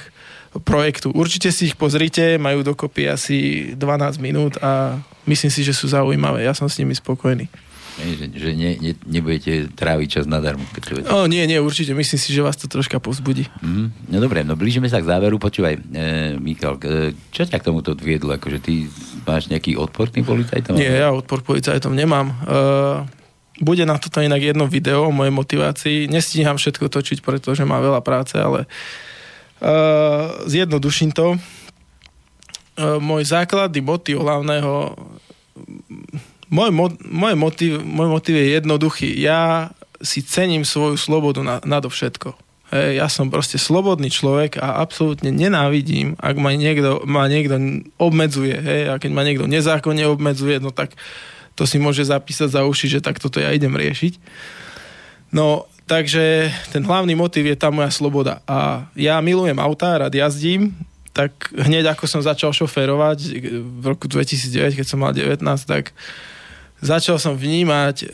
projektu. 0.63 1.11
Určite 1.11 1.51
si 1.51 1.67
ich 1.67 1.75
pozrite, 1.75 2.39
majú 2.39 2.63
dokopy 2.63 3.11
asi 3.11 3.37
12 3.75 4.23
minút 4.23 4.55
a 4.63 5.03
myslím 5.27 5.51
si, 5.51 5.67
že 5.67 5.75
sú 5.75 5.91
zaujímavé. 5.91 6.47
Ja 6.47 6.55
som 6.55 6.71
s 6.71 6.79
nimi 6.79 6.95
spokojný. 6.95 7.51
Že 7.95 8.25
že 8.35 8.49
ne, 8.59 8.71
ne, 8.75 8.91
nebudete 9.07 9.71
tráviť 9.71 10.07
čas 10.19 10.25
nadarmo. 10.27 10.67
Keď 10.75 10.81
to 10.83 10.91
je. 10.99 11.01
O, 11.07 11.31
nie, 11.31 11.47
nie, 11.47 11.63
určite. 11.63 11.95
Myslím 11.95 12.19
si, 12.19 12.35
že 12.35 12.43
vás 12.43 12.59
to 12.59 12.67
troška 12.67 12.99
povzbudí. 12.99 13.47
Mm, 13.63 14.11
no 14.11 14.17
dobre, 14.19 14.43
no 14.43 14.59
blížime 14.59 14.91
sa 14.91 14.99
k 14.99 15.07
záveru. 15.07 15.39
Počúvaj, 15.39 15.79
e, 15.79 15.81
Michal, 16.35 16.75
e, 16.83 17.15
čo 17.31 17.47
ťa 17.47 17.55
k 17.55 17.67
tomuto 17.71 17.95
viedlo? 17.95 18.35
Akože 18.35 18.59
ty 18.59 18.91
máš 19.23 19.47
nejaký 19.47 19.79
odpor 19.79 20.11
tým 20.11 20.27
policajtom? 20.27 20.75
Nie, 20.75 21.07
ja 21.07 21.15
odpor 21.15 21.39
policajtom 21.39 21.95
nemám. 21.95 22.35
Uh, 22.43 23.07
bude 23.63 23.87
na 23.87 23.95
toto 23.95 24.19
inak 24.19 24.43
jedno 24.43 24.67
video 24.67 25.07
o 25.07 25.15
mojej 25.15 25.31
motivácii. 25.31 26.11
Nestíham 26.11 26.59
všetko 26.59 26.91
točiť, 26.91 27.23
pretože 27.23 27.63
mám 27.63 27.79
veľa 27.79 28.03
práce, 28.03 28.35
ale 28.35 28.67
uh, 29.63 30.43
zjednoduším 30.45 31.15
to. 31.15 31.39
Uh, 32.75 32.99
môj 32.99 33.23
základný 33.23 33.79
motiv 33.79 34.19
hlavného 34.19 34.99
môj, 36.49 36.69
môj, 37.01 37.33
motiv, 37.35 37.71
môj 37.81 38.09
motiv 38.09 38.35
je 38.37 38.55
jednoduchý. 38.57 39.09
Ja 39.17 39.71
si 40.03 40.21
cením 40.21 40.67
svoju 40.67 40.99
slobodu 40.99 41.41
na, 41.41 41.57
nadovšetko. 41.63 42.35
Hej, 42.73 42.97
ja 42.97 43.07
som 43.07 43.29
proste 43.29 43.61
slobodný 43.61 44.09
človek 44.09 44.57
a 44.57 44.81
absolútne 44.81 45.29
nenávidím, 45.29 46.17
ak 46.17 46.35
ma 46.41 46.49
niekto, 46.57 47.05
ma 47.05 47.29
niekto 47.29 47.85
obmedzuje. 48.01 48.57
Hej, 48.57 48.81
a 48.89 48.93
keď 48.97 49.11
ma 49.13 49.21
niekto 49.21 49.45
nezákonne 49.45 50.09
obmedzuje, 50.09 50.57
no 50.57 50.73
tak 50.73 50.97
to 51.53 51.63
si 51.63 51.79
môže 51.79 52.03
zapísať 52.03 52.51
za 52.51 52.61
uši, 52.65 52.99
že 52.99 53.03
tak 53.05 53.21
toto 53.21 53.39
ja 53.39 53.53
idem 53.53 53.71
riešiť. 53.71 54.17
No, 55.31 55.69
takže 55.85 56.51
ten 56.73 56.83
hlavný 56.83 57.13
motiv 57.13 57.45
je 57.45 57.55
tá 57.55 57.69
moja 57.69 57.93
sloboda. 57.93 58.41
A 58.49 58.89
ja 58.97 59.21
milujem 59.21 59.55
autá, 59.61 59.95
rád 59.95 60.11
jazdím, 60.11 60.75
tak 61.15 61.31
hneď 61.55 61.95
ako 61.95 62.11
som 62.11 62.19
začal 62.19 62.51
šoférovať 62.51 63.39
v 63.63 63.83
roku 63.87 64.11
2009, 64.11 64.75
keď 64.75 64.87
som 64.89 64.99
mal 64.99 65.15
19, 65.15 65.39
tak 65.63 65.95
začal 66.81 67.19
som 67.19 67.37
vnímať, 67.37 67.95
e, 68.03 68.05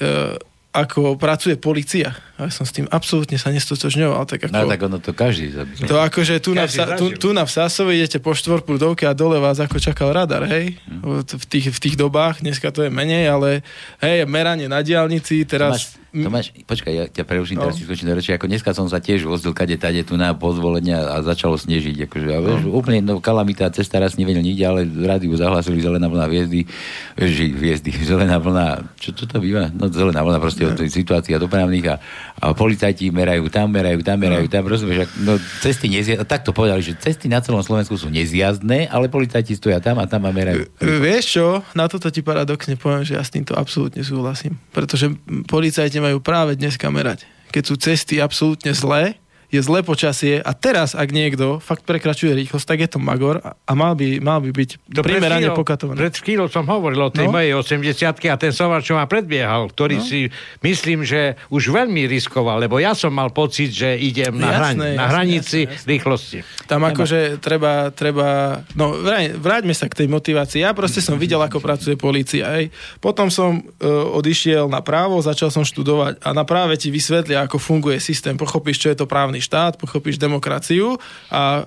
ako 0.71 1.19
pracuje 1.19 1.59
policia. 1.59 2.15
A 2.39 2.47
ja 2.47 2.51
som 2.51 2.63
s 2.63 2.71
tým 2.71 2.87
absolútne 2.87 3.35
sa 3.35 3.51
nestotožňoval. 3.51 4.23
Tak 4.23 4.47
ako... 4.47 4.55
No 4.55 4.71
tak 4.71 4.79
ono 4.79 4.97
to 5.03 5.11
každý 5.11 5.51
zabíja. 5.51 5.83
To 5.83 5.99
akože 5.99 6.39
tu 6.39 6.55
na, 6.55 6.63
Každý 6.63 6.95
tu, 6.95 7.05
tu 7.19 7.29
na 7.35 7.43
Vsásove 7.43 7.91
idete 7.91 8.23
po 8.23 8.31
štvorprúdovke 8.31 9.03
a 9.03 9.11
dole 9.11 9.35
vás 9.43 9.59
ako 9.59 9.83
čakal 9.83 10.15
radar, 10.15 10.47
hej? 10.47 10.79
Hm. 10.87 11.27
V 11.27 11.45
tých, 11.45 11.75
v 11.75 11.79
tých 11.79 11.95
dobách, 11.99 12.39
dneska 12.39 12.71
to 12.71 12.87
je 12.87 12.89
menej, 12.89 13.27
ale 13.27 13.67
hej, 13.99 14.23
meranie 14.23 14.71
na 14.71 14.79
diálnici, 14.79 15.43
teraz... 15.43 15.91
Tomáš, 15.91 16.00
Tomáš, 16.11 16.51
počkaj, 16.67 16.91
ja 16.91 17.05
ťa 17.07 17.23
preruším, 17.23 17.55
No. 17.55 17.63
teraz 17.63 17.79
si 17.79 17.87
skočím 17.87 18.11
do 18.11 18.19
reči. 18.19 18.35
Ako 18.35 18.43
dneska 18.43 18.75
som 18.75 18.83
sa 18.85 18.99
tiež 18.99 19.23
vozil 19.23 19.55
kade 19.55 19.79
tade 19.79 20.03
tu 20.03 20.19
na 20.19 20.35
pozvolenia 20.35 21.07
a 21.07 21.23
začalo 21.23 21.55
snežiť. 21.55 22.03
Akože, 22.03 22.27
a 22.27 22.39
vieš, 22.43 22.67
No. 22.67 22.75
úplne 22.75 22.99
no, 22.99 23.23
kalamita, 23.23 23.71
cesta 23.71 23.95
raz 23.95 24.19
nevedel 24.19 24.43
nikde, 24.43 24.59
ale 24.61 24.83
v 24.83 25.07
rádiu 25.07 25.31
zahlasili 25.33 25.79
zelená 25.79 26.11
vlna 26.11 26.27
hviezdy, 26.27 26.67
že 27.15 27.43
hviezdy, 27.47 27.95
zelená 28.11 28.35
vlna, 28.37 28.91
čo, 28.99 29.15
čo 29.15 29.23
to 29.23 29.39
býva? 29.39 29.71
No 29.71 29.87
zelená 29.87 30.19
vlna 30.19 30.43
proste 30.43 30.67
od 30.67 30.75
tej 30.75 30.91
situácia 30.91 31.39
dopravných 31.39 31.85
a, 31.87 31.95
a 32.43 32.51
policajti 32.51 33.07
merajú 33.07 33.47
tam, 33.47 33.71
merajú 33.71 34.03
tam, 34.03 34.19
merajú 34.19 34.51
tam, 34.51 34.67
rozumieš, 34.67 35.07
no 35.23 35.39
cesty 35.63 35.87
nezjazdné, 35.87 36.27
tak 36.27 36.43
to 36.43 36.51
povedali, 36.51 36.83
že 36.83 36.99
cesty 36.99 37.31
na 37.31 37.39
celom 37.39 37.63
Slovensku 37.63 37.95
sú 37.95 38.11
nezjazdné, 38.11 38.91
ale 38.91 39.07
policajti 39.07 39.55
stoja 39.55 39.79
tam 39.79 39.95
a 39.95 40.11
tam 40.11 40.27
a 40.27 40.35
merajú. 40.35 40.67
E, 40.75 40.99
Vieš 40.99 41.23
čo, 41.39 41.45
na 41.71 41.87
toto 41.87 42.11
ti 42.11 42.19
paradoxne 42.19 42.75
poviem, 42.75 43.07
že 43.07 43.15
ja 43.15 43.23
s 43.23 43.31
týmto 43.31 43.55
absolútne 43.55 44.03
súhlasím. 44.03 44.59
Pretože 44.75 45.07
policajti 45.47 46.00
majú 46.01 46.17
práve 46.19 46.57
dnes 46.57 46.75
kamerať. 46.81 47.29
Keď 47.53 47.63
sú 47.63 47.75
cesty 47.77 48.17
absolútne 48.17 48.73
zlé, 48.73 49.20
je 49.51 49.59
zlé 49.59 49.83
počasie 49.83 50.39
a 50.39 50.51
teraz, 50.51 50.95
ak 50.95 51.11
niekto 51.11 51.59
fakt 51.59 51.83
prekračuje 51.83 52.31
rýchlosť, 52.33 52.65
tak 52.65 52.79
je 52.79 52.89
to 52.89 52.97
magor 52.97 53.43
a 53.43 53.71
mal 53.75 53.93
by, 53.93 54.17
mal 54.17 54.39
by 54.39 54.49
byť 54.49 54.69
To 54.89 55.03
pred 55.03 55.19
primerane 55.19 55.51
pokatovaný. 55.51 55.99
Pred 55.99 56.15
chvíľou 56.17 56.47
som 56.47 56.63
hovoril 56.63 56.97
o 56.97 57.11
tej 57.11 57.27
No. 57.27 57.35
no? 57.35 57.35
mojej 57.35 57.51
80 57.51 58.31
a 58.31 58.39
ten 58.39 58.49
sovar, 58.49 58.79
čo 58.79 58.95
ma 58.95 59.03
predbiehal, 59.03 59.67
ktorý 59.69 59.99
No. 59.99 60.03
no? 60.03 60.07
si 60.07 60.19
myslím, 60.61 61.03
že 61.03 61.35
už 61.51 61.67
veľmi 61.67 62.07
riskoval, 62.07 62.57
lebo 62.57 62.79
ja 62.79 62.95
som 62.95 63.11
mal 63.11 63.27
pocit, 63.29 63.69
že 63.69 63.91
idem 63.93 64.31
na, 64.33 64.47
Jasné, 64.49 64.55
hran- 64.55 64.77
na 64.79 64.87
jasné, 64.87 65.11
hranici 65.11 65.59
jasné, 65.67 65.75
jasné. 65.75 65.89
rýchlosti. 65.91 66.37
Tam 66.65 66.81
akože 66.81 67.19
treba, 67.37 67.91
treba, 67.91 68.27
no 68.73 68.95
vraj, 68.95 69.35
vráťme 69.35 69.75
sa 69.75 69.91
k 69.91 69.99
tej 69.99 70.07
motivácii. 70.07 70.63
Ja 70.63 70.71
proste 70.71 71.03
som 71.03 71.19
videl, 71.19 71.43
ako 71.43 71.59
pracuje 71.59 71.99
polícia. 71.99 72.47
Hej. 72.55 72.71
Potom 72.97 73.27
som 73.27 73.59
e, 73.59 73.61
odišiel 73.91 74.71
na 74.71 74.79
právo, 74.79 75.19
začal 75.19 75.51
som 75.51 75.67
študovať 75.67 76.23
a 76.23 76.31
na 76.31 76.47
práve 76.47 76.79
ti 76.79 76.87
vysvetlia, 76.87 77.43
ako 77.43 77.59
funguje 77.59 77.99
systém. 77.99 78.39
Pochopíš, 78.39 78.79
čo 78.79 78.87
je 78.87 78.95
to 78.95 79.03
právny 79.03 79.40
štát, 79.41 79.81
pochopíš 79.81 80.21
demokraciu 80.21 81.01
a 81.33 81.65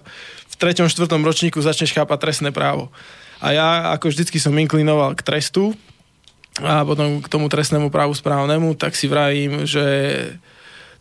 v 0.49 0.55
treťom, 0.55 0.87
štvrtom 0.87 1.27
ročníku 1.27 1.59
začneš 1.59 1.93
chápať 1.93 2.19
trestné 2.31 2.51
právo. 2.55 2.95
A 3.43 3.53
ja 3.53 3.69
ako 3.93 4.15
vždycky 4.15 4.39
som 4.39 4.55
inklinoval 4.55 5.13
k 5.19 5.27
trestu 5.27 5.75
a 6.63 6.87
potom 6.87 7.19
k 7.19 7.27
tomu 7.27 7.51
trestnému 7.51 7.91
právu 7.91 8.15
správnemu, 8.15 8.79
tak 8.79 8.95
si 8.95 9.11
vravím, 9.11 9.67
že 9.67 9.83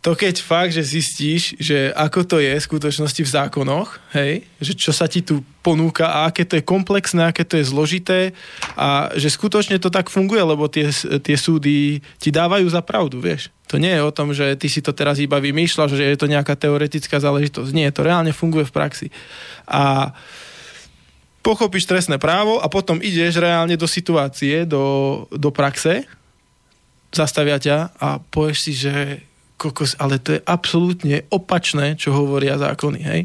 to 0.04 0.12
keď 0.12 0.36
fakt, 0.44 0.76
že 0.76 0.84
zistíš, 0.84 1.56
že 1.56 1.88
ako 1.96 2.28
to 2.28 2.36
je 2.36 2.60
v 2.60 2.66
skutočnosti 2.68 3.24
v 3.24 3.32
zákonoch, 3.40 3.96
hej, 4.12 4.44
že 4.60 4.76
čo 4.76 4.92
sa 4.92 5.08
ti 5.08 5.24
tu 5.24 5.40
ponúka 5.64 6.04
a 6.04 6.28
aké 6.28 6.44
to 6.44 6.60
je 6.60 6.68
komplexné, 6.68 7.24
aké 7.24 7.40
to 7.40 7.56
je 7.56 7.64
zložité 7.64 8.36
a 8.76 9.08
že 9.16 9.32
skutočne 9.32 9.80
to 9.80 9.88
tak 9.88 10.12
funguje, 10.12 10.44
lebo 10.44 10.68
tie, 10.68 10.92
tie 11.24 11.36
súdy 11.40 12.04
ti 12.20 12.28
dávajú 12.28 12.68
za 12.68 12.84
pravdu, 12.84 13.16
vieš. 13.16 13.48
To 13.72 13.80
nie 13.80 13.96
je 13.96 14.04
o 14.04 14.12
tom, 14.12 14.36
že 14.36 14.60
ty 14.60 14.68
si 14.68 14.84
to 14.84 14.92
teraz 14.92 15.16
iba 15.16 15.40
vymýšľaš, 15.40 15.96
že 15.96 16.04
je 16.04 16.20
to 16.20 16.28
nejaká 16.28 16.52
teoretická 16.52 17.16
záležitosť. 17.16 17.72
Nie, 17.72 17.88
to 17.88 18.04
reálne 18.04 18.36
funguje 18.36 18.68
v 18.68 18.76
praxi. 18.76 19.08
A 19.64 20.12
pochopíš 21.40 21.88
trestné 21.88 22.20
právo 22.20 22.60
a 22.60 22.68
potom 22.68 23.00
ideš 23.00 23.40
reálne 23.40 23.80
do 23.80 23.88
situácie, 23.88 24.68
do, 24.68 25.24
do 25.32 25.48
praxe, 25.48 26.04
zastavia 27.08 27.56
ťa 27.56 27.96
a 27.96 28.20
povieš 28.20 28.58
si, 28.60 28.72
že 28.76 29.24
kokos, 29.64 29.96
ale 29.96 30.20
to 30.20 30.36
je 30.36 30.40
absolútne 30.44 31.24
opačné, 31.32 31.96
čo 31.96 32.12
hovoria 32.12 32.60
zákony, 32.60 33.00
hej? 33.00 33.20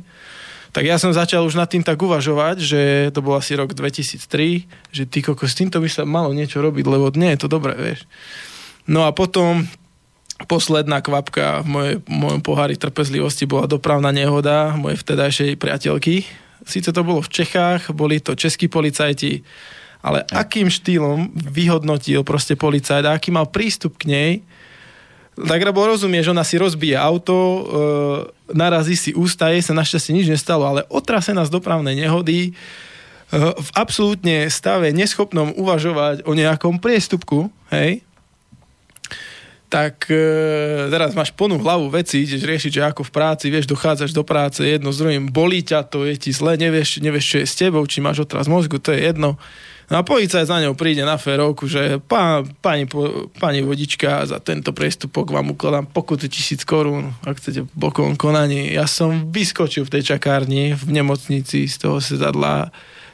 Tak 0.70 0.86
ja 0.86 1.02
som 1.02 1.10
začal 1.10 1.42
už 1.44 1.58
nad 1.58 1.66
tým 1.66 1.82
tak 1.82 1.98
uvažovať, 1.98 2.62
že 2.62 2.82
to 3.10 3.26
bol 3.26 3.34
asi 3.34 3.58
rok 3.58 3.74
2003, 3.74 4.70
že 4.94 5.04
ty 5.10 5.26
koko, 5.26 5.50
s 5.50 5.58
týmto 5.58 5.82
by 5.82 5.90
sa 5.90 6.06
malo 6.06 6.30
niečo 6.30 6.62
robiť, 6.62 6.86
lebo 6.86 7.10
nie 7.18 7.34
je 7.34 7.42
to 7.42 7.50
dobré, 7.50 7.74
vieš. 7.74 8.06
No 8.86 9.10
a 9.10 9.12
potom 9.12 9.66
posledná 10.46 11.02
kvapka 11.02 11.66
v 11.66 11.68
mojej, 11.68 11.96
mojom 12.06 12.42
pohári 12.46 12.80
trpezlivosti 12.80 13.50
bola 13.50 13.68
dopravná 13.68 14.14
nehoda 14.14 14.78
mojej 14.78 15.02
vtedajšej 15.02 15.60
priateľky. 15.60 16.24
Síce 16.64 16.94
to 16.94 17.02
bolo 17.02 17.26
v 17.26 17.34
Čechách, 17.34 17.92
boli 17.92 18.22
to 18.22 18.38
českí 18.38 18.70
policajti, 18.70 19.42
ale 20.00 20.24
akým 20.32 20.72
štýlom 20.72 21.34
vyhodnotil 21.34 22.24
proste 22.24 22.56
policajt 22.56 23.04
a 23.04 23.18
aký 23.18 23.34
mal 23.34 23.50
prístup 23.50 24.00
k 24.00 24.04
nej, 24.08 24.32
tak 25.48 25.64
rozumie, 25.64 26.20
že 26.20 26.34
ona 26.36 26.44
si 26.44 26.60
rozbije 26.60 26.98
auto, 27.00 27.36
e, 27.36 27.62
narazí 28.52 29.00
si 29.00 29.12
ústa, 29.16 29.54
jej 29.54 29.64
sa 29.64 29.78
našťastie 29.78 30.12
nič 30.12 30.28
nestalo, 30.28 30.68
ale 30.68 30.84
otrasená 30.92 31.46
z 31.48 31.54
dopravnej 31.54 31.96
nehody, 31.96 32.50
e, 32.50 32.52
v 33.38 33.70
absolútne 33.78 34.50
stave 34.52 34.92
neschopnom 34.92 35.56
uvažovať 35.56 36.28
o 36.28 36.36
nejakom 36.36 36.82
priestupku, 36.82 37.48
hej, 37.72 38.04
tak 39.70 40.10
e, 40.10 40.26
teraz 40.90 41.14
máš 41.14 41.30
plnú 41.30 41.62
hlavu 41.62 41.94
veci, 41.94 42.26
ideš 42.26 42.42
riešiť, 42.42 42.72
že 42.74 42.82
ako 42.90 43.06
v 43.06 43.14
práci, 43.14 43.46
vieš, 43.54 43.70
dochádzaš 43.70 44.18
do 44.18 44.26
práce 44.26 44.66
jedno 44.66 44.90
s 44.90 44.98
druhým, 44.98 45.30
bolí 45.30 45.62
ťa 45.62 45.86
to, 45.86 46.10
je 46.10 46.18
ti 46.18 46.32
zle, 46.34 46.58
nevieš, 46.58 47.00
nevieš, 47.06 47.26
čo 47.30 47.38
je 47.40 47.46
s 47.46 47.54
tebou, 47.54 47.86
či 47.86 48.02
máš 48.02 48.26
otraz 48.26 48.50
mozgu, 48.50 48.82
to 48.82 48.90
je 48.92 49.06
jedno. 49.06 49.38
No 49.90 49.98
a 49.98 50.06
policajt 50.06 50.46
za 50.46 50.62
ňou 50.62 50.78
príde 50.78 51.02
na 51.02 51.18
férovku, 51.18 51.66
že 51.66 51.98
pá, 52.06 52.46
pani, 52.62 52.86
pani 53.42 53.66
vodička, 53.66 54.22
za 54.30 54.38
tento 54.38 54.70
priestupok 54.70 55.34
vám 55.34 55.58
ukladám 55.58 55.90
pokutu 55.90 56.30
tisíc 56.30 56.62
korún, 56.62 57.10
ak 57.26 57.42
chcete 57.42 57.66
bokom 57.74 58.14
konaní. 58.14 58.70
Ja 58.70 58.86
som 58.86 59.34
vyskočil 59.34 59.90
v 59.90 59.98
tej 59.98 60.14
čakárni 60.14 60.78
v 60.78 60.94
nemocnici 60.94 61.66
z 61.66 61.76
toho 61.82 61.98
sedadla 61.98 62.70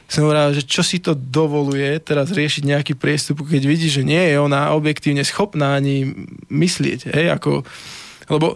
som 0.06 0.22
hovoril, 0.22 0.54
že 0.54 0.62
čo 0.62 0.86
si 0.86 1.02
to 1.02 1.18
dovoluje 1.18 1.98
teraz 1.98 2.30
riešiť 2.30 2.62
nejaký 2.62 2.94
priestup, 2.94 3.42
keď 3.42 3.62
vidí, 3.66 3.90
že 3.90 4.06
nie 4.06 4.22
je 4.30 4.38
ona 4.38 4.70
objektívne 4.70 5.26
schopná 5.26 5.74
ani 5.74 6.14
myslieť. 6.46 7.10
Hej, 7.10 7.26
ako, 7.34 7.66
lebo 8.30 8.54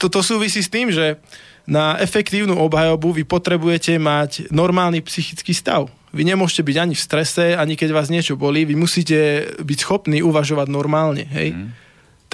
toto 0.00 0.24
súvisí 0.24 0.64
s 0.64 0.72
tým, 0.72 0.88
že 0.88 1.20
na 1.68 2.00
efektívnu 2.00 2.56
obhajobu 2.56 3.12
vy 3.12 3.24
potrebujete 3.28 4.00
mať 4.00 4.48
normálny 4.48 5.04
psychický 5.04 5.52
stav. 5.52 5.92
Vy 6.14 6.22
nemôžete 6.22 6.62
byť 6.62 6.76
ani 6.78 6.94
v 6.94 7.02
strese, 7.02 7.44
ani 7.58 7.74
keď 7.74 7.90
vás 7.90 8.08
niečo 8.08 8.38
bolí, 8.38 8.62
vy 8.62 8.78
musíte 8.78 9.50
byť 9.58 9.78
schopní 9.82 10.22
uvažovať 10.22 10.70
normálne. 10.70 11.26
Hej? 11.26 11.58
Mm 11.58 11.84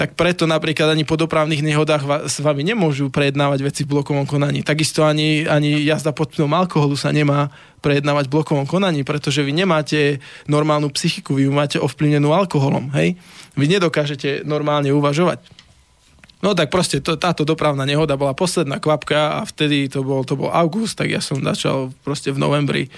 tak 0.01 0.17
preto 0.17 0.49
napríklad 0.49 0.97
ani 0.97 1.05
po 1.05 1.13
dopravných 1.13 1.61
nehodách 1.61 2.25
s 2.25 2.41
vami 2.41 2.65
nemôžu 2.65 3.13
prejednávať 3.13 3.59
veci 3.61 3.81
v 3.85 3.93
blokovom 3.93 4.25
konaní. 4.25 4.65
Takisto 4.65 5.05
ani, 5.05 5.45
ani 5.45 5.77
jazda 5.85 6.09
pod 6.09 6.33
vplyvom 6.33 6.57
alkoholu 6.57 6.97
sa 6.97 7.13
nemá 7.13 7.53
prejednávať 7.85 8.25
v 8.25 8.33
blokovom 8.33 8.65
konaní, 8.65 9.05
pretože 9.05 9.45
vy 9.45 9.53
nemáte 9.53 10.17
normálnu 10.49 10.89
psychiku, 10.89 11.37
vy 11.37 11.45
ju 11.45 11.53
máte 11.53 11.77
ovplyvnenú 11.77 12.33
alkoholom, 12.33 12.89
hej? 12.97 13.13
Vy 13.53 13.77
nedokážete 13.77 14.41
normálne 14.41 14.89
uvažovať. 14.89 15.37
No 16.41 16.57
tak 16.57 16.73
proste 16.73 16.97
to, 16.97 17.21
táto 17.21 17.45
dopravná 17.45 17.85
nehoda 17.85 18.17
bola 18.17 18.33
posledná 18.33 18.81
kvapka 18.81 19.37
a 19.37 19.39
vtedy 19.45 19.85
to 19.85 20.01
bol, 20.01 20.25
to 20.25 20.33
bol 20.33 20.49
august, 20.49 20.97
tak 20.97 21.13
ja 21.13 21.21
som 21.21 21.37
začal 21.37 21.93
proste 22.01 22.33
v 22.33 22.41
novembri 22.41 22.89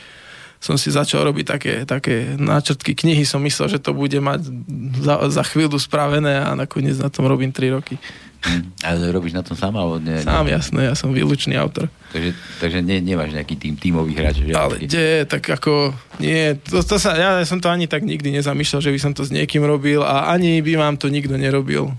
som 0.63 0.79
si 0.79 0.87
začal 0.87 1.27
robiť 1.27 1.45
také, 1.45 1.73
také 1.83 2.39
náčrtky 2.39 2.95
knihy, 2.95 3.27
som 3.27 3.43
myslel, 3.43 3.67
že 3.67 3.83
to 3.83 3.91
bude 3.91 4.15
mať 4.15 4.47
za, 5.03 5.19
za 5.27 5.43
chvíľu 5.43 5.75
spravené 5.75 6.39
a 6.39 6.55
nakoniec 6.55 6.95
na 7.03 7.11
tom 7.11 7.27
robím 7.27 7.51
3 7.51 7.75
roky. 7.75 7.99
A 8.83 8.95
robíš 9.11 9.35
na 9.35 9.43
tom 9.43 9.55
sám, 9.55 9.75
alebo 9.75 9.99
nie? 9.99 10.19
Sám, 10.19 10.47
jasné, 10.51 10.91
ja 10.91 10.95
som 10.95 11.15
výlučný 11.15 11.55
autor. 11.55 11.87
Takže, 12.11 12.31
takže 12.59 12.79
nie, 12.83 12.99
nemáš 12.99 13.35
nejaký 13.35 13.55
tým, 13.55 13.75
tímový 13.79 14.15
hráč? 14.15 14.43
Že 14.43 14.55
Ale 14.55 14.75
kde, 14.83 15.07
tak 15.27 15.43
ako, 15.47 15.95
nie, 16.19 16.55
to, 16.59 16.83
to 16.83 16.95
sa, 16.99 17.15
ja 17.15 17.29
som 17.47 17.63
to 17.63 17.71
ani 17.71 17.87
tak 17.87 18.03
nikdy 18.03 18.35
nezamýšľal, 18.35 18.83
že 18.83 18.91
by 18.91 18.99
som 18.99 19.11
to 19.15 19.23
s 19.23 19.31
niekým 19.31 19.63
robil 19.63 20.03
a 20.03 20.31
ani 20.31 20.59
by 20.59 20.79
vám 20.79 20.95
to 20.99 21.07
nikto 21.07 21.35
nerobil. 21.35 21.91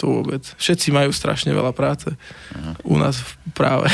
To 0.00 0.22
vôbec. 0.22 0.44
Všetci 0.60 0.94
majú 0.94 1.10
strašne 1.10 1.50
veľa 1.56 1.72
práce. 1.72 2.12
Aha. 2.54 2.72
U 2.84 3.00
nás 3.00 3.18
v 3.18 3.30
práve. 3.56 3.88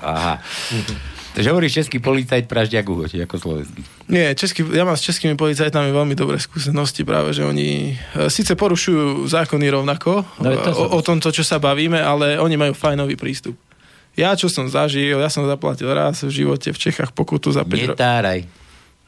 Aha. 0.00 0.40
Takže 1.40 1.56
hovoríš 1.56 1.72
český 1.80 2.04
policajt 2.04 2.44
Pražďak 2.52 2.84
Uhoči, 2.84 3.16
ako 3.24 3.40
slovenský. 3.40 3.80
Nie, 4.12 4.36
český, 4.36 4.60
ja 4.76 4.84
mám 4.84 4.92
s 4.92 5.08
českými 5.08 5.40
policajtami 5.40 5.88
veľmi 5.88 6.12
dobré 6.12 6.36
skúsenosti 6.36 7.00
práve, 7.00 7.32
že 7.32 7.48
oni 7.48 7.96
e, 7.96 8.28
síce 8.28 8.52
porušujú 8.52 9.24
zákony 9.24 9.72
rovnako 9.72 10.20
no, 10.36 10.52
to 10.60 10.70
o, 10.76 10.84
o 10.92 11.00
tomto, 11.00 11.32
čo 11.32 11.40
sa 11.40 11.56
bavíme, 11.56 11.96
ale 11.96 12.36
oni 12.36 12.60
majú 12.60 12.76
fajnový 12.76 13.16
prístup. 13.16 13.56
Ja, 14.20 14.36
čo 14.36 14.52
som 14.52 14.68
zažil, 14.68 15.16
ja 15.16 15.32
som 15.32 15.48
zaplatil 15.48 15.88
raz 15.88 16.20
v 16.20 16.44
živote 16.44 16.76
v 16.76 16.78
Čechách 16.92 17.16
pokutu 17.16 17.56
za 17.56 17.64
5 17.64 17.72
rokov. 17.72 17.96
Netáraj. 17.96 18.40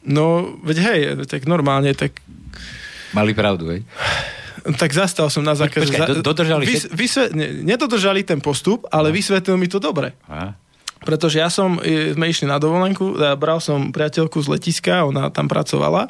No, 0.00 0.56
veď 0.64 0.76
hej, 0.88 1.00
tak 1.28 1.44
normálne, 1.44 1.92
tak... 1.92 2.16
Mali 3.12 3.36
pravdu, 3.36 3.76
hej? 3.76 3.84
Tak 4.80 4.88
zastal 4.88 5.28
som 5.28 5.44
na 5.44 5.52
zákaze. 5.52 5.84
Počkaj, 5.84 6.24
do, 6.24 6.32
dodržali 6.32 6.64
vys, 6.64 6.88
vysve, 6.88 7.28
ne, 7.36 7.60
nedodržali 7.60 8.24
ten 8.24 8.40
postup, 8.40 8.88
ale 8.88 9.12
no. 9.12 9.20
vysvetlil 9.20 9.60
mi 9.60 9.68
to 9.68 9.76
dobre. 9.76 10.16
Aha. 10.24 10.61
Pretože 11.02 11.42
ja 11.42 11.50
som, 11.50 11.82
e, 11.82 12.14
sme 12.14 12.30
išli 12.30 12.46
na 12.46 12.62
dovolenku, 12.62 13.18
bral 13.38 13.58
som 13.58 13.90
priateľku 13.90 14.38
z 14.38 14.48
letiska, 14.58 15.06
ona 15.06 15.28
tam 15.34 15.50
pracovala, 15.50 16.06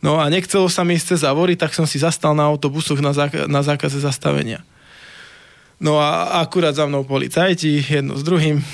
no 0.00 0.16
a 0.16 0.26
nechcelo 0.32 0.66
sa 0.72 0.82
mi 0.82 0.96
ísť 0.96 1.16
cez 1.16 1.20
Avory, 1.22 1.54
tak 1.54 1.76
som 1.76 1.84
si 1.84 2.00
zastal 2.00 2.32
na 2.32 2.48
autobusoch 2.48 2.98
na, 2.98 3.12
záka- 3.12 3.46
na 3.46 3.60
zákaze 3.60 4.00
zastavenia. 4.00 4.64
No 5.82 5.98
a 5.98 6.38
akurát 6.40 6.78
za 6.78 6.86
mnou 6.86 7.02
policajti, 7.02 7.82
jedno 7.82 8.14
s 8.14 8.22
druhým. 8.22 8.62
E, 8.62 8.64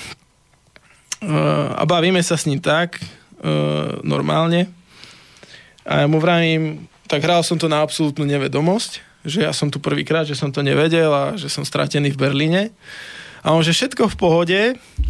a 1.74 1.82
bavíme 1.88 2.20
sa 2.20 2.36
s 2.36 2.44
ním 2.46 2.60
tak, 2.60 3.00
e, 3.00 3.04
normálne. 4.04 4.68
A 5.88 6.04
ja 6.04 6.06
mu 6.06 6.20
vravím, 6.20 6.84
tak 7.08 7.24
hral 7.24 7.40
som 7.40 7.56
to 7.56 7.72
na 7.72 7.80
absolútnu 7.80 8.28
nevedomosť, 8.28 9.00
že 9.24 9.48
ja 9.48 9.56
som 9.56 9.72
tu 9.72 9.80
prvýkrát, 9.80 10.28
že 10.28 10.36
som 10.36 10.52
to 10.52 10.60
nevedel 10.60 11.08
a 11.08 11.24
že 11.34 11.48
som 11.48 11.64
stratený 11.64 12.12
v 12.12 12.20
Berlíne. 12.20 12.62
A 13.48 13.56
on, 13.56 13.64
že 13.64 13.72
všetko 13.72 14.12
v 14.12 14.18
pohode, 14.20 14.60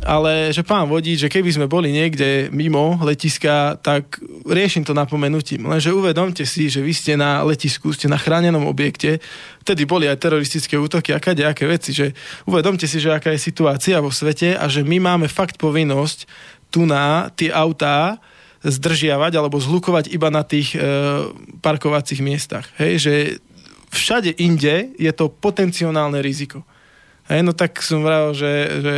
ale 0.07 0.55
že 0.55 0.63
pán 0.63 0.87
vodič, 0.87 1.27
že 1.27 1.27
keby 1.27 1.59
sme 1.59 1.67
boli 1.67 1.91
niekde 1.91 2.55
mimo 2.55 2.95
letiska, 3.03 3.75
tak 3.83 4.23
riešim 4.47 4.87
to 4.87 4.95
napomenutím. 4.95 5.67
Lenže 5.67 5.91
uvedomte 5.91 6.47
si, 6.47 6.71
že 6.71 6.79
vy 6.79 6.95
ste 6.95 7.19
na 7.19 7.43
letisku, 7.43 7.91
ste 7.91 8.07
na 8.07 8.15
chránenom 8.15 8.63
objekte, 8.71 9.19
vtedy 9.67 9.91
boli 9.91 10.07
aj 10.07 10.23
teroristické 10.23 10.79
útoky 10.79 11.11
a 11.11 11.19
kadejaké 11.19 11.67
veci, 11.67 11.91
že 11.91 12.15
uvedomte 12.47 12.87
si, 12.87 13.03
že 13.03 13.11
aká 13.11 13.35
je 13.35 13.43
situácia 13.43 13.99
vo 13.99 14.15
svete 14.15 14.55
a 14.55 14.71
že 14.71 14.87
my 14.87 15.03
máme 15.03 15.27
fakt 15.27 15.59
povinnosť 15.59 16.31
tu 16.71 16.87
na 16.87 17.35
tie 17.35 17.51
autá 17.51 18.23
zdržiavať 18.63 19.35
alebo 19.35 19.59
zlukovať 19.59 20.15
iba 20.15 20.31
na 20.31 20.47
tých 20.47 20.79
e, 20.79 20.87
parkovacích 21.59 22.23
miestach. 22.23 22.71
Hej, 22.79 22.93
že 23.03 23.15
všade 23.91 24.31
inde 24.39 24.95
je 24.95 25.11
to 25.11 25.27
potenciálne 25.27 26.23
riziko. 26.23 26.63
Hej, 27.29 27.41
no 27.45 27.53
tak 27.53 27.85
som 27.85 28.01
vral, 28.01 28.33
že, 28.33 28.53
že 28.81 28.95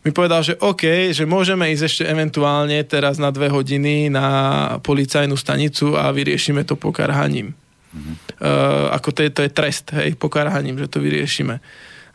mi 0.00 0.10
povedal, 0.14 0.40
že 0.40 0.56
OK, 0.64 1.12
že 1.12 1.28
môžeme 1.28 1.68
ísť 1.72 1.84
ešte 1.84 2.04
eventuálne 2.08 2.80
teraz 2.88 3.20
na 3.20 3.28
dve 3.28 3.52
hodiny 3.52 4.08
na 4.08 4.26
policajnú 4.80 5.36
stanicu 5.36 5.92
a 5.92 6.08
vyriešime 6.08 6.64
to 6.64 6.78
pokarhaním. 6.78 7.52
Mm-hmm. 7.92 8.14
Uh, 8.40 8.92
ako 8.96 9.08
to 9.12 9.20
je, 9.24 9.30
to 9.32 9.40
je 9.44 9.50
trest, 9.52 9.92
hej, 9.92 10.16
pokarhaním, 10.16 10.80
že 10.80 10.88
to 10.88 11.04
vyriešime. 11.04 11.60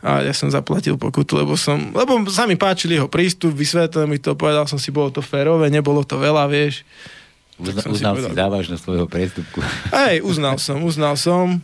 A 0.02 0.26
ja 0.26 0.34
som 0.34 0.50
zaplatil 0.50 0.98
pokutu, 0.98 1.38
lebo 1.38 1.54
som, 1.54 1.94
lebo 1.94 2.26
sa 2.26 2.50
mi 2.50 2.58
páčil 2.58 2.98
jeho 2.98 3.06
prístup, 3.06 3.54
vysvetlil 3.54 4.10
mi 4.10 4.18
to, 4.18 4.34
povedal 4.34 4.66
som 4.66 4.74
si, 4.74 4.90
bolo 4.90 5.14
to 5.14 5.22
férové, 5.22 5.70
nebolo 5.70 6.02
to 6.02 6.18
veľa, 6.18 6.50
vieš. 6.50 6.82
Uzna, 7.54 7.86
uznal 7.86 8.14
si, 8.18 8.26
si 8.26 8.34
závažnosť 8.34 8.82
svojho 8.82 9.06
priestupku. 9.06 9.62
Hej, 9.94 10.26
uznal 10.26 10.58
som, 10.58 10.82
uznal 10.82 11.14
som. 11.14 11.62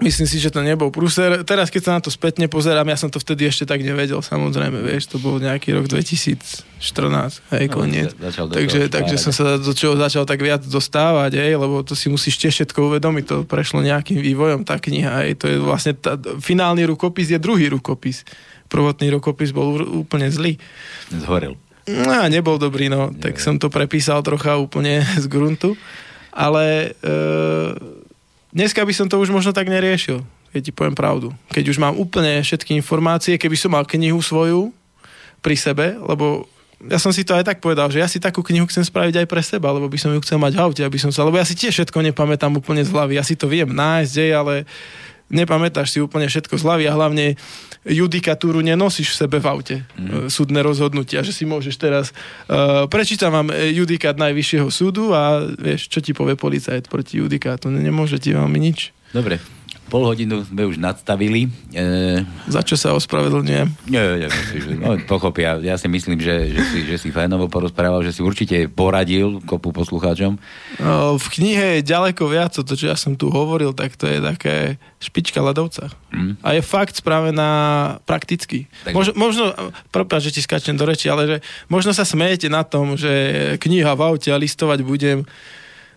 Myslím 0.00 0.24
si, 0.24 0.40
že 0.40 0.48
to 0.48 0.64
nebol 0.64 0.88
prúser. 0.88 1.44
Teraz, 1.44 1.68
keď 1.68 1.82
sa 1.84 1.92
na 1.92 2.00
to 2.00 2.08
spätne 2.08 2.48
pozerám, 2.48 2.88
ja 2.88 2.96
som 2.96 3.12
to 3.12 3.20
vtedy 3.20 3.44
ešte 3.44 3.68
tak 3.68 3.84
nevedel, 3.84 4.24
samozrejme, 4.24 4.80
vieš, 4.80 5.12
to 5.12 5.20
bol 5.20 5.36
nejaký 5.36 5.76
rok 5.76 5.84
2014, 5.84 6.40
hej, 7.52 7.64
no, 7.68 7.72
koniec. 7.76 8.16
No, 8.16 8.48
takže, 8.48 8.88
takže 8.88 9.20
som 9.20 9.36
sa 9.36 9.60
do 9.60 9.72
čoho 9.76 9.92
začal 10.00 10.24
tak 10.24 10.40
viac 10.40 10.64
dostávať, 10.64 11.36
hej, 11.36 11.60
lebo 11.60 11.84
to 11.84 11.92
si 11.92 12.08
musíš 12.08 12.40
tiež 12.40 12.64
všetko 12.64 12.88
uvedomiť, 12.88 13.24
to 13.28 13.36
prešlo 13.44 13.84
nejakým 13.84 14.16
vývojom, 14.16 14.64
tá 14.64 14.80
kniha, 14.80 15.28
hej, 15.28 15.36
to 15.36 15.44
je 15.52 15.60
vlastne, 15.60 15.92
tá, 15.92 16.16
finálny 16.40 16.88
rukopis 16.88 17.28
je 17.28 17.36
druhý 17.36 17.68
rukopis. 17.68 18.24
Prvotný 18.72 19.12
rukopis 19.12 19.52
bol 19.52 19.76
úplne 19.84 20.32
zlý. 20.32 20.56
Zhorel. 21.12 21.60
No, 21.84 22.16
nebol 22.32 22.56
dobrý, 22.56 22.88
no, 22.88 23.12
tak 23.12 23.36
som 23.36 23.60
to 23.60 23.68
prepísal 23.68 24.24
trocha 24.24 24.56
úplne 24.56 25.04
z 25.22 25.28
gruntu, 25.28 25.76
ale... 26.32 26.96
E, 27.04 28.00
Dneska 28.52 28.84
by 28.84 28.92
som 28.92 29.08
to 29.08 29.16
už 29.16 29.32
možno 29.32 29.56
tak 29.56 29.72
neriešil, 29.72 30.20
keď 30.52 30.60
ti 30.60 30.72
poviem 30.76 30.92
pravdu. 30.92 31.32
Keď 31.56 31.72
už 31.72 31.80
mám 31.80 31.96
úplne 31.96 32.44
všetky 32.44 32.76
informácie, 32.76 33.40
keby 33.40 33.56
som 33.56 33.72
mal 33.72 33.88
knihu 33.88 34.20
svoju 34.20 34.68
pri 35.40 35.56
sebe, 35.56 35.96
lebo 35.96 36.44
ja 36.84 37.00
som 37.00 37.14
si 37.16 37.24
to 37.24 37.32
aj 37.32 37.48
tak 37.48 37.58
povedal, 37.64 37.88
že 37.88 38.04
ja 38.04 38.08
si 38.10 38.20
takú 38.20 38.44
knihu 38.44 38.68
chcem 38.68 38.84
spraviť 38.84 39.24
aj 39.24 39.26
pre 39.30 39.40
seba, 39.40 39.72
lebo 39.72 39.88
by 39.88 39.96
som 39.96 40.12
ju 40.12 40.20
chcel 40.20 40.36
mať 40.36 40.52
v 40.52 40.60
aute, 40.60 40.82
aby 40.84 40.98
som 41.00 41.08
sa, 41.08 41.24
lebo 41.24 41.40
ja 41.40 41.48
si 41.48 41.56
tiež 41.56 41.72
všetko 41.72 42.12
nepamätám 42.12 42.52
úplne 42.52 42.84
z 42.84 42.92
hlavy, 42.92 43.16
ja 43.16 43.24
si 43.24 43.40
to 43.40 43.48
viem 43.48 43.72
nájsť, 43.72 44.14
ale 44.36 44.68
nepamätáš 45.32 45.96
si 45.96 45.98
úplne 45.98 46.28
všetko 46.28 46.54
z 46.60 46.62
hlavy 46.62 46.84
a 46.86 46.92
hlavne 46.92 47.34
judikatúru 47.82 48.62
nenosíš 48.62 49.16
v 49.16 49.18
sebe 49.26 49.36
v 49.42 49.46
aute, 49.50 49.76
mm. 49.98 50.30
súdne 50.30 50.62
rozhodnutia, 50.62 51.26
že 51.26 51.34
si 51.34 51.42
môžeš 51.42 51.74
teraz, 51.80 52.06
uh, 52.46 52.86
prečítam 52.86 53.34
vám 53.34 53.48
judikát 53.50 54.14
Najvyššieho 54.14 54.68
súdu 54.70 55.10
a 55.10 55.42
vieš, 55.58 55.90
čo 55.90 55.98
ti 55.98 56.14
povie 56.14 56.38
policajt 56.38 56.86
proti 56.86 57.18
judikátu, 57.18 57.72
nemôže 57.72 58.22
ti 58.22 58.30
veľmi 58.30 58.58
nič. 58.60 58.94
Dobre, 59.10 59.42
pol 59.92 60.08
hodinu 60.08 60.40
sme 60.46 60.64
už 60.64 60.80
nadstavili. 60.80 61.52
E... 61.74 61.84
Za 62.48 62.64
čo 62.64 62.80
sa 62.80 62.96
ospravedlňujem? 62.96 63.68
Nie, 63.92 64.24
myslím, 64.28 64.80
no, 64.80 64.96
pochopia. 65.04 65.60
Ja 65.60 65.76
si 65.76 65.84
myslím, 65.90 66.16
že, 66.16 66.48
že, 66.48 66.62
si, 66.72 66.78
že 66.88 66.96
si 66.96 67.08
fajnovo 67.12 67.52
porozprával, 67.52 68.00
že 68.00 68.16
si 68.16 68.24
určite 68.24 68.72
poradil 68.72 69.44
kopu 69.44 69.68
poslucháčom. 69.74 70.40
No, 70.80 71.20
v 71.20 71.26
knihe 71.28 71.80
je 71.80 71.88
ďaleko 71.88 72.24
viac, 72.24 72.56
to, 72.56 72.64
čo 72.64 72.88
ja 72.88 72.96
som 72.96 73.20
tu 73.20 73.28
hovoril, 73.28 73.76
tak 73.76 74.00
to 74.00 74.08
je 74.08 74.24
také 74.24 74.80
špička 74.96 75.44
ľadovca. 75.44 75.92
Mm. 76.08 76.40
A 76.40 76.48
je 76.56 76.62
fakt 76.64 76.96
spravená 76.96 77.50
prakticky. 78.08 78.72
Takže... 78.88 78.96
Možno, 78.96 79.12
možno 79.18 79.44
prepáč, 79.92 80.32
že 80.32 80.40
ti 80.40 80.40
skáčem 80.40 80.72
do 80.72 80.88
reči, 80.88 81.12
ale 81.12 81.28
že 81.28 81.36
možno 81.68 81.92
sa 81.92 82.08
smejete 82.08 82.48
na 82.48 82.64
tom, 82.64 82.96
že 82.96 83.12
kniha 83.60 83.92
v 83.92 84.04
aute 84.08 84.32
a 84.32 84.40
listovať 84.40 84.80
budem. 84.80 85.28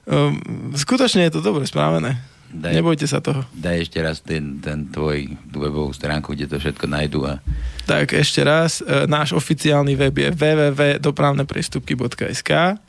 Um, 0.06 0.38
skutočne 0.76 1.26
je 1.26 1.34
to 1.34 1.42
dobre 1.42 1.64
spravené. 1.66 2.35
Daj, 2.56 2.72
Nebojte 2.72 3.04
sa 3.04 3.20
toho. 3.20 3.44
Daj 3.52 3.84
ešte 3.84 4.00
raz 4.00 4.24
ten, 4.24 4.64
ten 4.64 4.88
tvoj 4.88 5.28
webovú 5.52 5.92
stránku, 5.92 6.32
kde 6.32 6.48
to 6.48 6.56
všetko 6.56 6.88
nájdu. 6.88 7.28
A... 7.28 7.44
Tak 7.84 8.16
ešte 8.16 8.48
raz, 8.48 8.80
e, 8.80 9.04
náš 9.12 9.36
oficiálny 9.36 10.00
web 10.00 10.16
je 10.16 10.32
www.dopravneprestupky.sk 10.32 12.52
e, 12.56 12.80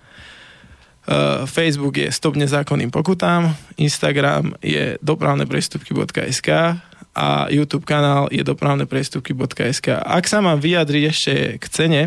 Facebook 1.51 1.98
je 1.98 2.14
Stop 2.14 2.38
nezákonným 2.38 2.94
pokutám, 2.94 3.59
Instagram 3.74 4.55
je 4.62 5.02
dopravneprestupky.sk 5.02 6.78
a 7.16 7.48
YouTube 7.48 7.88
kanál 7.88 8.28
je 8.28 8.44
dopravneprestupky.sk. 8.44 10.05
Ak 10.05 10.28
sa 10.28 10.44
mám 10.44 10.60
vyjadriť 10.60 11.02
ešte 11.09 11.32
k 11.56 11.64
cene, 11.72 12.02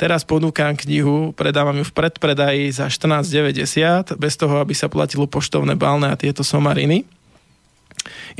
Teraz 0.00 0.24
ponúkam 0.24 0.72
knihu, 0.80 1.36
predávam 1.36 1.76
ju 1.76 1.84
v 1.84 1.92
predpredaji 1.92 2.72
za 2.72 2.88
14,90 2.88 4.16
bez 4.16 4.32
toho, 4.40 4.56
aby 4.56 4.72
sa 4.72 4.88
platilo 4.88 5.28
poštovné 5.28 5.76
balné 5.76 6.08
a 6.08 6.16
tieto 6.16 6.40
somariny. 6.40 7.04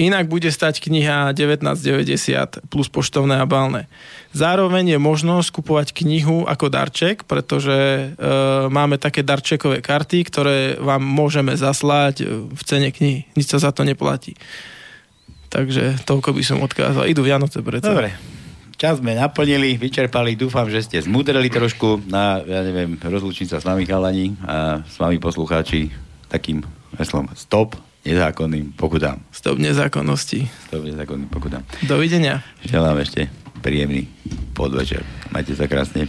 Inak 0.00 0.32
bude 0.32 0.48
stať 0.48 0.80
kniha 0.80 1.36
19,90 1.36 2.64
plus 2.72 2.88
poštovné 2.88 3.36
a 3.36 3.44
balné. 3.44 3.92
Zároveň 4.32 4.96
je 4.96 4.98
možnosť 5.04 5.60
kupovať 5.60 5.92
knihu 6.00 6.48
ako 6.48 6.72
darček, 6.72 7.28
pretože 7.28 7.76
e, 7.76 8.04
máme 8.72 8.96
také 8.96 9.20
darčekové 9.20 9.84
karty, 9.84 10.18
ktoré 10.32 10.58
vám 10.80 11.04
môžeme 11.04 11.52
zaslať 11.60 12.24
v 12.56 12.62
cene 12.64 12.88
knihy. 12.88 13.28
Nič 13.36 13.52
sa 13.52 13.60
za 13.60 13.68
to 13.68 13.84
neplatí. 13.84 14.32
Takže 15.52 16.08
toľko 16.08 16.32
by 16.32 16.42
som 16.46 16.64
odkázal. 16.64 17.04
Idú 17.04 17.20
Vianoce 17.20 17.60
preto. 17.60 17.84
Dobre. 17.84 18.39
Čas 18.80 18.96
sme 18.96 19.12
naplnili, 19.12 19.76
vyčerpali, 19.76 20.40
dúfam, 20.40 20.64
že 20.64 20.80
ste 20.80 21.04
zmudreli 21.04 21.52
trošku 21.52 22.00
na, 22.08 22.40
ja 22.40 22.64
neviem, 22.64 22.96
rozlučím 22.96 23.44
sa 23.44 23.60
s 23.60 23.68
vami 23.68 23.84
chalani 23.84 24.32
a 24.40 24.80
s 24.80 24.96
vami 24.96 25.20
poslucháči 25.20 25.92
takým 26.32 26.64
heslom 26.96 27.28
stop 27.36 27.76
nezákonným 28.08 28.72
pokutám. 28.72 29.20
Stop 29.36 29.60
nezákonnosti. 29.60 30.48
Stop 30.72 30.88
nezákonným 30.88 31.28
pokutám. 31.28 31.60
Dovidenia. 31.84 32.40
Želám 32.64 33.04
ešte 33.04 33.28
príjemný 33.60 34.08
podvečer. 34.56 35.04
Majte 35.28 35.52
sa 35.60 35.68
krásne. 35.68 36.08